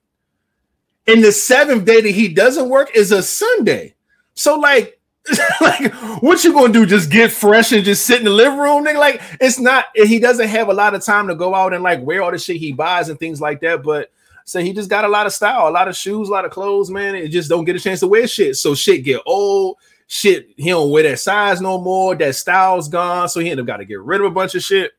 and 1.06 1.24
the 1.24 1.32
seventh 1.32 1.84
day 1.84 2.00
that 2.00 2.10
he 2.10 2.28
doesn't 2.28 2.68
work 2.68 2.94
is 2.94 3.10
a 3.10 3.22
Sunday. 3.22 3.94
So, 4.34 4.56
like, 4.56 5.00
like, 5.60 5.92
what 6.22 6.42
you 6.42 6.52
gonna 6.52 6.72
do? 6.72 6.84
Just 6.84 7.10
get 7.10 7.30
fresh 7.30 7.72
and 7.72 7.84
just 7.84 8.06
sit 8.06 8.18
in 8.18 8.24
the 8.24 8.30
living 8.30 8.58
room, 8.58 8.84
nigga? 8.84 8.98
Like, 8.98 9.22
it's 9.40 9.58
not. 9.58 9.86
He 9.94 10.18
doesn't 10.18 10.48
have 10.48 10.68
a 10.68 10.74
lot 10.74 10.94
of 10.94 11.04
time 11.04 11.28
to 11.28 11.34
go 11.34 11.54
out 11.54 11.72
and 11.72 11.82
like 11.82 12.02
wear 12.02 12.22
all 12.22 12.32
the 12.32 12.38
shit 12.38 12.56
he 12.56 12.72
buys 12.72 13.08
and 13.08 13.18
things 13.18 13.40
like 13.40 13.60
that, 13.60 13.82
but. 13.82 14.10
So 14.44 14.58
he 14.60 14.72
just 14.72 14.90
got 14.90 15.04
a 15.04 15.08
lot 15.08 15.26
of 15.26 15.32
style, 15.32 15.68
a 15.68 15.70
lot 15.70 15.86
of 15.86 15.96
shoes, 15.96 16.28
a 16.28 16.32
lot 16.32 16.44
of 16.44 16.50
clothes, 16.50 16.90
man. 16.90 17.14
And 17.14 17.30
just 17.30 17.48
don't 17.48 17.64
get 17.64 17.76
a 17.76 17.80
chance 17.80 18.00
to 18.00 18.08
wear 18.08 18.26
shit. 18.26 18.56
So 18.56 18.74
shit 18.74 19.04
get 19.04 19.20
old. 19.24 19.76
Shit, 20.08 20.48
he 20.56 20.70
don't 20.70 20.90
wear 20.90 21.04
that 21.04 21.20
size 21.20 21.60
no 21.60 21.80
more. 21.80 22.16
That 22.16 22.34
style's 22.34 22.88
gone. 22.88 23.28
So 23.28 23.38
he 23.38 23.50
end 23.50 23.60
up 23.60 23.66
got 23.66 23.76
to 23.76 23.84
get 23.84 24.00
rid 24.00 24.20
of 24.20 24.26
a 24.26 24.30
bunch 24.30 24.56
of 24.56 24.62
shit. 24.64 24.90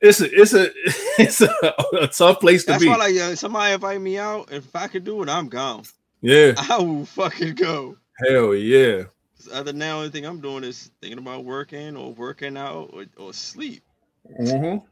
It's 0.00 0.20
a 0.20 0.30
it's 0.30 0.52
a 0.52 0.68
it's 1.18 1.40
a, 1.40 1.74
a 2.02 2.06
tough 2.08 2.38
place 2.38 2.64
to 2.64 2.72
That's 2.72 2.82
be. 2.82 2.88
why, 2.90 2.96
like, 2.96 3.14
yo, 3.14 3.34
somebody 3.34 3.72
invite 3.72 4.00
me 4.02 4.18
out. 4.18 4.52
If 4.52 4.76
I 4.76 4.88
could 4.88 5.04
do 5.04 5.22
it, 5.22 5.30
I'm 5.30 5.48
gone. 5.48 5.84
yeah, 6.20 6.52
I 6.68 6.76
will 6.78 7.06
fucking 7.06 7.54
go. 7.54 7.96
hell 8.28 8.54
yeah. 8.54 9.04
Other 9.52 9.64
than 9.64 9.78
that, 9.80 9.92
only 9.92 10.10
thing 10.10 10.24
I'm 10.24 10.40
doing 10.40 10.64
is 10.64 10.90
thinking 11.00 11.18
about 11.18 11.44
working 11.44 11.96
or 11.96 12.12
working 12.12 12.56
out 12.56 12.90
or, 12.92 13.04
or 13.16 13.32
sleep. 13.32 13.82
Mm-hmm. 14.40 14.84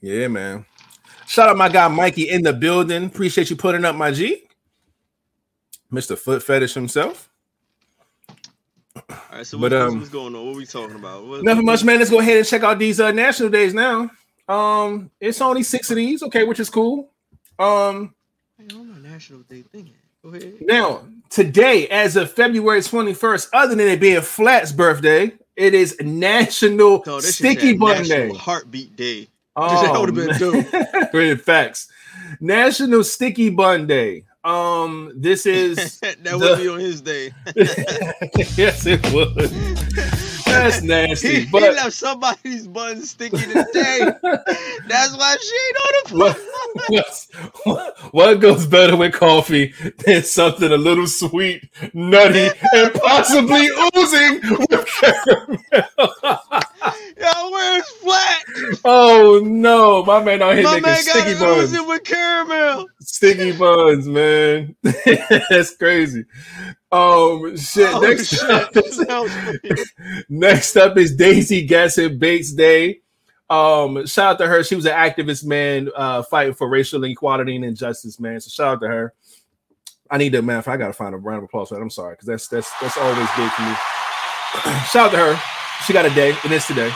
Yeah, 0.00 0.28
man. 0.28 0.64
Shout 1.26 1.48
out 1.48 1.56
my 1.56 1.68
guy 1.68 1.86
Mikey 1.88 2.28
in 2.28 2.42
the 2.42 2.52
building. 2.52 3.04
Appreciate 3.04 3.50
you 3.50 3.56
putting 3.56 3.84
up 3.84 3.94
my 3.94 4.10
G. 4.10 4.44
Mr. 5.92 6.16
Foot 6.16 6.42
Fetish 6.42 6.74
himself. 6.74 7.28
All 8.96 9.16
right, 9.32 9.46
so 9.46 9.58
But, 9.58 9.72
what, 9.72 9.80
um, 9.80 9.98
what's 9.98 10.10
going 10.10 10.34
on? 10.34 10.46
What 10.46 10.54
are 10.54 10.58
we 10.58 10.66
talking 10.66 10.96
about? 10.96 11.26
What, 11.26 11.44
Nothing 11.44 11.64
much, 11.64 11.84
man. 11.84 11.98
Let's 11.98 12.10
go 12.10 12.20
ahead 12.20 12.38
and 12.38 12.46
check 12.46 12.62
out 12.62 12.78
these 12.78 13.00
uh, 13.00 13.12
national 13.12 13.48
days 13.48 13.74
now. 13.74 14.10
Um, 14.48 15.10
it's 15.20 15.40
only 15.40 15.62
six 15.62 15.90
of 15.90 15.96
these, 15.96 16.22
okay, 16.24 16.44
which 16.44 16.60
is 16.60 16.70
cool. 16.70 17.10
Um, 17.58 18.14
my 18.58 18.98
National 18.98 19.40
Day 19.40 19.62
thing. 19.62 19.90
Go 20.22 20.30
ahead. 20.30 20.54
Now, 20.62 21.06
today, 21.30 21.88
as 21.88 22.16
of 22.16 22.32
February 22.32 22.80
21st, 22.80 23.48
other 23.52 23.74
than 23.74 23.88
it 23.88 24.00
being 24.00 24.20
Flat's 24.20 24.72
birthday, 24.72 25.32
it 25.56 25.74
is 25.74 25.96
National 26.00 27.02
So 27.04 27.20
Sticky 27.20 27.76
Bun 27.76 28.02
Day. 28.04 28.30
Heartbeat 28.34 28.96
Day. 28.96 29.28
Oh, 29.56 29.82
That 29.92 30.00
would've 30.00 30.14
been 30.14 30.38
dope. 30.38 31.40
Facts. 31.44 31.90
National 32.40 33.02
Sticky 33.04 33.50
Bun 33.50 33.86
Day. 33.86 34.24
Um, 34.42 35.12
this 35.16 35.44
is 35.44 35.98
that 36.00 36.22
the- 36.24 36.38
would 36.38 36.58
be 36.58 36.68
on 36.68 36.80
his 36.80 37.00
day. 37.02 37.32
yes, 38.56 38.86
it 38.86 39.00
would. 39.12 39.36
That's 40.50 40.78
he, 40.80 40.86
nasty. 40.86 41.40
he 41.40 41.46
But 41.46 41.62
left 41.62 41.92
somebody's 41.92 42.66
bun 42.66 43.02
sticky 43.02 43.38
today. 43.38 44.00
That's 44.88 45.16
why 45.16 45.36
she 45.40 45.56
ain't 45.66 45.76
on 45.78 45.92
the 46.04 46.36
what, 46.88 47.26
what, 47.64 47.98
what 48.12 48.34
goes 48.40 48.66
better 48.66 48.96
with 48.96 49.14
coffee 49.14 49.72
than 50.04 50.22
something 50.22 50.70
a 50.70 50.76
little 50.76 51.06
sweet, 51.06 51.68
nutty, 51.94 52.48
and 52.74 52.94
possibly 52.94 53.68
oozing 53.96 54.40
with 54.58 54.86
caramel? 55.00 55.58
Yo, 57.20 57.50
where's 57.50 57.88
flat? 57.90 58.42
oh 58.84 59.42
no, 59.44 60.02
my 60.04 60.22
man 60.22 60.40
out 60.40 60.54
here 60.54 60.62
My 60.64 60.80
making 60.80 60.82
man 60.82 61.04
got 61.04 61.16
sticky 61.16 61.38
buns. 61.38 61.88
with 61.88 62.04
caramel. 62.04 62.86
Sticky 63.00 63.52
buns, 63.58 64.06
man. 64.06 64.74
That's 65.50 65.76
crazy. 65.76 66.24
Um, 66.90 67.56
shit. 67.58 67.90
Oh, 67.92 68.00
next, 68.00 68.28
shit. 68.28 68.48
Up 68.50 68.74
is, 68.74 69.92
next 70.30 70.76
up 70.76 70.96
is 70.96 71.14
Daisy 71.14 71.68
Gatson 71.68 72.18
Bates 72.18 72.52
Day. 72.52 73.00
Um, 73.50 74.06
shout 74.06 74.34
out 74.34 74.38
to 74.38 74.46
her. 74.46 74.64
She 74.64 74.76
was 74.76 74.86
an 74.86 74.92
activist, 74.92 75.44
man, 75.44 75.90
uh, 75.94 76.22
fighting 76.22 76.54
for 76.54 76.68
racial 76.70 77.04
equality 77.04 77.56
and 77.56 77.64
injustice, 77.64 78.18
man. 78.18 78.40
So 78.40 78.48
shout 78.48 78.76
out 78.76 78.80
to 78.80 78.88
her. 78.88 79.12
I 80.10 80.16
need 80.18 80.32
to, 80.32 80.40
man. 80.42 80.62
I 80.66 80.76
gotta 80.78 80.92
find 80.94 81.14
a 81.14 81.18
round 81.18 81.38
of 81.38 81.44
applause 81.44 81.68
for 81.68 81.74
that, 81.74 81.82
I'm 81.82 81.90
sorry, 81.90 82.14
because 82.14 82.26
that's 82.28 82.48
that's 82.48 82.70
that's 82.80 82.96
always 82.96 83.28
big 83.36 83.50
for 83.50 83.62
me. 83.62 83.74
shout 84.90 84.96
out 84.96 85.10
to 85.12 85.18
her. 85.18 85.59
She 85.86 85.92
got 85.92 86.04
a 86.06 86.10
day, 86.10 86.36
it's 86.44 86.66
today. 86.66 86.92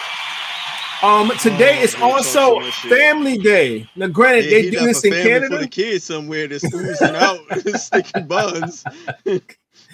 Um, 1.02 1.30
today 1.40 1.78
Oh, 1.80 1.82
is 1.82 1.94
also 1.96 2.60
so. 2.70 2.88
Family 2.88 3.36
Day. 3.38 3.88
Now, 3.96 4.06
granted, 4.06 4.44
Yeah, 4.44 4.50
they 4.50 4.70
do 4.70 4.80
this 4.86 5.04
in 5.04 5.12
Canada. 5.12 5.48
for 5.56 5.58
the 5.62 5.68
kids 5.68 6.04
somewhere 6.04 6.48
that's 6.48 6.64
oozing 6.72 7.14
out 7.16 7.40
sticking 7.74 8.26
buns. 8.26 8.84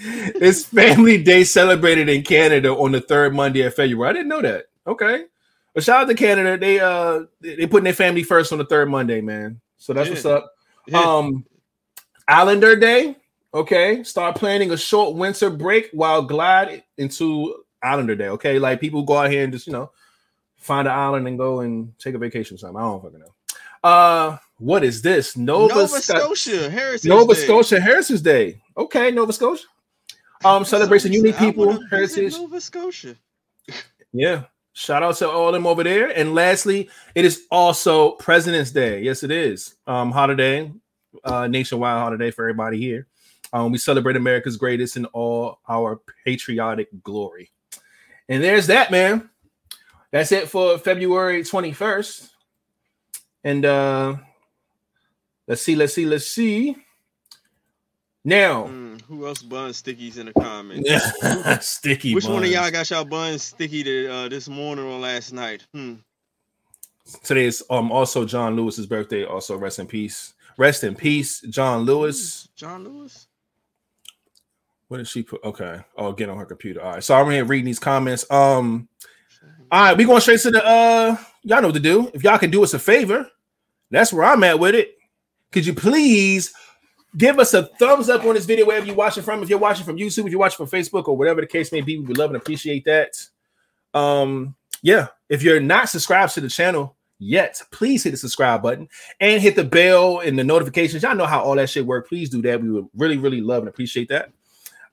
it's 0.02 0.64
Family 0.66 1.22
Day 1.22 1.44
celebrated 1.44 2.08
in 2.08 2.22
Canada 2.22 2.70
on 2.74 2.92
the 2.92 3.00
third 3.00 3.34
Monday 3.34 3.62
of 3.62 3.74
February. 3.74 4.10
I 4.10 4.12
didn't 4.12 4.28
know 4.28 4.42
that. 4.42 4.66
Okay. 4.86 5.24
But 5.74 5.84
shout 5.84 6.02
out 6.02 6.08
to 6.08 6.14
Canada. 6.14 6.58
They 6.58 6.78
uh 6.80 7.20
they 7.40 7.56
they 7.56 7.66
putting 7.66 7.84
their 7.84 7.92
family 7.92 8.22
first 8.22 8.52
on 8.52 8.58
the 8.58 8.64
third 8.64 8.88
Monday, 8.88 9.20
man. 9.20 9.60
So 9.78 9.92
that's 9.92 10.08
Yeah. 10.08 10.14
what's 10.14 10.26
up. 10.26 10.52
Yeah. 10.86 11.00
Um 11.00 11.44
Islander 12.28 12.76
Day. 12.76 13.16
Okay. 13.54 14.04
Start 14.04 14.36
planning 14.36 14.70
a 14.72 14.76
short 14.76 15.16
winter 15.16 15.48
break 15.50 15.90
while 15.92 16.22
glide 16.22 16.82
into 16.98 17.64
Islander 17.82 18.14
Day. 18.14 18.28
Okay. 18.28 18.58
Like 18.58 18.80
people 18.80 19.02
go 19.02 19.16
out 19.16 19.30
here 19.30 19.44
and 19.44 19.52
just, 19.52 19.66
you 19.66 19.72
know, 19.72 19.90
find 20.56 20.86
an 20.86 20.94
island 20.94 21.26
and 21.26 21.38
go 21.38 21.60
and 21.60 21.98
take 21.98 22.14
a 22.14 22.18
vacation 22.18 22.54
or 22.54 22.58
something. 22.58 22.78
I 22.78 22.82
don't 22.82 23.02
fucking 23.02 23.20
know. 23.20 23.34
Uh 23.82 24.38
what 24.58 24.84
is 24.84 25.00
this? 25.00 25.36
Nova, 25.36 25.74
Nova, 25.74 25.88
Sco- 25.88 26.34
Scotia 26.34 26.68
Heritage 26.68 27.08
Nova 27.08 27.34
Day. 27.34 27.40
Scotia 27.40 27.80
Heritage 27.80 28.22
Day. 28.22 28.62
Okay, 28.76 29.10
Nova 29.10 29.32
Scotia. 29.32 29.64
Um, 30.44 30.64
celebrating 30.64 31.12
unique 31.12 31.36
people, 31.36 31.78
heritage. 31.88 32.32
Nova 32.32 32.60
Scotia. 32.60 33.16
Yeah. 34.12 34.44
Shout 34.72 35.02
out 35.02 35.16
to 35.16 35.28
all 35.28 35.48
of 35.48 35.52
them 35.52 35.66
over 35.66 35.82
there. 35.82 36.08
And 36.16 36.34
lastly, 36.34 36.88
it 37.14 37.24
is 37.24 37.42
also 37.50 38.12
President's 38.12 38.70
Day. 38.70 39.02
Yes, 39.02 39.22
it 39.22 39.30
is. 39.30 39.74
Um, 39.86 40.10
holiday, 40.12 40.72
uh, 41.24 41.46
nationwide 41.46 41.98
holiday 41.98 42.30
for 42.30 42.44
everybody 42.44 42.78
here. 42.78 43.06
Um, 43.52 43.72
we 43.72 43.78
celebrate 43.78 44.16
America's 44.16 44.56
greatest 44.56 44.96
in 44.96 45.06
all 45.06 45.58
our 45.68 46.00
patriotic 46.24 46.88
glory. 47.02 47.50
And 48.30 48.42
there's 48.42 48.68
that, 48.68 48.90
man. 48.90 49.28
That's 50.12 50.32
it 50.32 50.48
for 50.48 50.78
February 50.78 51.42
21st. 51.42 52.30
And 53.44 53.64
uh 53.64 54.16
let's 55.46 55.62
see, 55.62 55.76
let's 55.76 55.92
see, 55.94 56.06
let's 56.06 56.26
see. 56.26 56.76
Now, 58.24 58.64
Mm, 58.64 59.00
who 59.02 59.26
else 59.26 59.42
bun 59.42 59.70
stickies 59.70 60.18
in 60.18 60.26
the 60.26 60.32
comments? 60.34 61.66
sticky. 61.66 62.14
Which 62.14 62.26
one 62.26 62.44
of 62.44 62.50
y'all 62.50 62.70
got 62.70 62.90
y'all 62.90 63.04
buns 63.04 63.42
sticky 63.42 63.82
to, 63.84 64.06
uh, 64.12 64.28
this 64.28 64.48
morning 64.48 64.84
or 64.84 64.98
last 64.98 65.32
night? 65.32 65.66
Hmm. 65.72 65.94
Today 67.24 67.46
is 67.46 67.64
um 67.70 67.90
also 67.90 68.24
John 68.24 68.54
Lewis's 68.56 68.86
birthday. 68.86 69.24
Also, 69.24 69.56
rest 69.56 69.78
in 69.78 69.86
peace. 69.86 70.34
Rest 70.58 70.84
in 70.84 70.94
peace, 70.94 71.40
John 71.40 71.82
Lewis. 71.82 72.48
John 72.54 72.84
Lewis. 72.84 73.26
What 74.90 74.96
did 74.96 75.06
she 75.06 75.22
put? 75.22 75.44
Okay. 75.44 75.80
Oh, 75.96 76.10
get 76.10 76.28
on 76.28 76.36
her 76.36 76.44
computer. 76.44 76.82
All 76.82 76.94
right. 76.94 77.04
So 77.04 77.14
I'm 77.14 77.30
here 77.30 77.44
reading 77.44 77.66
these 77.66 77.78
comments. 77.78 78.28
Um, 78.28 78.88
all 79.70 79.82
right, 79.84 79.96
we 79.96 80.04
going 80.04 80.20
straight 80.20 80.40
to 80.40 80.50
the 80.50 80.66
uh 80.66 81.16
y'all 81.44 81.62
know 81.62 81.68
what 81.68 81.74
to 81.74 81.80
do. 81.80 82.10
If 82.12 82.24
y'all 82.24 82.38
can 82.38 82.50
do 82.50 82.64
us 82.64 82.74
a 82.74 82.78
favor, 82.80 83.30
that's 83.92 84.12
where 84.12 84.24
I'm 84.24 84.42
at 84.42 84.58
with 84.58 84.74
it. 84.74 84.98
Could 85.52 85.64
you 85.64 85.74
please 85.74 86.52
give 87.16 87.38
us 87.38 87.54
a 87.54 87.66
thumbs 87.78 88.08
up 88.08 88.24
on 88.24 88.34
this 88.34 88.46
video 88.46 88.66
wherever 88.66 88.84
you're 88.84 88.96
watching 88.96 89.22
from? 89.22 89.44
If 89.44 89.48
you're 89.48 89.60
watching 89.60 89.84
from 89.84 89.96
YouTube, 89.96 90.26
if 90.26 90.32
you're 90.32 90.40
watching 90.40 90.66
from 90.66 90.76
Facebook, 90.76 91.06
or 91.06 91.16
whatever 91.16 91.40
the 91.40 91.46
case 91.46 91.70
may 91.70 91.82
be, 91.82 91.96
we 91.96 92.06
would 92.06 92.18
love 92.18 92.30
and 92.30 92.36
appreciate 92.36 92.84
that. 92.86 93.14
Um, 93.94 94.56
yeah, 94.82 95.06
if 95.28 95.44
you're 95.44 95.60
not 95.60 95.88
subscribed 95.88 96.34
to 96.34 96.40
the 96.40 96.48
channel 96.48 96.96
yet, 97.20 97.62
please 97.70 98.02
hit 98.02 98.10
the 98.10 98.16
subscribe 98.16 98.60
button 98.60 98.88
and 99.20 99.40
hit 99.40 99.54
the 99.54 99.62
bell 99.62 100.18
and 100.18 100.36
the 100.36 100.42
notifications. 100.42 101.04
Y'all 101.04 101.14
know 101.14 101.26
how 101.26 101.42
all 101.42 101.54
that 101.54 101.70
shit 101.70 101.86
work. 101.86 102.08
Please 102.08 102.28
do 102.28 102.42
that. 102.42 102.60
We 102.60 102.72
would 102.72 102.88
really, 102.96 103.18
really 103.18 103.40
love 103.40 103.60
and 103.60 103.68
appreciate 103.68 104.08
that. 104.08 104.32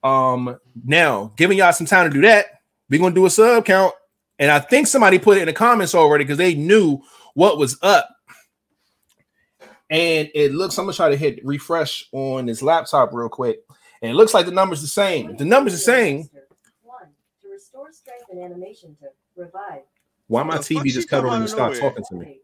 Um, 0.03 0.60
now 0.86 1.33
giving 1.36 1.58
y'all 1.58 1.73
some 1.73 1.87
time 1.87 2.10
to 2.10 2.13
do 2.13 2.21
that, 2.21 2.62
we're 2.89 3.00
gonna 3.00 3.15
do 3.15 3.25
a 3.25 3.29
sub 3.29 3.65
count, 3.65 3.93
and 4.39 4.52
I 4.52 4.60
think 4.60 4.87
somebody 4.87 5.19
put 5.19 5.37
it 5.37 5.41
in 5.41 5.48
the 5.48 5.54
comments 5.54 5.95
already 5.95 6.23
because 6.23 6.37
they 6.37 6.56
knew 6.56 7.02
what 7.33 7.58
was 7.58 7.77
up. 7.81 8.10
And 9.89 10.29
it 10.35 10.54
looks, 10.54 10.77
I'm 10.77 10.85
gonna 10.85 10.95
try 10.95 11.10
to 11.10 11.15
hit 11.15 11.43
refresh 11.45 12.08
on 12.12 12.45
this 12.45 12.62
laptop 12.62 13.13
real 13.13 13.29
quick, 13.29 13.60
and 14.02 14.12
it 14.12 14.15
looks 14.15 14.33
like 14.33 14.45
the 14.45 14.52
number's 14.52 14.81
the 14.81 14.87
same. 14.87 15.35
The 15.37 15.45
number's 15.45 15.73
the 15.73 15.79
same. 15.79 16.29
One, 16.83 17.08
to 17.41 17.50
restore 17.50 17.91
strength 17.91 18.25
and 18.29 18.39
animation 18.39 18.95
to 19.02 19.08
revive. 19.35 19.83
Why 20.27 20.43
my 20.43 20.58
TV 20.58 20.85
just 20.85 21.10
cut 21.10 21.21
come 21.21 21.29
on 21.29 21.35
and 21.35 21.43
of 21.45 21.50
stop 21.50 21.73
talking 21.73 22.04
to 22.10 22.15
me? 22.15 22.39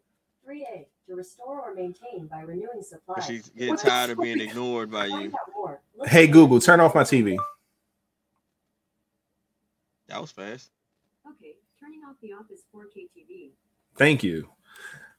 Three 1.13 1.21
A, 1.21 1.23
to 1.23 1.29
restore 1.29 1.61
or 1.61 1.73
maintain 1.73 2.27
by 2.27 2.41
renewing 2.41 2.81
supplies. 2.81 3.25
She's 3.25 3.49
getting 3.49 3.77
tired 3.77 4.11
of 4.11 4.19
being 4.19 4.39
ignored 4.39 4.91
by 4.91 5.05
you. 5.05 5.11
find 5.11 5.33
out 5.33 5.39
more, 5.55 5.81
look 5.97 6.07
Hey 6.07 6.27
Google, 6.27 6.59
turn 6.59 6.79
off 6.79 6.95
my 6.95 7.03
TV. 7.03 7.37
That 10.07 10.21
was 10.21 10.31
fast. 10.31 10.69
Okay, 11.27 11.55
turning 11.79 12.01
off 12.07 12.15
the 12.21 12.33
office 12.33 12.61
4K 12.73 13.09
TV. 13.17 13.51
Thank 13.95 14.23
you. 14.23 14.49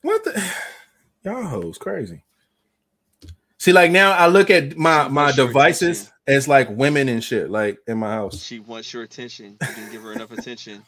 What 0.02 0.24
the 0.24 0.54
y'all 1.24 1.44
hoes 1.44 1.78
crazy. 1.78 2.22
See, 3.58 3.72
like 3.72 3.90
now 3.90 4.12
I 4.12 4.26
look 4.26 4.50
at 4.50 4.76
my 4.76 5.08
my 5.08 5.32
devices 5.32 6.02
attention? 6.02 6.12
as 6.26 6.48
like 6.48 6.68
women 6.70 7.08
and 7.08 7.24
shit, 7.24 7.50
like 7.50 7.78
in 7.86 7.98
my 7.98 8.12
house. 8.12 8.42
She 8.42 8.58
wants 8.58 8.92
your 8.92 9.02
attention. 9.02 9.56
You 9.60 9.74
didn't 9.74 9.92
give 9.92 10.02
her 10.02 10.12
enough 10.12 10.32
attention. 10.32 10.82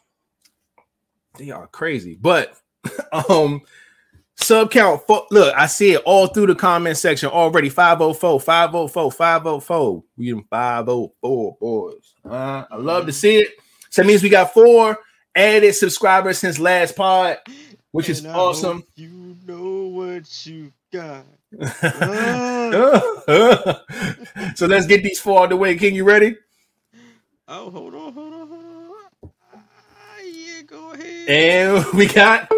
They 1.39 1.51
are 1.51 1.67
crazy. 1.67 2.19
But 2.21 2.57
um 3.31 3.63
sub 4.37 4.71
count 4.71 5.07
fo- 5.07 5.27
look, 5.31 5.55
I 5.57 5.67
see 5.67 5.93
it 5.93 6.03
all 6.05 6.27
through 6.29 6.49
the 6.49 6.55
comment 6.55 6.97
section 6.97 7.31
already. 7.31 7.69
504, 7.69 8.41
504, 8.41 9.13
504. 9.13 10.05
We 10.17 10.31
in 10.31 10.43
504 10.45 11.57
boys. 11.61 12.15
Uh, 12.25 12.65
I 12.71 12.77
love 12.77 13.07
to 13.07 13.13
see 13.13 13.39
it. 13.39 13.49
So 13.91 14.03
that 14.03 14.09
means 14.09 14.23
we 14.23 14.29
got 14.29 14.53
four 14.53 14.99
added 15.35 15.75
subscribers 15.75 16.39
since 16.39 16.59
last 16.59 16.97
pod, 16.97 17.39
which 17.93 18.09
is 18.09 18.25
I 18.25 18.35
awesome. 18.35 18.85
You 18.97 19.37
know 19.47 19.89
what 19.89 20.47
you 20.47 20.73
got. 20.93 21.25
so 24.57 24.67
let's 24.67 24.87
get 24.87 25.03
these 25.03 25.21
four 25.21 25.45
out 25.45 25.51
the 25.51 25.57
way. 25.57 25.77
King, 25.77 25.95
you 25.95 26.05
ready? 26.05 26.37
Oh, 27.49 27.71
hold 27.71 27.95
on, 27.95 28.13
hold 28.13 28.35
on, 28.35 28.49
hold 28.49 28.65
on. 28.65 29.31
Ah, 29.55 29.61
yeah, 30.25 30.63
go 30.63 30.93
ahead. 30.93 31.29
And 31.29 31.85
we 31.95 32.07
got 32.07 32.51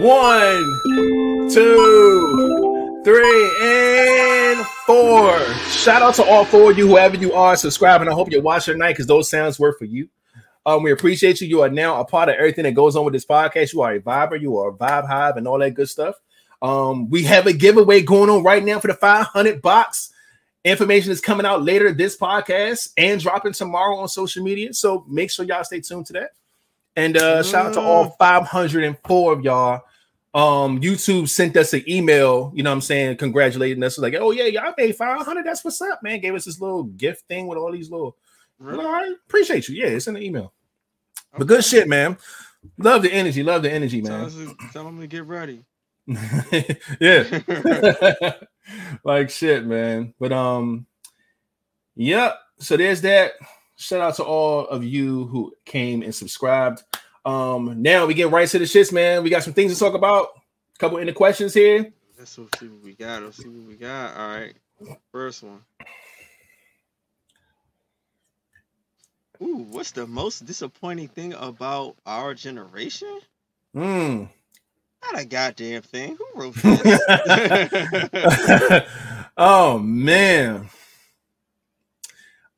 one, 0.00 1.50
two, 1.50 3.02
three, 3.04 3.52
and 3.60 4.66
four. 4.86 5.38
Shout 5.68 6.02
out 6.02 6.14
to 6.14 6.24
all 6.24 6.44
four 6.44 6.70
of 6.70 6.78
you, 6.78 6.88
whoever 6.88 7.16
you 7.16 7.34
are, 7.34 7.56
subscribing. 7.56 8.08
I 8.08 8.12
hope 8.12 8.30
you're 8.30 8.42
watching 8.42 8.74
tonight 8.74 8.92
because 8.92 9.06
those 9.06 9.28
sounds 9.28 9.58
work 9.58 9.78
for 9.78 9.84
you. 9.84 10.08
Um, 10.64 10.82
we 10.82 10.92
appreciate 10.92 11.40
you. 11.40 11.48
You 11.48 11.62
are 11.62 11.68
now 11.68 12.00
a 12.00 12.04
part 12.04 12.28
of 12.28 12.36
everything 12.36 12.64
that 12.64 12.72
goes 12.72 12.96
on 12.96 13.04
with 13.04 13.12
this 13.12 13.26
podcast. 13.26 13.72
You 13.74 13.82
are 13.82 13.94
a 13.94 14.00
viber, 14.00 14.40
you 14.40 14.56
are 14.58 14.70
a 14.70 14.72
vibe 14.72 15.06
hive, 15.06 15.36
and 15.36 15.46
all 15.46 15.58
that 15.58 15.74
good 15.74 15.88
stuff. 15.88 16.14
Um, 16.62 17.10
we 17.10 17.24
have 17.24 17.46
a 17.46 17.52
giveaway 17.52 18.02
going 18.02 18.30
on 18.30 18.42
right 18.42 18.64
now 18.64 18.78
for 18.78 18.86
the 18.86 18.94
500 18.94 19.60
box. 19.60 20.10
Information 20.64 21.10
is 21.10 21.20
coming 21.20 21.44
out 21.44 21.64
later 21.64 21.92
this 21.92 22.16
podcast 22.16 22.92
and 22.96 23.20
dropping 23.20 23.52
tomorrow 23.52 23.96
on 23.96 24.08
social 24.08 24.44
media. 24.44 24.72
So 24.72 25.04
make 25.08 25.30
sure 25.30 25.44
y'all 25.44 25.64
stay 25.64 25.80
tuned 25.80 26.06
to 26.06 26.12
that. 26.14 26.30
And 26.96 27.16
uh, 27.16 27.42
shout 27.42 27.66
out 27.66 27.74
to 27.74 27.80
all 27.80 28.10
504 28.18 29.32
of 29.32 29.42
y'all 29.42 29.82
um 30.34 30.80
YouTube 30.80 31.28
sent 31.28 31.58
us 31.58 31.74
an 31.74 31.84
email, 31.86 32.50
you 32.54 32.62
know 32.62 32.70
what 32.70 32.76
I'm 32.76 32.80
saying, 32.80 33.18
congratulating 33.18 33.82
us 33.82 33.98
like, 33.98 34.14
"Oh 34.18 34.30
yeah, 34.30 34.44
y'all 34.44 34.72
made 34.78 34.96
500. 34.96 35.44
That's 35.44 35.62
what's 35.62 35.82
up, 35.82 36.02
man." 36.02 36.20
Gave 36.20 36.34
us 36.34 36.46
this 36.46 36.58
little 36.58 36.84
gift 36.84 37.26
thing 37.28 37.46
with 37.46 37.58
all 37.58 37.70
these 37.70 37.90
little 37.90 38.16
Really? 38.62 38.84
All 38.84 38.92
right, 38.92 39.12
appreciate 39.26 39.68
you. 39.68 39.74
Yeah, 39.74 39.88
it's 39.88 40.06
in 40.06 40.14
the 40.14 40.20
email. 40.20 40.52
But 41.36 41.48
good 41.48 41.64
shit, 41.64 41.88
man. 41.88 42.16
Love 42.78 43.02
the 43.02 43.12
energy, 43.12 43.42
love 43.42 43.62
the 43.62 43.72
energy, 43.72 44.00
Tell, 44.00 44.18
man. 44.18 44.30
to- 44.30 44.56
tell 44.72 44.84
them 44.84 45.00
to 45.00 45.06
get 45.08 45.24
ready. 45.24 45.64
yeah. 47.00 47.40
like 49.04 49.30
shit, 49.30 49.66
man. 49.66 50.14
But 50.20 50.32
um, 50.32 50.86
yep. 51.96 52.38
So 52.58 52.76
there's 52.76 53.00
that. 53.02 53.32
Shout 53.76 54.00
out 54.00 54.16
to 54.16 54.24
all 54.24 54.66
of 54.66 54.84
you 54.84 55.26
who 55.26 55.54
came 55.64 56.02
and 56.02 56.14
subscribed. 56.14 56.82
Um, 57.24 57.82
now 57.82 58.06
we 58.06 58.14
get 58.14 58.30
right 58.30 58.48
to 58.48 58.58
the 58.58 58.64
shits, 58.64 58.92
man. 58.92 59.22
We 59.22 59.30
got 59.30 59.42
some 59.42 59.54
things 59.54 59.72
to 59.72 59.78
talk 59.78 59.94
about. 59.94 60.28
A 60.74 60.78
couple 60.78 60.98
in 60.98 61.06
the 61.06 61.12
questions 61.12 61.54
here. 61.54 61.92
Let's 62.18 62.32
see 62.32 62.42
what 62.42 62.82
we 62.84 62.94
got. 62.94 63.22
Let's 63.22 63.38
see 63.38 63.48
what 63.48 63.68
we 63.68 63.74
got. 63.76 64.16
All 64.16 64.28
right. 64.28 64.54
First 65.10 65.42
one. 65.42 65.60
Ooh, 69.42 69.66
what's 69.70 69.90
the 69.90 70.06
most 70.06 70.44
disappointing 70.46 71.08
thing 71.08 71.34
about 71.34 71.96
our 72.06 72.34
generation? 72.34 73.20
Hmm. 73.74 74.24
Not 75.02 75.20
a 75.20 75.24
goddamn 75.24 75.82
thing. 75.82 76.16
Who 76.16 76.26
wrote 76.40 76.54
this? 76.54 77.00
oh 79.36 79.78
man. 79.80 80.68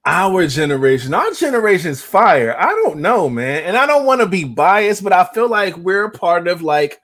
Our 0.06 0.46
generation, 0.46 1.14
our 1.14 1.30
generation's 1.32 2.02
fire. 2.02 2.54
I 2.58 2.68
don't 2.84 2.98
know, 2.98 3.30
man. 3.30 3.64
And 3.64 3.76
I 3.76 3.86
don't 3.86 4.04
want 4.04 4.20
to 4.20 4.26
be 4.26 4.44
biased, 4.44 5.02
but 5.02 5.14
I 5.14 5.24
feel 5.24 5.48
like 5.48 5.76
we're 5.78 6.10
part 6.10 6.46
of 6.46 6.60
like 6.60 7.00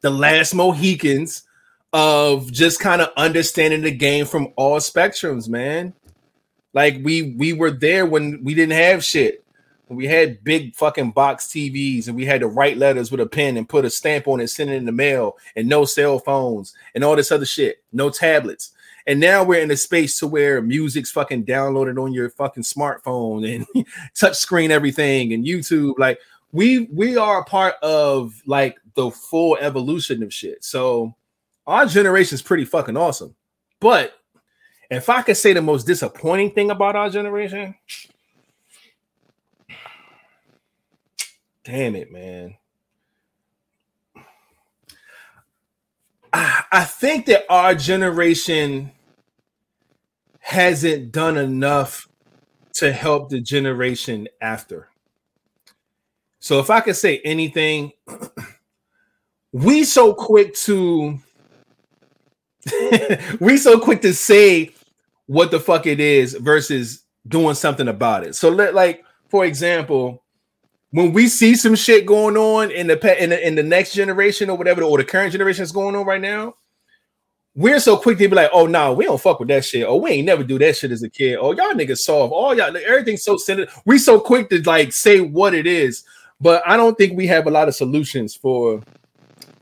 the 0.00 0.10
last 0.10 0.54
Mohicans 0.54 1.42
of 1.92 2.50
just 2.50 2.80
kind 2.80 3.02
of 3.02 3.10
understanding 3.16 3.82
the 3.82 3.90
game 3.90 4.24
from 4.24 4.48
all 4.56 4.78
spectrums, 4.78 5.48
man. 5.48 5.92
Like 6.72 7.00
we 7.02 7.34
we 7.36 7.52
were 7.52 7.70
there 7.70 8.06
when 8.06 8.42
we 8.44 8.54
didn't 8.54 8.78
have 8.78 9.04
shit. 9.04 9.44
We 9.88 10.06
had 10.06 10.44
big 10.44 10.74
fucking 10.76 11.12
box 11.12 11.46
TVs 11.46 12.08
and 12.08 12.16
we 12.16 12.26
had 12.26 12.40
to 12.40 12.46
write 12.46 12.76
letters 12.76 13.10
with 13.10 13.20
a 13.20 13.26
pen 13.26 13.56
and 13.56 13.68
put 13.68 13.86
a 13.86 13.90
stamp 13.90 14.28
on 14.28 14.40
it, 14.40 14.48
send 14.48 14.68
it 14.68 14.74
in 14.74 14.84
the 14.84 14.92
mail, 14.92 15.38
and 15.56 15.66
no 15.66 15.86
cell 15.86 16.18
phones 16.18 16.74
and 16.94 17.02
all 17.02 17.16
this 17.16 17.32
other 17.32 17.46
shit, 17.46 17.82
no 17.92 18.10
tablets. 18.10 18.72
And 19.08 19.20
now 19.20 19.42
we're 19.42 19.62
in 19.62 19.70
a 19.70 19.76
space 19.76 20.18
to 20.18 20.26
where 20.26 20.60
music's 20.60 21.10
fucking 21.10 21.46
downloaded 21.46 22.00
on 22.00 22.12
your 22.12 22.28
fucking 22.28 22.62
smartphone 22.62 23.66
and 23.74 23.86
touch 24.14 24.36
screen 24.36 24.70
everything 24.70 25.32
and 25.32 25.46
YouTube. 25.46 25.94
Like 25.98 26.20
we 26.52 26.80
we 26.92 27.16
are 27.16 27.40
a 27.40 27.44
part 27.44 27.76
of 27.82 28.34
like 28.44 28.78
the 28.96 29.10
full 29.10 29.56
evolution 29.56 30.22
of 30.22 30.32
shit. 30.32 30.62
So 30.62 31.14
our 31.66 31.86
generation 31.86 32.34
is 32.34 32.42
pretty 32.42 32.66
fucking 32.66 32.98
awesome. 32.98 33.34
But 33.80 34.12
if 34.90 35.08
I 35.08 35.22
could 35.22 35.38
say 35.38 35.54
the 35.54 35.62
most 35.62 35.86
disappointing 35.86 36.50
thing 36.50 36.70
about 36.70 36.94
our 36.94 37.08
generation, 37.08 37.74
damn 41.64 41.96
it, 41.96 42.12
man. 42.12 42.58
I, 46.30 46.64
I 46.70 46.84
think 46.84 47.24
that 47.26 47.46
our 47.48 47.74
generation 47.74 48.92
hasn't 50.48 51.12
done 51.12 51.36
enough 51.36 52.08
to 52.72 52.90
help 52.90 53.28
the 53.28 53.38
generation 53.38 54.26
after. 54.40 54.88
So 56.40 56.58
if 56.58 56.70
I 56.70 56.80
could 56.80 56.96
say 56.96 57.20
anything, 57.22 57.92
we 59.52 59.84
so 59.84 60.14
quick 60.14 60.54
to 60.54 61.18
we 63.40 63.58
so 63.58 63.78
quick 63.78 64.00
to 64.00 64.14
say 64.14 64.70
what 65.26 65.50
the 65.50 65.60
fuck 65.60 65.84
it 65.84 66.00
is 66.00 66.32
versus 66.32 67.04
doing 67.26 67.54
something 67.54 67.88
about 67.88 68.24
it. 68.24 68.34
So 68.34 68.48
let 68.48 68.74
like 68.74 69.04
for 69.28 69.44
example, 69.44 70.24
when 70.92 71.12
we 71.12 71.28
see 71.28 71.56
some 71.56 71.74
shit 71.74 72.06
going 72.06 72.38
on 72.38 72.70
in 72.70 72.86
the 72.86 72.96
pe- 72.96 73.22
in 73.22 73.28
the, 73.30 73.46
in 73.46 73.54
the 73.54 73.62
next 73.62 73.92
generation 73.92 74.48
or 74.48 74.56
whatever 74.56 74.82
or 74.82 74.96
the 74.96 75.04
current 75.04 75.32
generation 75.32 75.62
is 75.62 75.72
going 75.72 75.94
on 75.94 76.06
right 76.06 76.22
now, 76.22 76.54
we're 77.58 77.80
so 77.80 77.96
quick 77.96 78.18
to 78.18 78.28
be 78.28 78.36
like, 78.36 78.50
oh 78.52 78.66
no, 78.66 78.92
we 78.92 79.04
don't 79.04 79.20
fuck 79.20 79.40
with 79.40 79.48
that 79.48 79.64
shit. 79.64 79.84
Or 79.84 80.00
we 80.00 80.10
ain't 80.10 80.26
never 80.26 80.44
do 80.44 80.60
that 80.60 80.76
shit 80.76 80.92
as 80.92 81.02
a 81.02 81.10
kid. 81.10 81.38
Or 81.38 81.56
y'all 81.56 81.72
niggas 81.72 81.98
soft. 81.98 82.32
All 82.32 82.56
y'all 82.56 82.76
everything's 82.76 83.24
so 83.24 83.36
centered. 83.36 83.68
We 83.84 83.98
so 83.98 84.20
quick 84.20 84.48
to 84.50 84.62
like 84.62 84.92
say 84.92 85.20
what 85.20 85.54
it 85.54 85.66
is, 85.66 86.04
but 86.40 86.62
I 86.64 86.76
don't 86.76 86.96
think 86.96 87.16
we 87.16 87.26
have 87.26 87.48
a 87.48 87.50
lot 87.50 87.66
of 87.66 87.74
solutions 87.74 88.36
for 88.36 88.80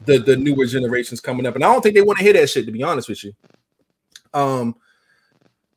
the 0.04 0.18
the 0.18 0.36
newer 0.36 0.66
generations 0.66 1.22
coming 1.22 1.46
up, 1.46 1.54
and 1.54 1.64
I 1.64 1.72
don't 1.72 1.80
think 1.80 1.94
they 1.94 2.02
want 2.02 2.18
to 2.18 2.24
hear 2.24 2.34
that 2.34 2.50
shit. 2.50 2.66
To 2.66 2.72
be 2.72 2.82
honest 2.82 3.08
with 3.08 3.24
you, 3.24 3.32
um, 4.34 4.76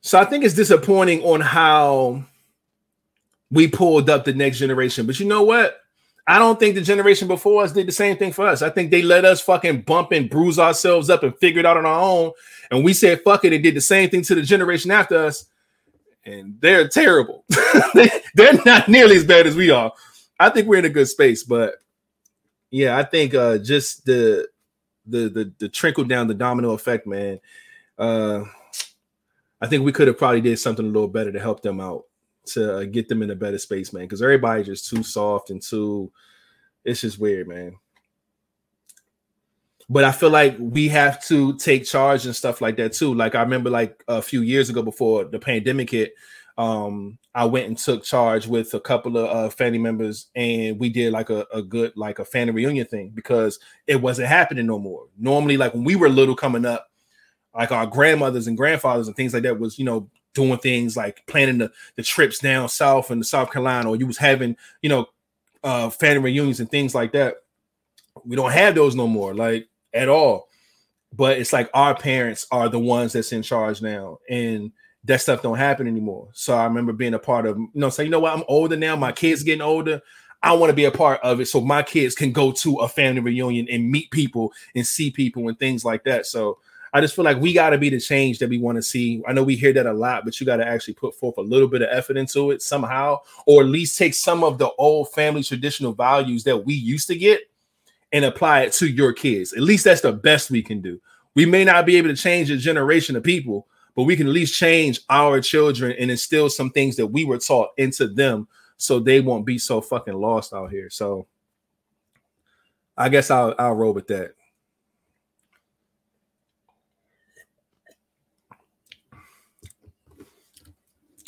so 0.02 0.20
I 0.20 0.26
think 0.26 0.44
it's 0.44 0.56
disappointing 0.56 1.24
on 1.24 1.40
how 1.40 2.26
we 3.50 3.70
pulled 3.70 4.10
up 4.10 4.26
the 4.26 4.34
next 4.34 4.60
generation. 4.60 5.06
But 5.06 5.22
you 5.22 5.26
know 5.26 5.44
what? 5.44 5.80
I 6.30 6.38
don't 6.38 6.60
think 6.60 6.76
the 6.76 6.82
generation 6.82 7.28
before 7.28 7.64
us 7.64 7.72
did 7.72 7.88
the 7.88 7.92
same 7.92 8.16
thing 8.16 8.32
for 8.32 8.46
us. 8.46 8.62
I 8.62 8.70
think 8.70 8.92
they 8.92 9.02
let 9.02 9.26
us 9.26 9.42
fucking 9.42 9.82
bump 9.82 10.12
and 10.12 10.30
bruise 10.30 10.60
ourselves 10.60 11.10
up 11.10 11.24
and 11.24 11.36
figure 11.40 11.60
it 11.60 11.66
out 11.66 11.76
on 11.76 11.88
our 11.88 12.00
own. 12.00 12.34
And 12.70 12.86
we 12.86 12.94
said, 12.94 13.24
fuck 13.24 13.46
it, 13.46 13.52
and 13.52 13.64
did 13.64 13.76
the 13.76 13.82
same 13.82 14.12
thing 14.12 14.22
to 14.22 14.36
the 14.36 14.44
generation 14.44 14.92
after 14.92 15.26
us. 15.26 15.46
And 16.24 16.62
they're 16.62 16.88
terrible. 16.88 17.46
they're 18.36 18.62
not 18.64 18.88
nearly 18.88 19.16
as 19.16 19.26
bad 19.26 19.48
as 19.48 19.56
we 19.56 19.72
are. 19.72 19.92
I 20.40 20.52
think 20.52 20.68
we're 20.68 20.78
in 20.78 20.86
a 20.86 20.90
good 20.90 21.08
space, 21.08 21.44
but 21.44 21.78
yeah, 22.70 22.96
I 22.96 23.04
think 23.04 23.34
uh 23.34 23.58
just 23.58 24.06
the 24.06 24.48
the 25.08 25.30
the, 25.30 25.54
the 25.58 25.70
trickle 25.70 26.04
down, 26.04 26.28
the 26.28 26.36
domino 26.36 26.74
effect, 26.74 27.08
man. 27.08 27.40
Uh 27.98 28.44
I 29.60 29.66
think 29.66 29.84
we 29.84 29.92
could 29.92 30.08
have 30.08 30.20
probably 30.20 30.42
did 30.42 30.60
something 30.60 30.86
a 30.86 30.90
little 30.90 31.08
better 31.08 31.32
to 31.32 31.40
help 31.40 31.64
them 31.64 31.80
out 31.80 32.06
to 32.54 32.78
uh, 32.78 32.84
get 32.86 33.08
them 33.08 33.22
in 33.22 33.32
a 33.32 33.36
better 33.36 33.58
space, 33.58 33.94
man. 33.94 34.04
Because 34.04 34.22
everybody's 34.22 34.68
just 34.68 34.90
too 34.90 35.04
soft 35.04 35.50
and 35.50 35.62
too. 35.62 36.12
It's 36.84 37.02
just 37.02 37.20
weird, 37.20 37.48
man. 37.48 37.76
But 39.90 40.04
I 40.04 40.12
feel 40.12 40.30
like 40.30 40.56
we 40.60 40.88
have 40.90 41.24
to 41.26 41.58
take 41.58 41.84
charge 41.86 42.26
and 42.26 42.36
stuff 42.36 42.62
like 42.62 42.78
that 42.78 42.94
too. 42.94 43.14
Like 43.14 43.34
I 43.34 43.42
remember, 43.42 43.70
like 43.70 44.04
a 44.08 44.22
few 44.22 44.42
years 44.42 44.70
ago, 44.70 44.84
before 44.84 45.26
the 45.26 45.40
pandemic 45.40 45.90
hit, 45.90 46.14
um, 46.60 47.18
I 47.34 47.46
went 47.46 47.68
and 47.68 47.78
took 47.78 48.04
charge 48.04 48.46
with 48.46 48.74
a 48.74 48.80
couple 48.80 49.18
of 49.18 49.30
uh, 49.30 49.50
family 49.50 49.80
members, 49.80 50.28
and 50.36 50.80
we 50.80 50.90
did 50.90 51.12
like 51.14 51.30
a, 51.30 51.48
a 51.54 51.62
good 51.62 51.94
like 51.96 52.20
a 52.20 52.26
family 52.26 52.54
reunion 52.54 52.86
thing 52.86 53.10
because 53.16 53.60
it 53.88 53.96
wasn't 53.96 54.28
happening 54.28 54.68
no 54.68 54.78
more. 54.78 55.08
Normally, 55.18 55.58
like 55.58 55.74
when 55.74 55.86
we 55.86 55.96
were 55.96 56.10
little 56.10 56.36
coming 56.36 56.66
up, 56.66 56.92
like 57.56 57.72
our 57.72 57.88
grandmothers 57.88 58.48
and 58.48 58.58
grandfathers 58.58 59.08
and 59.08 59.16
things 59.16 59.34
like 59.34 59.44
that 59.44 59.60
was 59.60 59.80
you 59.80 59.86
know 59.86 60.10
doing 60.34 60.58
things 60.60 60.96
like 60.96 61.26
planning 61.28 61.58
the, 61.58 61.72
the 61.96 62.04
trips 62.04 62.40
down 62.40 62.70
south 62.70 63.12
and 63.12 63.22
the 63.22 63.26
South 63.26 63.52
Carolina, 63.52 63.90
or 63.90 63.96
you 63.96 64.08
was 64.08 64.18
having, 64.18 64.56
you 64.82 64.90
know, 64.90 65.08
uh 65.64 65.90
family 65.90 66.32
reunions 66.32 66.60
and 66.60 66.72
things 66.72 66.96
like 66.96 67.12
that. 67.12 67.36
We 68.26 68.36
don't 68.36 68.52
have 68.52 68.76
those 68.76 68.96
no 68.96 69.08
more, 69.08 69.34
like 69.34 69.68
at 69.94 70.10
all. 70.10 70.48
But 71.12 71.40
it's 71.40 71.52
like 71.52 71.70
our 71.74 71.96
parents 71.96 72.46
are 72.52 72.70
the 72.70 72.80
ones 72.80 73.14
that's 73.14 73.32
in 73.32 73.42
charge 73.42 73.82
now, 73.82 74.20
and 74.30 74.72
that 75.06 75.22
stuff 75.22 75.42
don't 75.42 75.58
happen 75.58 75.88
anymore. 75.88 76.30
So 76.34 76.56
I 76.56 76.66
remember 76.66 76.94
being 76.94 77.14
a 77.14 77.20
part 77.20 77.46
of, 77.46 77.58
you 77.58 77.70
know, 77.74 77.90
say, 77.90 78.04
you 78.04 78.10
know 78.10 78.20
what, 78.20 78.38
I'm 78.38 78.44
older 78.48 78.78
now, 78.78 78.96
my 78.96 79.12
kids 79.12 79.44
getting 79.44 79.62
older. 79.62 80.02
I 80.42 80.54
want 80.54 80.70
to 80.70 80.76
be 80.76 80.86
a 80.86 80.92
part 80.92 81.20
of 81.22 81.42
it 81.42 81.48
so 81.48 81.60
my 81.60 81.84
kids 81.84 82.16
can 82.16 82.32
go 82.32 82.52
to 82.54 82.78
a 82.78 82.88
family 82.88 83.20
reunion 83.20 83.68
and 83.70 83.92
meet 83.92 84.10
people 84.12 84.54
and 84.74 84.88
see 84.88 85.12
people 85.12 85.48
and 85.50 85.60
things 85.60 85.84
like 85.84 86.06
that. 86.06 86.26
So 86.28 86.60
I 86.94 87.02
just 87.02 87.16
feel 87.16 87.26
like 87.26 87.40
we 87.40 87.54
got 87.54 87.70
to 87.72 87.78
be 87.78 87.90
the 87.90 88.00
change 88.00 88.40
that 88.40 88.50
we 88.50 88.58
want 88.58 88.78
to 88.78 88.82
see. 88.82 89.22
I 89.28 89.34
know 89.34 89.44
we 89.44 89.56
hear 89.56 89.74
that 89.74 89.86
a 89.86 89.94
lot, 89.94 90.26
but 90.26 90.40
you 90.40 90.46
got 90.46 90.58
to 90.58 90.68
actually 90.68 90.96
put 90.96 91.16
forth 91.16 91.38
a 91.38 91.42
little 91.42 91.68
bit 91.68 91.82
of 91.82 91.90
effort 91.92 92.18
into 92.18 92.52
it 92.52 92.62
somehow, 92.62 93.20
or 93.46 93.62
at 93.62 93.70
least 93.70 93.98
take 93.98 94.14
some 94.14 94.44
of 94.44 94.58
the 94.58 94.72
old 94.78 95.12
family 95.12 95.44
traditional 95.44 95.94
values 95.94 96.44
that 96.46 96.58
we 96.66 96.74
used 96.74 97.08
to 97.08 97.16
get 97.16 97.42
and 98.12 98.26
apply 98.26 98.62
it 98.62 98.74
to 98.74 98.88
your 98.88 99.14
kids. 99.14 99.54
At 99.54 99.62
least 99.62 99.84
that's 99.84 100.02
the 100.02 100.12
best 100.12 100.50
we 100.50 100.64
can 100.64 100.82
do. 100.82 101.00
We 101.36 101.46
may 101.46 101.64
not 101.64 101.86
be 101.86 101.96
able 101.98 102.10
to 102.10 102.16
change 102.16 102.50
a 102.50 102.58
generation 102.58 103.16
of 103.16 103.24
people, 103.24 103.68
but 103.96 104.04
we 104.04 104.16
can 104.16 104.28
at 104.28 104.34
least 104.34 104.56
change 104.56 105.02
our 105.10 105.42
children 105.42 105.96
and 106.00 106.10
instill 106.10 106.50
some 106.50 106.72
things 106.72 106.96
that 106.96 107.08
we 107.08 107.26
were 107.26 107.38
taught 107.38 107.70
into 107.78 108.08
them 108.08 108.48
so 108.78 109.00
they 109.00 109.20
won't 109.20 109.46
be 109.46 109.58
so 109.58 109.82
fucking 109.82 110.14
lost 110.14 110.54
out 110.54 110.72
here. 110.72 110.90
So 110.90 111.28
I 112.98 113.10
guess 113.10 113.30
I'll 113.30 113.54
I'll 113.60 113.74
roll 113.74 113.94
with 113.94 114.08
that. 114.08 114.34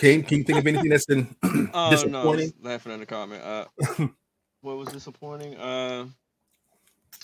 Can, 0.01 0.23
can 0.23 0.39
you 0.39 0.43
think 0.43 0.57
of 0.59 0.65
anything 0.65 0.89
that's 0.89 1.05
been 1.05 1.27
Oh 1.73 1.89
no, 1.91 1.91
disappointing? 1.91 2.53
laughing 2.63 2.91
at 2.91 2.99
the 2.99 3.05
comment. 3.05 3.43
Uh, 3.43 3.65
what 4.61 4.77
was 4.77 4.89
disappointing? 4.89 5.55
Uh, 5.57 6.07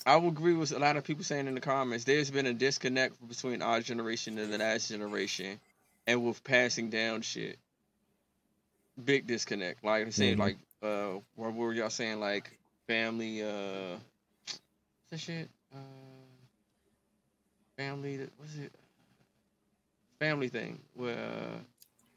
I 0.05 0.15
would 0.15 0.27
agree 0.33 0.53
with 0.53 0.71
a 0.71 0.77
lot 0.79 0.95
of 0.95 1.03
people 1.03 1.23
saying 1.23 1.47
in 1.47 1.55
the 1.55 1.59
comments. 1.59 2.03
There's 2.03 2.29
been 2.29 2.45
a 2.45 2.53
disconnect 2.53 3.15
between 3.27 3.63
our 3.63 3.81
generation 3.81 4.37
and 4.37 4.53
the 4.53 4.59
last 4.59 4.89
generation, 4.89 5.59
and 6.05 6.23
with 6.23 6.43
passing 6.43 6.91
down 6.91 7.23
shit. 7.23 7.57
Big 9.03 9.25
disconnect. 9.25 9.83
Like 9.83 10.03
I'm 10.03 10.11
saying, 10.11 10.37
Mhm. 10.37 10.39
like 10.39 10.57
uh, 10.83 11.19
what 11.35 11.55
were 11.55 11.73
y'all 11.73 11.89
saying? 11.89 12.19
Like 12.19 12.51
family. 12.87 13.41
Uh, 13.41 13.97
that 15.09 15.19
shit? 15.19 15.49
Uh, 15.73 15.77
family. 17.75 18.19
What's 18.37 18.55
it? 18.55 18.71
Family 20.19 20.47
thing 20.49 20.79
where 20.95 21.17
uh, 21.17 21.57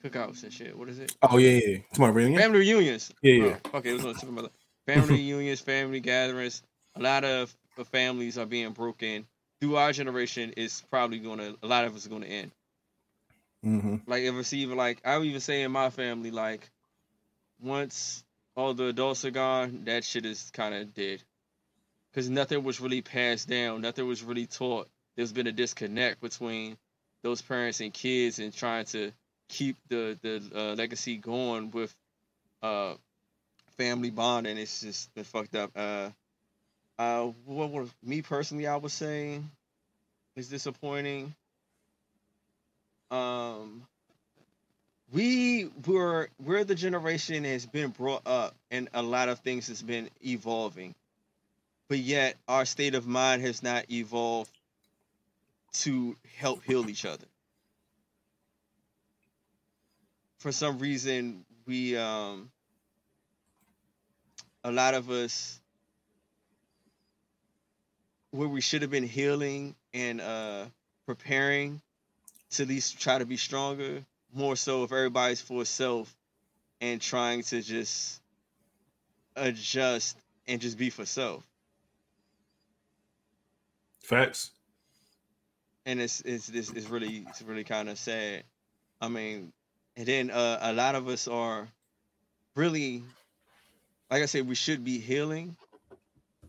cookouts 0.02 0.42
and 0.42 0.52
shit. 0.52 0.76
What 0.76 0.88
is 0.88 0.98
it? 0.98 1.14
Oh 1.22 1.38
yeah, 1.38 1.60
yeah. 1.64 1.78
Come 1.94 2.04
on, 2.04 2.14
reunion. 2.14 2.40
Family 2.40 2.60
reunions. 2.60 3.12
Yeah, 3.22 3.34
yeah. 3.34 3.56
Oh, 3.72 3.78
okay, 3.78 3.90
it 3.90 3.94
was 3.94 4.04
on 4.04 4.12
the 4.12 4.18
tip 4.18 4.28
of 4.28 4.34
my. 4.34 4.48
Family 4.86 5.14
reunions, 5.14 5.60
family 5.60 6.00
gatherings. 6.00 6.62
A 6.96 7.00
lot 7.00 7.24
of 7.24 7.54
the 7.76 7.84
families 7.84 8.38
are 8.38 8.46
being 8.46 8.72
broken. 8.72 9.26
Through 9.60 9.76
our 9.76 9.92
generation, 9.92 10.54
is 10.56 10.82
probably 10.90 11.18
gonna. 11.18 11.54
A 11.62 11.66
lot 11.66 11.84
of 11.84 11.94
us 11.94 12.06
are 12.06 12.10
gonna 12.10 12.26
end. 12.26 12.50
Mm-hmm. 13.64 13.96
Like 14.06 14.22
if 14.22 14.34
it's 14.34 14.52
even 14.52 14.76
like 14.76 15.00
I 15.04 15.18
would 15.18 15.26
even 15.26 15.40
say 15.40 15.62
in 15.62 15.72
my 15.72 15.90
family, 15.90 16.30
like 16.30 16.70
once 17.60 18.24
all 18.56 18.74
the 18.74 18.86
adults 18.86 19.24
are 19.24 19.30
gone, 19.30 19.82
that 19.84 20.04
shit 20.04 20.24
is 20.24 20.50
kind 20.52 20.74
of 20.74 20.94
dead. 20.94 21.22
Cause 22.14 22.28
nothing 22.28 22.64
was 22.64 22.80
really 22.80 23.02
passed 23.02 23.48
down, 23.48 23.82
nothing 23.82 24.06
was 24.06 24.24
really 24.24 24.46
taught. 24.46 24.88
There's 25.14 25.32
been 25.32 25.46
a 25.46 25.52
disconnect 25.52 26.20
between 26.20 26.76
those 27.22 27.42
parents 27.42 27.80
and 27.80 27.92
kids, 27.92 28.38
and 28.38 28.52
trying 28.52 28.86
to 28.86 29.12
keep 29.50 29.76
the 29.88 30.18
the 30.22 30.42
uh, 30.54 30.74
legacy 30.74 31.18
going 31.18 31.70
with 31.70 31.94
uh 32.62 32.94
family 33.76 34.10
bond, 34.10 34.46
and 34.46 34.58
it's 34.58 34.80
just 34.80 35.14
been 35.14 35.24
fucked 35.24 35.54
up. 35.54 35.70
Uh, 35.76 36.10
uh, 36.98 37.24
what 37.44 37.70
was 37.70 37.90
me 38.02 38.22
personally? 38.22 38.66
I 38.66 38.76
would 38.76 38.90
say 38.90 39.40
is 40.36 40.48
disappointing 40.48 41.34
um 43.10 43.82
we 45.12 45.68
were 45.86 46.28
we're 46.44 46.64
the 46.64 46.74
generation 46.74 47.44
has 47.44 47.66
been 47.66 47.90
brought 47.90 48.22
up 48.26 48.54
and 48.70 48.88
a 48.94 49.02
lot 49.02 49.28
of 49.28 49.40
things 49.40 49.68
has 49.68 49.82
been 49.82 50.08
evolving 50.24 50.94
but 51.88 51.98
yet 51.98 52.36
our 52.48 52.64
state 52.64 52.94
of 52.94 53.06
mind 53.06 53.42
has 53.42 53.62
not 53.62 53.90
evolved 53.90 54.50
to 55.72 56.16
help 56.38 56.62
heal 56.64 56.88
each 56.88 57.04
other 57.04 57.26
for 60.40 60.50
some 60.50 60.78
reason 60.78 61.44
we 61.66 61.96
um 61.96 62.50
a 64.64 64.72
lot 64.72 64.94
of 64.94 65.10
us 65.10 65.60
where 68.32 68.48
we 68.48 68.60
should 68.60 68.82
have 68.82 68.90
been 68.90 69.06
healing 69.06 69.74
and 69.94 70.20
uh 70.20 70.64
preparing 71.06 71.80
to 72.50 72.62
at 72.62 72.68
least 72.68 73.00
try 73.00 73.18
to 73.18 73.26
be 73.26 73.36
stronger. 73.36 74.04
More 74.32 74.56
so 74.56 74.84
if 74.84 74.92
everybody's 74.92 75.40
for 75.40 75.64
self 75.64 76.14
and 76.80 77.00
trying 77.00 77.42
to 77.42 77.60
just 77.62 78.20
adjust 79.36 80.16
and 80.46 80.60
just 80.60 80.78
be 80.78 80.90
for 80.90 81.04
self. 81.04 81.44
Facts. 84.02 84.52
And 85.86 86.00
it's 86.00 86.20
it's 86.20 86.48
it's, 86.48 86.70
it's 86.70 86.88
really 86.88 87.24
it's 87.28 87.42
really 87.42 87.64
kind 87.64 87.88
of 87.88 87.98
sad. 87.98 88.44
I 89.00 89.08
mean, 89.08 89.52
and 90.00 90.08
then 90.08 90.30
uh, 90.30 90.58
a 90.62 90.72
lot 90.72 90.94
of 90.94 91.08
us 91.08 91.28
are 91.28 91.68
really, 92.56 93.02
like 94.10 94.22
I 94.22 94.26
said, 94.26 94.48
we 94.48 94.54
should 94.54 94.82
be 94.82 94.98
healing, 94.98 95.54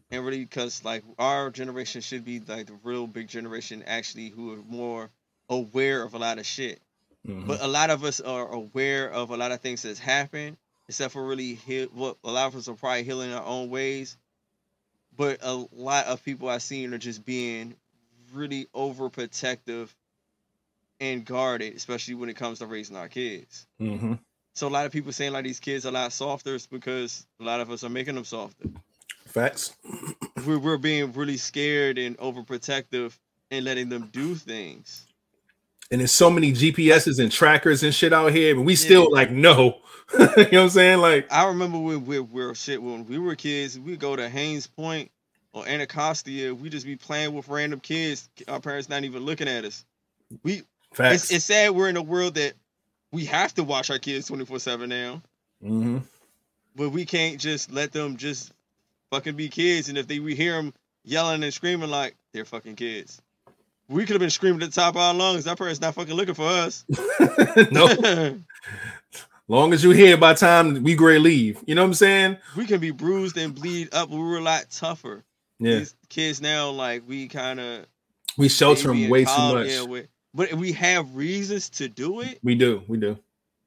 and 0.10 0.24
really 0.26 0.40
because 0.40 0.86
like 0.86 1.04
our 1.20 1.50
generation 1.50 2.00
should 2.00 2.24
be 2.24 2.40
like 2.40 2.68
the 2.68 2.80
real 2.86 3.08
big 3.08 3.28
generation 3.28 3.84
actually 3.86 4.30
who 4.30 4.54
are 4.54 4.64
more 4.70 5.10
aware 5.50 6.02
of 6.02 6.14
a 6.14 6.18
lot 6.18 6.40
of 6.40 6.46
shit. 6.46 6.80
Mhm. 7.28 7.46
But 7.46 7.60
a 7.60 7.68
lot 7.68 7.90
of 7.90 8.06
us 8.06 8.22
are 8.22 8.48
aware 8.48 9.12
of 9.12 9.32
a 9.32 9.36
lot 9.38 9.52
of 9.52 9.60
things 9.60 9.82
that's 9.82 10.00
happened, 10.00 10.56
except 10.88 11.12
for 11.12 11.28
really 11.28 11.56
heal. 11.56 11.88
What 11.88 12.20
a 12.24 12.32
lot 12.32 12.48
of 12.48 12.56
us 12.56 12.70
are 12.70 12.76
probably 12.76 13.04
healing 13.04 13.34
our 13.34 13.44
own 13.44 13.70
ways, 13.70 14.16
but 15.18 15.40
a 15.42 15.56
lot 15.74 16.06
of 16.06 16.24
people 16.24 16.48
I've 16.48 16.64
seen 16.64 16.94
are 16.94 16.98
just 16.98 17.26
being 17.26 17.76
really 18.32 18.68
overprotective 18.74 19.90
and 21.02 21.26
guarded, 21.26 21.76
especially 21.76 22.14
when 22.14 22.30
it 22.30 22.36
comes 22.38 22.60
to 22.60 22.68
raising 22.68 22.96
our 22.96 23.10
kids. 23.10 23.66
Mhm. 23.82 24.20
So 24.54 24.68
a 24.68 24.70
lot 24.70 24.86
of 24.86 24.92
people 24.92 25.12
saying 25.12 25.34
like 25.34 25.44
these 25.44 25.60
kids 25.60 25.86
are 25.86 25.90
a 25.90 25.92
lot 25.92 26.14
softer 26.14 26.56
is 26.56 26.68
because 26.68 27.26
a 27.40 27.44
lot 27.44 27.60
of 27.60 27.72
us 27.72 27.84
are 27.84 27.90
making 27.90 28.16
them 28.16 28.24
softer. 28.24 28.70
Facts. 29.26 29.76
We're 30.46 30.60
we're 30.60 30.78
being 30.78 31.12
really 31.14 31.38
scared 31.38 31.98
and 31.98 32.18
overprotective 32.18 33.18
and 33.50 33.66
letting 33.66 33.90
them 33.90 34.10
do 34.12 34.36
things. 34.36 35.06
And 35.90 36.00
there's 36.00 36.12
so 36.12 36.30
many 36.30 36.52
GPSs 36.54 37.20
and 37.20 37.32
trackers 37.32 37.84
and 37.84 37.94
shit 37.94 38.14
out 38.14 38.32
here, 38.32 38.56
but 38.56 38.62
we 38.62 38.76
still 38.76 39.12
like 39.12 39.30
no. 39.30 39.82
you 40.14 40.20
know 40.20 40.34
what 40.36 40.54
I'm 40.54 40.70
saying? 40.70 41.00
Like, 41.00 41.32
I 41.32 41.48
remember 41.48 41.78
when 41.80 42.06
we 42.06 42.20
were 42.20 42.56
shit 42.56 42.82
when 42.82 43.06
we 43.06 43.20
were 43.20 43.36
kids, 43.36 43.80
we 43.80 43.98
go 43.98 44.16
to 44.16 44.28
Hains 44.28 44.68
Point 44.68 45.12
or 45.54 45.68
Anacostia, 45.68 46.56
we 46.56 46.70
just 46.70 46.86
be 46.86 46.96
playing 46.96 47.34
with 47.34 47.48
random 47.48 47.80
kids. 47.80 48.30
Our 48.48 48.60
parents 48.60 48.90
not 48.90 49.04
even 49.04 49.24
looking 49.24 49.48
at 49.48 49.66
us. 49.66 49.86
We 50.44 50.64
facts. 50.94 51.24
it's, 51.24 51.32
it's 51.32 51.46
sad 51.46 51.72
we're 51.72 51.90
in 51.90 51.98
a 51.98 52.02
world 52.02 52.36
that 52.36 52.54
we 53.12 53.26
have 53.26 53.54
to 53.56 53.64
watch 53.64 53.90
our 53.90 54.00
kids 54.00 54.28
24 54.28 54.60
7 54.60 54.90
now, 54.90 55.22
hmm 55.62 56.00
but 56.76 56.90
we 56.90 57.06
can't 57.06 57.40
just 57.40 57.72
let 57.72 57.92
them 57.92 58.18
just 58.18 58.54
fucking 59.12 59.36
be 59.36 59.50
kids. 59.50 59.90
And 59.90 59.98
if 59.98 60.08
they 60.08 60.20
we 60.20 60.36
hear 60.36 60.54
them 60.54 60.74
yelling 61.04 61.44
and 61.44 61.54
screaming 61.54 61.90
like 61.90 62.16
they're 62.34 62.46
fucking 62.46 62.76
kids, 62.76 63.22
we 63.88 64.04
could 64.04 64.14
have 64.14 64.20
been 64.20 64.30
screaming 64.30 64.62
at 64.62 64.72
the 64.72 64.82
top 64.82 64.96
of 64.96 65.02
our 65.02 65.14
lungs. 65.14 65.44
That 65.44 65.58
person's 65.58 65.82
not 65.82 65.96
fucking 65.96 66.14
looking 66.14 66.34
for 66.34 66.48
us. 66.48 66.86
no. 67.72 68.40
Long 69.48 69.74
as 69.74 69.84
you 69.84 69.92
here 69.92 70.16
by 70.16 70.34
time 70.34 70.82
we 70.82 70.96
gray 70.96 71.20
leave. 71.20 71.62
You 71.66 71.76
know 71.76 71.82
what 71.82 71.88
I'm 71.88 71.94
saying? 71.96 72.38
we 72.56 72.66
can 72.66 72.80
be 72.80 72.92
bruised 72.92 73.38
and 73.38 73.54
bleed 73.54 73.94
up. 73.94 74.10
We 74.10 74.18
were 74.18 74.38
a 74.38 74.42
lot 74.42 74.68
tougher. 74.72 75.24
Yeah. 75.60 75.80
These 75.80 75.96
kids 76.08 76.42
now, 76.42 76.70
like 76.70 77.04
we 77.06 77.28
kind 77.28 77.60
of 77.60 77.86
We 78.38 78.48
shelter 78.48 78.88
them 78.88 79.10
way 79.10 79.26
too 79.26 79.32
much. 79.38 79.68
Yeah, 79.68 79.84
but 80.34 80.54
we 80.54 80.74
have 80.74 81.16
reasons 81.16 81.70
to 81.72 81.90
do 81.90 82.22
it, 82.22 82.40
we 82.44 82.56
do. 82.56 82.84
We 82.88 82.98
do. 82.98 83.18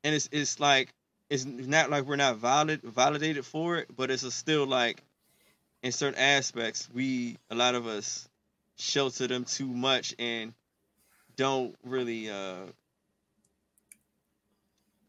and 0.02 0.14
it's 0.14 0.28
it's 0.32 0.60
like 0.60 0.92
it's 1.30 1.44
not 1.44 1.90
like 1.90 2.04
we're 2.04 2.16
not 2.16 2.36
valid 2.36 2.82
validated 2.82 3.44
for 3.46 3.78
it, 3.78 3.88
but 3.94 4.10
it's 4.10 4.22
a 4.22 4.30
still 4.30 4.66
like 4.66 5.02
in 5.82 5.92
certain 5.92 6.18
aspects 6.18 6.88
we 6.94 7.36
a 7.50 7.54
lot 7.54 7.74
of 7.74 7.86
us 7.86 8.28
shelter 8.76 9.26
them 9.26 9.44
too 9.44 9.68
much 9.68 10.14
and 10.18 10.52
don't 11.36 11.74
really 11.84 12.30
uh 12.30 12.64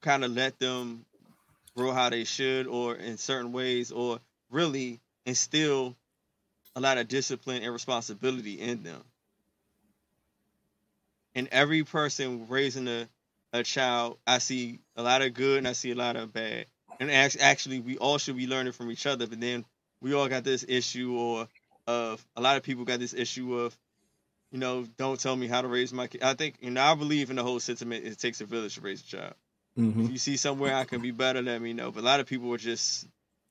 kind 0.01 0.24
of 0.24 0.32
let 0.32 0.60
them 0.60 1.06
grow 1.76 1.91
how 1.91 2.10
they 2.10 2.24
should 2.24 2.68
or 2.68 2.95
in 2.95 3.18
certain 3.18 3.51
ways 3.51 3.91
or 3.91 4.20
really 4.51 4.99
instill 5.26 5.95
a 6.76 6.80
lot 6.80 6.97
of 6.97 7.08
discipline 7.08 7.64
and 7.64 7.74
responsibility 7.74 8.60
in 8.60 8.84
them 8.84 9.01
and 11.36 11.47
every 11.51 11.83
person 11.83 12.47
raising 12.49 12.88
a, 12.88 13.07
a 13.53 13.63
child 13.63 14.17
i 14.25 14.38
see 14.38 14.79
a 14.95 15.03
lot 15.03 15.21
of 15.21 15.33
good 15.33 15.59
and 15.59 15.67
i 15.67 15.73
see 15.73 15.91
a 15.91 15.95
lot 15.95 16.15
of 16.15 16.33
bad 16.33 16.65
and 16.99 17.11
actually 17.11 17.79
we 17.79 17.97
all 17.97 18.17
should 18.17 18.38
be 18.38 18.47
learning 18.47 18.73
from 18.73 18.91
each 18.91 19.05
other 19.05 19.27
but 19.27 19.39
then 19.39 19.65
we 20.01 20.13
all 20.13 20.27
got 20.27 20.43
this 20.43 20.65
issue 20.67 21.15
or 21.17 21.47
of 21.88 22.25
a 22.36 22.41
lot 22.41 22.57
of 22.57 22.63
people 22.63 22.86
got 22.86 22.99
this 22.99 23.13
issue 23.13 23.59
of 23.59 23.77
you 24.51 24.59
know 24.59 24.86
don't 24.97 25.19
tell 25.19 25.36
me 25.36 25.47
how 25.47 25.61
to 25.61 25.67
raise 25.67 25.93
my 25.93 26.07
kid 26.07 26.23
i 26.23 26.33
think 26.33 26.55
you 26.61 26.71
know 26.71 26.81
i 26.81 26.95
believe 26.95 27.29
in 27.29 27.36
the 27.36 27.43
whole 27.43 27.59
sentiment 27.59 28.05
it 28.05 28.17
takes 28.17 28.41
a 28.41 28.45
village 28.45 28.75
to 28.75 28.81
raise 28.81 29.01
a 29.01 29.05
child 29.05 29.33
hmm 29.75 30.05
if 30.05 30.09
you 30.09 30.17
see 30.17 30.38
somewhere 30.38 30.75
I 30.75 30.86
can 30.86 31.01
be 31.01 31.11
better, 31.11 31.41
let 31.41 31.61
me 31.61 31.73
know. 31.73 31.91
But 31.91 32.01
a 32.01 32.05
lot 32.05 32.19
of 32.19 32.27
people 32.27 32.53
are 32.53 32.57
just 32.57 33.07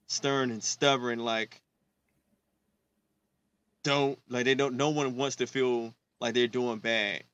stern 0.07 0.51
and 0.51 0.62
stubborn, 0.62 1.18
like 1.18 1.61
don't 3.82 4.18
like 4.28 4.45
they 4.45 4.55
don't. 4.55 4.76
No 4.76 4.91
one 4.91 5.16
wants 5.16 5.37
to 5.37 5.47
feel 5.47 5.95
like 6.20 6.35
they're 6.35 6.47
doing 6.49 6.78
bad. 6.78 7.24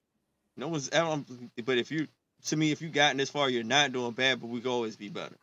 No 0.57 0.68
one's. 0.68 0.90
I 0.92 0.98
don't, 0.98 1.28
um, 1.30 1.51
but 1.64 1.78
if 1.78 1.90
you, 1.90 2.07
to 2.46 2.57
me, 2.57 2.72
if 2.72 2.82
you 2.82 2.88
gotten 2.88 3.16
this 3.16 3.30
far, 3.30 3.51
you're 3.51 3.64
not 3.64 3.92
doing 3.92 4.12
bad. 4.12 4.40
But 4.40 4.48
we 4.48 4.61
can 4.61 4.70
always 4.70 4.96
be 4.96 5.09
better. 5.09 5.36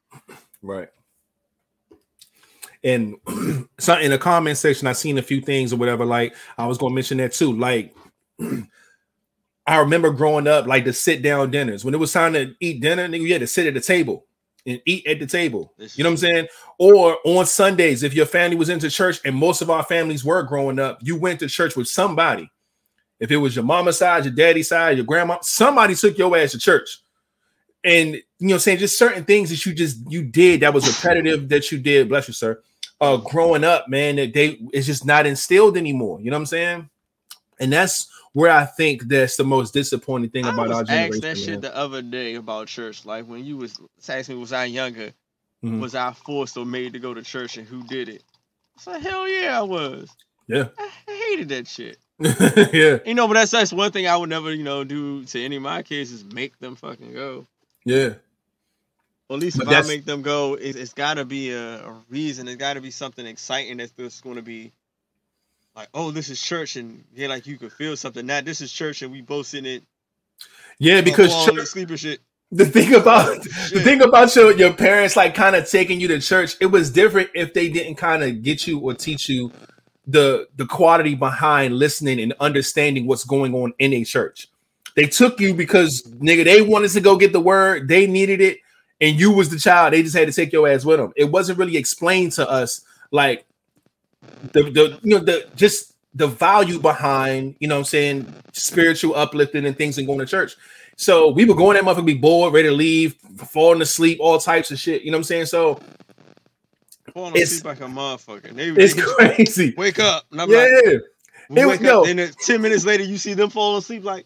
Right. 0.61 0.89
And 2.83 3.15
so 3.79 3.97
in 3.97 4.11
the 4.11 4.17
comment 4.17 4.57
section, 4.57 4.87
I 4.87 4.93
seen 4.93 5.17
a 5.17 5.21
few 5.21 5.41
things 5.41 5.73
or 5.73 5.77
whatever. 5.77 6.05
Like 6.05 6.35
I 6.57 6.65
was 6.67 6.77
gonna 6.77 6.95
mention 6.95 7.17
that 7.17 7.33
too. 7.33 7.53
Like 7.53 7.95
I 9.67 9.77
remember 9.77 10.11
growing 10.11 10.47
up, 10.47 10.65
like 10.65 10.85
the 10.85 10.93
sit 10.93 11.21
down 11.21 11.51
dinners. 11.51 11.83
When 11.83 11.93
it 11.93 11.99
was 11.99 12.13
time 12.13 12.33
to 12.33 12.53
eat 12.59 12.81
dinner, 12.81 13.07
nigga, 13.07 13.21
you 13.21 13.33
had 13.33 13.41
to 13.41 13.47
sit 13.47 13.67
at 13.67 13.73
the 13.73 13.81
table 13.81 14.25
and 14.65 14.81
eat 14.85 15.05
at 15.05 15.19
the 15.19 15.27
table. 15.27 15.73
You 15.77 16.03
know 16.03 16.09
what 16.09 16.13
I'm 16.13 16.17
saying? 16.17 16.47
Or 16.77 17.17
on 17.25 17.45
Sundays, 17.45 18.03
if 18.03 18.13
your 18.13 18.25
family 18.25 18.55
was 18.55 18.69
into 18.69 18.89
church, 18.89 19.19
and 19.25 19.35
most 19.35 19.61
of 19.61 19.69
our 19.69 19.83
families 19.83 20.23
were 20.23 20.43
growing 20.43 20.79
up, 20.79 20.99
you 21.01 21.17
went 21.17 21.39
to 21.41 21.47
church 21.47 21.75
with 21.75 21.87
somebody. 21.87 22.49
If 23.19 23.31
it 23.31 23.37
was 23.37 23.55
your 23.55 23.65
mama's 23.65 23.97
side, 23.97 24.25
your 24.25 24.33
daddy's 24.33 24.69
side, 24.69 24.97
your 24.97 25.05
grandma, 25.05 25.39
somebody 25.41 25.95
took 25.95 26.17
your 26.17 26.35
ass 26.37 26.51
to 26.51 26.59
church. 26.59 26.99
And 27.83 28.15
you 28.15 28.21
know, 28.39 28.47
what 28.47 28.53
I'm 28.53 28.59
saying 28.59 28.77
just 28.79 28.99
certain 28.99 29.23
things 29.23 29.49
that 29.49 29.65
you 29.65 29.73
just 29.73 29.99
you 30.09 30.23
did 30.23 30.61
that 30.61 30.73
was 30.73 30.87
repetitive 30.87 31.49
that 31.49 31.71
you 31.71 31.79
did, 31.79 32.09
bless 32.09 32.27
you, 32.27 32.33
sir. 32.33 32.61
Uh 32.99 33.17
growing 33.17 33.63
up, 33.63 33.87
man, 33.87 34.17
that 34.17 34.33
they 34.33 34.59
it's 34.73 34.87
just 34.87 35.05
not 35.05 35.25
instilled 35.25 35.77
anymore. 35.77 36.19
You 36.19 36.31
know 36.31 36.37
what 36.37 36.41
I'm 36.41 36.45
saying? 36.47 36.89
And 37.59 37.71
that's 37.71 38.09
where 38.33 38.51
I 38.51 38.65
think 38.65 39.03
that's 39.03 39.35
the 39.35 39.43
most 39.43 39.73
disappointing 39.73 40.29
thing 40.29 40.45
I 40.45 40.53
about 40.53 40.71
our 40.71 40.83
generation. 40.83 41.21
that 41.21 41.27
man. 41.27 41.35
shit 41.35 41.61
the 41.61 41.75
other 41.75 42.01
day 42.01 42.35
about 42.35 42.67
church. 42.67 43.05
Like 43.05 43.25
when 43.25 43.45
you 43.45 43.57
was 43.57 43.79
asking 44.07 44.35
me, 44.35 44.41
was 44.41 44.53
I 44.53 44.65
younger? 44.65 45.11
Mhm. 45.63 45.79
Was 45.79 45.95
I 45.95 46.13
forced 46.13 46.57
or 46.57 46.65
made 46.65 46.93
to 46.93 46.99
go 46.99 47.13
to 47.15 47.23
church, 47.23 47.57
and 47.57 47.67
who 47.67 47.83
did 47.83 48.09
it? 48.09 48.23
So 48.77 48.91
hell 48.99 49.27
yeah, 49.27 49.59
I 49.59 49.63
was. 49.63 50.09
Yeah. 50.47 50.67
I 50.77 50.89
hated 51.29 51.49
that 51.49 51.67
shit. 51.67 51.97
yeah, 52.73 52.97
You 53.05 53.13
know, 53.13 53.27
but 53.27 53.35
that's 53.35 53.51
that's 53.51 53.71
one 53.73 53.91
thing 53.91 54.07
I 54.07 54.17
would 54.17 54.29
never, 54.29 54.51
you 54.53 54.63
know, 54.63 54.83
do 54.83 55.23
to 55.25 55.43
any 55.43 55.57
of 55.57 55.61
my 55.61 55.83
kids 55.83 56.11
is 56.11 56.23
make 56.25 56.57
them 56.59 56.75
fucking 56.75 57.13
go. 57.13 57.45
yeah. 57.85 58.13
Or 59.29 59.35
at 59.35 59.41
least 59.41 59.57
But 59.57 59.67
if 59.67 59.85
I 59.85 59.87
make 59.87 60.05
them 60.05 60.21
go, 60.21 60.53
it, 60.55 60.77
it's 60.77 60.93
got 60.93 61.15
to 61.15 61.25
be 61.25 61.51
a, 61.51 61.85
a 61.85 61.93
reason. 62.09 62.47
It's 62.47 62.55
got 62.55 62.75
to 62.75 62.81
be 62.81 62.91
something 62.91 63.25
exciting 63.25 63.75
that's 63.77 63.91
just 63.91 64.23
going 64.23 64.37
to 64.37 64.41
be 64.41 64.71
like, 65.75 65.89
oh, 65.93 66.11
this 66.11 66.29
is 66.29 66.41
church, 66.41 66.77
and 66.77 67.03
yeah, 67.13 67.27
like 67.27 67.45
you 67.45 67.57
could 67.57 67.73
feel 67.73 67.97
something. 67.97 68.25
Now 68.25 68.39
this 68.41 68.61
is 68.61 68.71
church, 68.71 69.01
and 69.01 69.11
we 69.11 69.21
both 69.21 69.53
in 69.53 69.65
it 69.65 69.83
Yeah, 70.79 71.01
because 71.01 71.45
church- 71.45 71.57
asleep 71.57 71.89
and 71.89 71.99
shit. 71.99 72.19
the 72.53 72.65
thing 72.65 72.95
about 72.95 73.43
the 73.43 73.81
thing 73.83 74.01
about 74.01 74.33
your 74.33 74.53
your 74.57 74.71
parents 74.73 75.17
like 75.17 75.35
kind 75.35 75.55
of 75.57 75.69
taking 75.69 75.99
you 75.99 76.07
to 76.07 76.21
church, 76.21 76.55
it 76.61 76.67
was 76.67 76.89
different 76.89 77.29
if 77.35 77.53
they 77.53 77.67
didn't 77.69 77.95
kind 77.95 78.23
of 78.23 78.41
get 78.41 78.65
you 78.65 78.79
or 78.79 78.93
teach 78.93 79.27
you 79.27 79.51
the 80.07 80.47
the 80.55 80.65
quality 80.65 81.13
behind 81.13 81.77
listening 81.77 82.19
and 82.19 82.33
understanding 82.39 83.05
what's 83.05 83.25
going 83.25 83.53
on 83.53 83.73
in 83.79 83.93
a 83.93 84.03
church. 84.03 84.47
They 84.95 85.05
took 85.05 85.39
you 85.39 85.53
because 85.53 86.01
nigga, 86.03 86.43
they 86.45 86.61
wanted 86.61 86.89
to 86.91 87.01
go 87.01 87.17
get 87.17 87.33
the 87.33 87.39
word, 87.39 87.87
they 87.87 88.07
needed 88.07 88.41
it, 88.41 88.59
and 89.01 89.19
you 89.19 89.31
was 89.31 89.49
the 89.49 89.59
child. 89.59 89.93
They 89.93 90.01
just 90.01 90.15
had 90.15 90.27
to 90.27 90.33
take 90.33 90.51
your 90.51 90.67
ass 90.67 90.85
with 90.85 90.97
them. 90.97 91.13
It 91.15 91.25
wasn't 91.25 91.59
really 91.59 91.77
explained 91.77 92.31
to 92.33 92.49
us 92.49 92.81
like 93.11 93.45
the 94.53 94.63
the 94.63 94.99
you 95.03 95.17
know 95.17 95.23
the 95.23 95.47
just 95.55 95.93
the 96.15 96.27
value 96.27 96.79
behind 96.79 97.55
you 97.59 97.67
know 97.67 97.75
what 97.75 97.79
I'm 97.79 97.85
saying 97.85 98.33
spiritual 98.53 99.15
uplifting 99.15 99.65
and 99.65 99.77
things 99.77 99.97
and 99.97 100.07
going 100.07 100.19
to 100.19 100.25
church. 100.25 100.55
So 100.95 101.29
we 101.29 101.45
were 101.45 101.53
going 101.53 101.75
that 101.75 101.83
motherfucker 101.83 102.07
be 102.07 102.15
bored, 102.15 102.53
ready 102.53 102.69
to 102.69 102.73
leave, 102.73 103.15
falling 103.37 103.81
asleep, 103.83 104.17
all 104.19 104.39
types 104.39 104.71
of 104.71 104.79
shit. 104.79 105.03
You 105.03 105.11
know 105.11 105.17
what 105.17 105.19
I'm 105.19 105.25
saying? 105.25 105.45
So 105.45 105.79
Falling 107.13 107.35
It's- 107.35 107.51
asleep 107.51 107.65
like 107.65 107.79
a 107.81 107.83
motherfucker. 107.91 108.53
They, 108.53 108.69
it's 108.69 108.93
they 108.93 109.01
crazy. 109.35 109.73
wake 109.77 109.99
up. 109.99 110.25
And 110.31 110.49
Yeah, 110.51 110.57
like, 110.57 111.01
It 111.57 111.65
was- 111.65 111.81
yo. 111.81 111.99
up. 112.01 112.05
Then 112.05 112.19
uh, 112.19 112.27
ten 112.39 112.61
minutes 112.61 112.85
later, 112.85 113.03
you 113.03 113.17
see 113.17 113.33
them 113.33 113.49
fall 113.49 113.77
asleep. 113.77 114.03
Like 114.03 114.25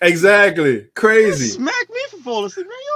exactly. 0.00 0.86
Crazy. 0.94 1.48
smack 1.48 1.90
me 1.90 2.00
for 2.10 2.16
falling 2.18 2.46
asleep. 2.46 2.66
Man, 2.66 2.76
you. 2.78 2.88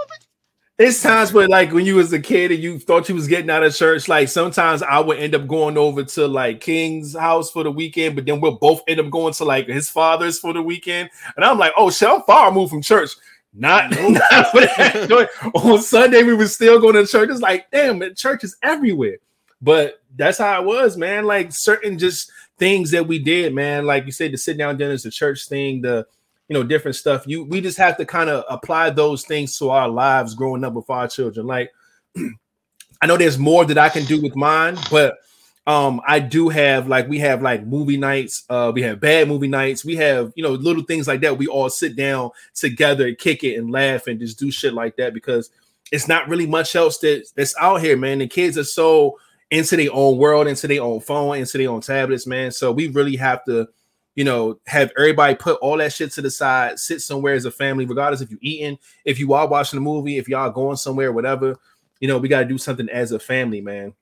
It's 0.79 1.03
times 1.03 1.33
where 1.33 1.49
like 1.49 1.73
when 1.73 1.87
you 1.87 1.95
was 1.95 2.13
a 2.13 2.19
kid 2.21 2.53
and 2.53 2.63
you 2.63 2.79
thought 2.79 3.09
you 3.09 3.15
was 3.15 3.27
getting 3.27 3.49
out 3.49 3.63
of 3.63 3.75
church, 3.75 4.09
like 4.09 4.29
sometimes 4.29 4.83
I 4.83 4.99
would 5.01 5.17
end 5.19 5.35
up 5.35 5.47
going 5.47 5.79
over 5.79 6.05
to 6.05 6.29
like 6.29 6.61
King's 6.61 7.17
house 7.17 7.51
for 7.51 7.63
the 7.65 7.71
weekend, 7.71 8.15
but 8.15 8.27
then 8.27 8.43
we'll 8.43 8.59
both 8.59 8.83
end 8.87 9.01
up 9.01 9.09
going 9.09 9.33
to 9.35 9.45
like 9.47 9.69
his 9.69 9.89
father's 9.89 10.39
for 10.39 10.53
the 10.53 10.61
weekend. 10.61 11.09
And 11.35 11.47
I'm 11.47 11.59
like, 11.59 11.73
oh 11.79 11.89
shit, 11.91 12.11
I'm 12.11 12.21
far 12.25 12.49
removed 12.51 12.73
from 12.73 12.83
church. 12.83 13.13
Not, 13.57 13.91
not 14.01 14.51
for 14.51 14.61
that. 14.61 15.07
joint. 15.09 15.29
On 15.55 15.81
Sunday, 15.81 16.23
we 16.23 16.35
were 16.35 16.47
still 16.49 16.79
going 16.79 16.95
to 16.95 17.07
church. 17.07 17.31
It's 17.31 17.41
like, 17.41 17.71
damn, 17.71 17.99
man, 17.99 18.15
church 18.15 18.45
is 18.45 18.57
everywhere. 18.63 19.17
But 19.63 20.03
that's 20.15 20.39
how 20.39 20.61
it 20.61 20.67
was, 20.67 20.97
man. 20.97 21.25
Like 21.25 21.53
certain 21.53 21.99
just 21.99 22.31
things 22.59 22.91
that 22.91 23.07
we 23.07 23.19
did, 23.19 23.55
man. 23.55 23.87
Like 23.87 24.07
you 24.07 24.13
said, 24.13 24.33
the 24.33 24.39
sit 24.39 24.59
down 24.59 24.77
dinners, 24.77 25.03
the 25.03 25.11
church 25.11 25.47
thing, 25.49 25.83
the 25.83 26.07
you 26.49 26.55
know, 26.55 26.63
different 26.63 26.97
stuff. 26.97 27.25
You 27.27 27.45
we 27.45 27.61
just 27.61 27.79
have 27.79 27.97
to 27.97 28.05
kind 28.05 28.31
of 28.31 28.45
apply 28.49 28.91
those 28.91 29.25
things 29.25 29.59
to 29.59 29.71
our 29.71 29.89
lives 29.89 30.35
growing 30.35 30.65
up 30.65 30.75
with 30.75 30.89
our 30.91 31.09
children. 31.09 31.47
Like 31.47 31.73
I 33.03 33.07
know 33.07 33.17
there's 33.17 33.39
more 33.39 33.65
that 33.65 33.79
I 33.79 33.89
can 33.89 34.05
do 34.05 34.21
with 34.21 34.37
mine, 34.37 34.77
but 34.91 35.19
um 35.67 36.01
I 36.07 36.21
do 36.21 36.49
have 36.49 36.87
like 36.89 37.09
we 37.09 37.19
have 37.19 37.43
like 37.43 37.67
movie 37.67 37.97
nights, 37.97 38.45
uh 38.49 38.71
we 38.75 38.83
have 38.83 39.01
bad 39.01 39.29
movie 39.29 39.49
nights, 39.49 39.85
we 39.85 39.97
have 39.97 40.33
you 40.37 40.43
know 40.43 40.53
little 40.53 40.85
things 40.85 41.09
like 41.09 41.21
that. 41.23 41.39
We 41.39 41.47
all 41.47 41.71
sit 41.71 41.97
down 41.97 42.31
together, 42.55 43.15
kick 43.15 43.43
it 43.45 43.57
and 43.57 43.71
laugh 43.71 44.07
and 44.07 44.21
just 44.21 44.39
do 44.39 44.51
shit 44.51 44.75
like 44.75 44.97
that 44.97 45.15
because 45.15 45.51
it's 45.93 46.09
not 46.09 46.29
really 46.29 46.47
much 46.47 46.75
else 46.75 46.99
that, 46.99 47.29
that's 47.37 47.55
out 47.59 47.81
here, 47.81 47.97
man. 47.97 48.19
The 48.19 48.27
kids 48.27 48.59
are 48.59 48.65
so 48.65 49.19
into 49.51 49.77
their 49.77 49.93
own 49.93 50.19
world, 50.19 50.47
into 50.49 50.67
their 50.67 50.83
own 50.83 51.01
phone, 51.01 51.39
into 51.39 51.59
their 51.59 51.71
own 51.71 51.81
tablets, 51.81 52.27
man. 52.27 52.51
So 52.51 52.73
we 52.73 52.89
really 52.89 53.17
have 53.17 53.45
to, 53.45 53.69
you 54.15 54.25
know, 54.25 54.59
have 54.67 54.91
everybody 54.99 55.35
put 55.37 55.59
all 55.61 55.77
that 55.79 55.93
shit 55.93 56.13
to 56.13 56.23
the 56.23 56.31
side, 56.31 56.79
sit 56.79 57.01
somewhere 57.01 57.35
as 57.35 57.45
a 57.45 57.51
family, 57.51 57.85
regardless 57.85 58.21
if 58.21 58.31
you're 58.31 58.41
eating, 58.43 58.79
if 59.05 59.19
you 59.19 59.33
are 59.35 59.47
watching 59.47 59.77
a 59.77 59.83
movie, 59.83 60.19
if 60.19 60.29
y'all 60.29 60.51
going 60.51 60.77
somewhere, 60.77 61.13
whatever. 61.13 61.57
You 62.01 62.09
know, 62.09 62.19
we 62.19 62.29
got 62.29 62.41
to 62.41 62.47
do 62.47 62.59
something 62.59 62.89
as 62.89 63.13
a 63.13 63.19
family, 63.19 63.61
man. 63.61 63.95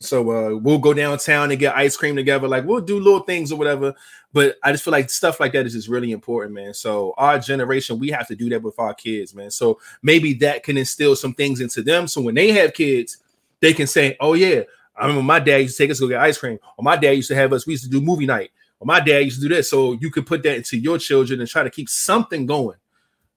So 0.00 0.30
uh 0.30 0.56
we'll 0.56 0.78
go 0.78 0.94
downtown 0.94 1.50
and 1.50 1.60
get 1.60 1.76
ice 1.76 1.96
cream 1.96 2.16
together. 2.16 2.48
Like 2.48 2.64
we'll 2.64 2.80
do 2.80 2.98
little 2.98 3.20
things 3.20 3.52
or 3.52 3.58
whatever. 3.58 3.94
But 4.32 4.56
I 4.62 4.72
just 4.72 4.82
feel 4.82 4.92
like 4.92 5.10
stuff 5.10 5.40
like 5.40 5.52
that 5.52 5.66
is 5.66 5.74
just 5.74 5.88
really 5.88 6.12
important, 6.12 6.54
man. 6.54 6.72
So 6.72 7.14
our 7.18 7.38
generation, 7.38 7.98
we 7.98 8.08
have 8.08 8.26
to 8.28 8.36
do 8.36 8.48
that 8.50 8.62
with 8.62 8.78
our 8.78 8.94
kids, 8.94 9.34
man. 9.34 9.50
So 9.50 9.78
maybe 10.02 10.32
that 10.34 10.62
can 10.62 10.78
instill 10.78 11.16
some 11.16 11.34
things 11.34 11.60
into 11.60 11.82
them. 11.82 12.08
So 12.08 12.22
when 12.22 12.34
they 12.34 12.52
have 12.52 12.72
kids, 12.72 13.18
they 13.60 13.74
can 13.74 13.86
say, 13.86 14.16
"Oh 14.20 14.32
yeah, 14.32 14.62
I 14.96 15.02
remember 15.02 15.22
my 15.22 15.38
dad 15.38 15.58
used 15.58 15.76
to 15.76 15.82
take 15.82 15.90
us 15.90 15.98
to 15.98 16.04
go 16.04 16.08
get 16.08 16.20
ice 16.20 16.38
cream, 16.38 16.58
or 16.78 16.82
my 16.82 16.96
dad 16.96 17.12
used 17.12 17.28
to 17.28 17.34
have 17.34 17.52
us. 17.52 17.66
We 17.66 17.74
used 17.74 17.84
to 17.84 17.90
do 17.90 18.00
movie 18.00 18.26
night, 18.26 18.52
or 18.78 18.86
my 18.86 19.00
dad 19.00 19.18
used 19.18 19.42
to 19.42 19.48
do 19.48 19.54
this." 19.54 19.68
So 19.68 19.92
you 20.00 20.10
could 20.10 20.26
put 20.26 20.42
that 20.44 20.56
into 20.56 20.78
your 20.78 20.96
children 20.96 21.40
and 21.40 21.48
try 21.48 21.62
to 21.62 21.70
keep 21.70 21.90
something 21.90 22.46
going, 22.46 22.78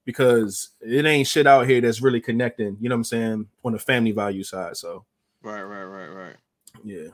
because 0.06 0.70
it 0.80 1.06
ain't 1.06 1.28
shit 1.28 1.46
out 1.46 1.68
here 1.68 1.82
that's 1.82 2.02
really 2.02 2.22
connecting. 2.22 2.78
You 2.80 2.88
know 2.88 2.96
what 2.96 3.00
I'm 3.00 3.04
saying 3.04 3.48
on 3.66 3.74
the 3.74 3.80
family 3.80 4.12
value 4.12 4.44
side. 4.44 4.78
So 4.78 5.04
Right, 5.42 5.62
right, 5.62 5.84
right, 5.84 6.08
right. 6.08 6.36
Yeah, 6.84 7.10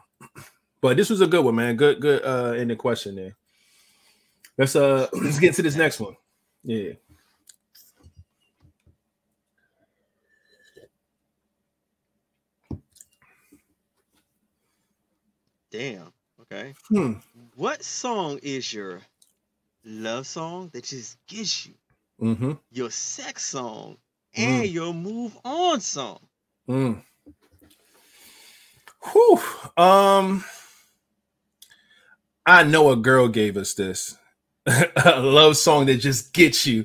but 0.82 0.98
this 0.98 1.10
was 1.10 1.22
a 1.22 1.28
good 1.28 1.44
one, 1.44 1.56
man. 1.56 1.76
Good, 1.76 2.02
good. 2.02 2.24
Uh, 2.24 2.54
in 2.54 2.68
the 2.68 2.76
question 2.76 3.16
there. 3.16 3.36
Let's 4.58 4.76
uh, 4.76 5.08
let's 5.14 5.40
get 5.40 5.56
to 5.56 5.62
this 5.62 5.76
next 5.76 6.00
one. 6.00 6.16
Yeah. 6.64 6.94
Damn. 15.72 16.12
Okay. 16.42 16.74
Hmm. 16.88 17.14
What 17.56 17.84
song 17.84 18.40
is 18.42 18.74
your 18.74 19.02
love 19.86 20.26
song 20.26 20.70
that 20.74 20.84
just 20.84 21.18
gets 21.28 21.68
you? 21.68 21.74
Mm-hmm. 22.22 22.54
Your 22.72 22.90
sex 22.90 23.46
song 23.46 23.98
and 24.36 24.68
your 24.68 24.94
move 24.94 25.38
on 25.46 25.80
song. 25.80 26.20
Mm. 26.68 27.04
Whew. 29.14 29.40
Um, 29.78 30.46
I 32.46 32.64
know 32.64 32.92
a 32.92 32.96
girl 32.98 33.28
gave 33.28 33.58
us 33.58 33.74
this 33.74 34.18
a 34.66 35.20
love 35.22 35.58
song 35.58 35.88
that 35.88 35.98
just 35.98 36.34
gets 36.34 36.68
you. 36.68 36.84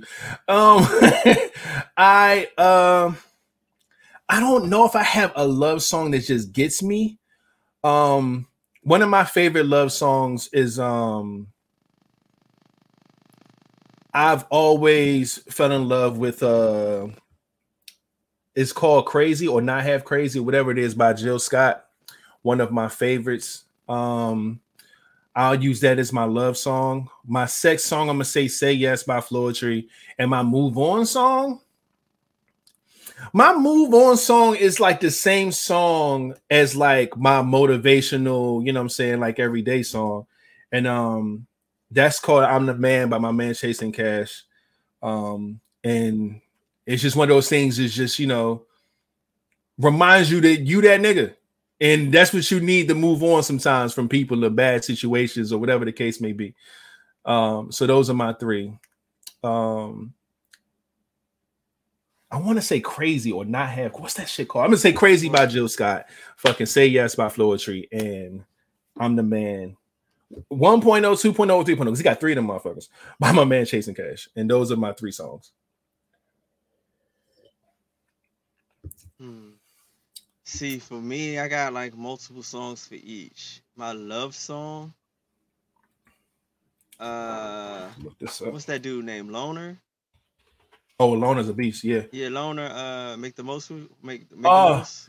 Um, 0.48 0.86
I 1.96 2.48
um, 2.58 3.18
I 4.28 4.40
don't 4.40 4.68
know 4.70 4.86
if 4.86 4.96
I 4.96 5.02
have 5.02 5.32
a 5.36 5.46
love 5.46 5.82
song 5.82 6.12
that 6.12 6.20
just 6.24 6.52
gets 6.52 6.82
me. 6.82 7.18
Um, 7.84 8.46
one 8.82 9.02
of 9.02 9.08
my 9.08 9.24
favorite 9.24 9.66
love 9.66 9.92
songs 9.92 10.48
is 10.52 10.78
um. 10.78 11.48
I've 14.14 14.44
always 14.50 15.38
fell 15.52 15.72
in 15.72 15.88
love 15.88 16.18
with 16.18 16.42
uh 16.42 17.08
it's 18.54 18.72
called 18.72 19.06
Crazy 19.06 19.48
or 19.48 19.60
Not 19.60 19.84
Have 19.84 20.04
Crazy, 20.04 20.40
whatever 20.40 20.70
it 20.70 20.78
is 20.78 20.94
by 20.94 21.12
Jill 21.14 21.38
Scott. 21.40 21.83
One 22.44 22.60
of 22.60 22.70
my 22.70 22.88
favorites. 22.88 23.64
Um, 23.88 24.60
I'll 25.34 25.60
use 25.60 25.80
that 25.80 25.98
as 25.98 26.12
my 26.12 26.24
love 26.24 26.58
song. 26.58 27.08
My 27.26 27.46
sex 27.46 27.84
song, 27.84 28.10
I'm 28.10 28.16
gonna 28.16 28.26
say 28.26 28.48
Say 28.48 28.74
Yes 28.74 29.02
by 29.02 29.18
Floetry. 29.20 29.88
And 30.18 30.30
my 30.30 30.42
move 30.42 30.76
on 30.76 31.06
song. 31.06 31.62
My 33.32 33.54
move 33.54 33.94
on 33.94 34.18
song 34.18 34.56
is 34.56 34.78
like 34.78 35.00
the 35.00 35.10
same 35.10 35.52
song 35.52 36.34
as 36.50 36.76
like 36.76 37.16
my 37.16 37.40
motivational, 37.40 38.64
you 38.64 38.72
know 38.72 38.80
what 38.80 38.84
I'm 38.84 38.88
saying, 38.90 39.20
like 39.20 39.40
everyday 39.40 39.82
song. 39.82 40.26
And 40.70 40.86
um 40.86 41.46
that's 41.90 42.20
called 42.20 42.44
I'm 42.44 42.66
the 42.66 42.74
Man 42.74 43.08
by 43.08 43.16
my 43.16 43.32
man 43.32 43.54
Chasing 43.54 43.92
Cash. 43.92 44.44
Um, 45.02 45.60
and 45.82 46.42
it's 46.84 47.00
just 47.00 47.16
one 47.16 47.30
of 47.30 47.34
those 47.34 47.48
things 47.48 47.78
is 47.78 47.94
just 47.94 48.18
you 48.18 48.26
know 48.26 48.66
reminds 49.78 50.30
you 50.30 50.42
that 50.42 50.60
you 50.60 50.82
that 50.82 51.00
nigga 51.00 51.34
and 51.80 52.12
that's 52.12 52.32
what 52.32 52.50
you 52.50 52.60
need 52.60 52.88
to 52.88 52.94
move 52.94 53.22
on 53.22 53.42
sometimes 53.42 53.92
from 53.92 54.08
people 54.08 54.44
in 54.44 54.54
bad 54.54 54.84
situations 54.84 55.52
or 55.52 55.58
whatever 55.58 55.84
the 55.84 55.92
case 55.92 56.20
may 56.20 56.32
be 56.32 56.54
um 57.24 57.72
so 57.72 57.86
those 57.86 58.08
are 58.10 58.14
my 58.14 58.32
three 58.34 58.72
um 59.42 60.12
I 62.30 62.38
want 62.38 62.58
to 62.58 62.62
say 62.62 62.80
crazy 62.80 63.30
or 63.30 63.44
not 63.44 63.68
have 63.68 63.92
what's 63.92 64.14
that 64.14 64.28
shit 64.28 64.48
called? 64.48 64.64
I'm 64.64 64.70
gonna 64.70 64.78
say 64.78 64.92
crazy 64.92 65.28
by 65.28 65.46
Jill 65.46 65.68
Scott, 65.68 66.06
fucking 66.36 66.66
say 66.66 66.86
yes 66.86 67.14
by 67.14 67.26
Floetry, 67.26 67.86
and 67.92 68.42
I'm 68.98 69.14
the 69.14 69.22
man 69.22 69.76
1.0, 70.50 70.80
2.0, 70.80 71.32
3.0 71.32 71.64
because 71.66 71.98
he 71.98 72.04
got 72.04 72.18
three 72.18 72.32
of 72.32 72.36
them 72.36 72.48
motherfuckers 72.48 72.88
by 73.20 73.30
my 73.30 73.44
man 73.44 73.64
Chasing 73.64 73.94
Cash, 73.94 74.28
and 74.34 74.50
those 74.50 74.72
are 74.72 74.76
my 74.76 74.92
three 74.92 75.12
songs. 75.12 75.52
Hmm. 79.20 79.50
See, 80.44 80.78
for 80.78 80.94
me, 81.00 81.38
I 81.38 81.48
got 81.48 81.72
like 81.72 81.96
multiple 81.96 82.42
songs 82.42 82.86
for 82.86 82.94
each. 82.96 83.62
My 83.76 83.92
love 83.92 84.34
song. 84.34 84.92
Uh, 87.00 87.88
Look 88.02 88.18
this 88.18 88.40
up. 88.42 88.52
what's 88.52 88.66
that 88.66 88.82
dude 88.82 89.04
named 89.04 89.30
Loner? 89.30 89.78
Oh, 91.00 91.08
Loner's 91.10 91.48
a 91.48 91.52
beast. 91.52 91.82
Yeah, 91.82 92.02
Yeah, 92.12 92.28
Loner. 92.28 92.66
Uh, 92.72 93.16
make 93.16 93.34
the 93.34 93.42
most. 93.42 93.70
Make 94.02 94.30
make 94.30 94.44
Oh, 94.44 94.72
the 94.72 94.78
most. 94.78 95.08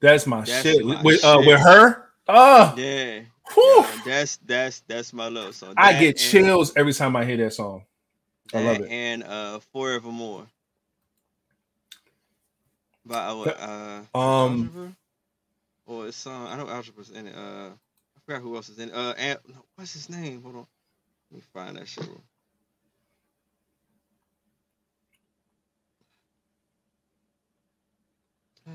that's 0.00 0.26
my 0.26 0.40
That's 0.42 0.62
shit. 0.62 0.84
my 0.84 1.00
with 1.02 1.24
uh, 1.24 1.38
shit. 1.38 1.46
with 1.46 1.60
her. 1.60 2.08
Oh, 2.28 2.74
Yeah, 2.76 3.20
yeah, 3.56 3.90
that's 4.04 4.36
that's 4.38 4.80
that's 4.80 5.12
my 5.12 5.28
love 5.28 5.54
song. 5.54 5.74
I 5.76 5.92
That 5.94 6.00
get 6.00 6.08
and- 6.08 6.18
chills 6.18 6.72
every 6.76 6.92
time 6.92 7.16
I 7.16 7.24
hear 7.24 7.36
that 7.38 7.52
song. 7.54 7.84
I 8.52 8.62
love 8.62 8.80
it. 8.80 8.90
And 8.90 9.22
uh, 9.24 9.60
Forevermore. 9.72 10.46
By 13.06 13.16
uh, 13.16 14.04
uh 14.14 14.18
Um, 14.18 14.52
Algebra? 14.60 14.92
or 15.86 16.06
it's 16.08 16.16
song 16.16 16.46
I 16.46 16.56
know 16.56 16.68
Algebra's 16.68 17.10
in 17.10 17.26
it. 17.26 17.34
Uh, 17.36 17.70
I 17.70 18.20
forgot 18.24 18.42
who 18.42 18.56
else 18.56 18.68
is 18.68 18.78
in 18.78 18.88
it. 18.88 18.94
Uh, 18.94 19.14
and, 19.18 19.38
no, 19.48 19.64
what's 19.76 19.92
his 19.92 20.08
name? 20.08 20.42
Hold 20.42 20.56
on, 20.56 20.66
let 21.30 21.36
me 21.38 21.42
find 21.52 21.76
that 21.76 21.88
shit. 21.88 22.08
Uh, 28.66 28.72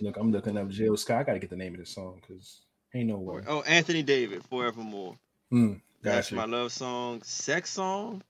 Look, 0.00 0.16
I'm 0.16 0.30
looking 0.30 0.56
up 0.58 0.68
Jill 0.68 0.96
Scott. 0.96 1.20
I 1.20 1.22
gotta 1.24 1.38
get 1.38 1.50
the 1.50 1.56
name 1.56 1.74
of 1.74 1.80
this 1.80 1.90
song 1.90 2.20
because 2.20 2.60
ain't 2.94 3.08
no 3.08 3.16
way. 3.16 3.42
Oh, 3.46 3.62
Anthony 3.62 4.02
David, 4.02 4.44
Forevermore. 4.44 5.16
Mm, 5.52 5.80
That's 6.02 6.30
gotcha. 6.30 6.34
my 6.34 6.44
love 6.56 6.72
song. 6.72 7.22
Sex 7.22 7.70
song. 7.70 8.22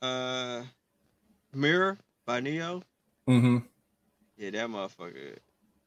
Uh, 0.00 0.62
Mirror 1.52 1.98
by 2.24 2.40
Neo. 2.40 2.82
Mm-hmm. 3.28 3.58
Yeah, 4.36 4.50
that 4.50 4.68
motherfucker. 4.68 5.38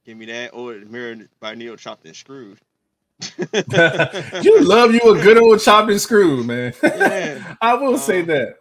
Give 0.06 0.18
me 0.18 0.26
that. 0.26 0.54
Or 0.54 0.74
Mirror 0.76 1.28
by 1.40 1.56
Neil 1.56 1.76
chopped 1.76 2.06
and 2.06 2.16
screwed. 2.16 2.60
you 3.54 4.62
love 4.62 4.94
you 4.94 5.02
a 5.04 5.22
good 5.22 5.38
old 5.38 5.60
chopped 5.60 5.92
and 5.92 6.00
screwed, 6.00 6.46
man. 6.46 6.74
Yeah. 6.82 7.56
I 7.62 7.74
will 7.76 7.98
say 7.98 8.22
Um, 8.22 8.28
that. 8.28 8.56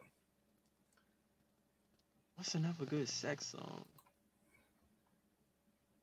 What's 2.37 2.55
another 2.55 2.85
good 2.85 3.09
sex 3.09 3.47
song? 3.47 3.85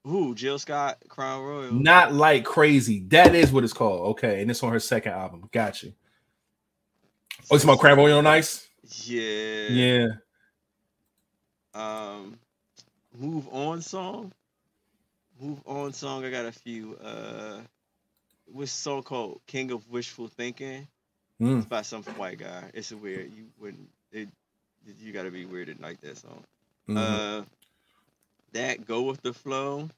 Ooh, 0.08 0.36
Jill 0.36 0.60
Scott, 0.60 0.98
Crown 1.08 1.44
Royal. 1.44 1.72
Not 1.74 2.14
like 2.14 2.46
crazy. 2.46 3.06
That 3.08 3.34
is 3.34 3.52
what 3.52 3.64
it's 3.64 3.74
called. 3.74 4.10
Okay, 4.12 4.42
and 4.42 4.52
it's 4.52 4.62
on 4.62 4.72
her 4.72 4.80
second 4.80 5.14
album. 5.14 5.50
Got 5.52 5.82
you. 5.82 5.94
Oh, 7.50 7.56
it's 7.56 7.64
about 7.64 7.80
Crab 7.80 7.98
Oil 7.98 8.22
Nice. 8.22 8.68
Yeah. 9.06 9.68
Yeah. 9.70 10.08
Um, 11.74 12.38
Move 13.18 13.48
On 13.52 13.82
song. 13.82 14.32
Move 15.40 15.62
On 15.66 15.94
song. 15.94 16.26
I 16.26 16.32
got 16.32 16.46
a 16.46 16.52
few. 16.52 16.98
Uh, 17.04 17.60
what's 18.46 18.72
song 18.72 19.04
called? 19.04 19.42
King 19.48 19.72
of 19.72 19.90
Wishful 19.90 20.28
Thinking. 20.28 20.88
Mm. 21.42 21.58
It's 21.60 21.68
by 21.68 21.82
some 21.82 22.04
white 22.04 22.40
guy. 22.40 22.72
It's 22.74 22.92
a 22.92 22.98
weird. 22.98 23.32
You 23.36 23.46
wouldn't. 23.60 23.90
It. 24.12 24.30
You 25.00 25.12
gotta 25.12 25.32
be 25.32 25.46
weird 25.46 25.68
to 25.68 25.82
like 25.82 26.00
that 26.02 26.18
song. 26.18 26.44
Mhm. 26.88 26.98
Uh, 26.98 27.46
that 28.54 28.86
go 28.86 29.02
with 29.02 29.22
the 29.22 29.34
flow. 29.34 29.90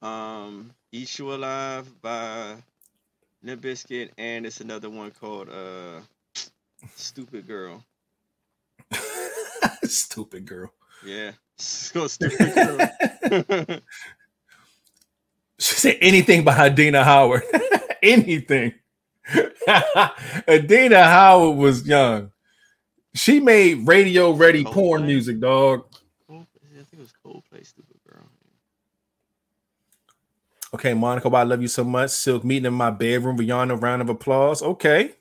Um, 0.00 0.72
Eat 0.92 1.18
You 1.18 1.34
Alive 1.34 2.00
by 2.00 2.56
Bizkit, 3.44 4.10
and 4.16 4.46
it's 4.46 4.60
another 4.60 4.88
one 4.88 5.10
called 5.10 5.48
uh, 5.48 6.00
Stupid 6.94 7.46
Girl. 7.46 7.84
Stupid 9.82 10.46
girl. 10.46 10.72
Yeah, 11.04 11.32
it's 11.56 11.92
called 11.92 12.10
Stupid 12.10 13.82
She 15.60 15.74
said 15.74 15.98
anything 16.00 16.44
by 16.44 16.56
Adina 16.56 17.02
Howard. 17.02 17.42
anything. 18.02 18.74
Adina 20.48 21.02
Howard 21.02 21.58
was 21.58 21.86
young. 21.86 22.30
She 23.14 23.40
made 23.40 23.86
radio 23.86 24.32
ready 24.32 24.64
porn 24.64 25.06
music, 25.06 25.40
dog. 25.40 25.84
Cold- 26.28 26.46
I 26.62 26.84
think 26.84 26.86
it 26.92 26.98
was 26.98 27.12
Coldplay. 27.24 27.66
Stupid 27.66 27.96
Girl. 28.08 28.22
Okay, 30.74 30.94
Monica, 30.94 31.28
I 31.28 31.42
love 31.42 31.60
you 31.62 31.68
so 31.68 31.82
much. 31.82 32.10
Silk 32.10 32.44
meeting 32.44 32.66
in 32.66 32.74
my 32.74 32.90
bedroom. 32.90 33.36
Rihanna, 33.38 33.80
round 33.82 34.02
of 34.02 34.08
applause. 34.08 34.62
Okay. 34.62 35.12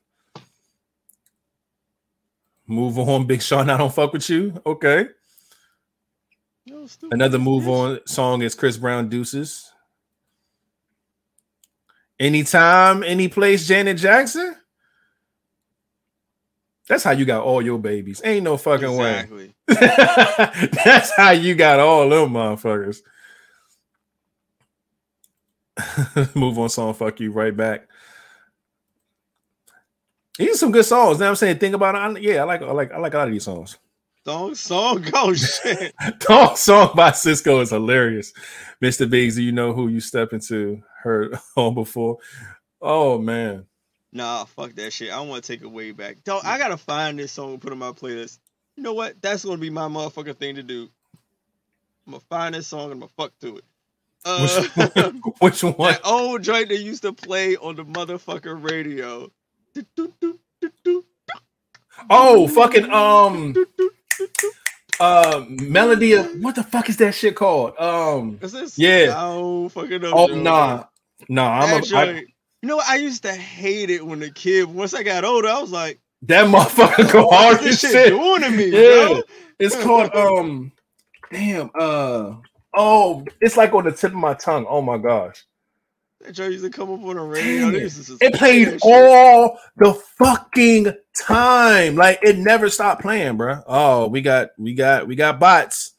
Move 2.67 2.99
on, 2.99 3.25
Big 3.25 3.41
Sean. 3.41 3.69
I 3.69 3.77
don't 3.77 3.93
fuck 3.93 4.13
with 4.13 4.29
you. 4.29 4.61
Okay. 4.65 5.07
No, 6.69 6.85
stupid 6.85 7.13
Another 7.13 7.39
move 7.39 7.67
on 7.67 7.99
song 8.05 8.41
is 8.41 8.53
Chris 8.55 8.77
Brown 8.77 9.09
Deuces. 9.09 9.71
Anytime, 12.19 13.03
any 13.03 13.27
place, 13.27 13.67
Janet 13.67 13.97
Jackson. 13.97 14.55
That's 16.89 17.03
how 17.03 17.11
you 17.11 17.25
got 17.25 17.43
all 17.43 17.61
your 17.61 17.77
babies. 17.79 18.21
Ain't 18.23 18.43
no 18.43 18.57
fucking 18.57 18.89
Exactly. 18.89 19.47
way. 19.47 19.53
That's 19.67 21.15
how 21.15 21.31
you 21.31 21.53
got 21.55 21.79
all 21.79 22.09
them 22.09 22.31
motherfuckers. 22.31 22.99
move 26.35 26.57
on 26.57 26.69
song, 26.69 26.93
fuck 26.93 27.19
you 27.19 27.31
right 27.31 27.55
back. 27.55 27.87
These 30.39 30.55
are 30.55 30.57
some 30.57 30.71
good 30.71 30.85
songs. 30.85 31.19
Now 31.19 31.29
I'm 31.29 31.35
saying, 31.35 31.59
think 31.59 31.75
about 31.75 31.95
it. 31.95 32.17
I- 32.17 32.19
yeah, 32.19 32.41
I 32.41 32.45
like, 32.45 32.61
I 32.61 32.71
like, 32.71 32.91
I 32.91 32.97
like 32.97 33.13
a 33.13 33.17
lot 33.17 33.27
of 33.27 33.33
these 33.33 33.43
songs. 33.43 33.77
Song, 34.27 34.55
song, 34.55 35.01
go 35.11 35.33
shit. 35.33 35.95
Dog 36.19 36.57
song 36.57 36.91
by 36.93 37.11
Sisqó 37.11 37.61
is 37.61 37.69
hilarious. 37.69 38.33
Mr. 38.83 39.09
Biggs, 39.09 39.35
do 39.35 39.41
you 39.41 39.53
know 39.53 39.71
who 39.71 39.87
you 39.87 40.01
step 40.01 40.33
into? 40.33 40.83
her 41.03 41.29
home 41.55 41.75
before. 41.75 42.17
Oh 42.81 43.17
man. 43.19 43.67
Nah, 44.11 44.43
fuck 44.43 44.73
that 44.73 44.91
shit. 44.91 45.13
I 45.13 45.21
want 45.21 45.45
to 45.45 45.53
take 45.53 45.61
it 45.61 45.71
way 45.71 45.91
back. 45.91 46.25
Dog, 46.25 46.41
I 46.43 46.57
gotta 46.57 46.75
find 46.75 47.17
this 47.17 47.31
song 47.31 47.53
and 47.53 47.61
put 47.61 47.71
on 47.71 47.77
my 47.77 47.91
playlist. 47.91 48.39
You 48.75 48.83
know 48.83 48.93
what? 48.93 49.21
That's 49.21 49.45
gonna 49.45 49.57
be 49.59 49.69
my 49.69 49.87
motherfucking 49.87 50.35
thing 50.35 50.55
to 50.55 50.63
do. 50.63 50.89
I'm 52.05 52.11
gonna 52.11 52.23
find 52.29 52.53
this 52.53 52.67
song 52.67 52.91
and 52.91 52.93
I'm 52.93 52.99
gonna 52.99 53.11
fuck 53.15 53.31
to 53.39 53.59
it. 53.59 53.63
Uh, 54.25 54.41
Which 54.41 54.93
one? 54.95 55.21
Which 55.39 55.63
one? 55.63 55.91
that 55.93 56.01
old 56.03 56.43
joint 56.43 56.67
they 56.67 56.75
used 56.75 57.03
to 57.03 57.13
play 57.13 57.55
on 57.55 57.77
the 57.77 57.85
motherfucking 57.85 58.69
radio. 58.69 59.31
Oh, 62.09 62.47
fucking 62.49 62.91
um 62.91 63.55
uh 64.99 65.45
melody 65.47 66.13
of 66.13 66.27
what 66.41 66.55
the 66.55 66.63
fuck 66.63 66.89
is 66.89 66.97
that 66.97 67.13
shit 67.13 67.35
called? 67.35 67.77
Um 67.77 68.39
Is 68.41 68.51
this? 68.51 68.77
Yeah. 68.79 69.07
Don't 69.07 69.69
fucking 69.69 70.01
know. 70.01 70.11
oh 70.15 70.27
Joe. 70.27 70.35
nah. 70.41 70.83
Nah, 71.29 71.59
I'm 71.61 71.83
a, 71.83 71.97
I, 71.97 72.11
you 72.13 72.25
know? 72.69 72.81
I 72.87 72.95
used 72.97 73.23
to 73.23 73.33
hate 73.33 73.89
it 73.89 74.05
when 74.05 74.21
a 74.23 74.29
kid. 74.29 74.65
Once 74.65 74.93
I 74.93 75.01
got 75.03 75.25
older, 75.25 75.47
I 75.49 75.59
was 75.59 75.71
like, 75.71 75.99
that 76.23 76.45
motherfucker 76.47 77.11
go 77.11 77.25
"What 77.27 77.35
hard 77.35 77.57
as 77.57 77.63
this 77.63 77.79
shit. 77.79 77.91
shit 77.91 78.09
doing 78.09 78.41
to 78.41 78.49
me, 78.51 78.65
Yeah. 78.67 79.07
bro?" 79.07 79.21
It's 79.59 79.75
called 79.83 80.13
um 80.15 80.71
damn 81.31 81.69
uh 81.77 82.35
oh 82.75 83.25
it's 83.41 83.57
like 83.57 83.73
on 83.73 83.83
the 83.85 83.91
tip 83.91 84.11
of 84.11 84.17
my 84.17 84.33
tongue. 84.35 84.65
Oh 84.69 84.81
my 84.81 84.97
gosh. 84.97 85.43
That 86.21 86.37
used 86.37 86.63
to 86.63 86.69
come 86.69 86.91
up 86.91 87.03
on 87.05 87.15
the 87.15 87.21
radio. 87.21 87.67
It. 87.69 87.93
It 88.21 88.33
played 88.33 88.79
all 88.81 89.59
the 89.77 89.93
fucking 89.93 90.93
time. 91.15 91.95
Like 91.95 92.19
it 92.23 92.37
never 92.37 92.69
stopped 92.69 93.01
playing, 93.01 93.37
bro. 93.37 93.61
Oh, 93.67 94.07
we 94.07 94.21
got 94.21 94.49
we 94.57 94.73
got 94.73 95.07
we 95.07 95.15
got 95.15 95.39
bots. 95.39 95.93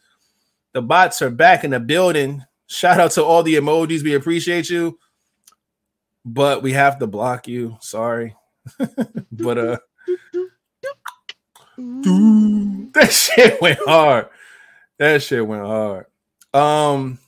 The 0.73 0.83
bots 0.83 1.23
are 1.23 1.31
back 1.31 1.64
in 1.64 1.71
the 1.71 1.81
building. 1.81 2.45
Shout 2.66 3.01
out 3.01 3.12
to 3.12 3.25
all 3.25 3.43
the 3.43 3.55
emojis. 3.55 4.03
We 4.03 4.14
appreciate 4.14 4.69
you. 4.69 4.99
But 6.25 6.62
we 6.62 6.73
have 6.73 6.99
to 6.99 7.07
block 7.07 7.47
you. 7.49 7.79
Sorry. 7.81 8.35
but 9.33 9.59
uh 9.59 9.79
that 11.79 13.09
shit 13.12 13.62
went 13.62 13.79
hard. 13.87 14.29
That 14.99 15.23
shit 15.23 15.47
went 15.47 15.64
hard. 15.64 16.07
Um 16.53 17.21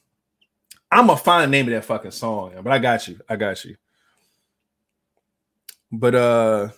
I'm 0.92 1.06
gonna 1.08 1.18
find 1.18 1.44
the 1.44 1.56
name 1.56 1.68
of 1.68 1.74
that 1.74 1.84
fucking 1.84 2.12
song, 2.12 2.52
but 2.62 2.72
I 2.72 2.78
got 2.78 3.08
you. 3.08 3.20
I 3.28 3.36
got 3.36 3.64
you. 3.64 3.76
But 5.92 6.14
uh 6.14 6.68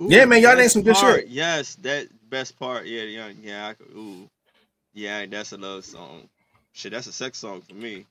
Yeah, 0.00 0.24
man, 0.26 0.42
y'all 0.42 0.56
named 0.56 0.72
some 0.72 0.82
good 0.82 0.96
part. 0.96 0.96
shit. 0.96 1.28
Yes, 1.28 1.76
that 1.76 2.08
best 2.30 2.58
part. 2.58 2.86
Yeah, 2.86 3.02
yeah, 3.04 3.30
yeah. 3.40 3.68
I 3.68 3.74
could, 3.74 3.88
ooh, 3.96 4.28
yeah, 4.94 5.26
that's 5.26 5.52
a 5.52 5.58
love 5.58 5.84
song. 5.84 6.28
Shit, 6.72 6.92
that's 6.92 7.06
a 7.08 7.12
sex 7.12 7.38
song 7.38 7.62
for 7.62 7.74
me. 7.74 8.06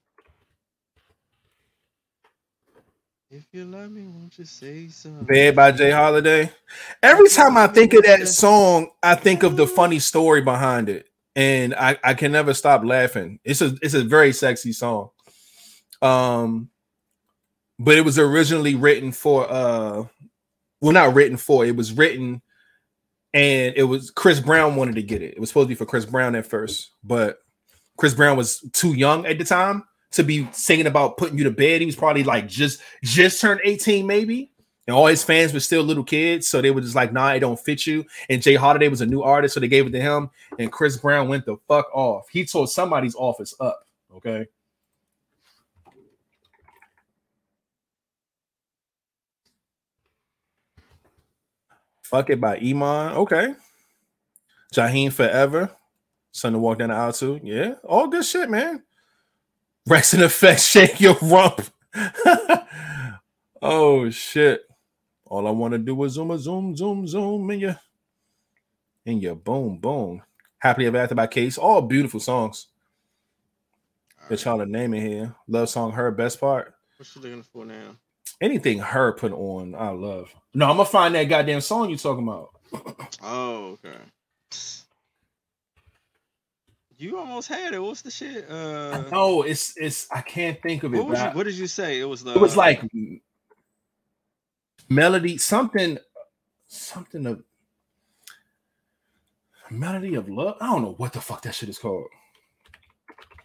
If 3.31 3.45
you 3.53 3.65
love 3.65 3.91
me, 3.91 4.03
won't 4.03 4.37
you 4.39 4.45
say 4.45 4.89
so? 4.89 5.11
Bad 5.21 5.55
by 5.55 5.71
J. 5.71 5.91
Holiday. 5.91 6.51
Every 7.03 7.29
time 7.29 7.57
I 7.57 7.67
think 7.67 7.93
of 7.93 8.03
that 8.03 8.27
song, 8.27 8.89
I 9.03 9.15
think 9.15 9.43
of 9.43 9.57
the 9.57 9.67
funny 9.67 9.99
story 9.99 10.41
behind 10.41 10.89
it. 10.89 11.07
And 11.39 11.73
I, 11.73 11.97
I 12.03 12.15
can 12.15 12.33
never 12.33 12.53
stop 12.53 12.83
laughing. 12.83 13.39
It's 13.45 13.61
a 13.61 13.73
it's 13.81 13.93
a 13.93 14.03
very 14.03 14.33
sexy 14.33 14.73
song. 14.73 15.11
Um 16.01 16.69
but 17.79 17.95
it 17.95 18.03
was 18.03 18.19
originally 18.19 18.75
written 18.75 19.13
for 19.13 19.49
uh 19.49 20.03
well 20.81 20.91
not 20.91 21.13
written 21.13 21.37
for 21.37 21.65
it 21.65 21.77
was 21.77 21.93
written 21.93 22.41
and 23.33 23.73
it 23.77 23.83
was 23.83 24.11
Chris 24.11 24.41
Brown 24.41 24.75
wanted 24.75 24.95
to 24.95 25.01
get 25.01 25.21
it. 25.21 25.35
It 25.35 25.39
was 25.39 25.47
supposed 25.47 25.67
to 25.67 25.69
be 25.69 25.75
for 25.75 25.85
Chris 25.85 26.05
Brown 26.05 26.35
at 26.35 26.45
first, 26.45 26.91
but 27.05 27.39
Chris 27.95 28.13
Brown 28.13 28.35
was 28.35 28.59
too 28.73 28.93
young 28.93 29.25
at 29.25 29.37
the 29.37 29.45
time 29.45 29.85
to 30.11 30.23
be 30.23 30.45
singing 30.51 30.87
about 30.87 31.15
putting 31.15 31.37
you 31.37 31.45
to 31.45 31.51
bed. 31.51 31.79
He 31.79 31.85
was 31.85 31.95
probably 31.95 32.25
like 32.25 32.49
just 32.49 32.81
just 33.01 33.39
turned 33.39 33.61
18, 33.63 34.05
maybe 34.05 34.48
and 34.89 34.95
all 34.95 35.05
his 35.05 35.23
fans 35.23 35.53
were 35.53 35.59
still 35.59 35.83
little 35.83 36.03
kids, 36.03 36.47
so 36.47 36.63
they 36.63 36.71
were 36.71 36.81
just 36.81 36.95
like, 36.95 37.13
"Nah, 37.13 37.33
it 37.33 37.41
don't 37.41 37.59
fit 37.59 37.85
you." 37.85 38.07
And 38.27 38.41
J. 38.41 38.55
Holiday 38.55 38.87
was 38.87 39.01
a 39.01 39.05
new 39.05 39.21
artist, 39.21 39.53
so 39.53 39.59
they 39.59 39.67
gave 39.67 39.85
it 39.85 39.91
to 39.91 40.01
him. 40.01 40.31
And 40.57 40.71
Chris 40.71 40.97
Brown 40.97 41.29
went 41.29 41.45
the 41.45 41.57
fuck 41.67 41.93
off. 41.93 42.27
He 42.29 42.43
tore 42.43 42.67
somebody's 42.67 43.13
office 43.13 43.53
up. 43.59 43.85
Okay. 44.15 44.47
Fuck 52.01 52.31
it 52.31 52.41
by 52.41 52.57
Eamon. 52.57 53.13
Okay. 53.17 53.53
Jaheim 54.73 55.13
Forever. 55.13 55.69
Son 56.31 56.53
to 56.53 56.57
walk 56.57 56.79
down 56.79 56.89
the 56.89 56.95
aisle 56.95 57.13
too. 57.13 57.39
Yeah. 57.43 57.75
All 57.83 58.07
good 58.07 58.25
shit, 58.25 58.49
man. 58.49 58.81
Wreckx-N-Effect, 59.87 60.61
shake 60.61 60.99
your 60.99 61.15
rump. 61.21 61.61
oh 63.61 64.09
shit. 64.09 64.63
All 65.29 65.47
I 65.47 65.51
want 65.51 65.73
to 65.73 65.77
do 65.77 66.03
is 66.03 66.13
zoom 66.13 66.31
a 66.31 66.37
zoom, 66.39 66.75
zoom, 66.75 67.07
zoom 67.07 67.49
in 67.51 67.59
your 67.59 67.79
in 69.05 69.19
your 69.19 69.35
boom, 69.35 69.77
boom. 69.77 70.23
Happily 70.57 70.87
Ever 70.87 70.97
After 70.97 71.15
by 71.15 71.27
Case. 71.27 71.57
All 71.57 71.81
beautiful 71.81 72.19
songs. 72.19 72.67
That 74.27 74.43
y'all 74.43 74.61
are 74.61 74.65
naming 74.65 75.01
here. 75.01 75.35
Love 75.47 75.69
song, 75.69 75.91
her 75.93 76.11
best 76.11 76.39
part. 76.39 76.73
What 76.97 77.15
you 77.15 77.21
looking 77.21 77.43
for 77.43 77.63
now? 77.65 77.95
Anything 78.41 78.79
her 78.79 79.11
put 79.13 79.31
on, 79.31 79.73
I 79.75 79.89
love. 79.89 80.33
No, 80.53 80.65
I'm 80.69 80.77
gonna 80.77 80.85
find 80.85 81.15
that 81.15 81.23
goddamn 81.25 81.61
song 81.61 81.89
you 81.89 81.97
talking 81.97 82.27
about. 82.27 82.49
Oh, 83.23 83.77
okay. 83.85 83.97
You 86.97 87.17
almost 87.17 87.47
had 87.47 87.73
it. 87.73 87.79
What's 87.81 88.01
the 88.01 88.11
shit? 88.11 88.49
Uh, 88.49 89.03
no, 89.11 89.43
it's 89.43 89.73
it's 89.77 90.07
I 90.11 90.21
can't 90.21 90.61
think 90.61 90.83
of 90.83 90.93
it. 90.93 90.97
what, 91.03 91.17
you, 91.17 91.23
I- 91.23 91.33
what 91.33 91.43
did 91.45 91.55
you 91.55 91.67
say? 91.67 91.99
It 91.99 92.05
was 92.05 92.23
the. 92.23 92.33
it 92.33 92.39
was 92.39 92.57
like 92.57 92.81
melody, 94.89 95.37
something, 95.37 95.97
something 96.67 97.25
of 97.25 97.43
melody 99.69 100.15
of 100.15 100.27
love. 100.27 100.57
I 100.59 100.67
don't 100.67 100.81
know 100.81 100.95
what 100.97 101.13
the 101.13 101.21
fuck 101.21 101.43
that 101.43 101.55
shit 101.55 101.69
is 101.69 101.77
called. 101.77 102.07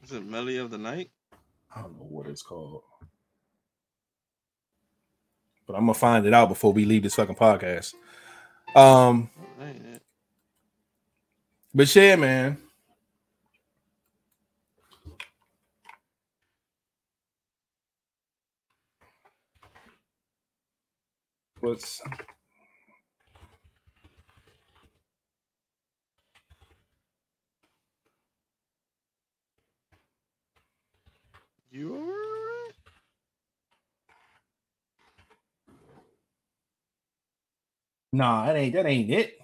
Is 0.02 0.12
it 0.12 0.24
Melody 0.24 0.58
of 0.58 0.70
the 0.70 0.78
Night? 0.78 1.10
I 1.74 1.82
don't 1.82 1.96
know 1.96 2.06
what 2.06 2.26
it's 2.26 2.42
called. 2.42 2.82
But 5.66 5.74
I'm 5.74 5.82
gonna 5.82 5.94
find 5.94 6.26
it 6.26 6.34
out 6.34 6.48
before 6.48 6.72
we 6.72 6.84
leave 6.84 7.02
this 7.02 7.14
fucking 7.14 7.36
podcast. 7.36 7.94
Um, 8.76 9.30
that 9.58 9.68
ain't 9.68 9.86
it. 9.86 10.02
but 11.74 11.94
yeah, 11.96 12.16
man. 12.16 12.58
What's 21.64 22.02
You 31.70 32.68
nah, 38.12 38.44
that 38.44 38.56
ain't 38.56 38.74
that 38.74 38.84
ain't 38.84 39.10
it. 39.10 39.38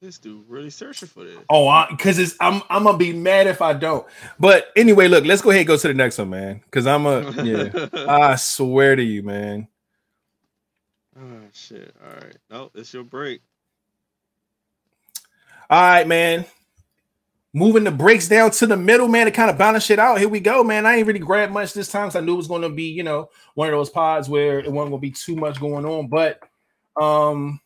This 0.00 0.18
dude 0.18 0.48
really 0.48 0.70
searching 0.70 1.08
for 1.08 1.24
this. 1.24 1.36
Oh, 1.50 1.84
because 1.90 2.18
it's 2.18 2.36
I'm 2.40 2.62
I'm 2.70 2.84
gonna 2.84 2.96
be 2.96 3.12
mad 3.12 3.48
if 3.48 3.60
I 3.60 3.74
don't. 3.74 4.06
But 4.40 4.68
anyway, 4.76 5.08
look, 5.08 5.26
let's 5.26 5.42
go 5.42 5.50
ahead 5.50 5.60
and 5.60 5.68
go 5.68 5.76
to 5.76 5.88
the 5.88 5.92
next 5.92 6.16
one, 6.16 6.30
man. 6.30 6.62
Because 6.64 6.86
I'm 6.86 7.04
a 7.04 7.30
yeah. 7.44 7.88
I 8.08 8.36
swear 8.36 8.96
to 8.96 9.02
you, 9.02 9.22
man. 9.22 9.68
Oh 11.20 11.48
shit! 11.52 11.94
All 12.04 12.12
right. 12.12 12.36
No, 12.50 12.70
it's 12.74 12.92
your 12.92 13.04
break. 13.04 13.40
All 15.70 15.80
right, 15.80 16.06
man. 16.06 16.46
Moving 17.54 17.84
the 17.84 17.90
breaks 17.90 18.28
down 18.28 18.50
to 18.52 18.66
the 18.66 18.76
middle, 18.76 19.08
man, 19.08 19.26
to 19.26 19.32
kind 19.32 19.50
of 19.50 19.58
balance 19.58 19.84
shit 19.84 19.98
out. 19.98 20.18
Here 20.18 20.28
we 20.28 20.40
go, 20.40 20.62
man. 20.62 20.86
I 20.86 20.96
ain't 20.96 21.06
really 21.06 21.18
grabbed 21.18 21.52
much 21.52 21.72
this 21.72 21.90
time 21.90 22.08
because 22.08 22.16
I 22.16 22.20
knew 22.20 22.34
it 22.34 22.38
was 22.38 22.46
going 22.46 22.62
to 22.62 22.68
be, 22.68 22.84
you 22.84 23.02
know, 23.02 23.30
one 23.54 23.68
of 23.68 23.72
those 23.72 23.90
pods 23.90 24.28
where 24.28 24.60
it 24.60 24.70
wasn't 24.70 24.92
going 24.92 25.00
to 25.00 25.06
be 25.06 25.10
too 25.10 25.34
much 25.34 25.58
going 25.58 25.84
on. 25.84 26.08
But 26.08 26.40
um, 27.00 27.60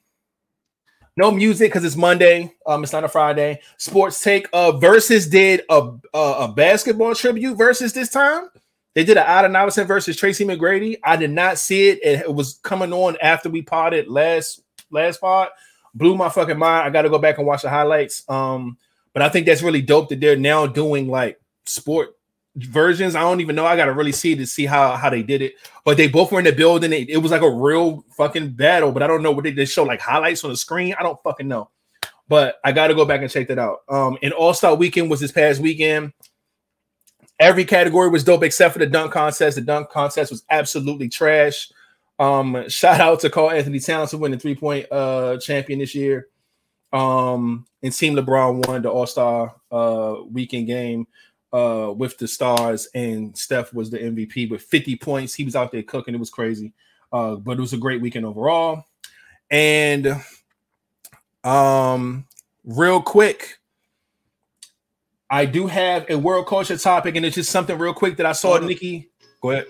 no 1.16 1.30
music 1.30 1.70
because 1.70 1.84
it's 1.84 1.96
Monday. 1.96 2.54
Um, 2.66 2.82
it's 2.82 2.92
not 2.92 3.04
a 3.04 3.08
Friday. 3.08 3.60
Sports 3.76 4.22
take. 4.22 4.48
Uh, 4.52 4.72
versus 4.72 5.26
did 5.26 5.62
a 5.68 5.90
a, 6.14 6.18
a 6.18 6.52
basketball 6.52 7.14
tribute 7.14 7.56
versus 7.56 7.92
this 7.92 8.08
time. 8.08 8.48
They 8.94 9.04
did 9.04 9.16
an 9.16 9.24
Allen 9.26 9.56
Iverson 9.56 9.86
versus 9.86 10.16
Tracy 10.16 10.44
McGrady. 10.44 10.98
I 11.02 11.16
did 11.16 11.30
not 11.30 11.58
see 11.58 11.88
it. 11.88 12.00
It, 12.02 12.34
was 12.34 12.60
coming 12.62 12.92
on 12.92 13.16
after 13.22 13.48
we 13.48 13.62
potted 13.62 14.08
last 14.08 14.62
last 14.90 15.20
pod. 15.20 15.48
Blew 15.94 16.14
my 16.14 16.28
fucking 16.28 16.58
mind. 16.58 16.86
I 16.86 16.90
got 16.90 17.02
to 17.02 17.10
go 17.10 17.18
back 17.18 17.38
and 17.38 17.46
watch 17.46 17.62
the 17.62 17.70
highlights. 17.70 18.28
Um, 18.28 18.76
but 19.12 19.22
I 19.22 19.28
think 19.28 19.46
that's 19.46 19.62
really 19.62 19.82
dope 19.82 20.08
that 20.10 20.20
they're 20.20 20.36
now 20.36 20.66
doing 20.66 21.08
like 21.08 21.40
sport 21.64 22.16
versions. 22.56 23.14
I 23.14 23.20
don't 23.20 23.40
even 23.40 23.56
know. 23.56 23.66
I 23.66 23.76
got 23.76 23.86
to 23.86 23.92
really 23.92 24.12
see 24.12 24.34
to 24.34 24.46
see 24.46 24.66
how 24.66 24.96
how 24.96 25.08
they 25.08 25.22
did 25.22 25.40
it. 25.40 25.54
But 25.84 25.96
they 25.96 26.08
both 26.08 26.30
were 26.30 26.38
in 26.38 26.44
the 26.44 26.52
building. 26.52 26.92
It, 26.92 27.08
it 27.08 27.18
was 27.18 27.30
like 27.30 27.42
a 27.42 27.50
real 27.50 28.04
fucking 28.16 28.52
battle. 28.52 28.92
But 28.92 29.02
I 29.02 29.06
don't 29.06 29.22
know 29.22 29.32
what 29.32 29.44
they, 29.44 29.52
they 29.52 29.64
show 29.64 29.84
like 29.84 30.00
highlights 30.00 30.44
on 30.44 30.50
the 30.50 30.56
screen. 30.56 30.94
I 30.98 31.02
don't 31.02 31.22
fucking 31.22 31.48
know. 31.48 31.70
But 32.28 32.56
I 32.64 32.72
got 32.72 32.88
to 32.88 32.94
go 32.94 33.04
back 33.04 33.20
and 33.20 33.30
check 33.30 33.48
that 33.48 33.58
out. 33.58 33.80
Um, 33.88 34.18
and 34.22 34.32
All 34.32 34.54
Star 34.54 34.74
Weekend 34.74 35.10
was 35.10 35.20
this 35.20 35.32
past 35.32 35.60
weekend. 35.60 36.12
Every 37.42 37.64
category 37.64 38.08
was 38.08 38.22
dope 38.22 38.44
except 38.44 38.72
for 38.72 38.78
the 38.78 38.86
dunk 38.86 39.12
contest. 39.12 39.56
The 39.56 39.62
dunk 39.62 39.90
contest 39.90 40.30
was 40.30 40.44
absolutely 40.48 41.08
trash. 41.08 41.72
Um, 42.20 42.68
shout 42.68 43.00
out 43.00 43.18
to 43.20 43.30
Karl-Anthony 43.30 43.80
Towns 43.80 44.12
the 44.12 44.38
three 44.38 44.54
point 44.54 44.86
uh 44.92 45.38
champion 45.38 45.80
this 45.80 45.92
year. 45.92 46.28
Um, 46.92 47.66
and 47.82 47.92
Team 47.92 48.14
LeBron 48.14 48.68
won 48.68 48.82
the 48.82 48.90
All 48.90 49.08
Star 49.08 49.56
uh 49.72 50.18
weekend 50.30 50.68
game 50.68 51.08
uh 51.52 51.92
with 51.96 52.16
the 52.16 52.28
stars, 52.28 52.86
and 52.94 53.36
Steph 53.36 53.74
was 53.74 53.90
the 53.90 53.98
MVP 53.98 54.48
with 54.48 54.62
50 54.62 54.94
points. 54.98 55.34
He 55.34 55.42
was 55.42 55.56
out 55.56 55.72
there 55.72 55.82
cooking, 55.82 56.14
it 56.14 56.20
was 56.20 56.30
crazy. 56.30 56.72
Uh, 57.12 57.34
but 57.34 57.58
it 57.58 57.60
was 57.60 57.72
a 57.72 57.76
great 57.76 58.00
weekend 58.00 58.24
overall. 58.24 58.84
And 59.50 60.16
um, 61.42 62.24
real 62.64 63.02
quick, 63.02 63.58
I 65.32 65.46
do 65.46 65.66
have 65.66 66.04
a 66.10 66.18
world 66.18 66.46
culture 66.46 66.76
topic, 66.76 67.16
and 67.16 67.24
it's 67.24 67.36
just 67.36 67.50
something 67.50 67.78
real 67.78 67.94
quick 67.94 68.18
that 68.18 68.26
I 68.26 68.32
saw. 68.32 68.58
Nikki, 68.58 69.10
go 69.40 69.52
ahead. 69.52 69.66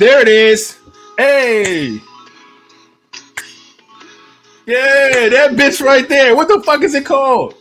There 0.00 0.20
it 0.20 0.26
is. 0.26 0.76
Hey. 1.16 2.00
Yeah, 4.66 5.28
that 5.28 5.50
bitch 5.52 5.80
right 5.80 6.08
there. 6.08 6.34
What 6.34 6.48
the 6.48 6.60
fuck 6.66 6.82
is 6.82 6.94
it 6.94 7.06
called? 7.06 7.54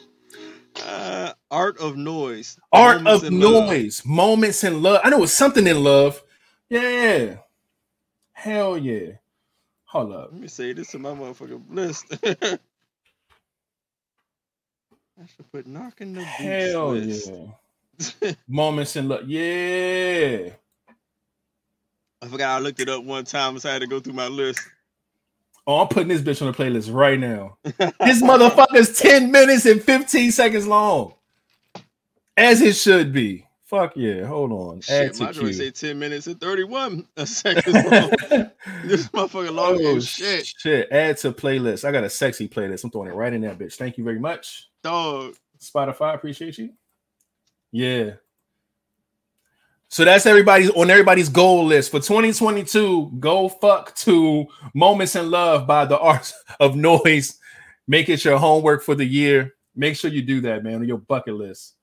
Uh, 0.84 1.34
Art 1.52 1.78
of 1.78 1.96
Noise. 1.96 2.58
Art 2.72 3.04
Moments 3.04 3.24
of 3.24 3.32
in 3.32 3.39
Love. 3.39 3.70
Noise. 3.70 4.02
Moments 4.04 4.64
in 4.64 4.82
Love. 4.82 5.02
I 5.04 5.12
know 5.12 5.22
it's 5.22 5.34
something 5.34 5.68
in 5.68 5.84
love. 5.84 6.24
Yeah. 6.70 7.36
Hell 8.34 8.80
yeah. 8.80 9.12
Hold 9.86 10.14
up. 10.14 10.30
Let 10.32 10.42
me 10.42 10.48
say 10.48 10.74
this 10.74 10.89
to 10.92 10.98
my 11.00 11.12
motherfucking 11.12 11.66
list. 11.70 12.16
I 15.22 15.28
should 15.28 15.51
put 15.51 15.67
knocking 15.67 16.13
the 16.13 16.22
boots 16.22 16.30
Hell 16.30 16.91
list. 16.93 17.32
yeah. 18.24 18.32
Moments 18.47 18.95
in 18.95 19.07
love. 19.07 19.30
Yeah. 19.30 20.49
I 22.24 22.28
forgot 22.28 22.57
I 22.57 22.59
looked 22.59 22.80
it 22.80 22.89
up 22.89 23.03
one 23.03 23.26
time, 23.26 23.59
so 23.59 23.69
I 23.69 23.74
had 23.74 23.82
to 23.82 23.88
go 23.88 23.99
through 23.99 24.13
my 24.13 24.28
list. 24.28 24.59
Oh, 25.67 25.80
I'm 25.82 25.88
putting 25.89 26.07
this 26.07 26.22
bitch 26.22 26.41
on 26.41 26.51
the 26.51 26.57
playlist 26.57 26.91
right 26.91 27.19
now. 27.19 27.57
This 27.63 28.24
motherfucker's 28.24 28.97
10 28.99 29.32
minutes 29.32 29.65
and 29.67 29.82
15 29.82 30.32
seconds 30.32 30.65
long. 30.65 31.13
As 32.36 32.61
it 32.61 32.76
should 32.76 33.13
be. 33.13 33.45
Fuck 33.65 33.93
yeah. 33.95 34.26
Hold 34.26 34.51
on. 34.51 34.78
Add 34.78 34.84
Shit, 34.84 35.13
to 35.15 35.24
my 35.24 35.32
joint 35.32 35.55
say 35.55 35.69
10 35.69 35.99
minutes 35.99 36.26
and 36.26 36.41
31 36.41 37.07
seconds 37.26 37.76
long. 37.76 38.09
this 38.86 39.07
motherfucker 39.09 39.53
long 39.53 39.78
oh, 39.86 39.97
as 39.97 40.07
shit. 40.07 40.47
shit. 40.47 40.91
Add 40.91 41.17
to 41.17 41.32
playlist. 41.32 41.86
I 41.86 41.91
got 41.91 42.03
a 42.03 42.09
sexy 42.09 42.49
playlist. 42.49 42.84
I'm 42.84 42.89
throwing 42.89 43.09
it 43.09 43.15
right 43.15 43.32
in 43.32 43.41
there, 43.41 43.55
bitch. 43.55 43.76
Thank 43.76 43.99
you 43.99 44.03
very 44.03 44.19
much. 44.19 44.70
Dog. 44.84 45.36
Spotify, 45.59 46.15
appreciate 46.15 46.57
you. 46.57 46.71
Yeah. 47.71 48.11
So 49.88 50.05
that's 50.05 50.25
everybody's 50.25 50.69
on 50.71 50.89
everybody's 50.89 51.29
goal 51.29 51.65
list 51.65 51.91
for 51.91 51.99
2022. 51.99 53.11
Go 53.19 53.49
fuck 53.49 53.93
to 53.97 54.47
Moments 54.73 55.15
in 55.15 55.29
Love 55.29 55.67
by 55.67 55.86
the 55.86 55.99
Art 55.99 56.32
of 56.59 56.75
Noise. 56.75 57.38
Make 57.88 58.07
it 58.09 58.23
your 58.23 58.38
homework 58.38 58.84
for 58.84 58.95
the 58.95 59.05
year. 59.05 59.53
Make 59.75 59.95
sure 59.97 60.09
you 60.09 60.21
do 60.21 60.41
that, 60.41 60.63
man, 60.63 60.75
on 60.75 60.88
your 60.88 60.97
bucket 60.97 61.36
list. 61.36 61.75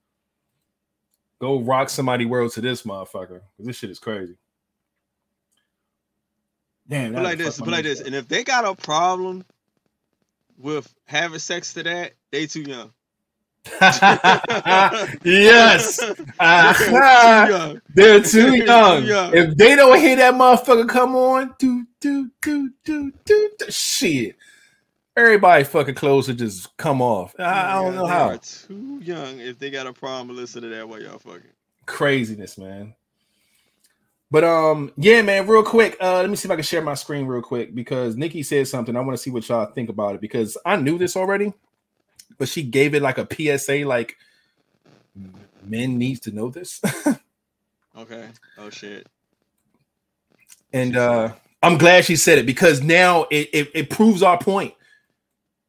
Go 1.40 1.60
rock 1.60 1.88
somebody 1.90 2.24
world 2.24 2.52
to 2.52 2.60
this 2.60 2.82
motherfucker. 2.82 3.40
'cause 3.40 3.66
This 3.66 3.76
shit 3.76 3.90
is 3.90 3.98
crazy. 3.98 4.36
Damn, 6.88 7.12
Put 7.14 7.22
like 7.22 7.38
this, 7.38 7.56
fucked 7.58 7.66
put 7.66 7.72
like 7.72 7.84
this. 7.84 8.00
up. 8.00 8.06
And 8.06 8.14
if 8.14 8.26
they 8.28 8.42
got 8.42 8.64
a 8.64 8.74
problem 8.74 9.44
with 10.56 10.92
having 11.04 11.38
sex 11.38 11.74
to 11.74 11.82
that, 11.82 12.14
they 12.30 12.46
too 12.46 12.62
young. 12.62 12.92
yes. 15.24 15.98
Too 15.98 16.14
Ah, 16.40 17.46
young. 17.48 17.80
They're 17.94 18.22
too 18.22 18.56
Too 18.56 18.64
young. 18.64 19.04
young. 19.04 19.34
If 19.36 19.56
they 19.56 19.76
don't 19.76 19.98
hear 19.98 20.16
that 20.16 20.34
motherfucker 20.34 20.88
come 20.88 21.14
on, 21.16 21.54
do 21.58 21.84
do 22.00 22.30
do 22.40 22.70
do 22.84 23.12
do, 23.24 23.50
do 23.58 23.70
shit. 23.70 24.36
Everybody 25.16 25.64
fucking 25.64 25.96
clothes 25.96 26.28
would 26.28 26.38
just 26.38 26.76
come 26.76 27.02
off. 27.02 27.34
I, 27.38 27.72
I 27.78 27.82
don't 27.82 27.94
know 27.96 28.06
They 28.06 28.12
how. 28.12 28.28
are 28.30 28.38
too 28.38 29.00
young 29.02 29.40
if 29.40 29.58
they 29.58 29.68
got 29.70 29.86
a 29.88 29.92
problem 29.92 30.36
listening 30.36 30.70
to 30.70 30.76
that 30.76 30.88
while 30.88 31.02
y'all 31.02 31.18
fucking. 31.18 31.42
Craziness, 31.86 32.56
man. 32.56 32.94
But 34.30 34.44
um, 34.44 34.92
yeah, 34.96 35.22
man, 35.22 35.46
real 35.46 35.62
quick. 35.64 35.96
Uh, 36.00 36.20
let 36.20 36.30
me 36.30 36.36
see 36.36 36.46
if 36.46 36.52
I 36.52 36.56
can 36.56 36.62
share 36.64 36.82
my 36.82 36.94
screen 36.94 37.26
real 37.26 37.42
quick 37.42 37.74
because 37.74 38.16
Nicki 38.16 38.42
said 38.42 38.68
something. 38.68 38.94
I 38.94 39.00
want 39.00 39.16
to 39.16 39.22
see 39.22 39.30
what 39.30 39.48
y'all 39.48 39.72
think 39.72 39.88
about 39.88 40.14
it 40.14 40.20
because 40.20 40.56
I 40.64 40.76
knew 40.76 40.98
this 40.98 41.16
already, 41.16 41.52
but 42.38 42.48
she 42.48 42.62
gave 42.62 42.94
it 42.94 43.02
like 43.02 43.18
a 43.18 43.28
PSA, 43.58 43.84
like 43.86 44.16
men 45.64 45.98
needs 45.98 46.20
to 46.20 46.32
know 46.32 46.50
this. 46.50 46.80
Okay. 47.98 48.28
Oh 48.58 48.70
shit. 48.70 49.06
and 50.72 50.96
uh 50.96 51.34
I'm 51.62 51.78
glad 51.78 52.04
she 52.06 52.16
said 52.16 52.38
it 52.38 52.46
because 52.46 52.82
now 52.82 53.24
it 53.30 53.50
it, 53.52 53.70
it 53.74 53.90
proves 53.90 54.22
our 54.22 54.38
point. 54.38 54.74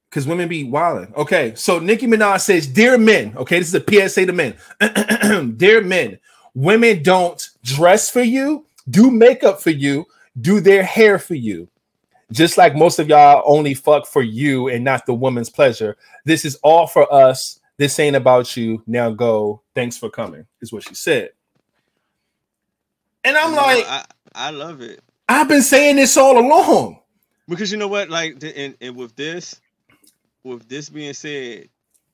Because 0.10 0.28
women 0.28 0.48
be 0.50 0.64
wilding. 0.64 1.14
Okay, 1.18 1.54
so 1.56 1.80
Nicki 1.80 2.08
Minaj 2.08 2.42
says, 2.42 2.68
"Dear 2.68 2.98
men, 2.98 3.36
okay, 3.38 3.60
this 3.60 3.70
is 3.70 3.76
a 3.76 4.10
PSA 4.10 4.26
to 4.28 4.34
men. 4.34 4.56
Dear 5.58 5.82
men, 5.84 6.20
women 6.56 7.04
don't 7.04 7.48
dress 7.64 8.10
for 8.10 8.22
you, 8.24 8.66
do 8.90 9.12
makeup 9.12 9.62
for 9.62 9.72
you, 9.72 10.06
do 10.42 10.62
their 10.62 10.84
hair 10.84 11.20
for 11.20 11.36
you. 11.36 11.70
Just 12.32 12.58
like 12.58 12.76
most 12.76 13.00
of 13.00 13.10
y'all 13.10 13.44
only 13.46 13.74
fuck 13.74 14.06
for 14.06 14.22
you 14.22 14.68
and 14.70 14.84
not 14.84 15.06
the 15.06 15.14
woman's 15.14 15.50
pleasure. 15.50 15.98
This 16.26 16.46
is 16.46 16.56
all 16.64 16.88
for 16.88 17.12
us. 17.12 17.60
This 17.78 18.00
ain't 18.00 18.16
about 18.16 18.56
you. 18.58 18.84
Now 18.86 19.10
go. 19.12 19.62
Thanks 19.74 19.98
for 19.98 20.10
coming." 20.10 20.46
Is 20.62 20.72
what 20.72 20.84
she 20.84 20.94
said. 20.96 21.32
And 23.24 23.36
I'm 23.38 23.52
You 23.52 23.56
know, 23.56 23.62
like, 23.62 23.86
I, 23.88 24.06
I 24.36 24.50
love 24.52 24.82
it 24.82 25.02
I've 25.30 25.48
been 25.48 25.62
saying 25.62 25.98
this 25.98 26.18
all 26.18 26.40
along. 26.40 27.00
because 27.48 27.72
you 27.72 27.78
know 27.78 27.88
what, 27.88 28.10
like, 28.10 28.40
the, 28.40 28.58
and, 28.58 28.76
and 28.82 28.96
with 28.96 29.16
this, 29.16 29.60
with 30.44 30.68
this 30.68 30.90
being 30.90 31.14
said, 31.14 31.70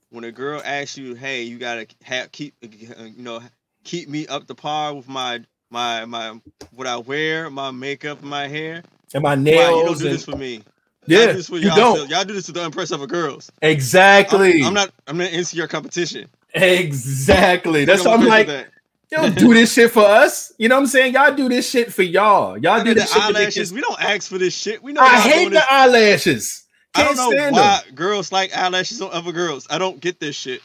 when 0.10 0.26
a 0.26 0.32
girl 0.32 0.62
asks 0.64 0.98
you, 0.98 1.16
"Hey, 1.16 1.44
you 1.44 1.58
gotta 1.58 1.88
have 2.04 2.32
keep, 2.32 2.54
you 2.62 3.14
know, 3.18 3.42
keep 3.84 4.10
me 4.10 4.28
up 4.28 4.48
to 4.48 4.56
par 4.56 4.94
with 4.94 5.08
my 5.08 5.42
my 5.70 6.06
my 6.06 6.40
what 6.76 6.88
I 6.88 6.98
wear, 6.98 7.50
my 7.50 7.72
makeup, 7.72 8.22
my 8.22 8.48
hair. 8.48 8.84
And 9.14 9.24
my 9.24 9.30
Why 9.30 9.36
you 9.36 9.42
nails. 9.44 9.86
don't 9.86 10.00
do 10.00 10.06
and- 10.08 10.16
this 10.16 10.26
for 10.26 10.36
me? 10.36 10.62
Y'all 11.08 11.20
yeah, 11.20 11.26
do 11.28 11.34
this 11.34 11.50
for 11.50 11.58
you 11.58 11.68
y'all. 11.68 11.76
don't. 11.76 12.10
Y'all 12.10 12.24
do 12.24 12.34
this 12.34 12.48
to 12.48 12.52
the 12.52 12.64
impress 12.64 12.92
other 12.92 13.06
girls. 13.06 13.52
Exactly. 13.62 14.62
I'm, 14.62 14.68
I'm 14.70 14.74
not. 14.74 14.92
I'm 15.06 15.18
not 15.18 15.32
into 15.32 15.56
your 15.56 15.68
competition. 15.68 16.28
Exactly. 16.56 17.86
That's 17.86 18.04
what 18.04 18.20
I'm 18.20 18.26
like. 18.26 18.48
You 18.48 19.18
don't 19.18 19.38
do 19.38 19.54
this 19.54 19.72
shit 19.74 19.92
for 19.92 20.04
us. 20.04 20.52
You 20.58 20.68
know 20.68 20.76
what 20.76 20.82
I'm 20.82 20.88
saying? 20.88 21.14
Y'all 21.14 21.34
do 21.36 21.48
this 21.48 21.70
shit 21.70 21.94
for 21.94 22.02
y'all. 22.02 22.58
Y'all 22.58 22.80
that. 22.80 22.86
do 22.86 22.94
this 22.96 23.14
the 23.14 23.20
shit 23.20 23.24
eyelashes. 23.24 23.54
kids. 23.54 23.74
We 23.74 23.82
don't 23.82 24.02
ask 24.02 24.30
for 24.30 24.40
this 24.40 24.56
shit. 24.56 24.82
We 24.82 24.94
know. 24.94 25.02
I 25.02 25.20
hate 25.20 25.52
the 25.52 25.62
eyelashes. 25.72 26.64
I 26.96 27.04
Can't 27.04 27.18
don't 27.18 27.36
know 27.36 27.52
why 27.52 27.82
them. 27.86 27.96
girls 27.96 28.32
like 28.32 28.56
eyelashes 28.58 29.02
on 29.02 29.12
other 29.12 29.32
girls. 29.32 29.68
I 29.70 29.78
don't 29.78 30.00
get 30.00 30.20
this 30.20 30.36
shit. 30.36 30.62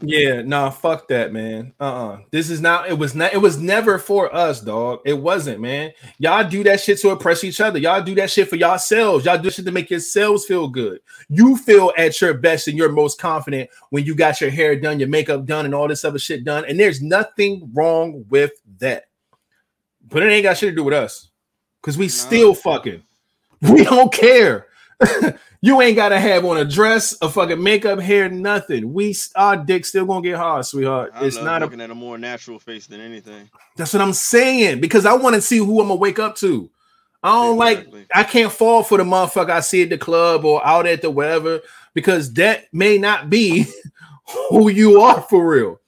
Yeah, 0.00 0.42
nah, 0.42 0.70
fuck 0.70 1.08
that, 1.08 1.32
man. 1.32 1.72
Uh-uh. 1.80 2.20
This 2.30 2.50
is 2.50 2.60
not. 2.60 2.88
It 2.88 2.98
was 2.98 3.14
not. 3.14 3.34
It 3.34 3.38
was 3.38 3.58
never 3.58 3.98
for 3.98 4.32
us, 4.34 4.60
dog. 4.60 5.00
It 5.04 5.14
wasn't, 5.14 5.60
man. 5.60 5.92
Y'all 6.18 6.48
do 6.48 6.62
that 6.64 6.80
shit 6.80 6.98
to 7.00 7.10
oppress 7.10 7.42
each 7.42 7.60
other. 7.60 7.78
Y'all 7.78 8.02
do 8.02 8.14
that 8.16 8.30
shit 8.30 8.48
for 8.48 8.56
yourselves. 8.56 9.24
Y'all 9.24 9.38
do 9.38 9.50
shit 9.50 9.64
to 9.64 9.72
make 9.72 9.90
yourselves 9.90 10.46
feel 10.46 10.68
good. 10.68 11.00
You 11.28 11.56
feel 11.56 11.92
at 11.96 12.20
your 12.20 12.34
best 12.34 12.68
and 12.68 12.76
you're 12.78 12.92
most 12.92 13.20
confident 13.20 13.70
when 13.90 14.04
you 14.04 14.14
got 14.14 14.40
your 14.40 14.50
hair 14.50 14.78
done, 14.78 15.00
your 15.00 15.08
makeup 15.08 15.44
done, 15.46 15.64
and 15.64 15.74
all 15.74 15.88
this 15.88 16.04
other 16.04 16.18
shit 16.18 16.44
done. 16.44 16.64
And 16.66 16.78
there's 16.78 17.02
nothing 17.02 17.70
wrong 17.74 18.24
with 18.28 18.52
that. 18.78 19.06
But 20.08 20.22
it 20.22 20.30
ain't 20.30 20.44
got 20.44 20.58
shit 20.58 20.70
to 20.70 20.76
do 20.76 20.84
with 20.84 20.94
us. 20.94 21.28
Cause 21.82 21.98
we 21.98 22.08
still 22.08 22.54
fucking. 22.54 23.02
We 23.60 23.82
don't 23.82 24.12
care. 24.12 24.68
you 25.60 25.80
ain't 25.82 25.96
gotta 25.96 26.20
have 26.20 26.44
on 26.44 26.58
a 26.58 26.64
dress, 26.64 27.16
a 27.20 27.28
fucking 27.28 27.62
makeup, 27.62 27.98
hair, 27.98 28.28
nothing. 28.28 28.92
We 28.92 29.14
our 29.34 29.56
dick 29.56 29.84
still 29.84 30.06
gonna 30.06 30.22
get 30.22 30.36
hard, 30.36 30.64
sweetheart. 30.66 31.12
I 31.14 31.26
it's 31.26 31.36
not 31.36 31.62
a 31.62 31.64
looking 31.64 31.80
at 31.80 31.90
a 31.90 31.94
more 31.94 32.18
natural 32.18 32.58
face 32.58 32.86
than 32.86 33.00
anything. 33.00 33.50
that's 33.76 33.92
what 33.92 34.02
I'm 34.02 34.12
saying 34.12 34.80
because 34.80 35.04
I 35.06 35.14
want 35.14 35.34
to 35.34 35.40
see 35.42 35.58
who 35.58 35.80
I'm 35.80 35.88
gonna 35.88 35.96
wake 35.96 36.18
up 36.18 36.36
to. 36.36 36.70
I 37.22 37.32
don't 37.32 37.60
Exactly. 37.60 38.00
like 38.00 38.08
I 38.14 38.22
can't 38.22 38.52
fall 38.52 38.84
for 38.84 38.98
the 38.98 39.04
motherfucker 39.04 39.50
I 39.50 39.60
see 39.60 39.82
at 39.82 39.90
the 39.90 39.98
club 39.98 40.44
or 40.44 40.64
out 40.64 40.86
at 40.86 41.02
the 41.02 41.10
whatever 41.10 41.60
because 41.92 42.32
that 42.34 42.72
may 42.72 42.96
not 42.96 43.28
be 43.28 43.66
who 44.50 44.68
you 44.70 45.00
are 45.00 45.20
for 45.22 45.46
real. 45.46 45.80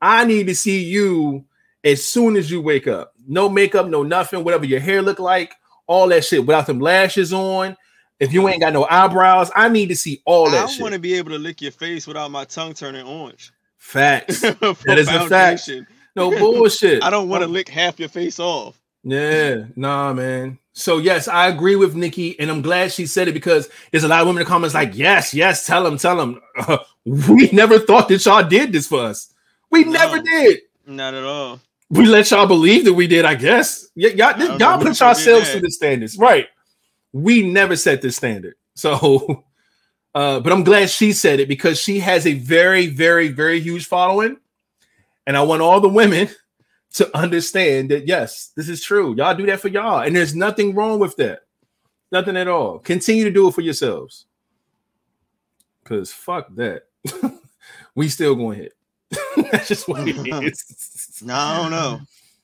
I 0.00 0.24
need 0.24 0.46
to 0.46 0.54
see 0.54 0.82
you 0.82 1.44
as 1.84 2.02
soon 2.04 2.36
as 2.36 2.50
you 2.50 2.62
wake 2.62 2.86
up. 2.86 3.12
No 3.28 3.50
makeup, 3.50 3.86
no 3.88 4.02
nothing, 4.02 4.44
whatever 4.44 4.64
your 4.64 4.80
hair 4.80 5.02
look 5.02 5.18
like, 5.18 5.54
all 5.86 6.08
that 6.08 6.24
shit 6.24 6.46
without 6.46 6.66
them 6.66 6.80
lashes 6.80 7.32
on. 7.34 7.76
If 8.20 8.32
you 8.34 8.46
ain't 8.48 8.60
got 8.60 8.72
no 8.74 8.86
eyebrows, 8.90 9.50
I 9.56 9.68
need 9.68 9.88
to 9.88 9.96
see 9.96 10.20
all 10.26 10.50
that 10.50 10.78
I 10.78 10.82
want 10.82 10.92
to 10.92 11.00
be 11.00 11.14
able 11.14 11.30
to 11.30 11.38
lick 11.38 11.62
your 11.62 11.72
face 11.72 12.06
without 12.06 12.30
my 12.30 12.44
tongue 12.44 12.74
turning 12.74 13.06
orange. 13.06 13.52
Facts. 13.78 14.40
That 14.84 14.98
is 14.98 15.08
a 15.08 15.26
fact. 15.26 15.70
No 16.14 16.30
bullshit. 16.38 17.02
I 17.02 17.08
don't 17.10 17.28
want 17.28 17.42
to 17.42 17.48
lick 17.48 17.68
half 17.68 17.98
your 17.98 18.10
face 18.10 18.38
off. 18.38 18.78
Yeah, 19.02 19.64
nah, 19.76 20.12
man. 20.12 20.58
So 20.72 20.98
yes, 20.98 21.26
I 21.28 21.48
agree 21.48 21.76
with 21.76 21.96
Nicki, 21.96 22.38
and 22.38 22.50
I'm 22.50 22.60
glad 22.60 22.92
she 22.92 23.06
said 23.06 23.28
it 23.28 23.32
because 23.32 23.68
there's 23.90 24.04
a 24.04 24.08
lot 24.08 24.20
of 24.20 24.26
women 24.26 24.42
in 24.42 24.44
the 24.44 24.50
comments 24.50 24.74
like, 24.74 24.94
yes, 24.94 25.32
yes, 25.32 25.66
tell 25.66 25.82
them, 25.82 25.96
tell 25.96 26.16
them. 26.16 26.40
we 27.06 27.48
never 27.52 27.78
thought 27.78 28.08
that 28.08 28.24
y'all 28.26 28.46
did 28.46 28.72
this 28.72 28.86
for 28.86 29.00
us. 29.00 29.32
We 29.70 29.84
No. 29.84 29.92
never 29.92 30.20
did. 30.20 30.60
Not 30.86 31.14
at 31.14 31.24
all. 31.24 31.60
We 31.88 32.06
let 32.06 32.30
y'all 32.30 32.46
believe 32.46 32.84
that 32.84 32.94
we 32.94 33.06
did, 33.06 33.24
I 33.24 33.34
guess. 33.34 33.88
Y- 33.96 34.12
y'all, 34.14 34.38
y'all 34.58 34.78
put 34.78 35.00
yourselves 35.00 35.50
to 35.52 35.60
the 35.60 35.70
standards, 35.70 36.16
right? 36.18 36.46
We 37.12 37.42
never 37.42 37.76
set 37.76 38.02
this 38.02 38.16
standard. 38.16 38.54
So, 38.74 39.44
uh, 40.14 40.40
but 40.40 40.52
I'm 40.52 40.64
glad 40.64 40.90
she 40.90 41.12
said 41.12 41.40
it 41.40 41.48
because 41.48 41.80
she 41.80 42.00
has 42.00 42.26
a 42.26 42.34
very, 42.34 42.86
very, 42.86 43.28
very 43.28 43.60
huge 43.60 43.86
following, 43.86 44.36
and 45.26 45.36
I 45.36 45.42
want 45.42 45.62
all 45.62 45.80
the 45.80 45.88
women 45.88 46.28
to 46.94 47.16
understand 47.16 47.90
that 47.90 48.06
yes, 48.06 48.52
this 48.56 48.68
is 48.68 48.82
true. 48.82 49.14
Y'all 49.16 49.34
do 49.34 49.46
that 49.46 49.60
for 49.60 49.68
y'all, 49.68 50.00
and 50.00 50.14
there's 50.14 50.34
nothing 50.34 50.74
wrong 50.74 50.98
with 50.98 51.16
that. 51.16 51.40
Nothing 52.12 52.36
at 52.36 52.48
all. 52.48 52.78
Continue 52.80 53.24
to 53.24 53.30
do 53.30 53.48
it 53.48 53.54
for 53.54 53.60
yourselves. 53.60 54.26
Cause 55.84 56.12
fuck 56.12 56.54
that. 56.56 56.84
we 57.94 58.08
still 58.08 58.34
going 58.34 58.58
to 58.58 58.62
hit. 58.64 58.72
That's 59.50 59.68
just 59.68 59.88
what 59.88 60.06
it 60.06 60.16
is. 60.44 61.22
No, 61.22 61.34
I 61.34 61.56
don't 61.62 61.70
know. 61.70 62.00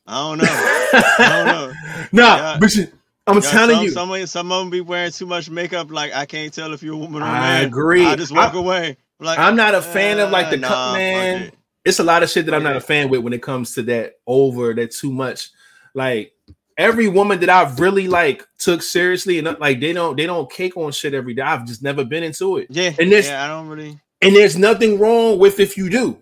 I 0.07 0.29
don't 0.29 0.39
know. 0.39 0.47
I 0.49 1.33
don't 1.35 1.47
know. 1.47 1.73
nah, 2.13 2.37
Yeah. 2.37 2.59
but 2.61 2.75
you, 2.75 2.89
I'm 3.27 3.41
telling 3.43 3.77
some, 3.77 3.85
you, 3.85 3.91
some 3.91 4.11
of- 4.13 4.29
some 4.29 4.53
of 4.53 4.61
them 4.61 4.71
be 4.71 4.81
wearing 4.81 5.11
too 5.11 5.27
much 5.27 5.51
makeup. 5.51 5.91
Like 5.91 6.15
I 6.15 6.27
can't 6.27 6.53
tell 6.53 6.73
if 6.73 6.83
you're 6.83 6.95
a 6.95 6.99
woman 6.99 7.23
or 7.23 7.27
a 7.27 7.29
I 7.29 7.41
man. 7.41 7.65
agree. 7.65 8.05
I 8.07 8.15
just 8.17 8.33
walk 8.33 8.55
I- 8.55 8.59
away. 8.59 8.97
Like 9.19 9.39
I'm 9.39 9.57
not 9.57 9.75
a 9.75 9.81
fan 9.83 10.19
of 10.21 10.31
like 10.31 10.51
the 10.51 10.57
"Uh, 10.57 10.61
nah, 10.61 10.69
cut 10.69 10.93
man. 10.95 11.43
it." 11.45 11.55
It's 11.85 11.99
a 12.01 12.05
lot 12.05 12.23
of 12.23 12.31
shit 12.31 12.47
that 12.47 12.55
I'm 12.55 12.63
not 12.65 12.77
a 12.77 12.81
fan 12.81 13.09
with 13.09 13.21
when 13.21 13.33
it 13.33 13.43
comes 13.43 13.75
to 13.75 13.83
that 13.85 14.15
over 14.27 14.75
that 14.75 14.91
too 14.91 15.11
much. 15.13 15.51
Like 15.95 16.33
every 16.77 17.09
woman 17.09 17.41
that 17.41 17.49
I've 17.49 17.81
really 17.81 18.07
like 18.09 18.47
took 18.59 18.83
seriously 18.83 19.39
and 19.39 19.57
like 19.59 19.81
they 19.81 19.93
don't 19.93 20.17
they 20.17 20.27
don't 20.27 20.51
cake 20.51 20.77
on 20.77 20.93
shit 20.93 21.15
every 21.15 21.33
day. 21.35 21.43
I've 21.43 21.65
just 21.67 21.83
never 21.83 22.05
been 22.05 22.23
into 22.25 22.59
it. 22.59 22.67
Yeah, 22.71 22.93
And 22.99 23.11
this- 23.11 23.29
yeah, 23.29 23.45
I 23.45 23.49
don't 23.49 23.69
really. 23.69 23.99
And 24.23 24.35
there's 24.37 24.57
nothing 24.59 24.99
wrong 24.99 25.39
with 25.39 25.59
if 25.61 25.77
you 25.77 25.89
do. 25.89 25.97
You 25.97 26.03
know 26.05 26.15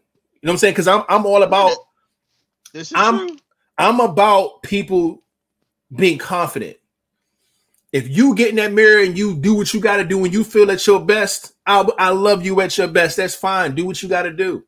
what 0.42 0.50
I'm 0.52 0.58
saying? 0.58 0.72
Because 0.74 0.88
I'm 0.88 1.02
I'm 1.08 1.26
all 1.26 1.42
about 1.42 1.72
This 2.72 2.90
is 2.92 2.96
I'm- 2.96 3.26
true. 3.28 3.36
I'm 3.76 3.98
about 4.00 4.62
people 4.62 5.22
being 5.96 6.18
confident. 6.18 6.76
If 7.94 8.08
you 8.08 8.34
get 8.34 8.50
in 8.50 8.56
that 8.56 8.72
mirror 8.72 9.04
and 9.04 9.16
you 9.16 9.36
do 9.36 9.54
what 9.54 9.72
you 9.72 9.80
got 9.80 9.98
to 9.98 10.04
do 10.04 10.24
and 10.24 10.34
you 10.34 10.42
feel 10.42 10.68
at 10.72 10.84
your 10.84 10.98
best, 10.98 11.54
I 11.64 11.88
I 11.96 12.08
love 12.08 12.44
you 12.44 12.60
at 12.60 12.76
your 12.76 12.88
best. 12.88 13.16
That's 13.16 13.36
fine. 13.36 13.76
Do 13.76 13.86
what 13.86 14.02
you 14.02 14.08
got 14.08 14.22
to 14.22 14.32
do, 14.32 14.64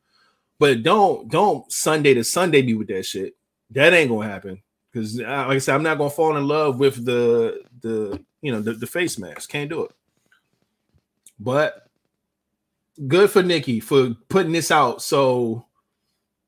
but 0.60 0.84
don't 0.84 1.28
don't 1.28 1.70
Sunday 1.70 2.14
to 2.14 2.22
Sunday 2.22 2.62
be 2.62 2.74
with 2.74 2.86
that 2.86 3.04
shit. 3.04 3.34
That 3.70 3.92
ain't 3.92 4.10
gonna 4.10 4.28
happen 4.28 4.62
because, 4.92 5.20
uh, 5.20 5.24
like 5.24 5.56
I 5.56 5.58
said, 5.58 5.74
I'm 5.74 5.82
not 5.82 5.98
gonna 5.98 6.08
fall 6.08 6.36
in 6.36 6.46
love 6.46 6.78
with 6.78 7.04
the 7.04 7.64
the 7.80 8.24
you 8.42 8.52
know 8.52 8.60
the, 8.60 8.74
the 8.74 8.86
face 8.86 9.18
mask. 9.18 9.50
Can't 9.50 9.70
do 9.70 9.82
it. 9.86 9.90
But 11.40 11.90
good 13.08 13.28
for 13.28 13.42
Nicki 13.42 13.80
for 13.80 14.14
putting 14.28 14.52
this 14.52 14.70
out 14.70 15.02
so 15.02 15.65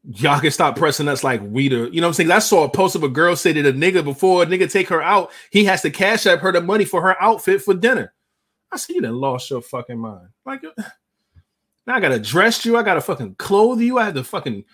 y'all 0.04 0.40
can 0.40 0.50
stop 0.50 0.76
pressing 0.76 1.08
us 1.08 1.22
like 1.24 1.40
we 1.42 1.68
do. 1.68 1.88
you 1.92 2.00
know 2.00 2.06
what 2.06 2.10
I'm 2.10 2.14
saying? 2.14 2.30
I 2.30 2.38
saw 2.38 2.64
a 2.64 2.68
post 2.70 2.94
of 2.94 3.02
a 3.02 3.08
girl 3.08 3.36
say 3.36 3.52
that 3.52 3.66
a 3.66 3.72
nigga 3.72 4.04
before 4.04 4.42
a 4.42 4.46
nigga 4.46 4.70
take 4.70 4.88
her 4.88 5.02
out, 5.02 5.30
he 5.50 5.64
has 5.64 5.82
to 5.82 5.90
cash 5.90 6.26
up 6.26 6.40
her 6.40 6.52
the 6.52 6.60
money 6.60 6.84
for 6.84 7.02
her 7.02 7.20
outfit 7.22 7.62
for 7.62 7.74
dinner. 7.74 8.12
I 8.70 8.76
said, 8.76 8.94
you 8.96 9.02
done 9.02 9.14
lost 9.16 9.50
your 9.50 9.62
fucking 9.62 9.98
mind. 9.98 10.28
Like 10.44 10.62
uh, 10.64 10.82
now 11.86 11.96
I 11.96 12.00
gotta 12.00 12.18
dress 12.18 12.64
you, 12.64 12.76
I 12.76 12.82
gotta 12.82 13.00
fucking 13.00 13.36
clothe 13.36 13.80
you, 13.80 13.98
I 13.98 14.04
have 14.04 14.14
to 14.14 14.24
fucking 14.24 14.64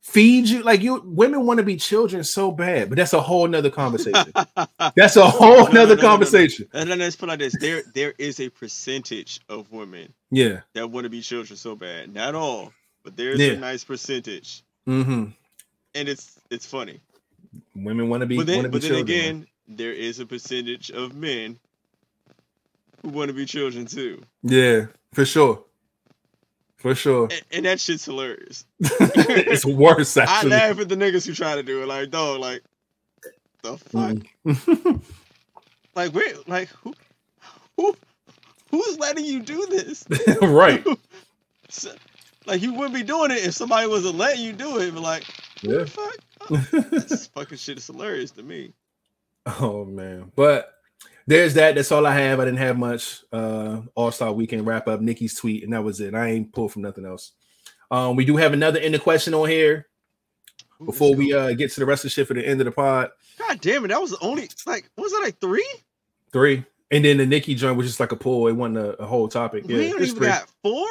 feed 0.00 0.48
you. 0.48 0.62
Like 0.62 0.82
you 0.82 1.00
women 1.04 1.46
want 1.46 1.58
to 1.58 1.64
be 1.64 1.76
children 1.76 2.22
so 2.24 2.50
bad, 2.50 2.88
but 2.88 2.96
that's 2.96 3.12
a 3.14 3.20
whole 3.20 3.46
nother 3.48 3.70
conversation. 3.70 4.32
that's 4.96 5.16
a 5.16 5.26
whole 5.26 5.50
No, 5.50 5.62
no, 5.62 5.66
no, 5.66 5.72
nother 5.72 5.96
no, 5.96 6.02
no, 6.02 6.08
conversation. 6.08 6.68
And 6.74 6.90
then 6.90 6.98
let's 6.98 7.16
put 7.16 7.28
it 7.28 7.32
like 7.32 7.38
this: 7.38 7.56
there, 7.58 7.82
there 7.94 8.12
is 8.18 8.38
a 8.40 8.48
percentage 8.50 9.40
of 9.48 9.70
women 9.72 10.12
Yeah. 10.30 10.60
that 10.74 10.90
want 10.90 11.04
to 11.04 11.10
be 11.10 11.20
children 11.22 11.56
so 11.56 11.74
bad. 11.74 12.12
Not 12.12 12.34
all, 12.34 12.72
but 13.02 13.16
there's 13.16 13.40
Yeah. 13.40 13.52
a 13.52 13.56
nice 13.56 13.84
percentage, 13.84 14.62
Mm-hmm. 14.88 15.24
and 15.94 16.08
it's 16.08 16.38
it's 16.50 16.66
funny. 16.66 17.00
Women 17.74 18.08
want 18.08 18.20
to 18.22 18.26
be 18.26 18.36
But 18.36 18.46
then, 18.46 18.56
want 18.56 18.64
to 18.66 18.68
be 18.70 18.72
but 18.78 18.82
then 18.82 18.90
children. 18.90 19.18
again, 19.18 19.46
there 19.68 19.92
is 19.92 20.18
a 20.20 20.26
percentage 20.26 20.90
of 20.90 21.14
men 21.14 21.58
who 23.02 23.08
want 23.10 23.28
to 23.28 23.34
be 23.34 23.44
children 23.46 23.86
too, 23.86 24.22
Yeah, 24.42 24.86
for 25.12 25.24
sure. 25.24 25.62
For 26.76 26.94
sure. 26.94 27.28
and, 27.30 27.42
and 27.52 27.64
that 27.64 27.80
shit's 27.80 28.04
hilarious. 28.04 28.66
it's 28.80 29.64
worse 29.64 30.16
I 30.18 30.24
actually. 30.24 30.50
laugh 30.50 30.78
at 30.80 30.88
the 30.88 30.96
niggas 30.96 31.26
who 31.26 31.32
try 31.32 31.54
to 31.54 31.62
do 31.62 31.82
it. 31.82 31.86
Like, 31.86 32.10
dog, 32.10 32.40
like 32.40 32.62
the 33.62 33.78
fuck? 33.78 34.16
Mm. 34.46 35.02
Like 35.96 36.12
where? 36.12 36.34
Like 36.48 36.68
who? 36.82 36.92
Who? 37.76 37.96
Who's 38.72 38.98
letting 38.98 39.24
you 39.24 39.40
do 39.40 39.64
this? 39.70 40.04
right. 40.42 40.84
So- 41.68 41.94
like 42.46 42.62
you 42.62 42.74
wouldn't 42.74 42.94
be 42.94 43.02
doing 43.02 43.30
it 43.30 43.44
if 43.44 43.54
somebody 43.54 43.86
wasn't 43.86 44.16
letting 44.16 44.44
you 44.44 44.52
do 44.52 44.78
it. 44.78 44.92
But 44.94 45.02
like, 45.02 45.24
what 45.62 45.72
Yeah. 45.72 45.78
the 45.78 45.86
fuck? 45.86 46.16
Oh, 46.50 46.56
this 46.90 47.26
fucking 47.28 47.58
shit 47.58 47.78
is 47.78 47.86
hilarious 47.86 48.30
to 48.32 48.42
me. 48.42 48.72
Oh 49.46 49.84
man, 49.84 50.32
but 50.36 50.70
there's 51.26 51.54
that. 51.54 51.74
That's 51.74 51.92
all 51.92 52.06
I 52.06 52.14
have. 52.18 52.40
I 52.40 52.44
didn't 52.44 52.58
have 52.58 52.78
much. 52.78 53.22
Uh, 53.32 53.80
All 53.94 54.10
Star 54.10 54.32
Weekend 54.32 54.66
wrap 54.66 54.88
up. 54.88 55.00
Nicki's 55.00 55.34
tweet, 55.34 55.64
and 55.64 55.72
that 55.72 55.82
was 55.84 56.00
it. 56.00 56.14
I 56.14 56.28
ain't 56.30 56.52
pulled 56.52 56.72
from 56.72 56.82
nothing 56.82 57.06
else. 57.06 57.32
Um, 57.90 58.16
we 58.16 58.24
do 58.24 58.36
have 58.36 58.52
another 58.52 58.78
in 58.80 58.92
the 58.92 58.98
question 58.98 59.34
on 59.34 59.48
here 59.48 59.86
before 60.84 61.14
we 61.14 61.32
uh 61.32 61.52
get 61.52 61.70
to 61.72 61.80
the 61.80 61.86
rest 61.86 62.00
of 62.04 62.10
the 62.10 62.10
shit 62.14 62.26
for 62.26 62.34
the 62.34 62.46
end 62.46 62.60
of 62.60 62.64
the 62.66 62.70
pod. 62.72 63.10
God 63.38 63.60
damn 63.60 63.84
it! 63.84 63.88
That 63.88 64.00
was 64.00 64.10
the 64.10 64.18
only 64.20 64.48
like. 64.66 64.88
What 64.94 65.04
was 65.04 65.12
that 65.12 65.22
like 65.22 65.38
three? 65.40 65.66
Three, 66.32 66.64
and 66.90 67.04
then 67.04 67.18
the 67.18 67.26
Nikki 67.26 67.54
joint 67.54 67.76
was 67.76 67.86
just 67.86 68.00
like 68.00 68.12
a 68.12 68.16
pull. 68.16 68.48
It 68.48 68.52
wasn't 68.52 68.78
a, 68.78 69.02
a 69.02 69.06
whole 69.06 69.28
topic. 69.28 69.64
Yeah, 69.66 69.76
we 69.76 69.88
even 69.88 70.06
three. 70.06 70.26
got 70.28 70.48
four. 70.62 70.86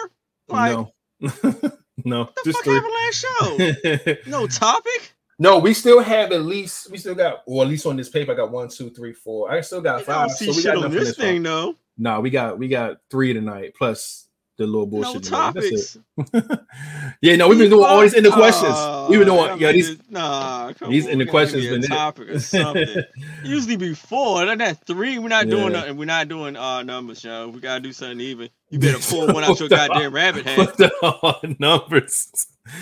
Like 0.48 0.72
no, 0.74 0.94
no, 2.06 2.20
what 2.26 2.36
the 2.36 2.42
just 2.46 2.58
fuck 2.58 2.64
three. 2.66 2.74
happened 2.76 2.94
last 2.94 4.16
show? 4.16 4.16
no 4.30 4.48
topic. 4.48 5.14
no, 5.40 5.60
we 5.60 5.74
still 5.74 6.00
have 6.02 6.32
at 6.32 6.44
least 6.44 6.92
we 6.92 6.98
still 6.98 7.16
got, 7.16 7.44
or 7.48 7.64
at 7.64 7.70
least 7.70 7.86
on 7.86 7.96
this 7.96 8.10
paper, 8.10 8.34
I 8.34 8.36
got 8.36 8.52
one, 8.52 8.68
two, 8.70 8.90
three, 8.90 9.14
four. 9.14 9.52
I 9.52 9.62
still 9.62 9.82
got 9.82 10.04
five. 10.04 10.32
see 10.32 10.46
So 10.46 10.52
we 10.52 10.56
shit 10.58 10.66
got 10.66 10.78
on 10.78 10.84
enough 10.86 10.92
this 10.94 11.10
this 11.10 11.18
one. 11.18 11.28
thing 11.28 11.44
though. 11.44 11.76
No, 11.98 12.20
we 12.20 12.30
got 12.30 12.58
we 12.60 12.68
got 12.68 12.98
three 13.10 13.34
tonight, 13.34 13.74
plus 13.78 14.28
the 14.58 14.66
little 14.68 14.86
No 14.86 15.04
bullshit. 15.04 15.26
it. 15.26 15.30
topics. 15.30 15.98
yeah, 17.22 17.36
no, 17.36 17.48
we've 17.48 17.58
been 17.58 17.70
doing 17.72 17.86
all 17.86 18.02
these 18.02 18.14
in 18.14 18.24
the 18.24 18.32
questions. 18.32 18.74
Oh, 18.76 19.08
We've 19.10 19.20
been 19.20 19.28
doing 19.28 19.40
I 19.50 19.56
yeah, 19.56 19.72
these 19.72 19.98
Nah, 20.10 20.72
these 20.88 21.08
in 21.08 21.18
the 21.20 21.26
questions 21.26 21.64
give 21.64 21.72
me 21.72 21.78
a 21.78 21.82
it. 21.84 21.88
topic 21.88 22.30
or 22.30 22.40
something. 22.40 23.04
Usually 23.44 23.78
before, 23.78 24.46
then 24.46 24.60
that 24.60 24.86
three. 24.86 25.18
We're 25.18 25.30
not 25.30 25.48
Yeah. 25.48 25.56
doing 25.56 25.74
nothing. 25.74 25.98
We're 25.98 26.06
not 26.06 26.28
doing 26.28 26.56
odd 26.56 26.86
numbers, 26.86 27.24
yo. 27.24 27.50
We 27.50 27.60
gotta 27.62 27.80
do 27.80 27.92
something 27.94 28.20
even. 28.22 28.50
You 28.70 28.80
better 28.80 29.00
pull 29.10 29.34
one 29.34 29.44
out 29.44 29.60
your 29.60 29.70
goddamn 29.70 30.14
rabbit 30.14 30.46
hat. 30.46 30.58
What 30.60 30.78
the 30.78 30.92
odd 31.02 31.60
numbers? 31.60 32.32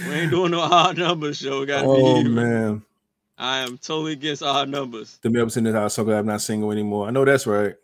We 0.08 0.14
ain't 0.14 0.32
doing 0.32 0.52
no 0.52 0.60
odd 0.60 0.98
numbers, 0.98 1.42
yo. 1.42 1.62
We 1.62 1.66
gotta 1.68 1.88
be 1.88 1.94
Oh 1.94 2.20
even. 2.20 2.36
man, 2.36 2.82
I 3.38 3.60
am 3.60 3.78
totally 3.78 4.12
against 4.12 4.44
odd 4.44 4.68
numbers. 4.68 5.20
the 5.22 5.30
Melvins 5.30 5.56
in 5.58 5.64
the 5.64 5.72
house. 5.72 5.94
So 5.94 6.04
glad 6.04 6.20
I'm 6.20 6.26
not 6.26 6.42
single 6.42 6.72
anymore. 6.72 7.08
I 7.08 7.12
know 7.12 7.24
that's 7.24 7.48
right. 7.48 7.76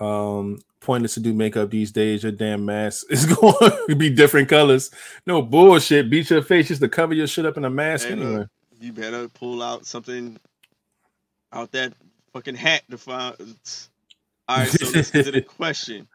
Um, 0.00 0.58
pointless 0.82 1.14
to 1.14 1.20
do 1.20 1.32
makeup 1.32 1.70
these 1.70 1.92
days. 1.92 2.22
Your 2.22 2.32
damn 2.32 2.64
mask 2.64 3.06
is 3.10 3.26
going 3.26 3.72
to 3.88 3.96
be 3.96 4.10
different 4.10 4.48
colors. 4.48 4.90
No 5.26 5.42
bullshit. 5.42 6.10
Beat 6.10 6.30
your 6.30 6.42
face 6.42 6.68
just 6.68 6.80
to 6.82 6.88
cover 6.88 7.14
your 7.14 7.26
shit 7.26 7.46
up 7.46 7.56
in 7.56 7.64
a 7.64 7.70
mask 7.70 8.08
Hey, 8.08 8.14
look. 8.16 8.26
anyway. 8.26 8.46
You 8.80 8.92
better 8.92 9.28
pull 9.28 9.62
out 9.62 9.86
something 9.86 10.38
out 11.52 11.70
that 11.72 11.92
fucking 12.32 12.56
hat 12.56 12.82
to 12.90 12.98
find. 12.98 13.36
All 14.48 14.58
right, 14.58 14.68
so 14.68 14.90
let's 14.94 15.10
get 15.10 15.24
to 15.26 15.30
the 15.32 15.42
question. 15.58 16.08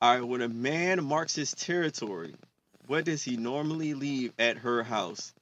All 0.00 0.14
right, 0.18 0.26
when 0.26 0.42
a 0.42 0.48
man 0.48 1.02
marks 1.04 1.34
his 1.34 1.52
territory, 1.54 2.34
what 2.86 3.04
does 3.04 3.22
he 3.22 3.36
normally 3.36 3.94
leave 3.94 4.32
at 4.38 4.58
her 4.58 4.82
house? 4.82 5.32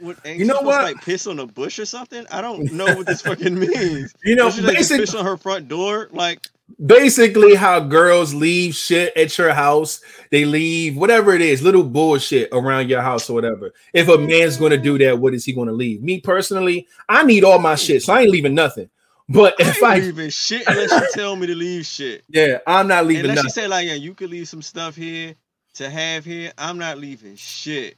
What, 0.00 0.24
You 0.26 0.44
know 0.44 0.60
what? 0.60 0.82
Like 0.82 1.02
piss 1.02 1.26
on 1.26 1.38
a 1.38 1.46
bush 1.46 1.78
or 1.78 1.86
something? 1.86 2.26
I 2.30 2.40
don't 2.40 2.72
know 2.72 2.86
what 2.86 3.06
this 3.06 3.22
fucking 3.22 3.58
means. 3.58 4.14
You 4.24 4.36
know, 4.36 4.50
she 4.50 4.60
like 4.60 4.76
basic, 4.76 5.00
piss 5.00 5.14
on 5.14 5.24
her 5.24 5.36
front 5.36 5.68
door? 5.68 6.08
Like, 6.12 6.46
basically 6.84 7.54
how 7.54 7.80
girls 7.80 8.34
leave 8.34 8.74
shit 8.74 9.16
at 9.16 9.36
your 9.38 9.52
house. 9.52 10.00
They 10.30 10.44
leave 10.44 10.96
whatever 10.96 11.34
it 11.34 11.42
is, 11.42 11.62
little 11.62 11.84
bullshit 11.84 12.48
around 12.52 12.88
your 12.88 13.02
house 13.02 13.28
or 13.28 13.34
whatever. 13.34 13.72
If 13.92 14.08
a 14.08 14.18
man's 14.18 14.56
going 14.56 14.70
to 14.70 14.78
do 14.78 14.98
that, 14.98 15.18
what 15.18 15.34
is 15.34 15.44
he 15.44 15.52
going 15.52 15.68
to 15.68 15.74
leave? 15.74 16.02
Me 16.02 16.20
personally, 16.20 16.86
I 17.08 17.24
need 17.24 17.44
all 17.44 17.58
my 17.58 17.74
shit, 17.74 18.02
so 18.02 18.12
I 18.12 18.22
ain't 18.22 18.30
leaving 18.30 18.54
nothing. 18.54 18.88
But 19.28 19.54
if 19.58 19.82
I 19.82 19.86
I, 19.86 19.94
ain't 19.96 20.04
leaving 20.04 20.30
shit 20.30 20.64
unless 20.66 20.90
you 20.90 21.08
tell 21.14 21.36
me 21.36 21.46
to 21.46 21.54
leave 21.54 21.86
shit. 21.86 22.24
yeah, 22.28 22.58
I'm 22.66 22.88
not 22.88 23.06
leaving 23.06 23.30
Unless 23.30 23.44
you 23.44 23.50
say 23.50 23.68
like, 23.68 23.86
yeah, 23.86 23.94
you 23.94 24.14
could 24.14 24.30
leave 24.30 24.48
some 24.48 24.62
stuff 24.62 24.96
here 24.96 25.34
to 25.74 25.88
have 25.88 26.24
here. 26.24 26.52
I'm 26.58 26.78
not 26.78 26.98
leaving 26.98 27.36
shit. 27.36 27.96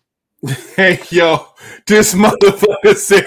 Hey, 0.76 1.00
yo, 1.10 1.46
this 1.86 2.14
motherfucker 2.14 2.96
said, 2.96 3.24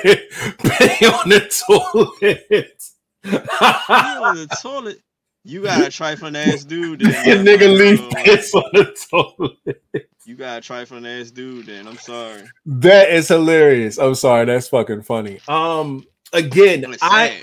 "Pay 0.59 1.07
on 1.07 1.29
the 1.29 1.49
toilet." 1.67 2.83
You 3.23 3.31
on 3.31 4.35
the 4.35 4.47
toilet. 4.61 5.01
You 5.43 5.63
got 5.63 5.87
a 5.87 5.89
trifling 5.91 6.35
ass 6.35 6.63
dude. 6.63 6.99
Then, 6.99 7.45
nigga 7.45 7.75
leave 7.75 8.09
piss 8.11 8.53
on 8.53 8.63
the 8.73 8.95
toilet. 9.09 10.09
You 10.25 10.35
got 10.35 10.59
a 10.59 10.61
trifling 10.61 11.05
ass 11.05 11.31
dude. 11.31 11.65
Then 11.67 11.87
I'm 11.87 11.97
sorry. 11.97 12.43
That 12.65 13.09
is 13.09 13.29
hilarious. 13.29 13.97
I'm 13.97 14.15
sorry, 14.15 14.45
that's 14.45 14.67
fucking 14.67 15.03
funny. 15.03 15.39
Um, 15.47 16.05
again, 16.33 16.95
I. 17.01 17.41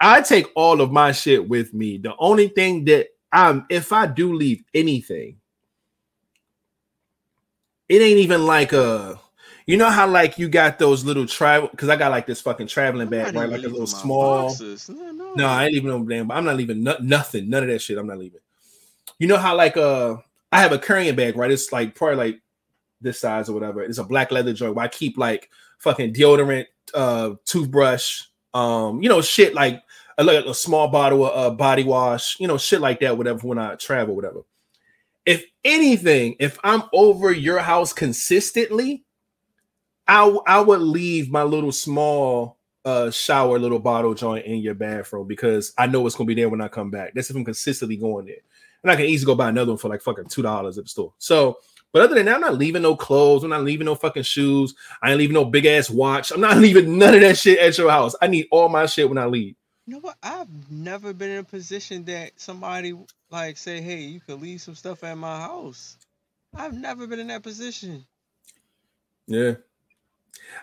I 0.00 0.20
take 0.20 0.48
all 0.54 0.80
of 0.80 0.92
my 0.92 1.12
shit 1.12 1.48
with 1.48 1.72
me. 1.72 1.96
The 1.98 2.14
only 2.18 2.48
thing 2.48 2.84
that 2.86 3.06
I'm 3.32 3.64
if 3.70 3.92
I 3.92 4.06
do 4.06 4.34
leave 4.34 4.62
anything, 4.74 5.38
it 7.88 8.02
ain't 8.02 8.18
even 8.18 8.46
like 8.46 8.72
a 8.72 9.20
you 9.66 9.76
know 9.76 9.88
how 9.88 10.06
like 10.06 10.38
you 10.38 10.48
got 10.48 10.78
those 10.78 11.04
little 11.04 11.26
travel 11.26 11.68
because 11.68 11.88
I 11.88 11.96
got 11.96 12.10
like 12.10 12.26
this 12.26 12.40
fucking 12.40 12.66
traveling 12.66 13.08
bag, 13.08 13.34
right? 13.34 13.48
Like 13.48 13.62
a 13.62 13.68
little 13.68 13.86
small. 13.86 14.48
boxes. 14.48 14.90
No, 14.90 15.10
no. 15.10 15.34
No, 15.34 15.46
I 15.46 15.64
ain't 15.64 15.74
leaving 15.74 15.88
no 15.88 16.04
damn. 16.04 16.28
But 16.28 16.36
I'm 16.36 16.44
not 16.44 16.56
leaving 16.56 16.82
no, 16.82 16.96
nothing. 17.00 17.48
None 17.48 17.62
of 17.62 17.68
that 17.70 17.80
shit. 17.80 17.96
I'm 17.96 18.06
not 18.06 18.18
leaving. 18.18 18.40
You 19.18 19.28
know 19.28 19.38
how 19.38 19.56
like 19.56 19.76
uh 19.76 20.16
I 20.52 20.60
have 20.60 20.72
a 20.72 20.78
carrying 20.78 21.16
bag, 21.16 21.36
right? 21.36 21.50
It's 21.50 21.72
like 21.72 21.94
probably 21.94 22.16
like 22.16 22.40
this 23.00 23.20
size 23.20 23.48
or 23.48 23.54
whatever. 23.54 23.82
It's 23.82 23.98
a 23.98 24.04
black 24.04 24.30
leather 24.30 24.52
joint 24.52 24.74
where 24.74 24.84
I 24.84 24.88
keep 24.88 25.16
like 25.16 25.50
fucking 25.78 26.12
deodorant, 26.12 26.66
uh, 26.92 27.30
toothbrush, 27.44 28.22
um, 28.52 29.02
you 29.02 29.08
know, 29.08 29.20
shit 29.22 29.54
like 29.54 29.82
a, 30.18 30.24
like 30.24 30.44
a 30.44 30.54
small 30.54 30.88
bottle 30.88 31.24
of 31.24 31.52
uh, 31.52 31.54
body 31.54 31.84
wash, 31.84 32.38
you 32.38 32.48
know, 32.48 32.58
shit 32.58 32.80
like 32.80 33.00
that, 33.00 33.16
whatever. 33.16 33.46
When 33.46 33.58
I 33.58 33.76
travel, 33.76 34.14
whatever. 34.14 34.42
If 35.26 35.44
anything, 35.64 36.36
if 36.38 36.58
I'm 36.62 36.82
over 36.92 37.32
your 37.32 37.58
house 37.58 37.92
consistently, 37.92 39.04
I 40.06 40.24
I 40.46 40.60
would 40.60 40.80
leave 40.80 41.30
my 41.30 41.42
little 41.42 41.72
small 41.72 42.58
uh 42.84 43.10
shower 43.10 43.58
little 43.58 43.78
bottle 43.78 44.12
joint 44.12 44.44
in 44.44 44.58
your 44.58 44.74
bathroom 44.74 45.26
because 45.26 45.72
I 45.78 45.86
know 45.86 46.06
it's 46.06 46.16
gonna 46.16 46.28
be 46.28 46.34
there 46.34 46.50
when 46.50 46.60
I 46.60 46.68
come 46.68 46.90
back. 46.90 47.14
That's 47.14 47.30
if 47.30 47.36
I'm 47.36 47.44
consistently 47.44 47.96
going 47.96 48.26
there. 48.26 48.36
And 48.82 48.90
I 48.90 48.96
can 48.96 49.06
easily 49.06 49.32
go 49.32 49.34
buy 49.34 49.48
another 49.48 49.72
one 49.72 49.78
for 49.78 49.88
like 49.88 50.02
fucking 50.02 50.26
two 50.26 50.42
dollars 50.42 50.76
at 50.76 50.84
the 50.84 50.90
store. 50.90 51.14
So, 51.18 51.56
but 51.92 52.02
other 52.02 52.14
than 52.16 52.26
that, 52.26 52.34
I'm 52.34 52.40
not 52.42 52.58
leaving 52.58 52.82
no 52.82 52.94
clothes. 52.94 53.44
I'm 53.44 53.50
not 53.50 53.64
leaving 53.64 53.86
no 53.86 53.94
fucking 53.94 54.24
shoes. 54.24 54.74
I 55.02 55.10
ain't 55.10 55.18
leaving 55.18 55.34
no 55.34 55.46
big 55.46 55.64
ass 55.64 55.88
watch. 55.88 56.32
I'm 56.32 56.40
not 56.42 56.56
leaving 56.58 56.98
none 56.98 57.14
of 57.14 57.20
that 57.22 57.38
shit 57.38 57.58
at 57.58 57.78
your 57.78 57.90
house. 57.90 58.14
I 58.20 58.26
need 58.26 58.46
all 58.50 58.68
my 58.68 58.84
shit 58.84 59.08
when 59.08 59.16
I 59.16 59.24
leave. 59.24 59.56
You 59.86 59.94
know 59.94 60.00
what? 60.00 60.16
I've 60.22 60.70
never 60.70 61.12
been 61.12 61.30
in 61.30 61.38
a 61.38 61.44
position 61.44 62.04
that 62.06 62.32
somebody 62.40 62.94
like 63.30 63.56
say, 63.58 63.80
"Hey, 63.82 64.02
you 64.02 64.20
could 64.20 64.40
leave 64.40 64.60
some 64.62 64.74
stuff 64.74 65.04
at 65.04 65.16
my 65.18 65.40
house." 65.40 65.96
I've 66.54 66.74
never 66.74 67.06
been 67.06 67.18
in 67.18 67.26
that 67.28 67.42
position. 67.42 68.06
Yeah. 69.26 69.54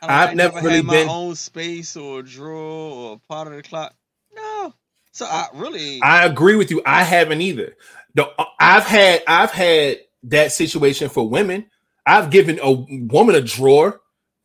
I, 0.02 0.24
I've 0.24 0.30
I 0.30 0.34
never 0.34 0.62
really 0.62 0.78
had 0.78 0.86
my 0.86 0.94
been- 0.94 1.10
own 1.10 1.36
space 1.36 1.96
or 1.98 2.20
a 2.20 2.24
drawer 2.24 2.92
or 2.96 3.14
a 3.16 3.18
part 3.32 3.48
of 3.48 3.54
the 3.54 3.62
clock. 3.64 3.94
No, 4.34 4.74
so 5.12 5.26
I 5.26 5.48
really 5.54 6.02
I 6.02 6.26
agree 6.26 6.56
with 6.56 6.72
you. 6.72 6.82
I 6.86 7.04
haven't 7.04 7.42
either. 7.42 7.76
The 8.16 8.28
uh, 8.40 8.46
I've 8.60 8.86
had 8.86 9.24
I've 9.28 9.52
had 9.52 10.00
that 10.24 10.52
situation 10.52 11.10
for 11.10 11.28
women. 11.30 11.70
I've 12.06 12.30
given 12.32 12.60
a 12.62 12.72
woman 12.72 13.36
a 13.36 13.42
drawer. 13.42 14.02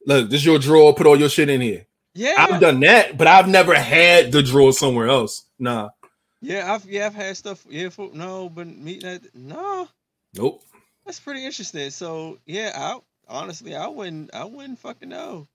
Look, 0.07 0.31
this 0.31 0.41
is 0.41 0.47
your 0.47 0.59
drawer. 0.59 0.95
Put 0.95 1.07
all 1.07 1.19
your 1.19 1.29
shit 1.29 1.49
in 1.49 1.61
here. 1.61 1.87
Yeah 2.17 2.35
I've 2.39 2.61
done 2.61 2.81
that, 2.81 3.17
but 3.17 3.27
I've 3.27 3.49
never 3.49 3.75
had 3.75 4.33
the 4.33 4.43
drawer 4.43 4.73
somewhere 4.73 5.09
else. 5.09 5.45
Nah, 5.59 5.91
yeah 6.41 6.73
I've 6.73 6.85
yeah 6.87 7.07
I've 7.07 7.15
had 7.15 7.37
stuff 7.37 7.65
yeah 7.69 7.89
for, 7.89 8.11
no 8.13 8.49
but 8.49 8.67
me 8.67 8.99
that 9.01 9.35
no 9.35 9.89
nope. 10.35 10.63
that's 11.05 11.21
pretty 11.21 11.45
interesting. 11.45 11.91
So 11.91 12.39
yeah, 12.47 12.73
I 12.75 12.99
honestly 13.29 13.75
I 13.75 13.89
wouldn't 13.89 14.35
I 14.35 14.45
wouldn't 14.45 14.79
fucking 14.79 15.09
know. 15.09 15.49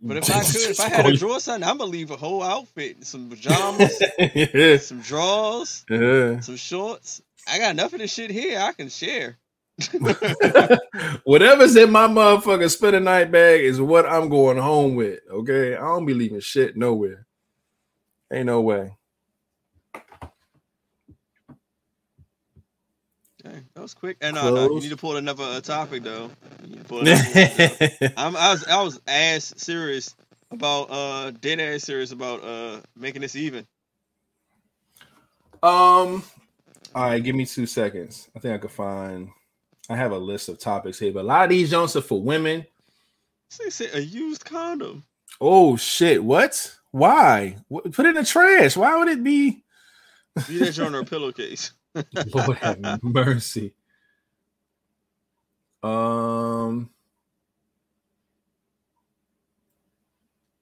But 0.00 0.16
if 0.16 0.30
I 0.30 0.40
could, 0.44 0.70
if 0.70 0.80
I 0.80 0.88
had 0.88 1.06
a 1.06 1.16
drawer, 1.16 1.38
something, 1.38 1.68
I'm 1.68 1.78
gonna 1.78 1.90
leave 1.90 2.10
a 2.10 2.16
whole 2.16 2.42
outfit, 2.42 3.06
some 3.06 3.30
pajamas, 3.30 4.02
yeah, 4.18 4.76
some 4.78 5.00
drawers, 5.00 5.84
yeah. 5.88 6.40
some 6.40 6.56
shorts. 6.56 7.22
I 7.48 7.58
got 7.58 7.70
enough 7.70 7.92
of 7.92 8.00
this 8.00 8.12
shit 8.12 8.30
here. 8.30 8.58
I 8.58 8.72
can 8.72 8.88
share. 8.88 9.38
Whatever's 11.24 11.76
in 11.76 11.90
my 11.90 12.06
motherfucking 12.06 12.94
a 12.94 13.00
night 13.00 13.30
bag 13.30 13.62
is 13.62 13.80
what 13.80 14.06
I'm 14.06 14.28
going 14.28 14.58
home 14.58 14.94
with. 14.94 15.20
Okay, 15.30 15.74
I 15.74 15.80
don't 15.80 16.06
be 16.06 16.14
leaving 16.14 16.40
shit 16.40 16.76
nowhere. 16.76 17.26
Ain't 18.32 18.46
no 18.46 18.60
way. 18.60 18.96
Dang, 23.42 23.66
that 23.74 23.80
was 23.80 23.94
quick. 23.94 24.16
And 24.20 24.36
no, 24.36 24.54
no, 24.54 24.70
you 24.74 24.80
need 24.80 24.90
to 24.90 24.96
pull 24.96 25.16
another 25.16 25.42
uh, 25.42 25.60
topic 25.60 26.04
though. 26.04 26.30
You 26.62 26.68
need 26.70 26.78
to 26.78 26.84
pull 26.84 27.00
another 27.06 27.22
though. 27.24 28.08
I'm, 28.16 28.36
I 28.36 28.52
was 28.52 28.64
I 28.66 28.82
was 28.82 29.00
ass 29.06 29.52
serious 29.56 30.14
about 30.52 30.90
uh 30.90 31.32
dead 31.32 31.58
ass 31.58 31.82
serious 31.82 32.12
about 32.12 32.44
uh 32.44 32.80
making 32.96 33.22
this 33.22 33.34
even. 33.34 33.66
Um. 35.62 36.22
All 36.94 37.04
right, 37.04 37.22
give 37.22 37.34
me 37.34 37.46
two 37.46 37.66
seconds. 37.66 38.28
I 38.36 38.38
think 38.38 38.54
I 38.54 38.58
could 38.58 38.70
find. 38.70 39.30
I 39.88 39.96
have 39.96 40.12
a 40.12 40.18
list 40.18 40.48
of 40.48 40.58
topics 40.58 40.98
here, 40.98 41.12
but 41.12 41.20
a 41.24 41.28
lot 41.28 41.44
of 41.44 41.50
these 41.50 41.70
joints 41.70 41.96
are 41.96 42.00
for 42.02 42.22
women. 42.22 42.66
They 43.58 43.70
said 43.70 43.90
a 43.94 44.02
used 44.02 44.44
condom. 44.44 45.04
Oh 45.40 45.76
shit! 45.76 46.22
What? 46.22 46.74
Why? 46.90 47.56
Wh- 47.72 47.90
Put 47.90 48.06
it 48.06 48.10
in 48.10 48.14
the 48.16 48.24
trash. 48.24 48.76
Why 48.76 48.96
would 48.96 49.08
it 49.08 49.22
be? 49.24 49.62
Leave 50.48 50.60
that 50.60 50.72
joint 50.72 50.94
on 50.94 51.04
her 51.04 51.04
pillowcase. 51.04 51.72
Lord 52.34 52.56
have 52.58 53.02
mercy. 53.02 53.74
Um. 55.82 56.88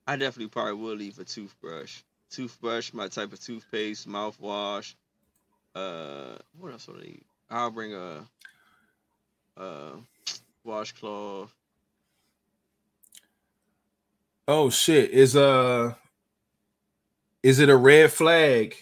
I 0.06 0.16
definitely 0.16 0.48
probably 0.48 0.72
will 0.74 0.97
leave 0.97 1.18
a 1.20 1.24
toothbrush. 1.24 2.01
Toothbrush, 2.30 2.92
my 2.92 3.06
type 3.06 3.32
of 3.32 3.40
toothpaste, 3.40 4.09
mouthwash. 4.09 4.94
Uh, 5.76 6.34
what 6.59 6.72
else 6.72 6.88
would 6.88 6.97
I 7.02 7.05
need? 7.05 7.22
I'll 7.48 7.70
bring 7.70 7.94
a, 7.94 8.24
uh, 9.56 9.93
washcloth. 10.64 11.55
Oh 14.48 14.70
shit! 14.70 15.10
Is 15.10 15.36
uh, 15.36 15.94
is 17.43 17.60
it 17.60 17.68
a 17.68 17.77
red 17.77 18.12
flag 18.12 18.74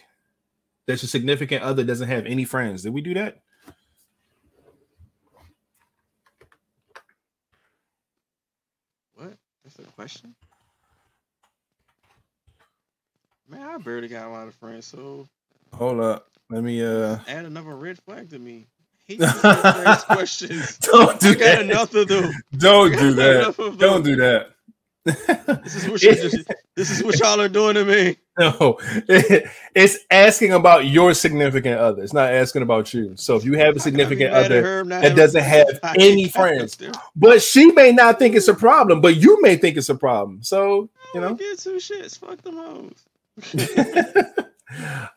that 0.87 1.03
your 1.03 1.09
significant 1.09 1.63
other 1.63 1.85
doesn't 1.85 2.09
have 2.09 2.27
any 2.27 2.45
friends? 2.45 2.83
Did 2.83 2.95
we 2.95 3.03
do 3.03 3.15
that? 3.15 3.39
What? 9.15 9.37
That's 9.65 9.79
a 9.79 9.83
question. 9.93 10.35
Man, 13.49 13.63
I 13.63 13.79
barely 13.79 14.09
got 14.09 14.27
a 14.27 14.31
lot 14.31 14.49
of 14.49 14.55
friends, 14.55 14.87
so 14.87 15.27
Hold 15.75 16.01
up. 16.01 16.29
Let 16.51 16.65
me 16.65 16.83
uh. 16.83 17.19
add 17.29 17.45
another 17.45 17.77
red 17.77 17.99
flag 17.99 18.31
to 18.31 18.39
me. 18.39 18.67
Hate 19.09 19.21
these 19.21 19.33
questions. 20.05 20.79
Don't 20.83 21.19
do 21.19 21.31
I 21.31 21.35
that. 21.35 21.63
enough 21.63 21.95
of 21.95 22.09
them. 22.09 22.33
Don't 22.59 22.93
do 22.93 23.15
that. 23.15 23.77
Don't 23.79 24.05
do 24.05 24.17
that. 24.17 24.51
This 25.65 25.75
is 25.77 25.89
what 25.89 26.01
just, 26.01 26.37
this 26.75 26.91
is 26.91 27.03
what 27.03 27.19
y'all 27.21 27.41
are 27.41 27.49
doing 27.49 27.75
to 27.75 27.85
me. 27.87 28.17
No, 28.39 28.79
it's 29.09 29.99
asking 30.11 30.53
about 30.53 30.87
your 30.87 31.15
significant 31.15 31.81
other. 31.81 32.03
It's 32.03 32.13
not 32.13 32.31
asking 32.31 32.61
about 32.63 32.93
you. 32.93 33.17
So 33.17 33.35
if 33.37 33.45
you 33.45 33.55
have 33.55 33.75
a 33.77 33.81
significant 33.81 34.35
other 34.35 34.63
her 34.63 34.85
that 34.85 35.17
doesn't 35.17 35.43
have 35.43 35.67
any 35.99 36.29
friends, 36.29 36.77
but 37.17 37.41
she 37.43 37.73
may 37.73 37.91
not 37.93 38.19
think 38.19 38.35
it's 38.37 38.49
a 38.49 38.55
problem, 38.55 39.01
but 39.01 39.17
you 39.17 39.41
may 39.41 39.57
think 39.57 39.79
it's 39.79 39.89
a 39.89 39.95
problem. 39.95 40.43
So 40.43 40.91
you 41.15 41.23
know. 41.23 41.35
get 41.35 41.59
two 41.59 41.77
shits. 41.77 42.19
Fuck 42.19 42.43
them 42.43 42.57
hoes. 42.57 43.07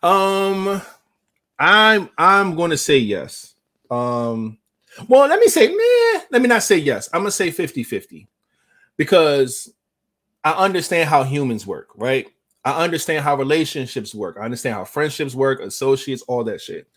um, 0.01 0.81
I'm 1.59 2.09
I'm 2.18 2.55
going 2.55 2.72
to 2.72 2.77
say 2.77 2.97
yes. 2.97 3.51
Um, 3.91 4.57
well, 5.07 5.27
let 5.27 5.39
me 5.39 5.47
say, 5.47 5.68
meh, 5.68 6.22
let 6.31 6.41
me 6.41 6.47
not 6.47 6.63
say 6.63 6.77
yes. 6.77 7.09
I'm 7.13 7.22
gonna 7.22 7.31
say 7.31 7.49
50-50 7.49 8.27
because 8.97 9.73
I 10.43 10.51
understand 10.53 11.09
how 11.09 11.23
humans 11.23 11.68
work, 11.68 11.89
right? 11.95 12.27
I 12.63 12.84
understand 12.84 13.23
how 13.23 13.35
relationships 13.35 14.15
work. 14.15 14.38
I 14.39 14.45
understand 14.45 14.76
how 14.76 14.85
friendships 14.85 15.35
work, 15.35 15.59
associates, 15.59 16.23
all 16.23 16.43
that 16.45 16.61
shit. 16.61 16.88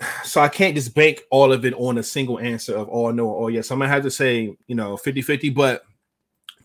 So 0.24 0.40
I 0.40 0.48
can't 0.48 0.74
just 0.74 0.94
bank 0.94 1.22
all 1.30 1.52
of 1.52 1.64
it 1.64 1.72
on 1.74 1.98
a 1.98 2.02
single 2.02 2.40
answer 2.40 2.76
of 2.76 2.88
all 2.88 3.12
no 3.12 3.26
or 3.26 3.42
all 3.42 3.50
yes. 3.50 3.70
I'm 3.70 3.78
gonna 3.78 3.90
have 3.90 4.02
to 4.02 4.10
say, 4.10 4.56
you 4.66 4.74
know, 4.74 4.96
50-50, 4.96 5.54
but 5.54 5.84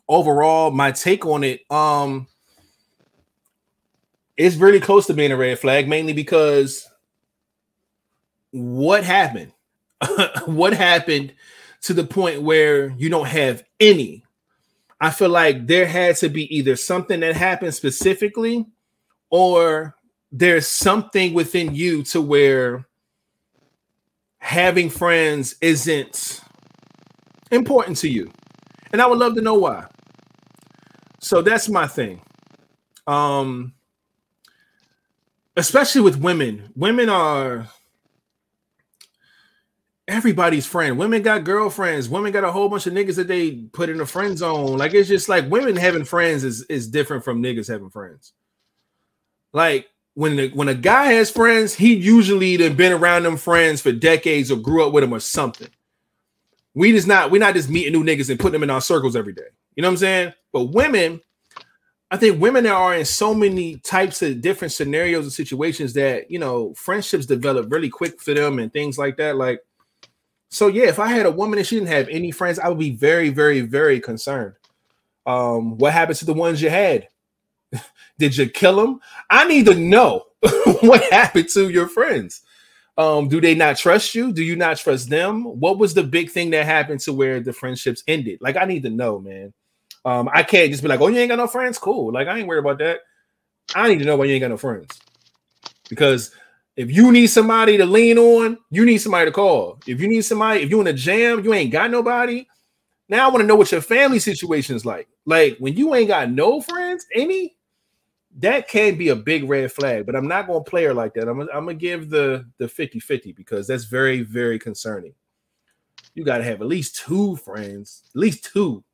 overall, 0.07 0.71
my 0.71 0.91
take 0.91 1.25
on 1.25 1.43
it, 1.43 1.61
um, 1.71 2.27
it's 4.35 4.55
really 4.55 4.79
close 4.79 5.05
to 5.07 5.13
being 5.13 5.31
a 5.31 5.37
red 5.37 5.59
flag, 5.59 5.87
mainly 5.87 6.13
because 6.13 6.88
what 8.51 9.03
happened? 9.03 9.51
what 10.45 10.73
happened 10.73 11.33
to 11.81 11.93
the 11.93 12.03
point 12.03 12.41
where 12.41 12.89
you 12.97 13.09
don't 13.09 13.27
have 13.27 13.63
any? 13.79 14.23
I 15.01 15.11
feel 15.11 15.29
like 15.29 15.67
there 15.67 15.85
had 15.85 16.17
to 16.17 16.29
be 16.29 16.53
either 16.55 16.75
something 16.75 17.21
that 17.21 17.35
happened 17.35 17.73
specifically, 17.73 18.65
or 19.29 19.95
there's 20.31 20.67
something 20.67 21.33
within 21.33 21.73
you 21.73 22.03
to 22.03 22.21
where 22.21 22.85
having 24.39 24.89
friends 24.89 25.55
isn't 25.61 26.41
important 27.51 27.97
to 27.97 28.09
you. 28.09 28.31
And 28.91 29.01
I 29.01 29.07
would 29.07 29.19
love 29.19 29.35
to 29.35 29.41
know 29.41 29.55
why. 29.55 29.85
So 31.21 31.41
that's 31.41 31.69
my 31.69 31.87
thing. 31.87 32.21
Um, 33.07 33.73
especially 35.55 36.01
with 36.01 36.17
women. 36.17 36.71
Women 36.75 37.09
are 37.09 37.67
everybody's 40.09 40.65
friend. 40.65 40.97
Women 40.97 41.21
got 41.21 41.43
girlfriends. 41.43 42.09
Women 42.09 42.31
got 42.31 42.43
a 42.43 42.51
whole 42.51 42.67
bunch 42.67 42.87
of 42.87 42.93
niggas 42.93 43.15
that 43.15 43.27
they 43.27 43.51
put 43.51 43.89
in 43.89 44.01
a 44.01 44.05
friend 44.05 44.37
zone. 44.37 44.77
Like 44.77 44.93
it's 44.93 45.07
just 45.07 45.29
like 45.29 45.49
women 45.49 45.75
having 45.75 46.03
friends 46.03 46.43
is 46.43 46.63
is 46.63 46.89
different 46.89 47.23
from 47.23 47.41
niggas 47.41 47.67
having 47.67 47.89
friends. 47.89 48.33
Like 49.53 49.87
when 50.15 50.35
the, 50.35 50.49
when 50.49 50.67
a 50.67 50.73
guy 50.73 51.13
has 51.13 51.31
friends, 51.31 51.73
he 51.73 51.95
usually 51.95 52.57
done 52.57 52.75
been 52.75 52.91
around 52.91 53.23
them 53.23 53.37
friends 53.37 53.81
for 53.81 53.91
decades 53.91 54.51
or 54.51 54.57
grew 54.57 54.85
up 54.85 54.91
with 54.91 55.03
them 55.03 55.13
or 55.13 55.19
something. 55.19 55.69
We 56.73 56.91
just 56.91 57.07
not 57.07 57.31
we 57.31 57.39
not 57.39 57.53
just 57.53 57.69
meeting 57.69 57.93
new 57.93 58.03
niggas 58.03 58.29
and 58.29 58.39
putting 58.39 58.53
them 58.53 58.63
in 58.63 58.69
our 58.69 58.81
circles 58.81 59.15
every 59.15 59.33
day. 59.33 59.43
You 59.75 59.81
know 59.81 59.87
what 59.87 59.93
I'm 59.93 59.97
saying? 59.97 60.33
But 60.51 60.65
women, 60.65 61.21
I 62.11 62.17
think 62.17 62.41
women 62.41 62.65
are 62.65 62.95
in 62.95 63.05
so 63.05 63.33
many 63.33 63.77
types 63.77 64.21
of 64.21 64.41
different 64.41 64.73
scenarios 64.73 65.25
and 65.25 65.31
situations 65.31 65.93
that 65.93 66.29
you 66.31 66.39
know 66.39 66.73
friendships 66.73 67.25
develop 67.25 67.71
really 67.71 67.89
quick 67.89 68.19
for 68.19 68.33
them 68.33 68.59
and 68.59 68.73
things 68.73 68.97
like 68.97 69.17
that. 69.17 69.35
Like, 69.37 69.61
so 70.49 70.67
yeah, 70.67 70.87
if 70.87 70.99
I 70.99 71.07
had 71.07 71.25
a 71.25 71.31
woman 71.31 71.59
and 71.59 71.67
she 71.67 71.75
didn't 71.75 71.89
have 71.89 72.09
any 72.09 72.31
friends, 72.31 72.59
I 72.59 72.67
would 72.69 72.79
be 72.79 72.91
very, 72.91 73.29
very, 73.29 73.61
very 73.61 73.99
concerned. 73.99 74.55
Um, 75.25 75.77
what 75.77 75.93
happened 75.93 76.17
to 76.19 76.25
the 76.25 76.33
ones 76.33 76.61
you 76.61 76.69
had? 76.69 77.07
Did 78.19 78.35
you 78.35 78.49
kill 78.49 78.77
them? 78.77 78.99
I 79.29 79.47
need 79.47 79.67
to 79.67 79.75
know 79.75 80.25
what 80.81 81.03
happened 81.11 81.49
to 81.49 81.69
your 81.69 81.87
friends. 81.87 82.41
Um, 82.97 83.29
do 83.29 83.39
they 83.39 83.55
not 83.55 83.77
trust 83.77 84.13
you? 84.13 84.33
Do 84.33 84.43
you 84.43 84.57
not 84.57 84.77
trust 84.77 85.09
them? 85.09 85.45
What 85.45 85.77
was 85.77 85.93
the 85.93 86.03
big 86.03 86.31
thing 86.31 86.49
that 86.49 86.65
happened 86.65 86.99
to 87.01 87.13
where 87.13 87.39
the 87.39 87.53
friendships 87.53 88.03
ended? 88.09 88.39
Like, 88.41 88.57
I 88.57 88.65
need 88.65 88.83
to 88.83 88.89
know, 88.89 89.19
man. 89.19 89.53
Um, 90.03 90.29
I 90.33 90.43
can't 90.43 90.69
just 90.69 90.83
be 90.83 90.89
like, 90.89 90.99
oh, 90.99 91.07
you 91.07 91.17
ain't 91.17 91.29
got 91.29 91.37
no 91.37 91.47
friends. 91.47 91.77
Cool. 91.77 92.11
Like, 92.11 92.27
I 92.27 92.37
ain't 92.37 92.47
worried 92.47 92.59
about 92.59 92.79
that. 92.79 92.99
I 93.73 93.87
need 93.87 93.99
to 93.99 94.05
know 94.05 94.17
why 94.17 94.25
you 94.25 94.33
ain't 94.33 94.41
got 94.41 94.49
no 94.49 94.57
friends. 94.57 94.99
Because 95.89 96.31
if 96.79 96.89
you 96.89 97.11
need 97.11 97.27
somebody 97.27 97.75
to 97.75 97.85
lean 97.85 98.17
on, 98.17 98.57
you 98.71 98.85
need 98.85 98.99
somebody 98.99 99.25
to 99.25 99.33
call. 99.33 99.77
If 99.85 99.99
you 99.99 100.07
need 100.07 100.21
somebody, 100.21 100.61
if 100.61 100.69
you're 100.69 100.79
in 100.79 100.87
a 100.87 100.93
jam, 100.93 101.43
you 101.43 101.53
ain't 101.53 101.73
got 101.73 101.91
nobody. 101.91 102.47
Now 103.09 103.25
I 103.25 103.29
want 103.29 103.41
to 103.41 103.47
know 103.47 103.57
what 103.57 103.73
your 103.73 103.81
family 103.81 104.17
situation 104.17 104.77
is 104.77 104.85
like. 104.85 105.09
Like 105.25 105.57
when 105.57 105.75
you 105.75 105.93
ain't 105.93 106.07
got 106.07 106.31
no 106.31 106.61
friends, 106.61 107.05
any, 107.13 107.57
that 108.37 108.69
can 108.69 108.97
be 108.97 109.09
a 109.09 109.15
big 109.17 109.49
red 109.49 109.73
flag. 109.73 110.05
But 110.05 110.15
I'm 110.15 110.29
not 110.29 110.47
gonna 110.47 110.63
play 110.63 110.85
her 110.85 110.93
like 110.93 111.13
that. 111.15 111.27
I'm 111.27 111.39
gonna, 111.39 111.51
I'm 111.53 111.65
gonna 111.65 111.73
give 111.73 112.09
the 112.09 112.45
the 112.59 112.67
50-50 112.67 113.35
because 113.35 113.67
that's 113.67 113.83
very, 113.83 114.21
very 114.21 114.57
concerning. 114.57 115.13
You 116.15 116.23
gotta 116.23 116.45
have 116.45 116.61
at 116.61 116.67
least 116.67 116.95
two 116.95 117.35
friends, 117.35 118.03
at 118.15 118.21
least 118.21 118.45
two. 118.53 118.85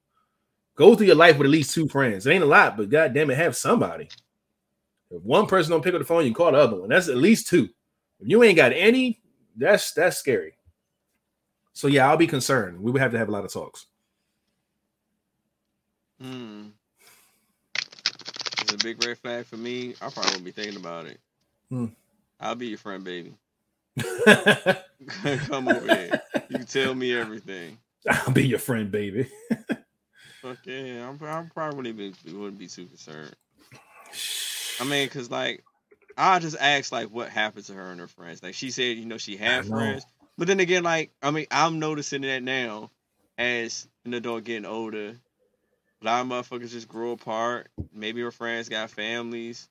Go 0.73 0.95
through 0.95 1.05
your 1.05 1.15
life 1.17 1.37
with 1.37 1.45
at 1.45 1.51
least 1.51 1.75
two 1.75 1.87
friends. 1.87 2.25
It 2.25 2.31
ain't 2.31 2.43
a 2.43 2.47
lot, 2.47 2.77
but 2.77 2.89
god 2.89 3.13
damn 3.13 3.29
it, 3.29 3.37
have 3.37 3.55
somebody. 3.55 4.09
If 5.11 5.21
one 5.23 5.47
person 5.47 5.71
don't 5.71 5.83
pick 5.83 5.93
up 5.93 5.99
the 5.99 6.05
phone, 6.05 6.25
you 6.25 6.33
call 6.33 6.51
the 6.51 6.57
other 6.57 6.77
one. 6.77 6.89
That's 6.89 7.07
at 7.07 7.17
least 7.17 7.47
two. 7.47 7.69
If 8.19 8.27
you 8.27 8.43
ain't 8.43 8.55
got 8.55 8.73
any, 8.73 9.21
that's 9.55 9.91
that's 9.93 10.17
scary. 10.17 10.53
So 11.73 11.87
yeah, 11.87 12.09
I'll 12.09 12.17
be 12.17 12.27
concerned. 12.27 12.79
We 12.79 12.91
would 12.91 13.01
have 13.01 13.11
to 13.11 13.17
have 13.17 13.29
a 13.29 13.31
lot 13.31 13.45
of 13.45 13.53
talks. 13.53 13.85
Hmm. 16.21 16.67
It's 17.75 18.73
a 18.73 18.77
big 18.77 19.03
red 19.05 19.17
flag 19.19 19.45
for 19.45 19.57
me. 19.57 19.93
I 20.01 20.09
probably 20.09 20.31
won't 20.31 20.45
be 20.45 20.51
thinking 20.51 20.77
about 20.77 21.05
it. 21.05 21.19
Hmm. 21.69 21.87
I'll 22.39 22.55
be 22.55 22.67
your 22.67 22.77
friend, 22.77 23.03
baby. 23.03 23.33
Come 25.47 25.67
over 25.67 25.95
here. 25.95 26.21
You 26.49 26.57
can 26.57 26.65
tell 26.65 26.95
me 26.95 27.13
everything. 27.13 27.77
I'll 28.09 28.31
be 28.31 28.47
your 28.47 28.59
friend, 28.59 28.91
baby. 28.91 29.29
Fuck 30.41 30.59
yeah, 30.65 31.09
I'm, 31.09 31.19
I 31.23 31.47
probably 31.53 31.91
wouldn't 31.91 32.17
even 32.25 32.39
wouldn't 32.39 32.59
be 32.59 32.67
too 32.67 32.85
concerned. 32.85 33.35
I 34.79 34.83
mean, 34.83 35.07
cause 35.09 35.29
like 35.29 35.63
I 36.17 36.39
just 36.39 36.57
asked 36.59 36.91
like 36.91 37.09
what 37.09 37.29
happened 37.29 37.65
to 37.65 37.73
her 37.73 37.91
and 37.91 37.99
her 37.99 38.07
friends. 38.07 38.41
Like 38.43 38.55
she 38.55 38.71
said, 38.71 38.97
you 38.97 39.05
know, 39.05 39.17
she 39.17 39.37
had 39.37 39.65
friends, 39.65 40.05
but 40.37 40.47
then 40.47 40.59
again, 40.59 40.83
like 40.83 41.11
I 41.21 41.31
mean, 41.31 41.45
I'm 41.51 41.79
noticing 41.79 42.21
that 42.21 42.43
now 42.43 42.91
as 43.37 43.87
an 44.05 44.13
adult 44.13 44.43
getting 44.43 44.65
older. 44.65 45.17
A 46.01 46.05
lot 46.05 46.21
of 46.21 46.27
motherfuckers 46.27 46.71
just 46.71 46.87
grow 46.87 47.11
apart. 47.11 47.69
Maybe 47.93 48.21
her 48.21 48.31
friends 48.31 48.69
got 48.69 48.91
families, 48.91 49.67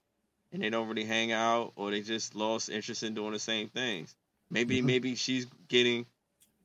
and 0.52 0.62
they 0.62 0.70
don't 0.70 0.89
really 0.89 1.05
hang 1.05 1.32
out, 1.32 1.72
or 1.76 1.90
they 1.90 2.01
just 2.01 2.35
lost 2.35 2.70
interest 2.70 3.02
in 3.02 3.14
doing 3.14 3.32
the 3.32 3.39
same 3.39 3.68
things. 3.68 4.14
Maybe 4.51 4.81
Mhm. 4.81 4.86
maybe 4.86 5.14
she's 5.14 5.47
getting, 5.68 6.06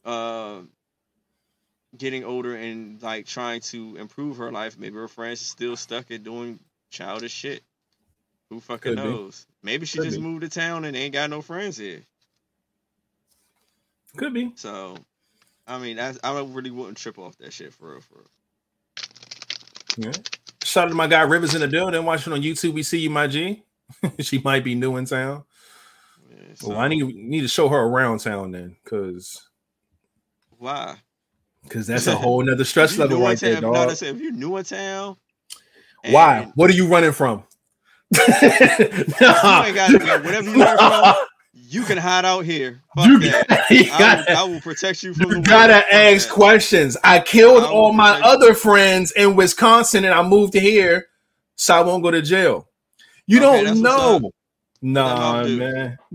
uh, 0.06 0.61
getting 1.98 2.24
older 2.24 2.56
and 2.56 3.02
like 3.02 3.26
trying 3.26 3.61
to 3.61 3.95
improve 3.98 4.38
her 4.38 4.52
life. 4.52 4.78
Maybe 4.78 4.95
her 4.95 5.07
friends 5.07 5.41
still 5.41 5.76
stuck 5.76 6.10
at 6.11 6.24
doing 6.24 6.60
childish 6.90 7.34
shit. 7.34 7.64
Who 8.50 8.60
fucking 8.60 8.96
Could 8.96 9.04
be. 9.04 9.04
knows? 9.04 9.46
Maybe 9.64 9.86
she 9.86 10.00
Could 10.00 10.06
just 10.06 10.18
be. 10.18 10.24
moved 10.24 10.42
to 10.42 10.50
town 10.50 10.86
and 10.86 10.96
ain't 10.96 11.14
got 11.14 11.30
no 11.30 11.42
friends 11.42 11.78
here. 11.78 12.02
Could 14.18 14.34
be. 14.34 14.52
So, 14.56 14.98
I 15.68 15.78
mean, 15.80 15.98
that's, 15.98 16.20
I 16.24 16.40
really 16.42 16.72
wouldn't 16.72 16.98
trip 16.98 17.20
off 17.20 17.38
that 17.38 17.54
shit 17.54 17.74
for 17.74 17.92
real. 17.92 18.02
For 18.02 18.16
real. 18.16 18.26
Yeah. 19.98 20.12
Shout 20.64 20.86
out 20.86 20.90
to 20.90 20.96
my 20.96 21.08
guy 21.08 21.22
Rivers 21.22 21.56
in 21.56 21.62
the 21.62 21.68
building 21.68 22.04
watching 22.06 22.34
on 22.34 22.42
YouTube. 22.42 22.74
We 22.74 22.84
see 22.84 23.00
you, 23.00 23.10
my 23.10 23.28
G. 23.28 23.64
she 24.20 24.40
might 24.40 24.64
be 24.64 24.76
new 24.76 24.98
in 24.98 25.06
town. 25.06 25.44
Yeah, 26.30 26.38
oh, 26.64 26.70
Well, 26.70 26.78
I 26.80 26.88
need 26.88 27.04
need 27.16 27.42
to 27.42 27.48
show 27.48 27.70
her 27.70 27.78
around 27.80 28.20
town 28.20 28.52
then, 28.52 28.76
because 28.84 29.50
why? 30.58 30.96
because 31.64 31.88
that's 31.88 32.08
a 32.08 32.16
whole 32.16 32.42
nother 32.44 32.64
stress 32.66 32.98
level 32.98 33.22
right 33.22 33.40
there, 33.40 33.62
no, 33.62 33.74
dog. 33.74 33.90
that's. 33.90 34.02
If 34.02 34.20
you're 34.20 34.32
new 34.32 34.58
in 34.58 34.64
town, 34.64 35.18
Why? 36.10 36.52
What 36.56 36.70
are 36.70 36.74
you 36.74 36.88
running 36.88 37.12
from? 37.14 37.44
You 38.18 39.65
ain't 39.65 39.76
got 39.76 39.91
yeah, 39.91 40.18
whatever 40.22 40.49
you 40.49 41.14
you 41.53 41.84
can 41.84 41.98
hide 41.99 42.26
out 42.26 42.45
here. 42.45 42.81
Fuck 42.95 43.07
You 43.07 43.19
that. 43.19 43.48
gotta, 43.48 43.61
I, 44.31 44.44
will, 44.44 44.52
I 44.52 44.53
will 44.53 44.61
protect 44.61 45.03
you 45.03 45.14
from 45.14 45.30
you 45.30 45.36
world. 45.38 45.45
gotta 45.45 45.81
Fuck 45.81 45.94
ask 45.94 46.27
that. 46.27 46.34
questions. 46.34 46.98
I 47.03 47.19
killed 47.19 47.64
I 47.64 47.68
all 47.68 47.94
my 47.94 48.19
other 48.22 48.53
friends 48.56 49.11
in 49.11 49.36
Wisconsin 49.36 50.06
and 50.06 50.14
I 50.14 50.23
moved 50.23 50.53
to 50.53 50.60
here 50.60 51.07
so 51.56 51.76
I 51.76 51.81
won't 51.81 52.02
go 52.03 52.10
to 52.11 52.22
jail. 52.22 52.68
You 53.27 53.38
Okay, 53.45 53.64
don't 53.65 53.81
know. 53.81 54.31
Nah, 54.81 55.44
man. 55.44 55.98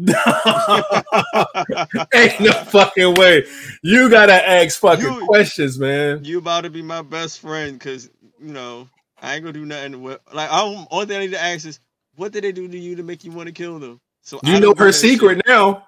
Ain't 2.14 2.40
no 2.40 2.52
fucking 2.52 3.14
way. 3.14 3.44
You 3.82 4.08
gotta 4.10 4.48
ask 4.48 4.78
fucking 4.80 5.04
You- 5.04 5.26
questions, 5.26 5.78
man. 5.78 6.24
you 6.24 6.38
about 6.38 6.62
to 6.62 6.70
be 6.70 6.82
my 6.82 7.02
best 7.02 7.40
friend 7.40 7.78
because 7.78 8.10
you 8.40 8.52
know 8.52 8.88
I 9.20 9.34
ain't 9.34 9.42
gonna 9.44 9.52
do 9.52 9.64
nothing. 9.64 10.02
With, 10.02 10.20
like 10.32 10.50
I 10.50 10.58
don't, 10.58 10.86
only 10.90 11.06
thing 11.06 11.16
I 11.16 11.20
need 11.20 11.32
to 11.32 11.42
ask 11.42 11.66
is 11.66 11.80
what 12.16 12.32
did 12.32 12.44
they 12.44 12.52
do 12.52 12.68
to 12.68 12.78
you 12.78 12.96
to 12.96 13.02
make 13.02 13.24
you 13.24 13.32
want 13.32 13.46
to 13.46 13.52
kill 13.52 13.78
them? 13.78 14.00
So 14.22 14.40
You 14.42 14.52
don't 14.52 14.62
know 14.62 14.74
her 14.76 14.92
secret 14.92 15.36
shit. 15.36 15.46
now. 15.46 15.86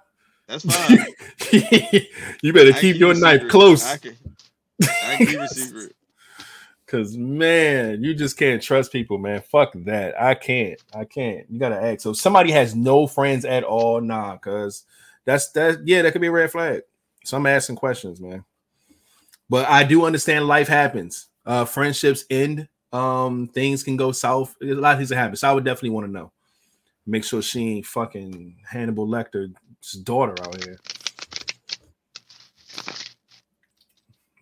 That's 0.49 0.65
fine. 0.71 1.07
you 2.43 2.53
better 2.53 2.73
I 2.73 2.81
keep 2.81 2.97
your 2.97 3.15
knife 3.15 3.41
secret. 3.41 3.51
close. 3.51 3.85
I 3.87 3.97
can, 3.97 4.17
I 4.83 5.17
can 5.17 5.27
keep 5.27 5.39
a 5.41 5.49
secret. 5.49 5.97
Cause 6.87 7.17
man, 7.17 8.05
you 8.05 8.15
just 8.15 8.39
can't 8.39 8.63
trust 8.63 8.93
people, 8.93 9.19
man. 9.19 9.43
Fuck 9.43 9.73
that. 9.75 10.21
I 10.21 10.35
can't. 10.37 10.81
I 10.95 11.05
can't. 11.05 11.45
You 11.51 11.59
gotta 11.59 11.83
ask. 11.83 12.03
So 12.03 12.11
if 12.11 12.17
somebody 12.17 12.53
has 12.53 12.77
no 12.77 13.09
friends 13.09 13.45
at 13.45 13.65
all, 13.65 14.01
nah, 14.01 14.37
cause 14.37 14.85
that's 15.25 15.51
that. 15.53 15.81
Yeah, 15.85 16.03
that 16.03 16.13
could 16.13 16.21
be 16.21 16.29
a 16.29 16.33
red 16.33 16.53
flag. 16.53 16.83
So 17.25 17.37
I'm 17.37 17.47
asking 17.47 17.75
questions, 17.75 18.21
man. 18.21 18.45
But 19.51 19.69
I 19.69 19.83
do 19.83 20.05
understand 20.05 20.47
life 20.47 20.69
happens. 20.69 21.27
Uh, 21.45 21.65
friendships 21.65 22.25
end. 22.31 22.69
Um, 22.93 23.49
things 23.49 23.83
can 23.83 23.97
go 23.97 24.13
south. 24.13 24.55
A 24.63 24.67
lot 24.67 24.93
of 24.95 24.99
things 24.99 25.11
that 25.11 25.17
happen. 25.17 25.37
So 25.37 25.49
I 25.49 25.53
would 25.53 25.65
definitely 25.65 25.91
want 25.91 26.07
to 26.07 26.13
know. 26.13 26.33
Make 27.07 27.25
sure 27.25 27.43
she 27.43 27.61
ain't 27.77 27.87
fucking 27.87 28.57
Hannibal 28.69 29.07
Lecter's 29.07 29.53
daughter 30.03 30.35
out 30.43 30.63
here. 30.65 30.79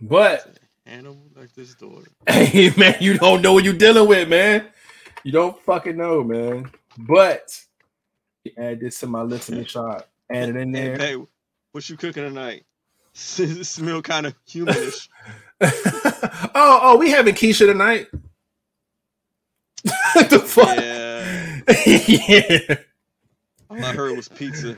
But 0.00 0.58
Hannibal 0.86 1.30
this 1.54 1.74
daughter. 1.74 2.10
Hey 2.28 2.72
man, 2.76 2.96
you 3.00 3.18
don't 3.18 3.42
know 3.42 3.52
what 3.54 3.64
you're 3.64 3.74
dealing 3.74 4.08
with, 4.08 4.28
man. 4.28 4.66
You 5.24 5.32
don't 5.32 5.60
fucking 5.62 5.96
know, 5.96 6.22
man. 6.24 6.70
But 6.98 7.58
add 8.58 8.80
this 8.80 9.00
to 9.00 9.06
my 9.06 9.22
listening 9.22 9.64
shot. 9.66 10.08
Add 10.30 10.50
it 10.50 10.56
in 10.56 10.72
Hey, 10.74 10.88
there. 10.88 10.96
hey, 10.98 11.16
what 11.72 11.88
you 11.88 11.96
cooking 11.96 12.24
tonight? 12.24 12.64
Smell 13.14 14.02
kind 14.02 14.26
of 14.26 14.34
humanish. 14.48 15.08
oh, 15.62 16.80
oh, 16.82 16.96
we 16.98 17.10
having 17.10 17.34
Keisha 17.34 17.66
tonight. 17.66 18.08
the 20.30 20.42
fuck? 20.44 20.76
Yeah. 20.78 21.04
Yeah. 22.06 22.76
All 23.70 23.82
I 23.84 23.92
heard 23.92 24.16
was 24.16 24.28
pizza. 24.28 24.76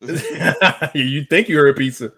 you 0.94 1.24
think 1.24 1.48
you 1.48 1.56
heard 1.58 1.76
pizza? 1.76 2.12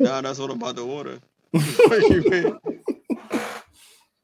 nah, 0.00 0.20
that's 0.22 0.38
what 0.38 0.50
I'm 0.50 0.56
about 0.56 0.76
to 0.76 0.82
order. 0.82 1.18
you? 1.52 2.58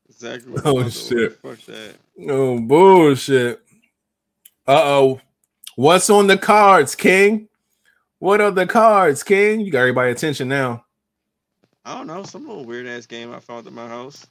Exactly. 0.09 0.53
What 0.53 0.67
Oh, 0.67 0.71
about 0.71 0.73
to 0.73 0.75
order. 0.79 0.91
shit. 0.91 1.33
Fuck 1.43 1.59
that. 1.67 1.95
Oh 2.29 2.59
bullshit. 2.61 3.61
Uh 4.67 4.83
oh. 4.85 5.21
What's 5.77 6.11
on 6.11 6.27
the 6.27 6.37
cards, 6.39 6.95
King? 6.95 7.49
What 8.19 8.41
are 8.41 8.51
the 8.51 8.67
cards, 8.67 9.23
King? 9.23 9.61
You 9.61 9.71
got 9.71 9.81
everybody 9.81 10.11
attention 10.11 10.49
now. 10.49 10.85
I 11.85 11.97
don't 11.99 12.07
know. 12.09 12.25
Some 12.25 12.49
little 12.49 12.65
weird 12.65 12.87
ass 12.87 13.07
game 13.07 13.33
I 13.33 13.39
found 13.41 13.67
at 13.67 13.73
my 13.73 13.87
house. 13.87 14.27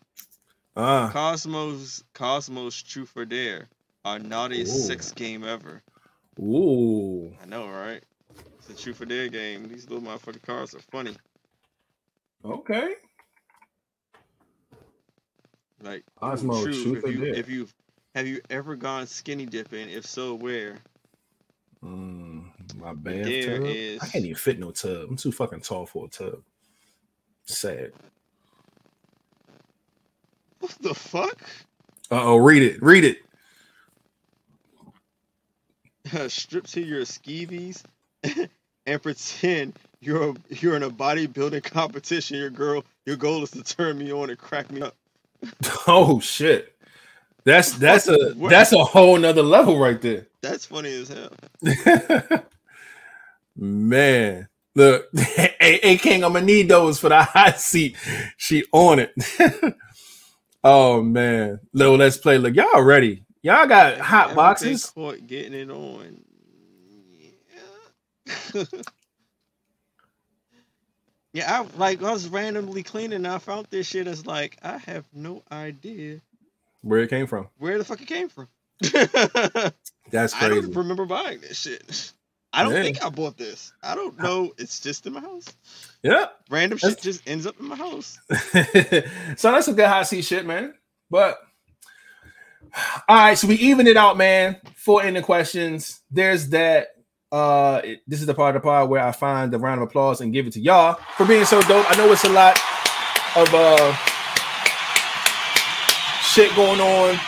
Ah. 0.80 1.10
Cosmos, 1.12 2.04
Cosmos, 2.14 2.84
Truth 2.84 3.14
or 3.16 3.26
Dare, 3.26 3.68
our 4.06 4.20
naughtiest 4.20 4.86
sex 4.88 5.12
game 5.12 5.44
ever. 5.44 5.82
Ooh. 6.40 7.34
I 7.42 7.46
know, 7.48 7.68
right? 7.68 8.04
It's 8.60 8.70
a 8.70 8.76
Truth 8.76 9.02
or 9.02 9.06
Dare 9.06 9.28
game. 9.28 9.68
These 9.68 9.90
little 9.90 10.08
motherfucking 10.08 10.44
cards 10.44 10.76
are 10.76 10.80
funny. 10.92 11.16
Okay. 12.46 12.94
Like 15.82 16.04
Cosmos, 16.20 16.64
Truth, 16.64 16.84
Truth 16.84 17.04
if 17.06 17.12
you 17.16 17.26
Dare. 17.26 17.36
if 17.36 17.50
you 17.50 17.68
have 18.16 18.28
you 18.28 18.42
ever 18.50 18.76
gone 18.76 19.08
skinny 19.08 19.46
dipping? 19.46 19.90
If 19.90 20.06
so, 20.06 20.36
where? 20.36 20.78
Mm, 21.84 22.46
my 22.80 22.94
bathtub. 22.94 23.64
is- 23.66 24.02
I 24.02 24.08
can't 24.08 24.26
even 24.26 24.36
fit 24.36 24.60
no 24.60 24.72
tub. 24.72 25.08
I'm 25.10 25.16
too 25.18 25.32
fucking 25.32 25.62
tall 25.62 25.86
for 25.86 26.06
a 26.06 26.10
tub. 26.10 26.42
Sad. 27.46 27.94
What 30.68 30.82
the 30.82 30.94
fuck? 30.94 31.40
Uh 32.12 32.24
oh, 32.24 32.36
read 32.36 32.62
it. 32.62 32.82
Read 32.84 33.06
it. 33.06 33.20
Strip 36.30 36.68
to 36.68 36.82
your 36.82 37.02
skeevies 37.02 37.84
and 38.86 39.02
pretend 39.02 39.80
you're 40.02 40.32
a, 40.32 40.34
you're 40.50 40.76
in 40.76 40.84
a 40.84 40.90
bodybuilding 40.90 41.64
competition. 41.72 42.38
Your 42.38 42.50
girl, 42.50 42.84
your 43.06 43.16
goal 43.16 43.44
is 43.44 43.52
to 43.52 43.64
turn 43.64 43.98
me 43.98 44.12
on 44.12 44.30
and 44.30 44.38
crack 44.38 44.70
me 44.70 44.82
up. 44.82 44.94
Oh 45.88 46.20
shit. 46.20 46.76
That's 47.46 47.72
that's 47.72 48.10
a 48.10 48.34
that's 48.50 48.74
a 48.74 48.84
whole 48.84 49.18
nother 49.18 49.44
level 49.44 49.80
right 49.80 50.02
there. 50.02 50.28
That's 50.42 50.66
funny 50.66 50.94
as 50.94 51.08
hell. 51.08 52.44
Man, 53.56 54.50
look, 54.76 55.08
hey, 55.16 55.80
hey 55.82 55.98
King, 55.98 56.26
I'm 56.26 56.34
gonna 56.34 56.46
need 56.46 56.68
those 56.68 57.00
for 57.00 57.08
the 57.08 57.24
hot 57.24 57.62
seat. 57.62 57.96
She 58.36 58.66
on 58.74 59.00
it. 59.00 59.14
Oh 60.68 61.02
man, 61.04 61.60
little 61.74 61.98
let's 61.98 62.18
play. 62.18 62.38
Look, 62.38 62.56
y'all 62.56 62.82
ready? 62.84 63.26
Y'all 63.44 63.68
got 63.68 64.00
hot 64.00 64.36
boxes. 64.36 64.94
Caught 64.96 65.28
getting 65.28 65.54
it 65.54 65.70
on. 65.72 66.22
Yeah. 68.54 68.64
yeah, 71.34 71.62
I 71.62 71.78
like 71.78 72.04
I 72.04 72.12
was 72.12 72.28
randomly 72.30 72.84
cleaning 72.84 73.14
and 73.18 73.28
I 73.28 73.40
found 73.40 73.68
this 73.70 73.88
shit. 73.88 74.08
It's 74.08 74.26
like 74.26 74.58
I 74.64 74.78
have 74.80 75.06
no 75.14 75.44
idea 75.52 76.22
Where 76.82 77.02
it 77.02 77.10
came 77.10 77.28
from? 77.28 77.50
where 77.58 77.78
the 77.78 77.86
fuck 77.86 78.02
it 78.02 78.08
came 78.08 78.30
from. 78.30 78.50
I 78.84 79.72
That's 80.12 80.34
don't 80.34 80.50
crazy. 80.52 80.72
remember 80.74 81.06
buying 81.06 81.42
this 81.42 81.60
shit. 81.62 82.14
I 82.58 82.64
don't 82.64 82.74
think 82.84 83.04
I 83.06 83.10
bought 83.10 83.38
this. 83.38 83.72
I 83.84 83.96
don't 83.96 84.18
know. 84.20 84.52
It's 84.58 84.80
just 84.80 85.06
in 85.06 85.14
my 85.14 85.22
house. 85.22 85.46
Yeah. 86.04 86.28
Random 86.50 86.78
shit 86.78 87.02
just 87.02 87.28
ends 87.28 87.46
up 87.46 87.60
in 87.60 87.68
my 87.68 87.76
house. 87.76 88.20
so 88.30 89.52
that's 89.52 89.68
a 89.68 89.74
good 89.74 89.88
hot 89.88 90.08
seat 90.08 90.24
shit, 90.24 90.46
man. 90.46 90.74
But 91.10 91.38
all 93.08 93.16
right, 93.18 93.38
so 93.38 93.48
we 93.48 93.56
even 93.56 93.88
it 93.88 93.98
out, 93.98 94.18
man. 94.18 94.58
For 94.76 95.02
ending 95.04 95.24
questions, 95.24 96.02
there's 96.12 96.50
that. 96.50 96.90
Uh, 97.32 97.82
it- 97.84 98.02
this 98.08 98.22
is 98.22 98.26
the 98.26 98.34
part 98.34 98.56
of 98.56 98.62
the 98.62 98.66
pod 98.66 98.90
where 98.90 99.04
I 99.04 99.12
find 99.12 99.52
the 99.52 99.60
round 99.60 99.82
of 99.82 99.88
applause 99.90 100.22
and 100.22 100.32
give 100.34 100.48
it 100.48 100.54
to 100.54 100.60
y'all 100.62 100.98
for 101.18 101.26
being 101.26 101.46
so 101.46 101.62
dope. 101.64 101.90
I 101.92 101.96
know 101.98 102.12
it's 102.12 102.24
a 102.24 102.30
lot 102.30 102.58
of 103.36 103.54
uh 103.54 103.94
shit 106.22 106.54
going 106.56 106.80
on. 106.80 107.20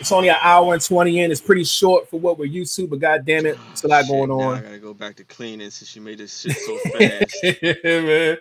It's 0.00 0.12
only 0.12 0.30
an 0.30 0.36
hour 0.40 0.72
and 0.72 0.82
20 0.82 1.20
in. 1.20 1.30
It's 1.30 1.42
pretty 1.42 1.62
short 1.62 2.08
for 2.08 2.18
what 2.18 2.38
we're 2.38 2.46
used 2.46 2.74
to, 2.76 2.86
but 2.86 3.00
god 3.00 3.26
damn 3.26 3.44
it, 3.44 3.58
it's 3.70 3.84
a 3.84 3.88
lot 3.88 4.06
Shit, 4.06 4.10
going 4.10 4.30
on. 4.30 4.56
I 4.56 4.62
gotta 4.62 4.78
go 4.78 4.94
back 4.94 5.14
to 5.16 5.24
cleaning 5.24 5.68
since 5.68 5.94
you 5.94 6.00
made 6.00 6.16
this 6.16 6.40
shit 6.40 6.56
so 6.56 6.78
fast. 6.78 7.36
yeah, 7.62 8.00
man. 8.00 8.38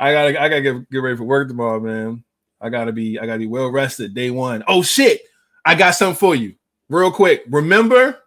I 0.00 0.12
gotta 0.12 0.42
I 0.42 0.48
gotta 0.48 0.62
get, 0.62 0.90
get 0.90 0.98
ready 0.98 1.16
for 1.16 1.24
work 1.24 1.48
tomorrow, 1.48 1.78
man. 1.78 2.24
I 2.58 2.70
gotta 2.70 2.90
be 2.90 3.18
I 3.18 3.26
gotta 3.26 3.38
be 3.38 3.46
well 3.46 3.70
rested 3.70 4.14
day 4.14 4.30
one. 4.30 4.64
Oh 4.66 4.82
shit! 4.82 5.20
I 5.66 5.74
got 5.74 5.90
something 5.90 6.16
for 6.16 6.34
you, 6.34 6.54
real 6.88 7.10
quick. 7.10 7.44
Remember 7.50 8.18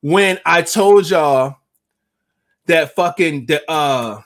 when 0.00 0.38
I 0.46 0.62
told 0.62 1.10
y'all 1.10 1.56
that 2.66 2.94
fucking 2.94 3.46
the 3.46 3.68
uh 3.68 4.22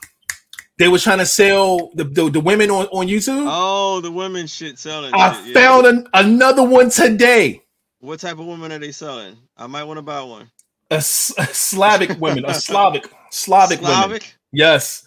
they 0.79 0.89
were 0.89 0.99
trying 0.99 1.19
to 1.19 1.27
sell 1.27 1.91
the 1.95 2.05
the, 2.05 2.29
the 2.29 2.41
women 2.41 2.71
on 2.71 2.85
on 2.89 3.07
YouTube? 3.07 3.47
oh, 3.49 4.03
the 4.03 4.13
women 4.13 4.47
shit 4.47 4.79
selling. 4.79 5.15
I 5.15 5.33
shit, 5.33 5.47
yeah. 5.47 5.55
found 5.55 5.87
an, 5.87 6.07
another 6.13 6.65
one 6.65 6.91
today. 6.91 7.62
What 8.03 8.19
type 8.19 8.41
of 8.41 8.47
women 8.47 8.73
are 8.73 8.81
they 8.81 8.91
selling? 8.91 9.37
I 9.57 9.69
might 9.69 9.85
want 9.85 9.99
to 9.99 10.03
buy 10.03 10.21
one. 10.23 10.51
A, 10.91 10.95
S- 10.95 11.33
a 11.39 11.47
Slavic 11.47 12.21
women, 12.21 12.45
a 12.45 12.53
Slavic 12.55 13.09
Slavic, 13.31 13.81
women. 13.81 13.95
Slavic? 13.95 14.35
Yes. 14.51 15.05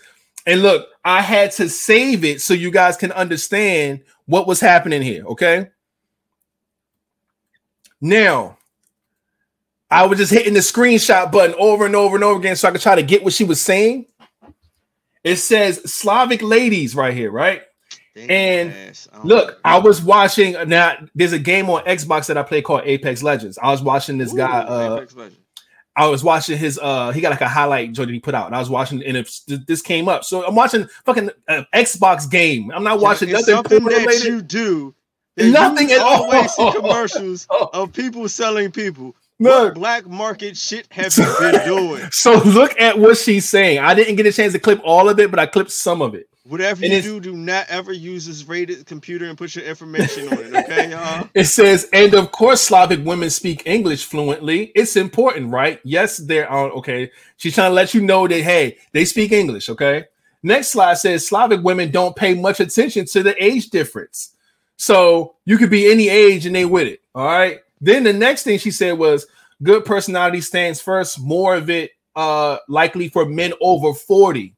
And 0.47 0.61
look, 0.61 0.87
I 1.03 1.21
had 1.21 1.51
to 1.53 1.67
save 1.67 2.23
it 2.23 2.41
so 2.41 2.53
you 2.53 2.71
guys 2.71 2.95
can 2.95 3.11
understand 3.11 3.99
what 4.27 4.47
was 4.47 4.61
happening 4.61 5.01
here. 5.01 5.25
Okay. 5.25 5.67
Now, 7.99 8.57
I 9.91 10.05
was 10.05 10.17
just 10.17 10.31
hitting 10.31 10.53
the 10.53 10.61
screenshot 10.61 11.33
button 11.33 11.55
over 11.59 11.85
and 11.85 11.97
over 11.97 12.15
and 12.15 12.23
over 12.23 12.39
again 12.39 12.55
so 12.55 12.69
I 12.69 12.71
could 12.71 12.79
try 12.81 12.95
to 12.95 13.03
get 13.03 13.25
what 13.25 13.33
she 13.33 13.43
was 13.43 13.59
saying. 13.59 14.05
It 15.25 15.35
says 15.35 15.81
Slavic 15.93 16.41
ladies 16.41 16.95
right 16.95 17.13
here, 17.13 17.29
right? 17.29 17.63
And. 18.15 18.71
I 19.13 19.17
Look, 19.23 19.49
know. 19.49 19.55
I 19.65 19.77
was 19.79 20.01
watching 20.01 20.53
now. 20.67 20.95
There's 21.15 21.33
a 21.33 21.39
game 21.39 21.69
on 21.69 21.83
Xbox 21.85 22.27
that 22.27 22.37
I 22.37 22.43
play 22.43 22.61
called 22.61 22.81
Apex 22.85 23.21
Legends. 23.23 23.57
I 23.61 23.71
was 23.71 23.81
watching 23.81 24.17
this 24.17 24.33
guy. 24.33 24.59
Uh, 24.61 24.95
Apex 24.97 25.15
Legends. 25.15 25.39
I 25.97 26.07
was 26.07 26.23
watching 26.23 26.57
his. 26.57 26.77
Uh, 26.81 27.11
he 27.11 27.21
got 27.21 27.29
like 27.31 27.41
a 27.41 27.47
highlight 27.47 27.93
joint 27.93 28.07
that 28.09 28.13
he 28.13 28.19
put 28.19 28.35
out, 28.35 28.47
and 28.47 28.55
I 28.55 28.59
was 28.59 28.69
watching, 28.69 29.03
and 29.03 29.15
it, 29.17 29.29
this 29.67 29.81
came 29.81 30.07
up. 30.09 30.23
So 30.25 30.45
I'm 30.45 30.55
watching 30.55 30.87
fucking 31.05 31.29
uh, 31.47 31.63
Xbox 31.73 32.29
game. 32.29 32.71
I'm 32.71 32.83
not 32.83 32.99
watching 32.99 33.29
Yeah, 33.29 33.35
nothing 33.37 33.55
something 33.55 33.83
that 33.85 34.05
related. 34.05 34.23
you 34.25 34.41
do. 34.41 34.95
Nothing 35.37 35.89
you 35.89 35.95
at 35.95 36.01
all. 36.01 36.23
always 36.23 36.51
see 36.53 36.71
commercials 36.71 37.45
Oh. 37.49 37.69
of 37.73 37.91
people 37.93 38.27
selling 38.29 38.71
people. 38.71 39.15
Look. 39.39 39.65
What 39.65 39.73
black 39.75 40.05
market 40.07 40.55
shit 40.57 40.87
have 40.91 41.13
you 41.17 41.25
been 41.39 41.65
doing? 41.65 42.07
So 42.11 42.41
look 42.43 42.79
at 42.79 42.97
what 42.97 43.17
she's 43.17 43.47
saying. 43.49 43.79
I 43.79 43.93
didn't 43.93 44.15
get 44.15 44.25
a 44.25 44.31
chance 44.31 44.53
to 44.53 44.59
clip 44.59 44.79
all 44.85 45.09
of 45.09 45.19
it, 45.19 45.29
but 45.29 45.39
I 45.39 45.45
clipped 45.45 45.71
some 45.71 46.01
of 46.01 46.15
it. 46.15 46.27
Whatever 46.47 46.85
And 46.85 46.93
you 46.93 47.01
do, 47.01 47.19
do 47.19 47.35
not 47.35 47.65
ever 47.69 47.91
use 47.91 48.27
this 48.27 48.47
rated 48.47 48.85
computer 48.85 49.25
and 49.25 49.35
put 49.35 49.55
your 49.55 49.65
information 49.65 50.27
on 50.27 50.37
it. 50.37 50.53
Okay, 50.53 50.91
y'all. 50.91 51.27
It 51.33 51.45
says, 51.45 51.89
and 51.91 52.13
of 52.13 52.31
course, 52.31 52.61
Slavic 52.61 53.03
women 53.03 53.31
speak 53.31 53.63
English 53.65 54.05
fluently. 54.05 54.71
It's 54.75 54.95
important, 54.95 55.51
right? 55.51 55.79
Yes, 55.83 56.17
there 56.17 56.47
are. 56.47 56.69
Okay. 56.73 57.09
She's 57.37 57.55
trying 57.55 57.71
to 57.71 57.73
let 57.73 57.95
you 57.95 58.01
know 58.01 58.27
that, 58.27 58.41
hey, 58.43 58.77
they 58.91 59.05
speak 59.05 59.31
English. 59.31 59.69
Okay. 59.69 60.05
Next 60.43 60.67
slide 60.67 60.99
says 60.99 61.27
Slavic 61.27 61.63
women 61.63 61.89
don't 61.89 62.15
pay 62.15 62.35
much 62.35 62.59
attention 62.59 63.05
to 63.07 63.23
the 63.23 63.43
age 63.43 63.71
difference. 63.71 64.35
So 64.77 65.35
you 65.45 65.57
could 65.57 65.71
be 65.71 65.91
any 65.91 66.09
age 66.09 66.45
and 66.45 66.55
they 66.55 66.65
with 66.65 66.87
it. 66.87 67.01
All 67.15 67.25
right. 67.25 67.61
Then 67.81 68.03
the 68.03 68.13
next 68.13 68.43
thing 68.43 68.59
she 68.59 68.69
said 68.69 68.99
was 68.99 69.25
good 69.63 69.83
personality 69.83 70.41
stands 70.41 70.79
first, 70.79 71.19
more 71.19 71.55
of 71.55 71.71
it 71.71 71.91
uh 72.15 72.57
likely 72.69 73.09
for 73.09 73.25
men 73.25 73.53
over 73.59 73.93
40. 73.95 74.54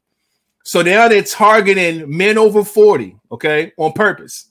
So 0.67 0.81
now 0.81 1.07
they're 1.07 1.23
targeting 1.23 2.17
men 2.17 2.37
over 2.37 2.61
40, 2.61 3.15
okay, 3.31 3.71
on 3.77 3.93
purpose. 3.93 4.49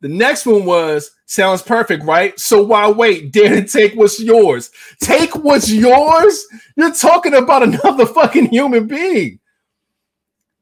The 0.00 0.08
next 0.08 0.44
one 0.46 0.64
was 0.64 1.12
sounds 1.26 1.62
perfect, 1.62 2.02
right? 2.04 2.36
So 2.40 2.60
why 2.60 2.90
wait? 2.90 3.30
Dare 3.32 3.54
to 3.62 3.64
take 3.64 3.94
what's 3.94 4.18
yours. 4.18 4.72
Take 5.00 5.36
what's 5.36 5.70
yours? 5.70 6.44
You're 6.76 6.92
talking 6.92 7.34
about 7.34 7.62
another 7.62 8.04
fucking 8.18 8.46
human 8.46 8.88
being. 8.88 9.38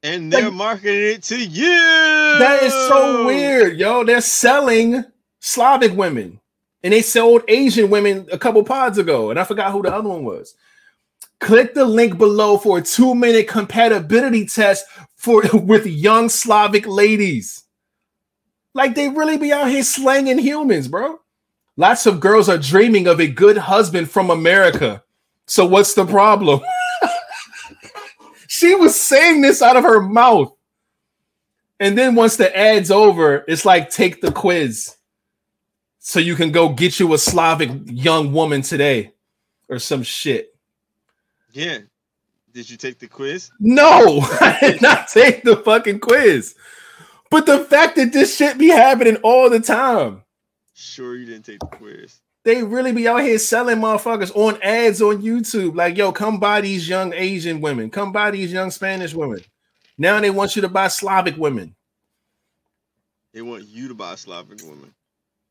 And 0.02 0.30
they're 0.30 0.44
Like- 0.44 0.52
marketing 0.52 1.14
it 1.14 1.22
to 1.24 1.42
you. 1.42 1.68
That 2.38 2.62
is 2.62 2.72
so 2.74 3.24
weird, 3.24 3.78
yo. 3.78 4.04
They're 4.04 4.20
selling 4.20 5.02
Slavic 5.40 5.96
women, 5.96 6.38
and 6.82 6.92
they 6.92 7.00
sold 7.00 7.44
Asian 7.48 7.88
women 7.88 8.26
a 8.30 8.36
couple 8.36 8.62
pods 8.62 8.98
ago, 8.98 9.30
and 9.30 9.40
I 9.40 9.44
forgot 9.44 9.72
who 9.72 9.80
the 9.80 9.94
other 9.94 10.10
one 10.10 10.22
was. 10.22 10.54
Click 11.40 11.74
the 11.74 11.84
link 11.84 12.18
below 12.18 12.56
for 12.56 12.78
a 12.78 12.82
two-minute 12.82 13.46
compatibility 13.48 14.46
test 14.46 14.86
for 15.16 15.42
with 15.52 15.86
young 15.86 16.28
Slavic 16.28 16.86
ladies. 16.86 17.64
Like 18.74 18.94
they 18.94 19.08
really 19.08 19.38
be 19.38 19.52
out 19.52 19.68
here 19.68 19.82
slanging 19.82 20.38
humans, 20.38 20.88
bro. 20.88 21.18
Lots 21.76 22.06
of 22.06 22.20
girls 22.20 22.48
are 22.48 22.58
dreaming 22.58 23.06
of 23.06 23.20
a 23.20 23.26
good 23.26 23.58
husband 23.58 24.10
from 24.10 24.30
America. 24.30 25.02
So 25.46 25.66
what's 25.66 25.94
the 25.94 26.06
problem? 26.06 26.60
she 28.48 28.74
was 28.74 28.98
saying 28.98 29.42
this 29.42 29.62
out 29.62 29.76
of 29.76 29.84
her 29.84 30.00
mouth. 30.00 30.52
And 31.78 31.96
then 31.96 32.14
once 32.14 32.36
the 32.36 32.56
ad's 32.56 32.90
over, 32.90 33.44
it's 33.46 33.64
like 33.66 33.90
take 33.90 34.22
the 34.22 34.32
quiz. 34.32 34.96
So 35.98 36.18
you 36.20 36.34
can 36.34 36.50
go 36.50 36.70
get 36.70 36.98
you 36.98 37.12
a 37.12 37.18
Slavic 37.18 37.70
young 37.84 38.32
woman 38.32 38.62
today 38.62 39.12
or 39.68 39.78
some 39.78 40.02
shit. 40.02 40.55
Yeah. 41.56 41.78
Did 42.52 42.68
you 42.68 42.76
take 42.76 42.98
the 42.98 43.06
quiz? 43.06 43.50
No, 43.58 44.20
I 44.40 44.58
did 44.60 44.82
not 44.82 45.08
take 45.08 45.42
the 45.42 45.56
fucking 45.56 46.00
quiz. 46.00 46.54
But 47.30 47.46
the 47.46 47.60
fact 47.64 47.96
that 47.96 48.12
this 48.12 48.36
shit 48.36 48.58
be 48.58 48.68
happening 48.68 49.16
all 49.22 49.48
the 49.48 49.60
time, 49.60 50.22
Sure, 50.74 51.16
you 51.16 51.24
didn't 51.24 51.46
take 51.46 51.58
the 51.60 51.66
quiz. 51.66 52.20
they 52.44 52.62
really 52.62 52.92
be 52.92 53.08
out 53.08 53.22
here 53.22 53.38
selling 53.38 53.78
motherfuckers 53.78 54.36
on 54.36 54.60
ads 54.62 55.00
on 55.00 55.22
YouTube. 55.22 55.74
Like, 55.74 55.96
yo, 55.96 56.12
come 56.12 56.38
buy 56.38 56.60
these 56.60 56.86
young 56.86 57.14
Asian 57.14 57.62
women, 57.62 57.88
come 57.88 58.12
buy 58.12 58.30
these 58.30 58.52
young 58.52 58.70
Spanish 58.70 59.14
women. 59.14 59.40
Now 59.96 60.20
they 60.20 60.28
want 60.30 60.56
you 60.56 60.62
to 60.62 60.68
buy 60.68 60.88
Slavic 60.88 61.38
women. 61.38 61.74
They 63.32 63.40
want 63.40 63.64
you 63.66 63.88
to 63.88 63.94
buy 63.94 64.14
Slavic 64.16 64.62
woman. 64.62 64.94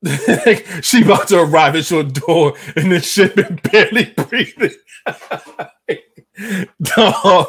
she 0.82 1.04
about 1.04 1.28
to 1.30 1.40
arrive 1.42 1.76
at 1.76 1.90
your 1.90 2.04
door 2.04 2.54
and 2.76 2.92
the 2.92 3.00
shit 3.02 3.36
been 3.36 3.60
barely 3.72 4.06
breathing. 4.16 4.72
Dog, 6.82 7.48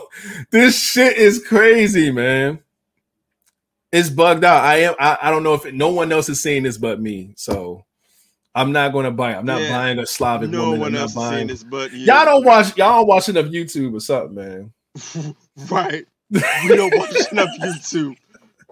this 0.50 0.80
shit 0.80 1.16
is 1.16 1.44
crazy, 1.46 2.10
man. 2.12 2.60
It's 3.92 4.10
bugged 4.10 4.44
out. 4.44 4.64
I 4.64 4.76
am. 4.82 4.94
I, 4.98 5.18
I 5.22 5.30
don't 5.30 5.42
know 5.42 5.54
if 5.54 5.72
no 5.72 5.90
one 5.90 6.12
else 6.12 6.28
is 6.28 6.42
seeing 6.42 6.62
this 6.64 6.76
but 6.78 7.00
me. 7.00 7.32
So 7.36 7.84
I'm 8.54 8.72
not 8.72 8.92
going 8.92 9.04
to 9.04 9.10
buy. 9.10 9.32
it. 9.32 9.36
I'm 9.36 9.46
not 9.46 9.60
Yeah. 9.62 9.70
buying 9.70 9.98
a 9.98 10.06
Slavic 10.06 10.50
No 10.50 10.64
woman. 10.70 10.80
one 10.80 10.94
I'm 10.94 11.00
else 11.02 11.16
is 11.16 11.28
seeing 11.28 11.46
this 11.46 11.62
but 11.64 11.92
you. 11.92 12.06
Y'all 12.06 12.24
don't 12.24 12.44
watch. 12.44 12.76
Y'all 12.76 12.98
don't 13.00 13.06
watch 13.06 13.28
enough 13.28 13.46
YouTube 13.46 13.94
or 13.94 14.00
something, 14.00 14.34
man. 14.34 14.72
right. 15.70 16.06
We 16.30 16.76
don't 16.76 16.96
watch 16.96 17.32
enough 17.32 17.48
YouTube. 17.60 18.16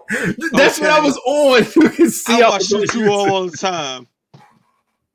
That's 0.51 0.79
what 0.79 0.89
I 0.89 0.99
was 0.99 1.17
on. 1.25 1.65
You 1.75 1.89
can 1.89 2.09
see. 2.09 2.41
I 2.41 2.49
watch 2.49 2.71
on 2.73 3.07
all, 3.07 3.47
the 3.47 3.57
time. 3.57 4.07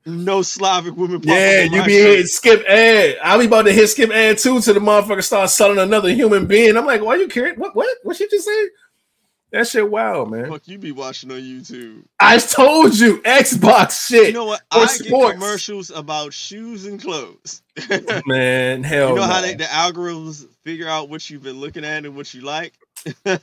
No 0.05 0.41
Slavic 0.41 0.95
women. 0.95 1.21
Yeah, 1.23 1.63
you 1.63 1.83
be 1.83 1.93
hitting 1.93 2.25
skip 2.25 2.65
ad. 2.67 3.17
I 3.23 3.37
be 3.37 3.45
about 3.45 3.63
to 3.63 3.73
hit 3.73 3.87
skip 3.87 4.09
ad 4.09 4.37
too 4.37 4.59
to 4.59 4.73
the 4.73 4.79
motherfucker 4.79 5.23
start 5.23 5.49
selling 5.51 5.77
another 5.77 6.09
human 6.09 6.47
being. 6.47 6.75
I'm 6.75 6.85
like, 6.85 7.01
why 7.01 7.15
you 7.15 7.27
caring? 7.27 7.55
What 7.55 7.75
what 7.75 7.87
what 8.03 8.17
she 8.17 8.27
just 8.27 8.45
say? 8.45 8.69
That 9.51 9.67
shit 9.67 9.89
wild, 9.89 10.31
man. 10.31 10.49
Fuck 10.49 10.65
you 10.69 10.77
be 10.77 10.93
watching 10.93 11.29
on 11.29 11.39
YouTube. 11.39 12.05
I 12.21 12.37
told 12.37 12.97
you, 12.97 13.21
Xbox 13.21 14.07
shit. 14.07 14.27
You 14.27 14.33
know 14.33 14.45
what? 14.45 14.61
I 14.71 14.85
sports. 14.85 15.01
get 15.01 15.33
commercials 15.33 15.91
about 15.91 16.31
shoes 16.31 16.85
and 16.85 17.01
clothes. 17.01 17.61
Man, 18.25 18.81
hell 18.81 19.09
you 19.09 19.15
know 19.15 19.23
how 19.23 19.41
they, 19.41 19.55
the 19.55 19.65
algorithms 19.65 20.47
figure 20.63 20.87
out 20.87 21.09
what 21.09 21.29
you've 21.29 21.43
been 21.43 21.59
looking 21.59 21.83
at 21.83 22.05
and 22.05 22.15
what 22.15 22.33
you 22.33 22.41
like? 22.41 22.73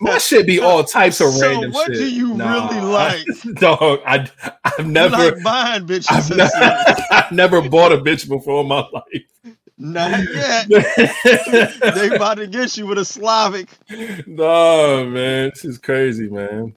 My 0.01 0.18
shit 0.18 0.47
be 0.47 0.60
all 0.60 0.85
types 0.85 1.20
of 1.20 1.32
So 1.32 1.48
random 1.52 1.72
what 1.72 1.86
shit. 1.86 1.97
do 1.97 2.10
you 2.10 2.35
really 2.35 2.80
like? 2.80 3.26
Dog, 3.55 4.01
I 4.06 4.30
I've 4.64 4.86
You 4.86 4.86
never 4.86 5.16
like 5.16 5.43
buying 5.43 5.86
bitches. 5.86 6.06
I've, 6.10 6.30
never, 6.36 6.94
I've 7.12 7.32
never 7.32 7.62
bought 7.68 7.93
a 7.93 7.98
bitch 7.98 8.28
before 8.28 8.62
in 8.62 8.68
my 8.68 8.86
life. 8.93 9.24
Not 9.78 10.24
yet. 10.35 10.68
They 11.94 12.09
about 12.14 12.39
to 12.39 12.47
get 12.47 12.76
you 12.76 12.86
with 12.86 12.98
a 12.98 13.05
Slavic. 13.05 13.68
No, 14.26 15.06
man, 15.06 15.51
this 15.51 15.64
is 15.64 15.78
crazy, 15.78 16.28
man. 16.28 16.74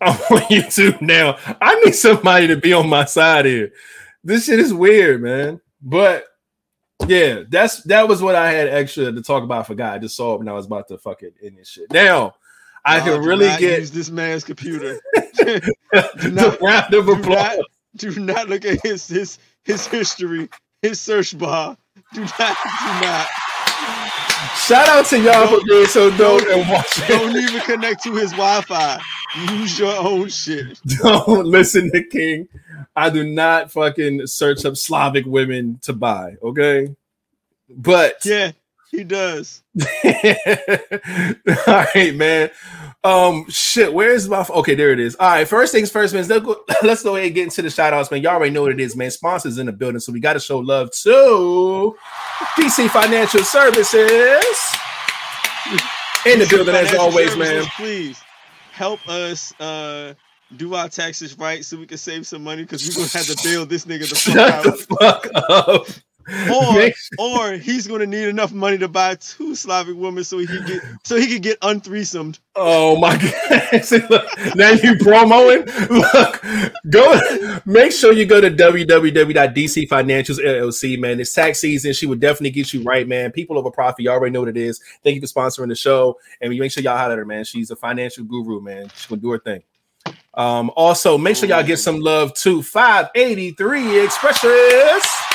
I'm 0.00 0.14
on 0.14 0.40
YouTube 0.48 1.00
now. 1.02 1.36
I 1.60 1.74
need 1.84 1.94
somebody 1.94 2.46
to 2.48 2.56
be 2.56 2.72
on 2.72 2.88
my 2.88 3.04
side 3.04 3.44
here. 3.46 3.72
This 4.24 4.46
shit 4.46 4.60
is 4.60 4.72
weird, 4.72 5.22
man. 5.22 5.60
But 5.82 6.24
yeah, 7.06 7.42
that's 7.48 7.82
that 7.84 8.08
was 8.08 8.22
what 8.22 8.34
I 8.34 8.52
had 8.52 8.68
extra 8.68 9.12
to 9.12 9.22
talk 9.22 9.42
about. 9.42 9.60
I 9.60 9.64
forgot. 9.64 9.94
I 9.94 9.98
just 9.98 10.16
saw 10.16 10.34
it 10.34 10.38
when 10.38 10.48
I 10.48 10.52
was 10.52 10.66
about 10.66 10.88
to 10.88 10.98
fucking 10.98 11.32
end 11.42 11.58
this 11.58 11.68
shit. 11.68 11.92
Now 11.92 12.34
I 12.84 12.96
Y'all 12.98 13.06
can 13.06 13.22
do 13.22 13.28
really 13.28 13.48
get 13.58 13.80
use 13.80 13.90
this 13.90 14.10
man's 14.10 14.44
computer. 14.44 15.00
the 15.14 16.30
not- 16.32 16.60
round 16.60 16.94
of 16.94 17.06
do 17.06 17.16
not, 17.16 17.56
do 17.96 18.20
not 18.20 18.48
look 18.48 18.64
at 18.64 18.80
his 18.82 19.06
his 19.08 19.38
his 19.64 19.86
history, 19.86 20.48
his 20.82 21.00
search 21.00 21.36
bar. 21.36 21.76
Do 22.14 22.20
not, 22.20 22.30
do 22.38 23.06
not. 23.06 23.26
Shout 24.66 24.88
out 24.88 25.06
to 25.06 25.18
y'all 25.18 25.48
for 25.48 25.64
being 25.66 25.86
so 25.86 26.16
dope 26.16 26.46
and 26.48 26.68
watching. 26.68 27.04
Don't 27.08 27.36
even 27.36 27.60
connect 27.62 28.04
to 28.04 28.14
his 28.14 28.30
Wi-Fi. 28.30 29.00
Use 29.50 29.78
your 29.78 29.96
own 29.96 30.28
shit. 30.28 30.78
Don't 31.02 31.46
listen 31.46 31.90
to 31.90 32.04
King. 32.04 32.48
I 32.94 33.10
do 33.10 33.28
not 33.28 33.72
fucking 33.72 34.26
search 34.26 34.64
up 34.64 34.76
Slavic 34.76 35.24
women 35.26 35.80
to 35.82 35.92
buy. 35.92 36.36
Okay, 36.42 36.94
but 37.68 38.24
Yeah, 38.24 38.52
he 38.90 39.04
does. 39.04 39.62
all 40.04 41.86
right, 41.94 42.14
man. 42.14 42.50
Um, 43.02 43.46
shit. 43.48 43.92
Where 43.92 44.10
is 44.10 44.28
my? 44.28 44.44
Okay, 44.50 44.74
there 44.74 44.92
it 44.92 45.00
is. 45.00 45.14
All 45.16 45.30
right. 45.30 45.48
First 45.48 45.72
things 45.72 45.90
first, 45.90 46.12
man. 46.12 46.26
Let's 46.26 46.44
go. 46.44 46.64
Let's 46.82 47.02
go 47.02 47.16
ahead 47.16 47.26
and 47.26 47.34
get 47.34 47.44
into 47.44 47.62
the 47.62 47.70
shout 47.70 47.92
outs, 47.92 48.10
man. 48.10 48.20
Y'all 48.22 48.34
already 48.34 48.52
know 48.52 48.62
what 48.62 48.72
it 48.72 48.80
is, 48.80 48.96
man. 48.96 49.10
Sponsors 49.10 49.58
in 49.58 49.66
the 49.66 49.72
building, 49.72 50.00
so 50.00 50.12
we 50.12 50.20
got 50.20 50.34
to 50.34 50.40
show 50.40 50.58
love 50.58 50.90
to 51.02 51.96
DC 52.56 52.88
Financial 52.90 53.42
Services 53.44 54.44
in 56.26 56.38
the 56.38 56.46
building 56.48 56.74
as 56.74 56.94
always, 56.94 57.32
services, 57.32 57.36
man. 57.38 57.64
Please 57.76 58.22
help 58.72 59.06
us 59.08 59.58
uh 59.60 60.14
do 60.56 60.74
our 60.74 60.88
taxes 60.88 61.38
right 61.38 61.64
so 61.64 61.76
we 61.78 61.86
can 61.86 61.98
save 61.98 62.26
some 62.26 62.42
money 62.42 62.62
because 62.62 62.86
we're 62.88 62.94
gonna 62.94 63.08
have 63.08 63.26
to 63.26 63.38
bail 63.44 63.66
this 63.66 63.84
nigga 63.84 64.08
the 64.08 64.16
fuck 64.16 64.34
Shut 64.34 64.50
out. 64.50 64.64
the 64.64 64.72
fuck 64.98 65.26
up. 65.34 65.86
Or, 66.52 66.92
or 67.18 67.52
he's 67.54 67.86
gonna 67.86 68.06
need 68.06 68.28
enough 68.28 68.52
money 68.52 68.78
to 68.78 68.88
buy 68.88 69.16
two 69.16 69.54
Slavic 69.54 69.96
women 69.96 70.22
so 70.22 70.38
he 70.38 70.46
can 70.46 70.64
get 70.66 70.82
so 71.02 71.16
he 71.16 71.26
can 71.26 71.40
get 71.40 71.58
unthreesomed. 71.60 72.38
Oh 72.54 72.96
my 72.98 73.16
god! 73.70 73.84
See, 73.84 73.98
look, 74.10 74.26
now 74.54 74.70
you 74.70 74.94
promoing. 74.96 75.66
Look, 75.88 76.42
go. 76.90 77.60
Make 77.64 77.92
sure 77.92 78.12
you 78.12 78.26
go 78.26 78.40
to 78.40 78.50
www.dc 78.50 79.88
Financials 79.88 80.38
LLC. 80.38 80.98
Man, 80.98 81.20
it's 81.20 81.32
tax 81.32 81.60
season. 81.60 81.92
She 81.92 82.06
would 82.06 82.20
definitely 82.20 82.50
get 82.50 82.72
you 82.72 82.82
right, 82.82 83.08
man. 83.08 83.32
People 83.32 83.58
over 83.58 83.70
profit. 83.70 84.04
You 84.04 84.10
already 84.10 84.32
know 84.32 84.40
what 84.40 84.48
it 84.50 84.56
is. 84.56 84.80
Thank 85.02 85.16
you 85.16 85.20
for 85.20 85.26
sponsoring 85.26 85.68
the 85.68 85.74
show, 85.74 86.18
and 86.40 86.50
we 86.50 86.60
make 86.60 86.70
sure 86.70 86.82
y'all 86.82 86.96
holler 86.96 87.12
at 87.12 87.18
her, 87.18 87.24
man. 87.24 87.44
She's 87.44 87.70
a 87.70 87.76
financial 87.76 88.24
guru, 88.24 88.60
man. 88.60 88.88
She's 88.94 89.06
gonna 89.06 89.20
do 89.20 89.30
her 89.30 89.38
thing. 89.38 89.62
Um, 90.34 90.70
also, 90.76 91.18
make 91.18 91.36
sure 91.36 91.48
y'all 91.48 91.62
get 91.62 91.78
some 91.78 92.00
love 92.00 92.34
to 92.34 92.62
583 92.62 94.04
Expressions. 94.04 95.29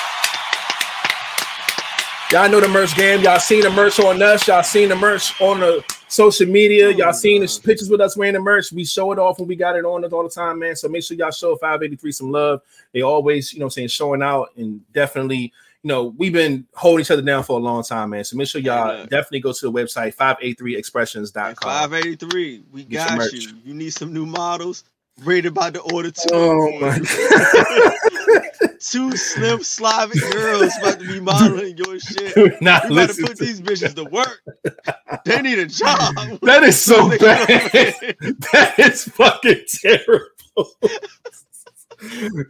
Y'all 2.31 2.49
know 2.49 2.59
the 2.59 2.67
merch 2.67 2.95
game. 2.95 3.21
Y'all 3.21 3.39
seen 3.39 3.61
the 3.61 3.69
merch 3.69 3.99
on 3.99 4.21
us. 4.21 4.47
Y'all 4.47 4.63
seen 4.63 4.89
the 4.89 4.95
merch 4.95 5.39
on 5.39 5.59
the 5.59 5.83
social 6.07 6.47
media. 6.47 6.87
Oh 6.87 6.89
y'all 6.89 7.13
seen 7.13 7.41
the 7.41 7.59
pictures 7.63 7.87
with 7.87 8.01
us 8.01 8.17
wearing 8.17 8.33
the 8.33 8.39
merch. 8.39 8.71
We 8.71 8.83
show 8.83 9.11
it 9.11 9.19
off 9.19 9.37
when 9.37 9.47
we 9.47 9.55
got 9.55 9.75
it 9.75 9.85
on 9.85 10.03
us 10.03 10.11
all 10.11 10.23
the 10.23 10.29
time, 10.29 10.59
man. 10.59 10.75
So 10.75 10.87
make 10.87 11.03
sure 11.03 11.15
y'all 11.15 11.29
show 11.29 11.55
583 11.55 12.11
some 12.11 12.31
love. 12.31 12.61
They 12.93 13.03
always, 13.03 13.53
you 13.53 13.59
know, 13.59 13.65
I'm 13.65 13.69
saying 13.69 13.89
showing 13.89 14.23
out 14.23 14.49
and 14.57 14.81
definitely, 14.91 15.53
you 15.83 15.87
know, 15.87 16.15
we've 16.17 16.33
been 16.33 16.65
holding 16.73 17.01
each 17.01 17.11
other 17.11 17.21
down 17.21 17.43
for 17.43 17.59
a 17.59 17.61
long 17.61 17.83
time, 17.83 18.09
man. 18.09 18.23
So 18.23 18.37
make 18.37 18.47
sure 18.47 18.59
y'all 18.59 19.05
definitely 19.05 19.41
go 19.41 19.53
to 19.53 19.69
the 19.69 19.71
website 19.71 20.15
583expressions.com. 20.15 21.47
At 21.47 21.57
583, 21.57 22.63
we 22.71 22.85
Get 22.85 23.07
got 23.07 23.31
you. 23.33 23.51
You 23.63 23.75
need 23.75 23.93
some 23.93 24.11
new 24.11 24.25
models. 24.25 24.83
Read 25.23 25.45
about 25.45 25.73
to 25.75 25.81
order 25.93 26.11
two. 26.11 26.27
Oh 26.33 26.79
my 26.79 26.99
two 28.79 29.15
slim 29.15 29.63
Slavic 29.63 30.21
girls 30.31 30.73
about 30.77 30.99
to 30.99 31.07
be 31.07 31.19
modeling 31.21 31.77
your 31.77 31.99
shit. 31.99 32.35
God. 32.35 32.51
Not 32.61 32.89
We 32.89 32.97
about 33.01 33.15
to 33.15 33.21
put 33.23 33.37
these 33.37 33.61
bitches 33.61 33.95
to 33.95 34.03
work. 34.03 34.41
They 35.23 35.41
need 35.41 35.59
a 35.59 35.67
job. 35.67 36.15
That 36.41 36.63
is 36.63 36.79
so 36.81 37.09
bad. 37.17 37.47
that 38.51 38.75
is 38.77 39.05
fucking 39.05 39.61
terrible. 39.69 40.29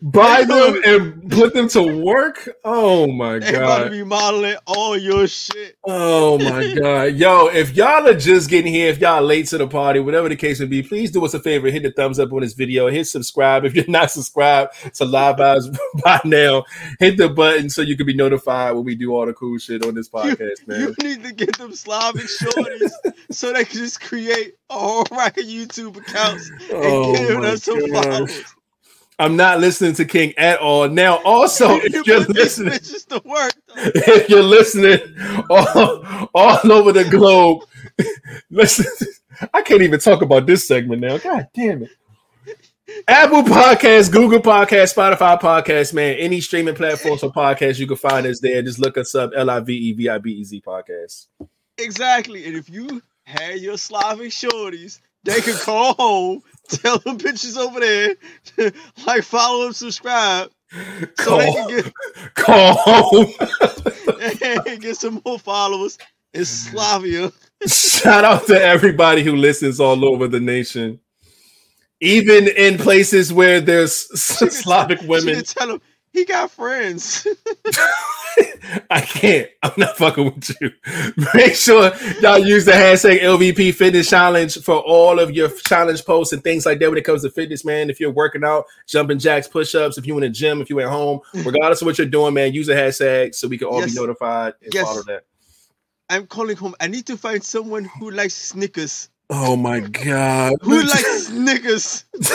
Buy 0.02 0.44
them 0.44 0.82
and 0.86 1.32
put 1.32 1.54
them 1.54 1.68
to 1.70 2.04
work. 2.04 2.50
Oh 2.64 3.08
my 3.08 3.40
They 3.40 3.52
god. 3.52 3.92
be 3.92 4.04
modeling 4.04 4.56
all 4.66 4.98
your 4.98 5.28
shit. 5.28 5.76
Oh 5.84 6.38
my 6.38 6.74
god. 6.80 7.16
Yo, 7.16 7.48
if 7.48 7.76
y'all 7.76 8.08
are 8.08 8.18
just 8.18 8.50
getting 8.50 8.72
here, 8.74 8.90
if 8.90 9.00
y'all 9.00 9.22
late 9.24 9.48
to 9.48 9.58
the 9.58 9.68
party, 9.68 10.00
whatever 10.00 10.30
the 10.30 10.36
case 10.36 10.60
may 10.60 10.66
be, 10.66 10.84
please 10.84 11.12
do 11.12 11.24
us 11.26 11.34
a 11.34 11.40
favor, 11.40 11.70
hit 11.70 11.84
the 11.84 11.92
thumbs 11.92 12.20
up 12.20 12.32
on 12.34 12.42
this 12.42 12.54
video, 12.54 12.88
hit 12.90 13.06
subscribe. 13.06 13.66
If 13.66 13.76
you're 13.76 13.86
not 13.90 14.12
subscribed 14.12 14.74
to 14.96 15.06
Live 15.06 15.38
Vibez 15.38 15.70
by 16.04 16.20
now, 16.26 16.64
hit 17.00 17.18
the 17.18 17.30
button 17.30 17.70
so 17.70 17.82
you 17.82 17.98
can 17.98 18.06
be 18.06 18.14
notified 18.16 18.76
when 18.76 18.84
we 18.86 18.96
do 18.96 19.14
all 19.16 19.26
the 19.26 19.34
cool 19.34 19.58
shit 19.58 19.86
on 19.86 19.96
this 19.96 20.10
podcast, 20.10 20.68
man. 20.68 20.80
You 20.82 20.96
need 21.08 21.24
to 21.24 21.34
get 21.34 21.58
them 21.58 21.74
Slavic 21.74 22.24
shorties 22.28 22.92
so 23.32 23.54
they 23.54 23.66
can 23.66 23.78
just 23.78 24.02
create 24.02 24.56
a 24.70 24.78
whole 24.78 25.06
rack 25.12 25.38
of 25.38 25.46
YouTube 25.46 25.98
accounts 25.98 26.50
and 26.50 26.62
Oh 26.74 27.14
give 27.16 27.44
us 27.44 27.64
some 27.64 27.80
followers. 27.92 28.44
I'm 29.18 29.36
not 29.38 29.60
listening 29.60 29.94
to 29.96 30.06
King 30.06 30.34
at 30.38 30.60
all. 30.60 30.90
Now, 30.90 31.22
also, 31.24 31.68
if 31.84 32.06
you're 32.06 32.20
listening, 32.22 32.74
bitches 32.74 33.08
to 33.08 33.22
work. 33.28 33.54
though. 33.68 33.74
if 33.96 34.30
you're 34.30 34.44
listening 34.44 35.00
all, 35.50 36.30
all 36.34 36.72
over 36.72 36.92
the 36.92 37.06
globe, 37.06 37.64
listen. 38.50 38.86
I 39.54 39.62
can't 39.62 39.82
even 39.82 40.00
talk 40.00 40.22
about 40.22 40.46
this 40.46 40.68
segment 40.68 41.02
now. 41.02 41.18
God 41.18 41.48
damn 41.54 41.84
it. 41.84 41.90
Apple 43.08 43.44
Podcasts, 43.44 44.12
Google 44.12 44.40
Podcasts, 44.40 44.96
Spotify 44.96 45.40
Podcasts, 45.40 45.94
man. 45.94 46.16
Any 46.16 46.40
streaming 46.40 46.76
platforms 46.76 47.22
for 47.22 47.30
podcasts, 47.32 47.80
you 47.80 47.88
can 47.88 47.98
find 47.98 48.26
us 48.26 48.40
there. 48.40 48.62
Just 48.62 48.80
look 48.80 48.98
us 48.98 49.16
up, 49.16 49.32
L 49.36 49.50
I 49.50 49.60
V 49.60 49.74
E 49.74 49.94
V 49.94 50.10
I 50.10 50.18
B 50.20 50.32
E 50.32 50.44
Z 50.44 50.62
Podcast. 50.66 51.28
Exactly. 51.78 52.46
And 52.46 52.56
if 52.56 52.70
you 52.70 53.02
had 53.26 53.60
your 53.60 53.78
Slavic 53.78 54.32
shorties, 54.32 55.00
they 55.24 55.42
could 55.42 55.56
call 55.56 55.94
home, 55.96 56.44
tell 56.70 56.98
them 57.00 57.18
bitches 57.18 57.58
over 57.58 57.80
there, 57.80 58.16
to, 58.58 58.74
like 59.06 59.24
follow 59.24 59.68
and 59.68 59.76
subscribe, 59.76 60.50
so 61.20 61.38
they 61.38 61.52
can 61.52 61.68
get 61.70 61.94
call 62.36 62.76
home. 62.76 63.32
get 64.80 64.98
some 64.98 65.22
more 65.26 65.40
followers 65.40 65.98
in 66.34 66.46
Slavia. 66.46 67.32
Shout 67.68 68.24
out 68.24 68.48
to 68.48 68.62
everybody 68.62 69.24
who 69.24 69.36
listens 69.36 69.80
all 69.80 70.06
over 70.06 70.28
the 70.28 70.40
nation. 70.40 71.00
Even 72.02 72.48
in 72.50 72.78
places 72.78 73.32
where 73.32 73.62
there's 73.62 73.96
Slavic 74.20 75.02
women. 75.04 75.44
tell 75.44 75.68
them 75.68 75.82
he 76.16 76.26
got 76.26 76.50
friends. 76.52 77.28
I 78.90 79.02
can't. 79.02 79.50
I'm 79.64 79.72
not 79.78 79.96
fucking 79.98 80.26
with 80.26 80.56
you. 80.62 80.72
Make 81.34 81.56
sure 81.56 81.92
y'all 82.22 82.40
use 82.40 82.66
the 82.66 82.72
hashtag 82.72 83.22
LVP 83.22 83.74
Fitness 83.76 84.10
Challenge 84.10 84.58
for 84.62 84.76
all 84.78 85.20
of 85.20 85.32
your 85.32 85.50
challenge 85.50 86.04
posts 86.06 86.34
and 86.34 86.44
things 86.44 86.66
like 86.66 86.80
that 86.80 86.90
when 86.90 86.98
it 86.98 87.04
comes 87.04 87.22
to 87.24 87.30
fitness, 87.30 87.64
man. 87.64 87.90
If 87.90 88.00
you're 88.00 88.12
working 88.12 88.44
out, 88.44 88.66
jumping 88.88 89.20
jacks, 89.20 89.48
push 89.48 89.76
ups, 89.76 89.98
if 89.98 90.06
you're 90.06 90.18
in 90.18 90.24
the 90.24 90.30
gym, 90.30 90.62
if 90.62 90.70
you're 90.70 90.82
at 90.82 90.90
home, 90.90 91.20
regardless 91.34 91.82
of 91.82 91.86
what 91.86 91.98
you're 91.98 92.08
doing, 92.08 92.34
man, 92.34 92.54
use 92.54 92.68
the 92.68 92.74
hashtag 92.74 93.36
so 93.36 93.48
we 93.48 93.58
can 93.58 93.68
all 93.68 93.80
Yes. 93.82 93.94
be 93.94 94.00
notified 94.00 94.54
and 94.64 94.74
Yes. 94.74 94.86
follow 94.86 95.04
that. 95.04 95.24
I'm 96.10 96.28
calling 96.28 96.56
home. 96.58 96.76
I 96.80 96.88
need 96.88 97.06
to 97.08 97.18
find 97.18 97.44
someone 97.44 97.86
who 97.86 98.12
likes 98.12 98.34
Snickers. 98.36 99.10
Oh 99.30 99.56
my 99.56 99.80
God. 99.80 100.54
Who 100.62 100.82
likes 100.84 101.28
Snickers? 101.28 102.06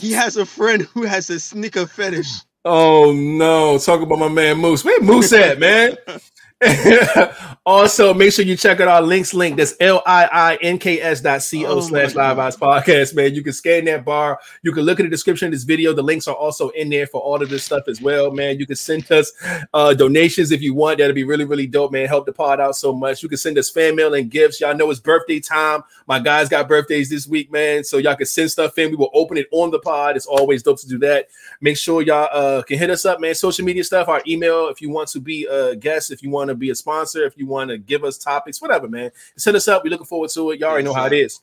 He 0.00 0.12
has 0.12 0.36
a 0.36 0.46
friend 0.46 0.82
who 0.82 1.04
has 1.04 1.30
a 1.30 1.40
sneaker 1.40 1.86
fetish. 1.86 2.30
Oh 2.64 3.12
no! 3.12 3.78
Talk 3.78 4.02
about 4.02 4.18
my 4.18 4.28
man 4.28 4.58
Moose. 4.58 4.84
Where 4.84 5.00
Moose 5.00 5.32
at, 5.32 5.58
man? 5.58 5.96
also, 7.68 8.14
make 8.14 8.32
sure 8.32 8.46
you 8.46 8.56
check 8.56 8.80
out 8.80 8.88
our 8.88 9.02
links 9.02 9.34
link. 9.34 9.58
That's 9.58 9.74
L-I-I-N-K-S 9.78 11.20
dot 11.20 11.42
C-O 11.42 11.68
Oh, 11.68 11.80
slash 11.82 12.14
live 12.14 12.38
eyes 12.38 12.56
podcast, 12.56 13.14
man. 13.14 13.34
You 13.34 13.42
can 13.42 13.52
scan 13.52 13.84
that 13.84 14.06
bar. 14.06 14.40
You 14.62 14.72
can 14.72 14.84
look 14.84 14.98
at 15.00 15.02
the 15.02 15.10
description 15.10 15.48
of 15.48 15.52
this 15.52 15.64
video. 15.64 15.92
The 15.92 16.02
links 16.02 16.26
are 16.28 16.34
also 16.34 16.70
in 16.70 16.88
there 16.88 17.06
for 17.06 17.20
all 17.20 17.42
of 17.42 17.50
this 17.50 17.64
stuff 17.64 17.86
as 17.86 18.00
well, 18.00 18.30
man. 18.30 18.58
You 18.58 18.64
can 18.64 18.76
send 18.76 19.12
us 19.12 19.32
uh 19.74 19.92
donations 19.92 20.50
if 20.50 20.62
you 20.62 20.72
want. 20.72 20.96
That'd 20.98 21.14
be 21.14 21.24
really, 21.24 21.44
really 21.44 21.66
dope, 21.66 21.92
man. 21.92 22.08
Help 22.08 22.24
the 22.24 22.32
pod 22.32 22.58
out 22.58 22.74
so 22.74 22.94
much. 22.94 23.22
You 23.22 23.28
can 23.28 23.36
send 23.36 23.58
us 23.58 23.68
fan 23.68 23.94
mail 23.94 24.14
and 24.14 24.30
gifts. 24.30 24.62
Y'all 24.62 24.74
know 24.74 24.90
it's 24.90 24.98
birthday 24.98 25.38
time. 25.38 25.82
My 26.06 26.18
guys 26.20 26.48
got 26.48 26.68
birthdays 26.68 27.10
this 27.10 27.26
week, 27.26 27.52
man. 27.52 27.84
So 27.84 27.98
y'all 27.98 28.16
can 28.16 28.24
send 28.24 28.50
stuff 28.50 28.78
in. 28.78 28.88
We 28.88 28.96
will 28.96 29.10
open 29.12 29.36
it 29.36 29.46
on 29.52 29.70
the 29.70 29.78
pod. 29.78 30.16
It's 30.16 30.24
always 30.24 30.62
dope 30.62 30.80
to 30.80 30.88
do 30.88 30.98
that. 31.00 31.28
Make 31.60 31.76
sure 31.76 32.00
y'all 32.00 32.30
uh, 32.32 32.62
can 32.62 32.78
hit 32.78 32.88
us 32.88 33.04
up, 33.04 33.20
man. 33.20 33.34
Social 33.34 33.66
media 33.66 33.84
stuff, 33.84 34.08
our 34.08 34.22
email 34.26 34.68
if 34.68 34.80
you 34.80 34.88
want 34.88 35.08
to 35.10 35.20
be 35.20 35.44
a 35.44 35.76
guest, 35.76 36.10
if 36.10 36.22
you 36.22 36.30
want 36.30 36.48
to 36.48 36.54
be 36.54 36.70
a 36.70 36.74
sponsor, 36.74 37.24
if 37.26 37.36
you 37.36 37.46
want 37.46 37.57
to 37.66 37.78
give 37.78 38.04
us 38.04 38.16
topics, 38.16 38.62
whatever, 38.62 38.88
man. 38.88 39.10
Send 39.36 39.56
us 39.56 39.66
up. 39.66 39.82
We're 39.82 39.90
looking 39.90 40.06
forward 40.06 40.30
to 40.30 40.52
it. 40.52 40.60
Y'all 40.60 40.70
already 40.70 40.84
know 40.84 40.94
how 40.94 41.06
it 41.06 41.12
is. 41.12 41.40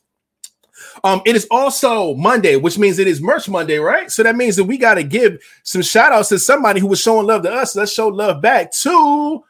Um, 1.04 1.22
it 1.26 1.36
is 1.36 1.46
also 1.50 2.14
Monday, 2.14 2.56
which 2.56 2.78
means 2.78 2.98
it 2.98 3.06
is 3.06 3.20
merch 3.20 3.48
Monday, 3.48 3.78
right? 3.78 4.10
So 4.10 4.22
that 4.22 4.36
means 4.36 4.56
that 4.56 4.64
we 4.64 4.78
got 4.78 4.94
to 4.94 5.02
give 5.02 5.38
some 5.62 5.82
shout 5.82 6.12
outs 6.12 6.28
to 6.30 6.38
somebody 6.38 6.80
who 6.80 6.86
was 6.86 7.00
showing 7.00 7.26
love 7.26 7.42
to 7.42 7.52
us. 7.52 7.76
Let's 7.76 7.92
show 7.92 8.08
love 8.08 8.40
back 8.40 8.72
to 8.72 9.44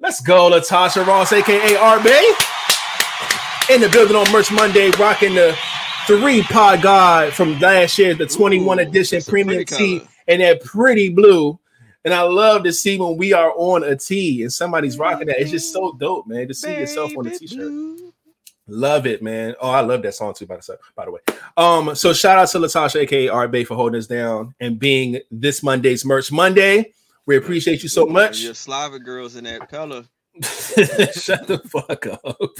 let's 0.00 0.20
go, 0.20 0.50
Latasha 0.50 1.06
Ross, 1.06 1.32
aka 1.32 1.74
RB. 1.74 3.74
In 3.74 3.80
the 3.80 3.88
building 3.88 4.16
on 4.16 4.30
Merch 4.32 4.50
Monday, 4.50 4.90
rocking 4.98 5.34
the 5.34 5.56
three 6.06 6.42
pod 6.42 6.82
god 6.82 7.32
from 7.32 7.58
last 7.60 7.98
year, 7.98 8.14
the 8.14 8.26
21 8.26 8.78
Ooh, 8.78 8.82
edition 8.82 9.22
premium 9.22 9.64
tee 9.64 10.02
and 10.26 10.42
that 10.42 10.64
pretty 10.64 11.08
blue. 11.08 11.58
And 12.04 12.12
I 12.12 12.22
love 12.22 12.64
to 12.64 12.72
see 12.72 12.98
when 12.98 13.16
we 13.16 13.32
are 13.32 13.52
on 13.56 13.84
a 13.84 13.94
tee 13.96 14.42
and 14.42 14.52
somebody's 14.52 14.98
rocking 14.98 15.28
that. 15.28 15.40
It's 15.40 15.50
just 15.50 15.72
so 15.72 15.92
dope, 15.92 16.26
man, 16.26 16.48
to 16.48 16.54
see 16.54 16.72
yourself 16.74 17.12
on 17.16 17.26
a 17.26 17.30
Baby 17.30 17.38
t-shirt. 17.38 17.58
blue. 17.58 18.12
Love 18.68 19.06
it, 19.06 19.22
man. 19.22 19.54
Oh, 19.60 19.70
I 19.70 19.80
love 19.80 20.02
that 20.02 20.14
song 20.14 20.34
too, 20.34 20.46
by 20.46 20.56
the 20.56 20.78
by 20.94 21.04
the 21.04 21.10
way. 21.10 21.20
Um, 21.56 21.94
so 21.94 22.12
shout 22.12 22.38
out 22.38 22.48
to 22.50 22.58
Latasha, 22.58 23.00
aka 23.00 23.26
RB, 23.26 23.66
for 23.66 23.74
holding 23.74 23.98
us 23.98 24.06
down 24.06 24.54
and 24.60 24.78
being 24.78 25.20
this 25.30 25.62
Monday's 25.62 26.04
merch 26.04 26.30
Monday. 26.32 26.92
We 27.26 27.36
appreciate 27.36 27.82
you 27.82 27.88
so 27.88 28.06
much. 28.06 28.40
Your 28.40 28.54
Slavic 28.54 29.04
girls 29.04 29.36
in 29.36 29.44
that 29.44 29.68
color. 29.68 30.04
Shut 30.42 31.46
the 31.46 31.60
fuck 31.66 32.06
up. 32.06 32.50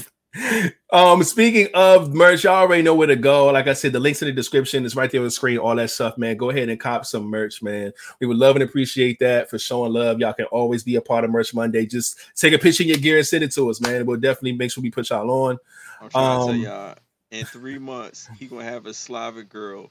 Um, 0.91 1.23
speaking 1.23 1.69
of 1.75 2.15
merch, 2.15 2.45
y'all 2.45 2.55
already 2.55 2.83
know 2.83 2.95
where 2.95 3.07
to 3.07 3.17
go. 3.17 3.47
Like 3.47 3.67
I 3.67 3.73
said, 3.73 3.93
the 3.93 4.01
links 4.01 4.23
in 4.23 4.27
the 4.27 4.33
description 4.33 4.85
is 4.85 4.95
right 4.97 5.11
there 5.11 5.21
on 5.21 5.27
the 5.27 5.31
screen, 5.31 5.59
all 5.59 5.75
that 5.77 5.91
stuff, 5.91 6.19
man. 6.19 6.37
Go 6.37 6.51
ahead 6.51 6.69
and 6.69 6.79
cop 6.81 7.07
some 7.07 7.25
merch, 7.25 7.63
man. 7.63 7.93
We 8.21 8.27
would 8.27 8.37
love 8.37 8.57
and 8.57 8.63
appreciate 8.63 9.19
that 9.21 9.51
for 9.51 9.59
showing 9.59 9.93
love. 9.93 10.21
Y'all 10.21 10.33
can 10.35 10.47
always 10.47 10.83
be 10.85 10.97
a 10.97 11.01
part 11.01 11.25
of 11.25 11.31
Merch 11.31 11.55
Monday. 11.55 11.87
Just 11.87 12.19
take 12.37 12.53
a 12.53 12.59
picture 12.59 12.83
of 12.83 12.89
your 12.89 12.99
gear 12.99 13.19
and 13.19 13.27
send 13.27 13.45
it 13.45 13.53
to 13.53 13.71
us, 13.71 13.81
man. 13.81 14.07
We'll 14.07 14.21
definitely 14.21 14.53
make 14.53 14.71
sure 14.71 14.83
we 14.83 14.91
put 14.91 15.11
y'all 15.11 15.31
on. 15.31 15.59
I'm 16.01 16.11
trying 16.11 16.39
Um, 16.41 16.41
to 16.41 16.47
tell 16.47 16.57
y'all, 16.57 16.95
in 17.31 17.47
three 17.47 17.79
months, 17.79 18.29
he 18.39 18.47
gonna 18.47 18.65
have 18.65 18.87
a 18.87 18.95
Slavic 18.95 19.49
girl 19.49 19.91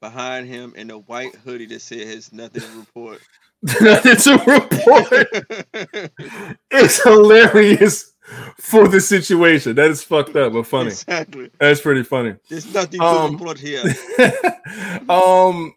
behind 0.00 0.48
him 0.48 0.72
in 0.76 0.90
a 0.90 0.98
white 0.98 1.34
hoodie 1.36 1.66
that 1.66 1.82
said 1.82 2.06
has 2.08 2.32
nothing 2.32 2.62
to 2.62 2.68
report. 2.78 3.20
Nothing 3.80 4.16
to 4.16 4.42
report. 4.46 6.10
It's 6.70 7.02
hilarious 7.02 8.12
for 8.58 8.88
the 8.88 9.00
situation. 9.00 9.74
That 9.76 9.90
is 9.90 10.02
fucked 10.02 10.36
up, 10.36 10.52
but 10.52 10.66
funny. 10.66 10.88
Exactly. 10.90 11.50
That's 11.58 11.80
pretty 11.80 12.02
funny. 12.02 12.36
There's 12.48 12.72
nothing 12.72 13.00
Um, 13.00 13.38
to 13.38 13.38
report 13.38 13.58
here. 13.58 13.82
um, 15.08 15.74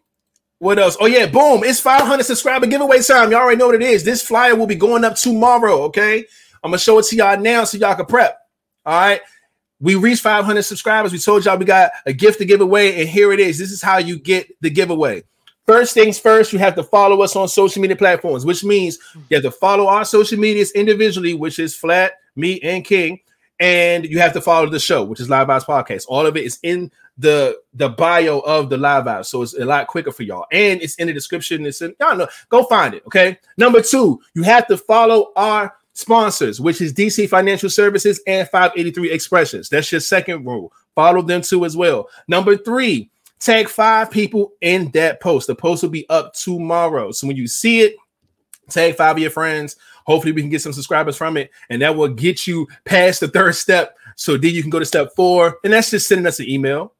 what 0.58 0.78
else? 0.78 0.96
Oh 1.00 1.06
yeah, 1.06 1.26
boom! 1.26 1.62
It's 1.64 1.80
500 1.80 2.22
subscriber 2.22 2.66
giveaway 2.66 3.02
time. 3.02 3.30
Y'all 3.30 3.40
already 3.40 3.58
know 3.58 3.66
what 3.66 3.74
it 3.74 3.82
is. 3.82 4.04
This 4.04 4.22
flyer 4.22 4.54
will 4.54 4.66
be 4.66 4.76
going 4.76 5.04
up 5.04 5.16
tomorrow. 5.16 5.82
Okay, 5.84 6.24
I'm 6.62 6.70
gonna 6.70 6.78
show 6.78 6.98
it 6.98 7.06
to 7.06 7.16
y'all 7.16 7.38
now 7.38 7.64
so 7.64 7.76
y'all 7.78 7.94
can 7.94 8.06
prep. 8.06 8.38
All 8.86 8.98
right. 8.98 9.20
We 9.80 9.96
reached 9.96 10.22
500 10.22 10.62
subscribers. 10.62 11.12
We 11.12 11.18
told 11.18 11.44
y'all 11.44 11.58
we 11.58 11.66
got 11.66 11.90
a 12.06 12.12
gift 12.12 12.38
to 12.38 12.46
give 12.46 12.60
away, 12.62 13.00
and 13.00 13.08
here 13.08 13.32
it 13.32 13.40
is. 13.40 13.58
This 13.58 13.70
is 13.70 13.82
how 13.82 13.98
you 13.98 14.18
get 14.18 14.46
the 14.62 14.70
giveaway. 14.70 15.24
First 15.66 15.94
things 15.94 16.18
first, 16.18 16.52
you 16.52 16.58
have 16.58 16.74
to 16.76 16.82
follow 16.82 17.20
us 17.22 17.36
on 17.36 17.48
social 17.48 17.82
media 17.82 17.96
platforms, 17.96 18.46
which 18.46 18.64
means 18.64 18.98
you 19.28 19.34
have 19.36 19.42
to 19.42 19.50
follow 19.50 19.86
our 19.86 20.04
social 20.04 20.38
medias 20.38 20.70
individually, 20.72 21.34
which 21.34 21.58
is 21.58 21.74
Flat, 21.74 22.12
me, 22.36 22.60
and 22.60 22.84
King. 22.84 23.20
and 23.60 24.04
you 24.04 24.18
have 24.18 24.32
to 24.32 24.40
follow 24.40 24.68
the 24.68 24.80
show, 24.80 25.04
which 25.04 25.20
is 25.20 25.30
Live 25.30 25.46
Vibez 25.46 25.64
Podcast. 25.64 26.06
All 26.08 26.26
of 26.26 26.36
it 26.36 26.44
is 26.44 26.58
in 26.62 26.90
the 27.16 27.56
the 27.74 27.88
bio 27.88 28.40
of 28.40 28.68
the 28.68 28.76
Live 28.76 29.04
Vibez, 29.04 29.28
so 29.28 29.42
it's 29.42 29.54
a 29.54 29.64
lot 29.64 29.86
quicker 29.86 30.10
for 30.10 30.24
y'all. 30.24 30.46
And 30.50 30.82
it's 30.82 30.96
in 30.96 31.06
the 31.06 31.12
description. 31.12 31.64
It's 31.64 31.80
in 31.80 31.94
y'all 32.00 32.16
know. 32.16 32.28
Go 32.48 32.64
find 32.64 32.94
it. 32.94 33.04
Okay. 33.06 33.38
Number 33.56 33.80
two, 33.80 34.20
you 34.34 34.42
have 34.42 34.66
to 34.66 34.76
follow 34.76 35.32
our 35.36 35.72
sponsors, 35.92 36.60
which 36.60 36.80
is 36.80 36.92
DC 36.92 37.28
Financial 37.28 37.70
Services 37.70 38.20
and 38.26 38.48
583 38.48 39.12
Expressions. 39.12 39.68
That's 39.68 39.92
your 39.92 40.00
second 40.00 40.44
rule. 40.44 40.72
Follow 40.96 41.22
them 41.22 41.42
too 41.42 41.64
as 41.64 41.76
well. 41.76 42.08
Number 42.26 42.56
three, 42.56 43.10
tag 43.38 43.68
five 43.68 44.10
people 44.10 44.52
in 44.60 44.90
that 44.90 45.20
post. 45.20 45.46
The 45.46 45.54
post 45.54 45.84
will 45.84 45.90
be 45.90 46.08
up 46.08 46.34
tomorrow. 46.34 47.12
So 47.12 47.28
when 47.28 47.36
you 47.36 47.46
see 47.46 47.82
it, 47.82 47.94
tag 48.68 48.96
five 48.96 49.16
of 49.16 49.22
your 49.22 49.30
friends. 49.30 49.76
Hopefully, 50.04 50.32
we 50.32 50.42
can 50.42 50.50
get 50.50 50.62
some 50.62 50.72
subscribers 50.72 51.16
from 51.16 51.36
it, 51.36 51.50
and 51.68 51.82
that 51.82 51.96
will 51.96 52.08
get 52.08 52.46
you 52.46 52.66
past 52.84 53.20
the 53.20 53.28
third 53.28 53.54
step. 53.54 53.96
So 54.16 54.36
then 54.36 54.54
you 54.54 54.62
can 54.62 54.70
go 54.70 54.78
to 54.78 54.84
step 54.84 55.10
four, 55.16 55.58
and 55.64 55.72
that's 55.72 55.90
just 55.90 56.08
sending 56.08 56.26
us 56.26 56.38
an 56.38 56.48
email. 56.48 56.92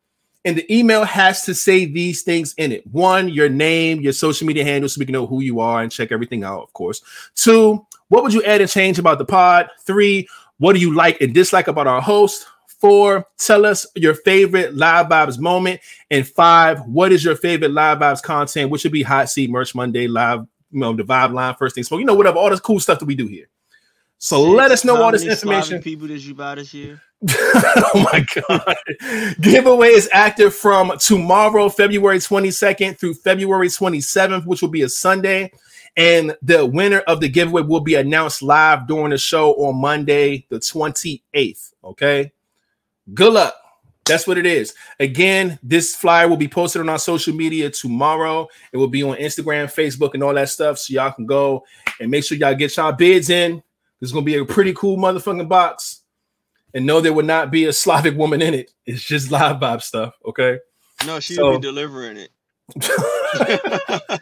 And 0.46 0.58
the 0.58 0.74
email 0.74 1.04
has 1.04 1.42
to 1.44 1.54
say 1.54 1.86
these 1.86 2.22
things 2.22 2.54
in 2.58 2.70
it. 2.70 2.86
One, 2.88 3.30
your 3.30 3.48
name, 3.48 4.02
your 4.02 4.12
social 4.12 4.46
media 4.46 4.64
handle, 4.64 4.88
so 4.88 4.98
we 4.98 5.06
can 5.06 5.14
know 5.14 5.26
who 5.26 5.40
you 5.40 5.60
are 5.60 5.80
and 5.80 5.90
check 5.90 6.12
everything 6.12 6.44
out, 6.44 6.62
of 6.62 6.72
course. 6.74 7.00
Two, 7.34 7.86
what 8.08 8.22
would 8.22 8.34
you 8.34 8.42
add 8.42 8.60
and 8.60 8.68
change 8.68 8.98
about 8.98 9.18
the 9.18 9.24
pod? 9.24 9.70
Three, 9.80 10.28
what 10.58 10.74
do 10.74 10.80
you 10.80 10.94
like 10.94 11.20
and 11.22 11.32
dislike 11.32 11.68
about 11.68 11.86
our 11.86 12.02
host? 12.02 12.46
Four, 12.66 13.26
tell 13.38 13.64
us 13.64 13.86
your 13.94 14.14
favorite 14.14 14.74
Live 14.74 15.08
Vibez 15.08 15.38
moment. 15.38 15.80
And 16.10 16.28
five, 16.28 16.84
what 16.86 17.12
is 17.12 17.24
your 17.24 17.36
favorite 17.36 17.70
Live 17.70 18.00
Vibez 18.00 18.20
content? 18.20 18.70
Which 18.70 18.84
would 18.84 18.92
be 18.92 19.02
Hot 19.02 19.30
Seat 19.30 19.50
Merch 19.50 19.74
Monday, 19.74 20.06
Live, 20.06 20.46
you 20.74 20.80
know, 20.80 20.92
the 20.92 21.04
Vibe 21.04 21.32
Line, 21.32 21.54
First 21.54 21.76
Things 21.76 21.86
Spoken, 21.86 22.00
you 22.00 22.06
know, 22.06 22.14
whatever, 22.14 22.38
all 22.38 22.50
this 22.50 22.60
cool 22.60 22.80
stuff 22.80 22.98
that 22.98 23.06
we 23.06 23.14
do 23.14 23.26
here. 23.26 23.46
So 24.18 24.42
let 24.42 24.70
us 24.70 24.84
know 24.84 25.02
all 25.02 25.12
this 25.12 25.24
information. 25.24 25.80
People 25.82 26.08
did 26.08 26.24
you 26.24 26.34
buy 26.34 26.56
this 26.56 26.74
year? 26.74 27.00
oh 27.30 28.08
my 28.12 28.26
god. 28.48 28.76
Giveaway 29.40 29.88
is 29.88 30.08
active 30.12 30.54
from 30.54 30.92
tomorrow, 30.98 31.68
February 31.68 32.18
22nd 32.18 32.98
through 32.98 33.14
February 33.14 33.68
27th, 33.68 34.46
which 34.46 34.62
will 34.62 34.68
be 34.68 34.82
a 34.82 34.88
Sunday. 34.88 35.52
And 35.96 36.36
the 36.42 36.66
winner 36.66 37.00
of 37.00 37.20
the 37.20 37.28
giveaway 37.28 37.62
will 37.62 37.80
be 37.80 37.94
announced 37.94 38.42
live 38.42 38.88
during 38.88 39.10
the 39.10 39.18
show 39.18 39.52
on 39.54 39.80
Monday, 39.80 40.46
the 40.48 40.58
28th. 40.58 41.72
Okay. 41.84 42.32
Good 43.12 43.32
luck. 43.32 43.54
That's 44.06 44.26
what 44.26 44.36
it 44.36 44.44
is. 44.46 44.74
Again, 45.00 45.58
this 45.62 45.94
flyer 45.96 46.28
will 46.28 46.36
be 46.36 46.48
posted 46.48 46.80
on 46.80 46.88
our 46.90 46.98
social 46.98 47.34
media 47.34 47.70
tomorrow. 47.70 48.48
It 48.72 48.76
will 48.76 48.88
be 48.88 49.02
on 49.02 49.16
Instagram, 49.16 49.64
Facebook, 49.64 50.12
and 50.14 50.22
all 50.22 50.34
that 50.34 50.50
stuff. 50.50 50.78
So 50.78 50.92
y'all 50.92 51.12
can 51.12 51.24
go 51.26 51.64
and 52.00 52.10
make 52.10 52.24
sure 52.24 52.36
y'all 52.36 52.54
get 52.54 52.76
y'all 52.76 52.92
bids 52.92 53.30
in. 53.30 53.62
There's 54.00 54.12
gonna 54.12 54.24
be 54.24 54.36
a 54.36 54.44
pretty 54.44 54.74
cool 54.74 54.98
motherfucking 54.98 55.48
box. 55.48 56.02
And 56.74 56.84
no, 56.84 57.00
there 57.00 57.12
will 57.12 57.24
not 57.24 57.50
be 57.50 57.64
a 57.66 57.72
Slavic 57.72 58.16
woman 58.16 58.42
in 58.42 58.52
it. 58.52 58.72
It's 58.84 59.02
just 59.02 59.30
live 59.30 59.56
vibe 59.56 59.80
stuff. 59.80 60.14
Okay. 60.26 60.58
No, 61.06 61.20
she'll 61.20 61.36
So- 61.36 61.52
be 61.58 61.62
delivering 61.62 62.16
it. 62.18 62.30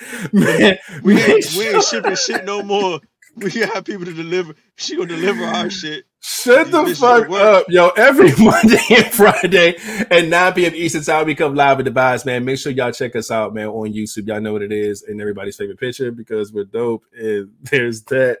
Man, 0.32 0.78
We 1.02 1.20
ain't, 1.20 1.52
we 1.56 1.68
ain't 1.68 1.84
shipping 1.84 2.14
shit 2.16 2.44
no 2.44 2.62
more. 2.62 3.00
We 3.44 3.50
got 3.50 3.84
people 3.84 4.04
to 4.04 4.12
deliver. 4.12 4.54
She 4.76 4.96
gonna 4.96 5.08
deliver 5.08 5.44
our 5.44 5.70
shit. 5.82 6.06
Shut 6.20 6.70
the 6.72 6.94
fuck 6.96 7.30
up, 7.30 7.66
yo. 7.68 7.90
Every 7.90 8.32
Monday 8.38 8.80
and 8.90 9.06
Friday 9.06 9.76
at 10.10 10.26
9 10.26 10.52
p.m. 10.54 10.74
Eastern 10.74 11.02
Time, 11.02 11.26
we 11.26 11.34
come 11.36 11.54
live 11.54 11.76
with 11.76 11.86
the 11.86 11.92
vibes, 11.92 12.26
man. 12.26 12.44
Make 12.44 12.58
sure 12.58 12.72
y'all 12.72 12.90
check 12.90 13.14
us 13.14 13.30
out, 13.30 13.54
man, 13.54 13.68
on 13.68 13.92
YouTube. 13.92 14.26
Y'all 14.26 14.40
know 14.40 14.52
what 14.52 14.62
it 14.62 14.72
is 14.72 15.02
and 15.02 15.20
everybody's 15.20 15.56
favorite 15.56 15.78
picture 15.78 16.10
because 16.10 16.52
we're 16.52 16.64
dope. 16.64 17.04
And 17.16 17.52
there's 17.62 18.02
that. 18.04 18.40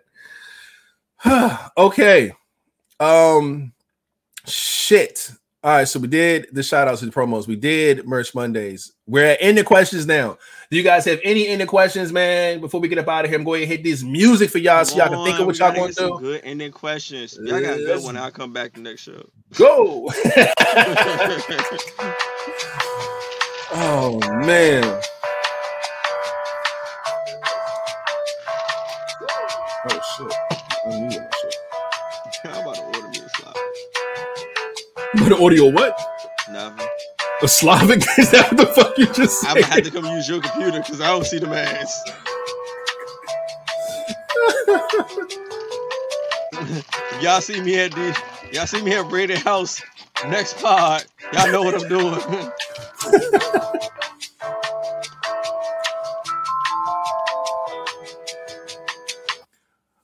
okay. 1.76 2.32
Um, 2.98 3.72
shit. 4.46 5.30
All 5.64 5.72
right, 5.72 5.88
so 5.88 5.98
we 5.98 6.06
did 6.06 6.46
the 6.52 6.62
shout 6.62 6.86
outs 6.86 7.02
and 7.02 7.10
the 7.10 7.14
promos. 7.14 7.48
We 7.48 7.56
did 7.56 8.06
merch 8.06 8.32
Mondays. 8.32 8.92
We're 9.08 9.26
at 9.32 9.38
ending 9.40 9.64
questions 9.64 10.06
now. 10.06 10.38
Do 10.70 10.76
you 10.76 10.84
guys 10.84 11.04
have 11.06 11.18
any 11.24 11.48
ending 11.48 11.66
questions, 11.66 12.12
man? 12.12 12.60
Before 12.60 12.80
we 12.80 12.86
get 12.86 12.98
up 12.98 13.08
out 13.08 13.24
of 13.24 13.30
here, 13.30 13.40
I'm 13.40 13.44
going 13.44 13.62
to 13.62 13.66
hit 13.66 13.82
this 13.82 14.04
music 14.04 14.50
for 14.50 14.58
y'all 14.58 14.84
so 14.84 14.96
y'all 14.96 15.08
can 15.08 15.24
think 15.24 15.40
of 15.40 15.46
what 15.46 15.58
y'all 15.58 15.74
going 15.74 15.92
to 15.92 16.00
do. 16.00 16.16
Good 16.20 16.42
ending 16.44 16.70
questions. 16.70 17.36
Y'all 17.42 17.60
got 17.60 17.80
Let's- 17.80 17.84
good 17.84 18.04
one. 18.04 18.16
I'll 18.16 18.30
come 18.30 18.52
back 18.52 18.74
the 18.74 18.82
next 18.82 19.00
show. 19.02 19.28
Go. 19.54 20.12
oh 23.72 24.20
man. 24.46 24.84
Oh 29.90 30.28
shit. 31.10 31.17
But 35.28 35.40
audio 35.40 35.68
what? 35.70 35.98
Nothing. 36.50 36.86
A 37.42 37.48
Slavic? 37.48 38.02
Is 38.18 38.30
that 38.30 38.52
what 38.52 38.56
the 38.58 38.66
fuck 38.66 38.98
you 38.98 39.06
just 39.06 39.44
I'm 39.46 39.54
said? 39.54 39.62
gonna 39.62 39.74
have 39.74 39.84
to 39.84 39.90
come 39.90 40.04
use 40.06 40.28
your 40.28 40.40
computer 40.40 40.80
because 40.80 41.00
I 41.00 41.08
don't 41.08 41.24
see 41.24 41.38
the 41.38 41.48
ass. 41.48 42.04
Y'all 47.22 47.40
see 47.40 47.60
me 47.60 47.78
at 47.78 47.92
the 47.92 48.22
y'all 48.52 48.66
see 48.66 48.82
me 48.82 48.94
at 48.94 49.08
Braden 49.08 49.38
House 49.38 49.82
next 50.26 50.58
pod. 50.58 51.04
Y'all 51.32 51.50
know 51.52 51.62
what 51.62 51.74
I'm 51.74 51.88
doing. 51.88 52.20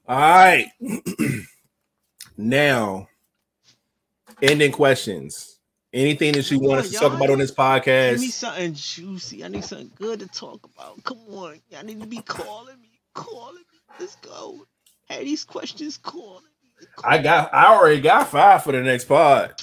All 0.07 0.19
right. 0.19 0.67
now, 2.37 3.09
ending 4.45 4.73
questions. 4.73 5.59
Anything 5.93 6.33
that 6.33 6.51
you 6.51 6.59
Come 6.59 6.69
want 6.69 6.79
on, 6.81 6.85
us 6.85 6.91
to 6.91 6.99
talk 6.99 7.13
about 7.15 7.31
on 7.31 7.39
this 7.39 7.53
podcast? 7.53 8.13
Give 8.13 8.21
me 8.21 8.29
something 8.29 8.75
juicy. 8.75 9.45
I 9.45 9.49
need 9.49 9.65
something 9.65 9.93
good 9.95 10.21
to 10.21 10.27
talk 10.27 10.65
about. 10.65 11.03
Come 11.05 11.19
on. 11.31 11.61
Y'all 11.71 11.85
need 11.85 12.01
to 12.01 12.07
be 12.07 12.19
calling 12.19 12.81
me. 12.81 13.01
Calling 13.15 13.63
me. 13.73 13.79
Let's 14.01 14.17
go. 14.17 14.67
Hey, 15.09 15.25
these 15.25 15.45
questions 15.45 15.97
calling 15.97 16.43
me. 16.43 16.87
I 17.05 17.19
got 17.19 17.55
I 17.55 17.75
already 17.75 18.01
got 18.01 18.29
five 18.29 18.65
for 18.65 18.73
the 18.73 18.81
next 18.81 19.05
pod. 19.05 19.55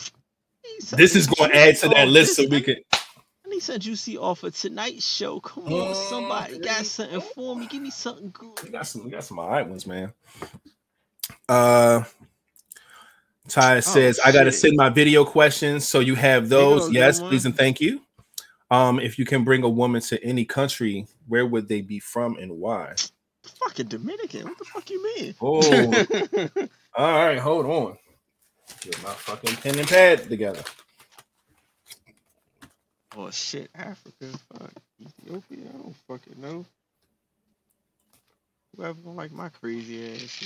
This 0.92 1.16
is 1.16 1.28
going 1.28 1.52
to 1.52 1.58
add 1.58 1.76
to 1.78 1.90
that 1.90 2.08
list 2.08 2.36
so 2.38 2.48
we 2.48 2.62
can 2.62 2.78
I 2.94 3.50
need 3.50 3.60
something 3.60 3.82
juicy 3.82 4.18
off 4.18 4.44
of 4.44 4.56
tonight's 4.56 5.06
show. 5.06 5.42
Come 5.42 5.66
on, 5.66 5.94
somebody 5.94 6.60
got 6.60 6.86
something 6.86 7.20
for 7.20 7.56
me. 7.56 7.68
Give 7.68 7.82
me 7.82 7.92
something 7.92 8.32
good. 8.32 8.52
We 8.58 8.64
good. 8.64 8.72
got 8.72 8.88
some. 8.88 9.04
We 9.04 9.10
got 9.12 9.26
some 9.26 9.40
alright 9.40 9.68
ones, 9.68 9.86
man. 9.86 10.14
Uh, 11.50 12.04
Ty 13.52 13.82
says 13.82 14.20
I 14.24 14.32
got 14.32 14.44
to 14.44 14.48
Oh, 14.48 14.52
send 14.52 14.78
my 14.78 14.90
video 14.90 15.26
questions, 15.26 15.88
so 15.88 16.00
you 16.00 16.16
have 16.16 16.48
those. 16.50 16.92
yes, 16.92 17.20
please 17.20 17.46
and 17.46 17.56
thank 17.56 17.82
you. 17.82 18.02
Um, 18.70 19.00
if 19.00 19.20
you 19.20 19.26
can 19.26 19.44
bring 19.44 19.64
a 19.64 19.70
woman 19.70 20.02
to 20.04 20.24
any 20.24 20.46
country, 20.46 21.06
where 21.28 21.46
would 21.46 21.68
they 21.68 21.82
be 21.82 22.00
from 22.00 22.38
and 22.38 22.54
why? 22.60 22.94
Fucking 23.60 23.88
Dominican. 23.88 24.46
What 24.46 24.58
the 24.58 24.64
fuck 24.66 24.90
you 24.90 25.04
mean? 25.18 25.36
Oh, 25.42 26.70
all 26.96 27.26
right, 27.26 27.38
hold 27.40 27.66
on. 27.66 27.98
Get 28.82 29.04
my 29.04 29.10
fucking 29.12 29.58
pen 29.58 29.78
and 29.80 29.88
pad 29.88 30.30
together. 30.30 30.64
oh 33.18 33.30
shit, 33.32 33.70
Africa. 33.76 34.28
Fuck. 34.54 34.72
Ethiopia. 35.02 35.66
I 35.68 35.78
don't 35.78 35.96
fucking 36.08 36.40
know. 36.42 36.66
Whoever 38.78 39.02
don't 39.02 39.18
like 39.18 39.34
my 39.34 39.50
crazy 39.50 40.14
ass. 40.14 40.40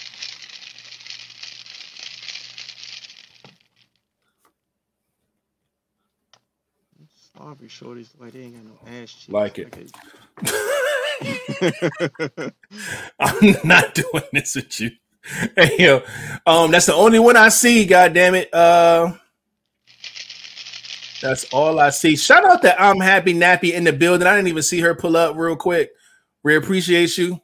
Slavi 7.40 7.68
shorties 7.68 8.08
like 8.18 8.32
they 8.32 8.40
ain't 8.40 8.54
got 8.54 8.64
no 8.64 8.76
ass 9.00 9.14
cheeks. 9.14 9.30
Like 9.30 9.58
it. 9.58 9.74
it. 9.74 9.90
I'm 13.18 13.56
not 13.64 13.94
doing 13.94 14.24
this 14.32 14.56
with 14.56 14.78
you. 14.78 14.90
Hey, 15.56 15.76
yo, 15.78 16.02
um, 16.46 16.70
that's 16.70 16.84
the 16.86 16.94
only 16.94 17.18
one 17.18 17.36
I 17.36 17.48
see. 17.48 17.86
God 17.86 18.12
damn 18.12 18.34
it. 18.34 18.52
Uh, 18.52 19.14
that's 21.22 21.44
all 21.52 21.80
I 21.80 21.88
see. 21.90 22.16
Shout 22.16 22.44
out 22.44 22.60
to 22.62 22.78
I'm 22.78 23.00
happy 23.00 23.32
nappy 23.32 23.72
in 23.72 23.84
the 23.84 23.92
building. 23.92 24.26
I 24.26 24.36
didn't 24.36 24.48
even 24.48 24.62
see 24.62 24.80
her 24.80 24.94
pull 24.94 25.16
up 25.16 25.34
real 25.36 25.56
quick. 25.56 25.92
We 26.42 26.56
appreciate 26.56 27.16
you 27.16 27.40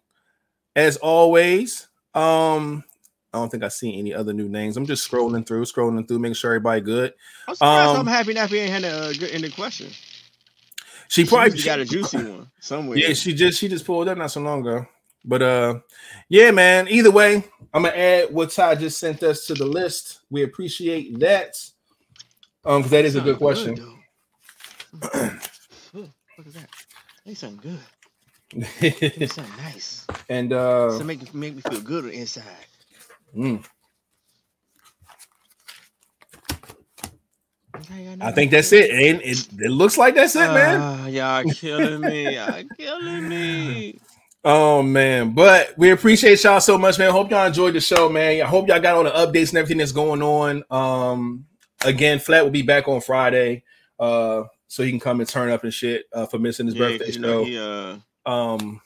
as 0.74 0.98
always. 0.98 1.88
Um, 2.14 2.84
I 3.32 3.38
don't 3.38 3.50
think 3.50 3.64
I 3.64 3.68
see 3.68 3.98
any 3.98 4.14
other 4.14 4.32
new 4.32 4.48
names. 4.48 4.76
I'm 4.76 4.86
just 4.86 5.10
scrolling 5.10 5.46
through, 5.46 5.64
scrolling 5.64 6.06
through, 6.08 6.18
making 6.20 6.34
sure 6.34 6.52
everybody 6.52 6.80
good. 6.80 7.12
I'm 7.48 7.54
surprised 7.54 7.90
Um, 7.90 8.00
I'm 8.00 8.06
happy 8.06 8.34
Nappy 8.34 8.58
ain't 8.60 8.70
had 8.70 8.84
a 8.84 9.12
good 9.14 9.30
ending 9.30 9.50
question. 9.52 9.88
She 11.08 11.24
She 11.24 11.28
probably 11.28 11.62
got 11.62 11.80
a 11.80 11.84
juicy 11.84 12.18
one 12.18 12.50
somewhere. 12.60 12.98
Yeah, 12.98 13.12
she 13.14 13.34
just 13.34 13.58
she 13.58 13.68
just 13.68 13.84
pulled 13.84 14.08
up 14.08 14.18
not 14.18 14.30
so 14.30 14.40
long 14.40 14.60
ago. 14.66 14.86
But 15.24 15.42
uh 15.42 15.80
yeah, 16.28 16.50
man. 16.50 16.88
Either 16.88 17.10
way, 17.10 17.44
I'm 17.74 17.82
gonna 17.82 17.94
add 17.94 18.32
what 18.32 18.50
Ty 18.50 18.76
just 18.76 18.98
sent 18.98 19.22
us 19.22 19.46
to 19.46 19.54
the 19.54 19.66
list. 19.66 20.20
We 20.30 20.42
appreciate 20.42 21.18
that. 21.20 21.54
Um, 22.64 22.82
because 22.82 22.90
that 22.90 23.04
is 23.04 23.16
a 23.16 23.20
good 23.20 23.38
question. 23.38 23.74
though. 23.74 23.92
Look 25.92 26.10
at 26.38 26.54
that. 26.54 27.36
Something 27.36 27.78
good. 28.52 29.30
Something 29.30 29.56
nice. 29.58 30.06
and 30.28 30.52
uh 30.52 30.96
So 30.98 31.04
make 31.04 31.34
make 31.34 31.56
me 31.56 31.62
feel 31.62 31.80
good 31.80 32.06
inside. 32.06 32.44
Mm. 33.36 33.64
I 38.20 38.32
think 38.32 38.50
that's 38.50 38.72
it. 38.72 38.90
And 38.90 39.20
it, 39.22 39.46
it 39.60 39.70
looks 39.70 39.98
like 39.98 40.14
that's 40.14 40.34
it, 40.36 40.50
man. 40.52 40.80
Ah, 40.80 41.06
y'all 41.06 41.44
killing 41.44 42.04
me. 42.04 42.36
Y'all 42.36 42.62
killing 42.76 43.28
me. 43.28 44.00
Oh 44.48 44.80
man, 44.80 45.32
but 45.34 45.76
we 45.76 45.90
appreciate 45.90 46.44
y'all 46.44 46.60
so 46.60 46.78
much, 46.78 47.00
man. 47.00 47.10
Hope 47.10 47.32
y'all 47.32 47.48
enjoyed 47.48 47.74
the 47.74 47.80
show, 47.80 48.08
man. 48.08 48.40
I 48.40 48.46
hope 48.46 48.68
y'all 48.68 48.78
got 48.78 48.94
all 48.94 49.02
the 49.02 49.10
updates 49.10 49.48
and 49.48 49.58
everything 49.58 49.78
that's 49.78 49.90
going 49.90 50.22
on. 50.22 50.62
Um, 50.70 51.46
again, 51.82 52.20
Flat 52.20 52.44
will 52.44 52.52
be 52.52 52.62
back 52.62 52.86
on 52.86 53.00
Friday, 53.00 53.64
uh, 53.98 54.44
so 54.68 54.84
he 54.84 54.90
can 54.90 55.00
come 55.00 55.18
and 55.18 55.28
turn 55.28 55.50
up 55.50 55.64
and 55.64 55.74
shit 55.74 56.04
uh, 56.12 56.26
for 56.26 56.38
missing 56.38 56.66
his 56.66 56.76
Yeah, 56.76 56.90
birthday 56.90 57.06
'cause 57.06 57.14
you 57.16 57.20
know, 57.22 57.44
show. 57.44 57.44
he 57.44 57.58
uh 57.58 58.30
Um, 58.30 58.80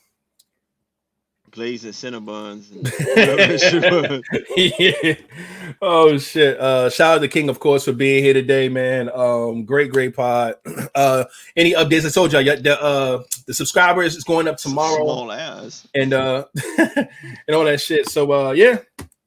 blazing 1.51 1.91
Cinnabons. 1.91 2.67
Yeah. 4.57 5.15
Oh 5.81 6.17
shit. 6.17 6.59
Uh 6.59 6.89
shout 6.89 7.15
out 7.17 7.21
to 7.21 7.27
King, 7.27 7.47
of 7.49 7.59
course, 7.59 7.85
for 7.85 7.93
being 7.93 8.23
here 8.23 8.33
today, 8.33 8.67
man. 8.69 9.09
Um, 9.13 9.63
great, 9.63 9.91
great 9.91 10.15
pod. 10.15 10.55
Uh 10.95 11.23
any 11.55 11.73
updates? 11.73 12.05
I 12.05 12.09
told 12.09 12.33
y'all 12.33 12.43
the 12.43 12.81
uh 12.81 13.23
the 13.47 13.53
subscribers 13.53 14.15
is 14.15 14.23
going 14.23 14.47
up 14.47 14.57
tomorrow 14.57 14.97
Small 15.03 15.31
ass. 15.31 15.87
and 15.95 16.13
uh 16.13 16.45
and 16.77 17.55
all 17.55 17.63
that 17.65 17.79
shit. 17.81 18.09
So 18.09 18.31
uh 18.31 18.51
yeah. 18.51 18.79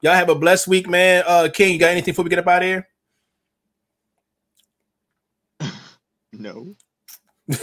Y'all 0.02 0.12
have 0.14 0.28
a 0.28 0.34
blessed 0.34 0.68
week, 0.68 0.88
man. 0.88 1.24
Uh 1.26 1.48
King, 1.52 1.72
you 1.72 1.78
got 1.78 1.90
anything 1.90 2.12
before 2.12 2.24
we 2.24 2.30
get 2.30 2.38
up 2.38 2.46
out 2.48 2.62
of 2.62 2.68
here? 2.68 2.88
No. 6.32 6.74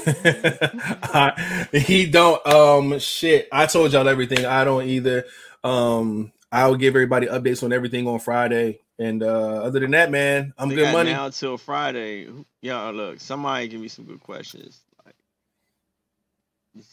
I- 1.03 1.67
he 1.73 2.05
don't 2.05 2.45
um 2.45 2.99
shit. 2.99 3.47
I 3.51 3.65
told 3.65 3.93
y'all 3.93 4.07
everything. 4.07 4.45
I 4.45 4.63
don't 4.63 4.85
either. 4.87 5.25
Um 5.63 6.31
I'll 6.51 6.75
give 6.75 6.95
everybody 6.95 7.27
updates 7.27 7.63
on 7.63 7.73
everything 7.73 8.07
on 8.07 8.19
Friday. 8.19 8.79
And 8.99 9.23
uh 9.23 9.63
other 9.63 9.79
than 9.79 9.91
that, 9.91 10.11
man, 10.11 10.53
I'm 10.57 10.69
good 10.69 10.91
money. 10.93 11.11
now 11.11 11.29
till 11.29 11.57
Friday. 11.57 12.27
Y'all 12.61 12.93
look, 12.93 13.19
somebody 13.19 13.67
give 13.67 13.81
me 13.81 13.87
some 13.87 14.05
good 14.05 14.19
questions. 14.21 14.79
Like 15.05 15.15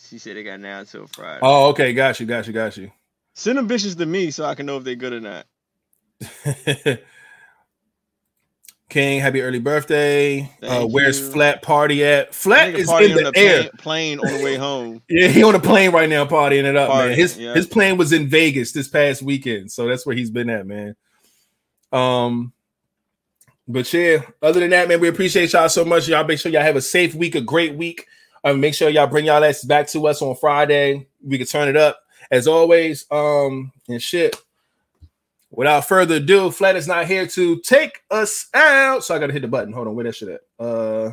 she 0.08 0.18
said 0.18 0.36
they 0.36 0.42
got 0.42 0.60
now 0.60 0.84
till 0.84 1.06
Friday. 1.08 1.40
Oh, 1.42 1.68
okay, 1.70 1.92
got 1.92 2.18
you, 2.20 2.26
got 2.26 2.46
you, 2.46 2.52
got 2.52 2.76
you. 2.76 2.90
Send 3.34 3.58
them 3.58 3.68
bitches 3.68 3.96
to 3.98 4.06
me 4.06 4.30
so 4.30 4.44
I 4.44 4.54
can 4.54 4.64
know 4.66 4.78
if 4.78 4.84
they're 4.84 4.94
good 4.96 5.12
or 5.12 5.20
not. 5.20 5.46
King, 8.88 9.20
happy 9.20 9.42
early 9.42 9.58
birthday. 9.58 10.50
uh 10.62 10.86
where's. 10.86 11.32
Flat 11.32 11.60
Party 11.60 12.04
at? 12.04 12.34
Flat 12.34 12.74
is 12.74 12.86
party 12.86 13.12
in 13.12 13.18
on 13.18 13.24
the 13.24 13.30
the 13.32 13.38
air. 13.38 13.62
plane, 13.78 14.18
plane 14.18 14.20
on 14.20 14.38
the 14.38 14.44
way 14.44 14.56
home. 14.56 15.02
Yeah, 15.10 15.28
he 15.28 15.42
on 15.42 15.54
a 15.54 15.60
plane 15.60 15.92
right 15.92 16.08
now, 16.08 16.24
partying 16.24 16.64
it 16.64 16.76
up, 16.76 16.88
man. 16.88 17.16
His 17.16 17.36
yeah. 17.36 17.54
his 17.54 17.66
plane 17.66 17.98
was 17.98 18.12
in 18.12 18.28
Vegas 18.28 18.72
this 18.72 18.88
past 18.88 19.22
weekend, 19.22 19.70
so 19.70 19.86
that's 19.86 20.06
where 20.06 20.16
he's 20.16 20.30
been 20.30 20.48
at, 20.48 20.66
man. 20.66 20.96
Um, 21.92 22.52
but 23.66 23.92
yeah, 23.92 24.22
other 24.40 24.60
than 24.60 24.70
that, 24.70 24.88
man, 24.88 25.00
we 25.00 25.08
appreciate 25.08 25.52
y'all 25.52 25.68
so 25.68 25.84
much. 25.84 26.08
Y'all 26.08 26.24
make 26.24 26.38
sure 26.38 26.50
y'all 26.50 26.62
have 26.62 26.76
a 26.76 26.82
safe 26.82 27.14
week, 27.14 27.34
a 27.34 27.42
great 27.42 27.74
week. 27.74 28.06
Um, 28.42 28.60
make 28.60 28.72
sure 28.72 28.88
y'all 28.88 29.06
bring 29.06 29.26
y'all 29.26 29.44
asses 29.44 29.64
back 29.64 29.88
to 29.88 30.06
us 30.06 30.22
on 30.22 30.34
Friday. 30.36 31.06
We 31.22 31.36
can 31.36 31.46
turn 31.46 31.68
it 31.68 31.76
up 31.76 32.00
as 32.30 32.48
always. 32.48 33.04
Um, 33.10 33.72
and 33.88 34.02
shit. 34.02 34.34
Without 35.50 35.86
further 35.88 36.16
ado, 36.16 36.50
Flat 36.50 36.76
is 36.76 36.86
not 36.86 37.06
here 37.06 37.26
to 37.26 37.58
take 37.60 38.02
us 38.10 38.46
out. 38.54 39.02
So 39.04 39.14
I 39.14 39.18
gotta 39.18 39.32
hit 39.32 39.42
the 39.42 39.48
button. 39.48 39.72
Hold 39.72 39.88
on, 39.88 39.94
where 39.94 40.04
that 40.04 40.14
shit 40.14 40.28
at? 40.28 40.40
Uh, 40.58 41.12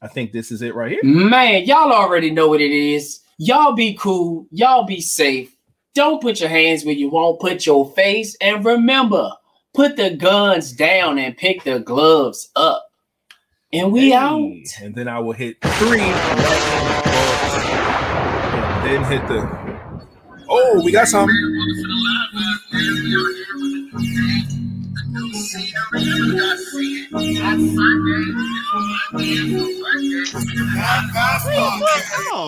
I 0.00 0.08
think 0.08 0.32
this 0.32 0.50
is 0.50 0.62
it 0.62 0.74
right 0.74 0.90
here. 0.90 1.00
Man, 1.04 1.64
y'all 1.64 1.92
already 1.92 2.30
know 2.30 2.48
what 2.48 2.60
it 2.60 2.72
is. 2.72 3.20
Y'all 3.38 3.72
be 3.72 3.94
cool. 3.94 4.46
Y'all 4.50 4.84
be 4.84 5.00
safe. 5.00 5.54
Don't 5.94 6.20
put 6.20 6.40
your 6.40 6.48
hands 6.48 6.84
where 6.84 6.94
you 6.94 7.08
won't 7.08 7.40
put 7.40 7.64
your 7.66 7.88
face. 7.92 8.36
And 8.40 8.64
remember, 8.64 9.30
put 9.74 9.96
the 9.96 10.10
guns 10.16 10.72
down 10.72 11.18
and 11.18 11.36
pick 11.36 11.62
the 11.64 11.78
gloves 11.78 12.50
up. 12.56 12.84
And 13.72 13.92
we 13.92 14.10
Hey, 14.10 14.14
out. 14.14 14.40
And 14.82 14.94
then 14.94 15.06
I 15.06 15.18
will 15.20 15.32
hit 15.32 15.56
three. 15.62 16.00
And 16.00 16.20
then 18.84 19.04
hit 19.04 19.26
the. 19.28 19.46
Oh, 20.48 20.82
we 20.84 20.90
got 20.92 21.06
some. 21.08 21.28
Oh 23.94 24.00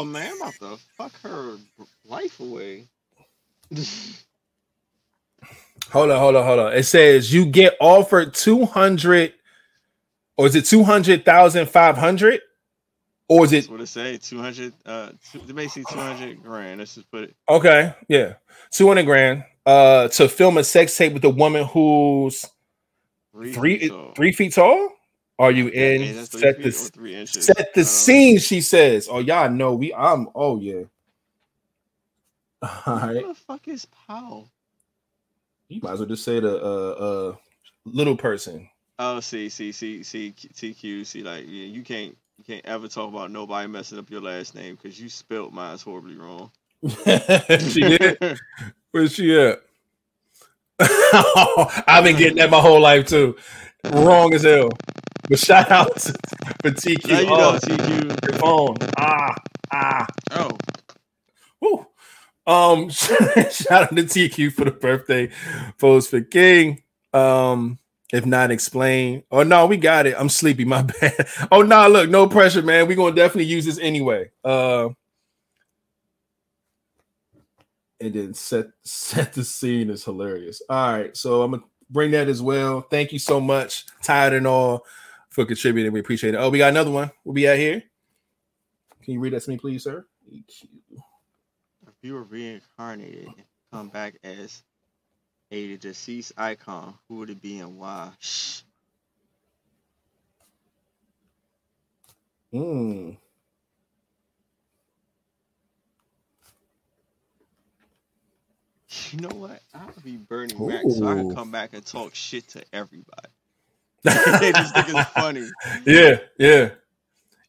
man, 0.07 0.33
I'm 0.33 0.37
about 0.39 0.55
to 0.61 0.79
fuck 0.97 1.13
her 1.21 1.57
life 2.07 2.41
away. 2.41 2.87
Hold 5.91 6.11
on, 6.11 6.19
hold 6.19 6.37
on, 6.37 6.47
hold 6.47 6.61
on. 6.61 6.73
It 6.73 6.85
says 6.85 7.33
you 7.33 7.45
get 7.45 7.77
offered 7.79 8.33
200 8.33 9.35
or 10.39 10.47
is 10.47 10.55
it 10.55 10.65
200,500 10.65 12.41
or 13.29 13.45
is 13.45 13.53
it 13.53 13.57
That's 13.57 13.69
what 13.69 13.81
it 13.83 13.87
say. 13.89 14.17
Two 14.17 14.39
hundred. 14.39 14.73
Uh, 14.87 15.11
two, 15.31 15.41
basically 15.53 15.85
two 15.93 16.01
hundred 16.01 16.43
grand. 16.43 16.79
Let's 16.79 16.95
just 16.95 17.11
put 17.11 17.25
it. 17.25 17.37
okay? 17.51 17.95
Yeah. 18.09 18.35
200 18.71 19.05
grand 19.05 19.45
uh 19.67 20.09
to 20.09 20.29
film 20.29 20.59
a 20.59 20.65
sex 20.65 20.97
tape 20.97 21.13
with 21.15 21.25
a 21.25 21.31
woman 21.31 21.65
who's 21.65 22.45
Three. 23.33 23.53
three 23.53 23.79
feet 23.79 23.89
tall. 23.91 24.13
three 24.15 24.33
feet 24.33 24.53
tall? 24.55 24.91
Are 25.39 25.51
you 25.51 25.69
in? 25.69 26.25
three 26.27 26.41
Set 26.41 26.63
the 26.63 26.69
or 26.69 26.73
three 26.73 27.15
inches. 27.17 27.47
set 27.47 27.75
the 27.75 27.85
scene, 27.85 28.39
she 28.39 28.61
says. 28.61 29.09
Oh, 29.11 29.19
y'all 29.19 29.51
know 29.51 29.75
we 29.75 29.93
I'm 29.93 30.29
oh 30.35 30.61
yeah. 30.61 30.83
All 32.63 32.71
right. 32.87 33.17
Who 33.23 33.29
the 33.29 33.35
fuck 33.35 33.67
is 33.69 33.87
Powell? 34.07 34.49
You 35.69 35.81
might 35.83 35.93
as 35.93 35.99
well 35.99 36.09
just 36.09 36.25
say 36.25 36.41
the 36.41 36.57
uh 36.63 36.91
uh 37.31 37.37
little 37.85 38.17
person. 38.17 38.69
Oh, 38.99 39.19
see, 39.19 39.49
see, 39.49 39.73
see, 39.73 40.05
see, 40.05 40.33
TQ. 40.33 41.05
See, 41.05 41.23
like, 41.25 41.45
yeah, 41.49 41.65
you 41.67 41.83
can't, 41.83 42.17
you 42.39 42.45
can't 42.45 42.65
ever 42.65 42.87
talk 42.87 43.09
about 43.09 43.33
nobody 43.33 43.67
messing 43.67 43.99
up 43.99 44.09
your 44.09 44.21
last 44.21 44.55
name 44.55 44.77
because 44.81 45.01
you 45.01 45.09
spelled 45.09 45.53
mine 45.53 45.77
horribly 45.79 46.15
wrong. 46.17 46.53
She 47.61 47.81
did. 47.81 48.39
Where's 48.91 49.15
she 49.15 49.39
at? 49.39 49.61
I've 51.87 52.05
been 52.05 52.17
getting 52.17 52.37
that 52.39 52.51
my 52.51 52.61
whole 52.61 52.81
life 52.81 53.07
too. 53.07 53.37
Wrong 53.93 54.35
as 54.35 54.43
hell. 54.43 54.71
But 55.29 55.39
shout 55.39 55.71
out 55.71 55.97
to, 55.97 56.13
for 56.63 56.71
TQ. 56.71 57.09
Now 57.09 57.21
you 57.21 57.29
oh, 57.31 57.37
know, 57.37 57.59
TQ. 57.59 58.31
your 58.31 58.39
phone. 58.39 58.77
Ah, 58.99 59.35
ah. 59.73 60.07
Oh, 60.33 60.51
Whew. 61.61 61.87
Um, 62.47 62.91
shout 62.91 63.71
out 63.71 63.97
to 63.97 64.03
TQ 64.03 64.53
for 64.53 64.65
the 64.65 64.71
birthday 64.71 65.31
post 65.79 66.11
for 66.11 66.21
King. 66.21 66.83
Um, 67.13 67.79
if 68.13 68.27
not 68.27 68.51
explain. 68.51 69.23
Oh 69.31 69.43
no, 69.43 69.67
we 69.67 69.77
got 69.77 70.07
it. 70.07 70.15
I'm 70.19 70.29
sleepy. 70.29 70.65
My 70.65 70.83
bad. 71.01 71.27
Oh 71.51 71.63
no, 71.63 71.89
look, 71.89 72.11
no 72.11 72.29
pressure, 72.29 72.63
man. 72.63 72.87
We're 72.87 72.97
gonna 72.97 73.17
definitely 73.17 73.47
use 73.47 73.65
this 73.65 73.79
anyway. 73.79 74.31
Uh 74.45 74.91
and 78.05 78.15
then 78.15 78.35
set 78.35 78.69
set 78.83 79.33
the 79.33 79.45
scene 79.45 79.91
is 79.91 80.05
hilarious. 80.05 80.63
All 80.69 80.93
right, 80.93 81.17
so 81.17 81.43
I'm 81.43 81.53
gonna 81.53 81.65
bring 81.91 82.11
that 82.13 82.29
as 82.29 82.43
well. 82.43 82.83
Thank 82.83 83.13
you 83.13 83.19
so 83.19 83.41
much, 83.41 83.87
tired 84.03 84.33
and 84.33 84.47
all, 84.47 84.87
for 85.31 85.45
contributing. 85.45 85.93
We 85.93 86.01
appreciate 86.01 86.35
it. 86.35 86.39
Oh, 86.39 86.51
we 86.51 86.59
got 86.59 86.71
another 86.71 86.91
one. 86.91 87.11
We'll 87.25 87.35
be 87.35 87.49
out 87.49 87.59
here. 87.59 87.83
Can 89.03 89.15
you 89.15 89.21
read 89.21 89.35
that 89.35 89.43
to 89.43 89.51
me, 89.51 89.59
please, 89.59 89.85
sir? 89.85 90.07
EQ. 90.33 90.67
if 90.93 91.95
you 92.03 92.15
were 92.15 92.23
reincarnated 92.25 93.27
and 93.27 93.45
come 93.73 93.89
back 93.89 94.17
as 94.25 94.63
a 95.51 95.77
deceased 95.77 96.33
icon, 96.37 96.95
who 97.09 97.17
would 97.17 97.31
it 97.31 97.43
be 97.43 97.59
and 97.59 97.79
why? 97.79 98.11
Shh. 98.19 98.63
Hmm. 102.53 103.11
You 109.13 109.21
know 109.21 109.37
what? 109.37 109.61
I'll 109.75 109.93
be 110.05 110.17
Bernie 110.17 110.55
Mac, 110.59 110.83
so 110.89 111.07
I 111.07 111.15
can 111.15 111.35
come 111.35 111.51
back 111.51 111.71
and 111.73 111.85
talk 111.85 112.15
shit 112.15 112.49
to 112.51 112.65
everybody. 112.73 113.29
think 114.05 114.55
it's 114.59 115.11
funny. 115.11 115.49
Yeah, 115.87 116.19
yeah. 116.39 116.71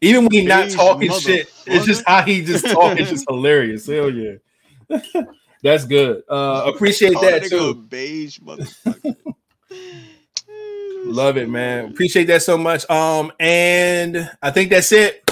Even 0.02 0.24
when 0.24 0.32
he's 0.32 0.48
not 0.48 0.70
talking 0.70 1.12
shit, 1.12 1.52
it's 1.66 1.86
just 1.86 2.04
how 2.08 2.22
he 2.22 2.44
just 2.44 2.66
talk. 2.66 2.98
It's 3.00 3.10
just 3.10 3.26
hilarious. 3.28 3.88
Hell 3.88 4.10
yeah. 4.10 4.36
That's 5.64 5.86
good. 5.86 6.24
Uh 6.30 6.72
appreciate 6.74 7.14
that 7.22 7.46
too. 7.46 7.74
beige 7.74 8.40
motherfucker. 8.40 9.16
Love 11.06 11.38
it, 11.38 11.50
man. 11.50 11.86
Appreciate 11.86 12.26
that 12.26 12.44
so 12.44 12.58
much. 12.58 12.90
Um, 12.90 13.32
and 13.40 14.30
I 14.42 14.52
think 14.52 14.72
that's 14.72 14.92
it. 14.92 15.24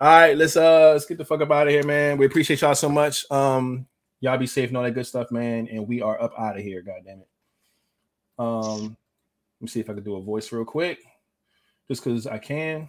All 0.00 0.08
right, 0.08 0.36
let's 0.36 0.56
uh 0.56 0.92
let's 0.92 1.06
get 1.06 1.18
the 1.18 1.24
fuck 1.24 1.40
up 1.40 1.50
out 1.50 1.68
of 1.68 1.72
here, 1.72 1.84
man. 1.84 2.16
We 2.16 2.26
appreciate 2.26 2.60
y'all 2.60 2.74
so 2.74 2.88
much. 2.88 3.24
Um, 3.30 3.86
Y'all 4.20 4.36
be 4.36 4.46
safe 4.46 4.68
and 4.68 4.76
all 4.76 4.82
that 4.82 4.90
good 4.92 5.06
stuff, 5.06 5.30
man. 5.30 5.66
And 5.68 5.88
we 5.88 6.02
are 6.02 6.20
up 6.20 6.34
out 6.38 6.56
of 6.56 6.62
here. 6.62 6.82
God 6.82 7.00
damn 7.06 7.20
it. 7.20 7.28
Um, 8.38 8.96
let 9.60 9.62
me 9.62 9.68
see 9.68 9.80
if 9.80 9.88
I 9.88 9.94
can 9.94 10.02
do 10.02 10.16
a 10.16 10.22
voice 10.22 10.52
real 10.52 10.64
quick, 10.64 10.98
just 11.88 12.04
because 12.04 12.26
I 12.26 12.38
can. 12.38 12.88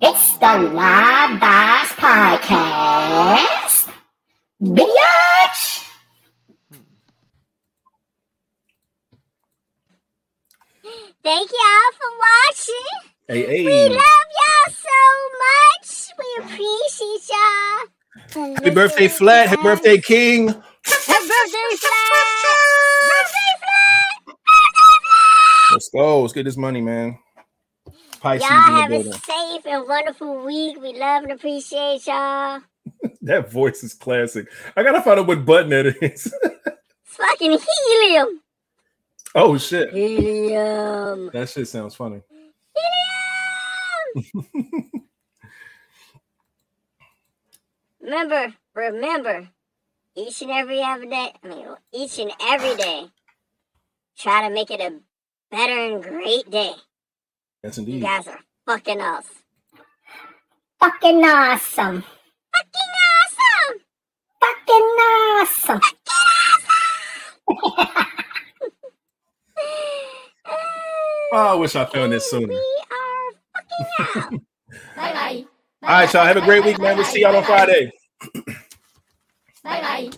It's 0.00 0.36
the 0.38 0.58
Live 0.58 1.40
Boss 1.40 1.92
Podcast. 1.92 3.90
Bitch. 4.62 5.82
Thank 11.22 11.50
y'all 11.50 11.92
for 11.98 12.10
watching. 12.18 13.10
Hey, 13.28 13.46
hey. 13.46 13.64
We 13.64 13.88
love 13.88 14.28
y'all 14.36 14.72
so 14.72 15.00
much. 15.42 16.12
We 16.18 16.44
appreciate 16.44 17.28
y'all. 17.30 17.95
Happy 18.30 18.70
birthday, 18.70 19.08
Flat. 19.08 19.48
Happy 19.48 19.62
birthday, 19.62 19.98
King. 19.98 20.48
Happy 20.48 20.62
birthday, 20.84 21.76
Flat. 21.78 22.36
Let's 25.72 25.88
go. 25.88 26.22
Let's 26.22 26.32
get 26.32 26.44
this 26.44 26.56
money, 26.56 26.80
man. 26.80 27.18
Pisces 28.20 28.48
Y'all 28.48 28.58
have 28.58 28.90
a 28.92 29.02
safe 29.02 29.66
and 29.66 29.86
wonderful 29.88 30.44
week. 30.44 30.80
We 30.80 30.94
love 30.98 31.24
and 31.24 31.32
appreciate 31.32 32.06
y'all. 32.06 32.60
That 33.22 33.50
voice 33.50 33.82
is 33.82 33.92
classic. 33.92 34.46
I 34.76 34.84
gotta 34.84 35.02
find 35.02 35.18
out 35.18 35.26
what 35.26 35.44
button 35.44 35.70
that 35.70 35.86
is. 36.00 36.32
Fucking 37.02 37.58
helium. 37.58 38.40
oh 39.34 39.58
shit. 39.58 39.92
Helium. 39.92 41.30
That 41.32 41.48
shit 41.48 41.66
sounds 41.66 41.96
funny. 41.96 42.22
Remember, 48.06 48.54
remember, 48.74 49.48
each 50.16 50.40
and 50.40 50.50
every 50.52 50.80
other 50.80 51.06
day, 51.06 51.32
I 51.42 51.48
mean, 51.48 51.66
each 51.92 52.18
and 52.20 52.30
every 52.40 52.76
day, 52.76 53.06
try 54.16 54.46
to 54.48 54.54
make 54.54 54.70
it 54.70 54.80
a 54.80 55.00
better 55.50 55.72
and 55.78 56.00
great 56.02 56.48
day. 56.48 56.70
Yes 57.64 57.76
You 57.78 57.84
indeed. 57.84 58.02
guys 58.02 58.28
are 58.28 58.38
fucking 58.64 59.00
awesome. 59.00 59.34
Fucking 60.78 61.24
awesome. 61.24 62.04
Fucking 62.52 62.92
awesome. 63.10 63.80
Fucking 64.40 64.88
awesome. 65.02 65.80
Oh, 71.32 71.38
I 71.38 71.54
wish 71.54 71.74
I 71.74 71.84
found 71.86 72.12
this 72.12 72.30
sooner. 72.30 72.46
We 72.46 72.54
are 72.54 73.32
fucking 73.52 73.86
out. 74.22 74.30
Bye 74.96 75.12
bye. 75.12 75.44
All 75.82 75.90
right, 75.90 76.12
y'all. 76.12 76.24
Have 76.24 76.36
a 76.36 76.40
great 76.40 76.64
week, 76.64 76.78
man. 76.80 76.96
We'll 76.96 77.06
see 77.06 77.20
y'all 77.20 77.36
on 77.36 77.44
Friday. 77.44 77.90
Bye 79.64 79.80
bye. 79.80 80.10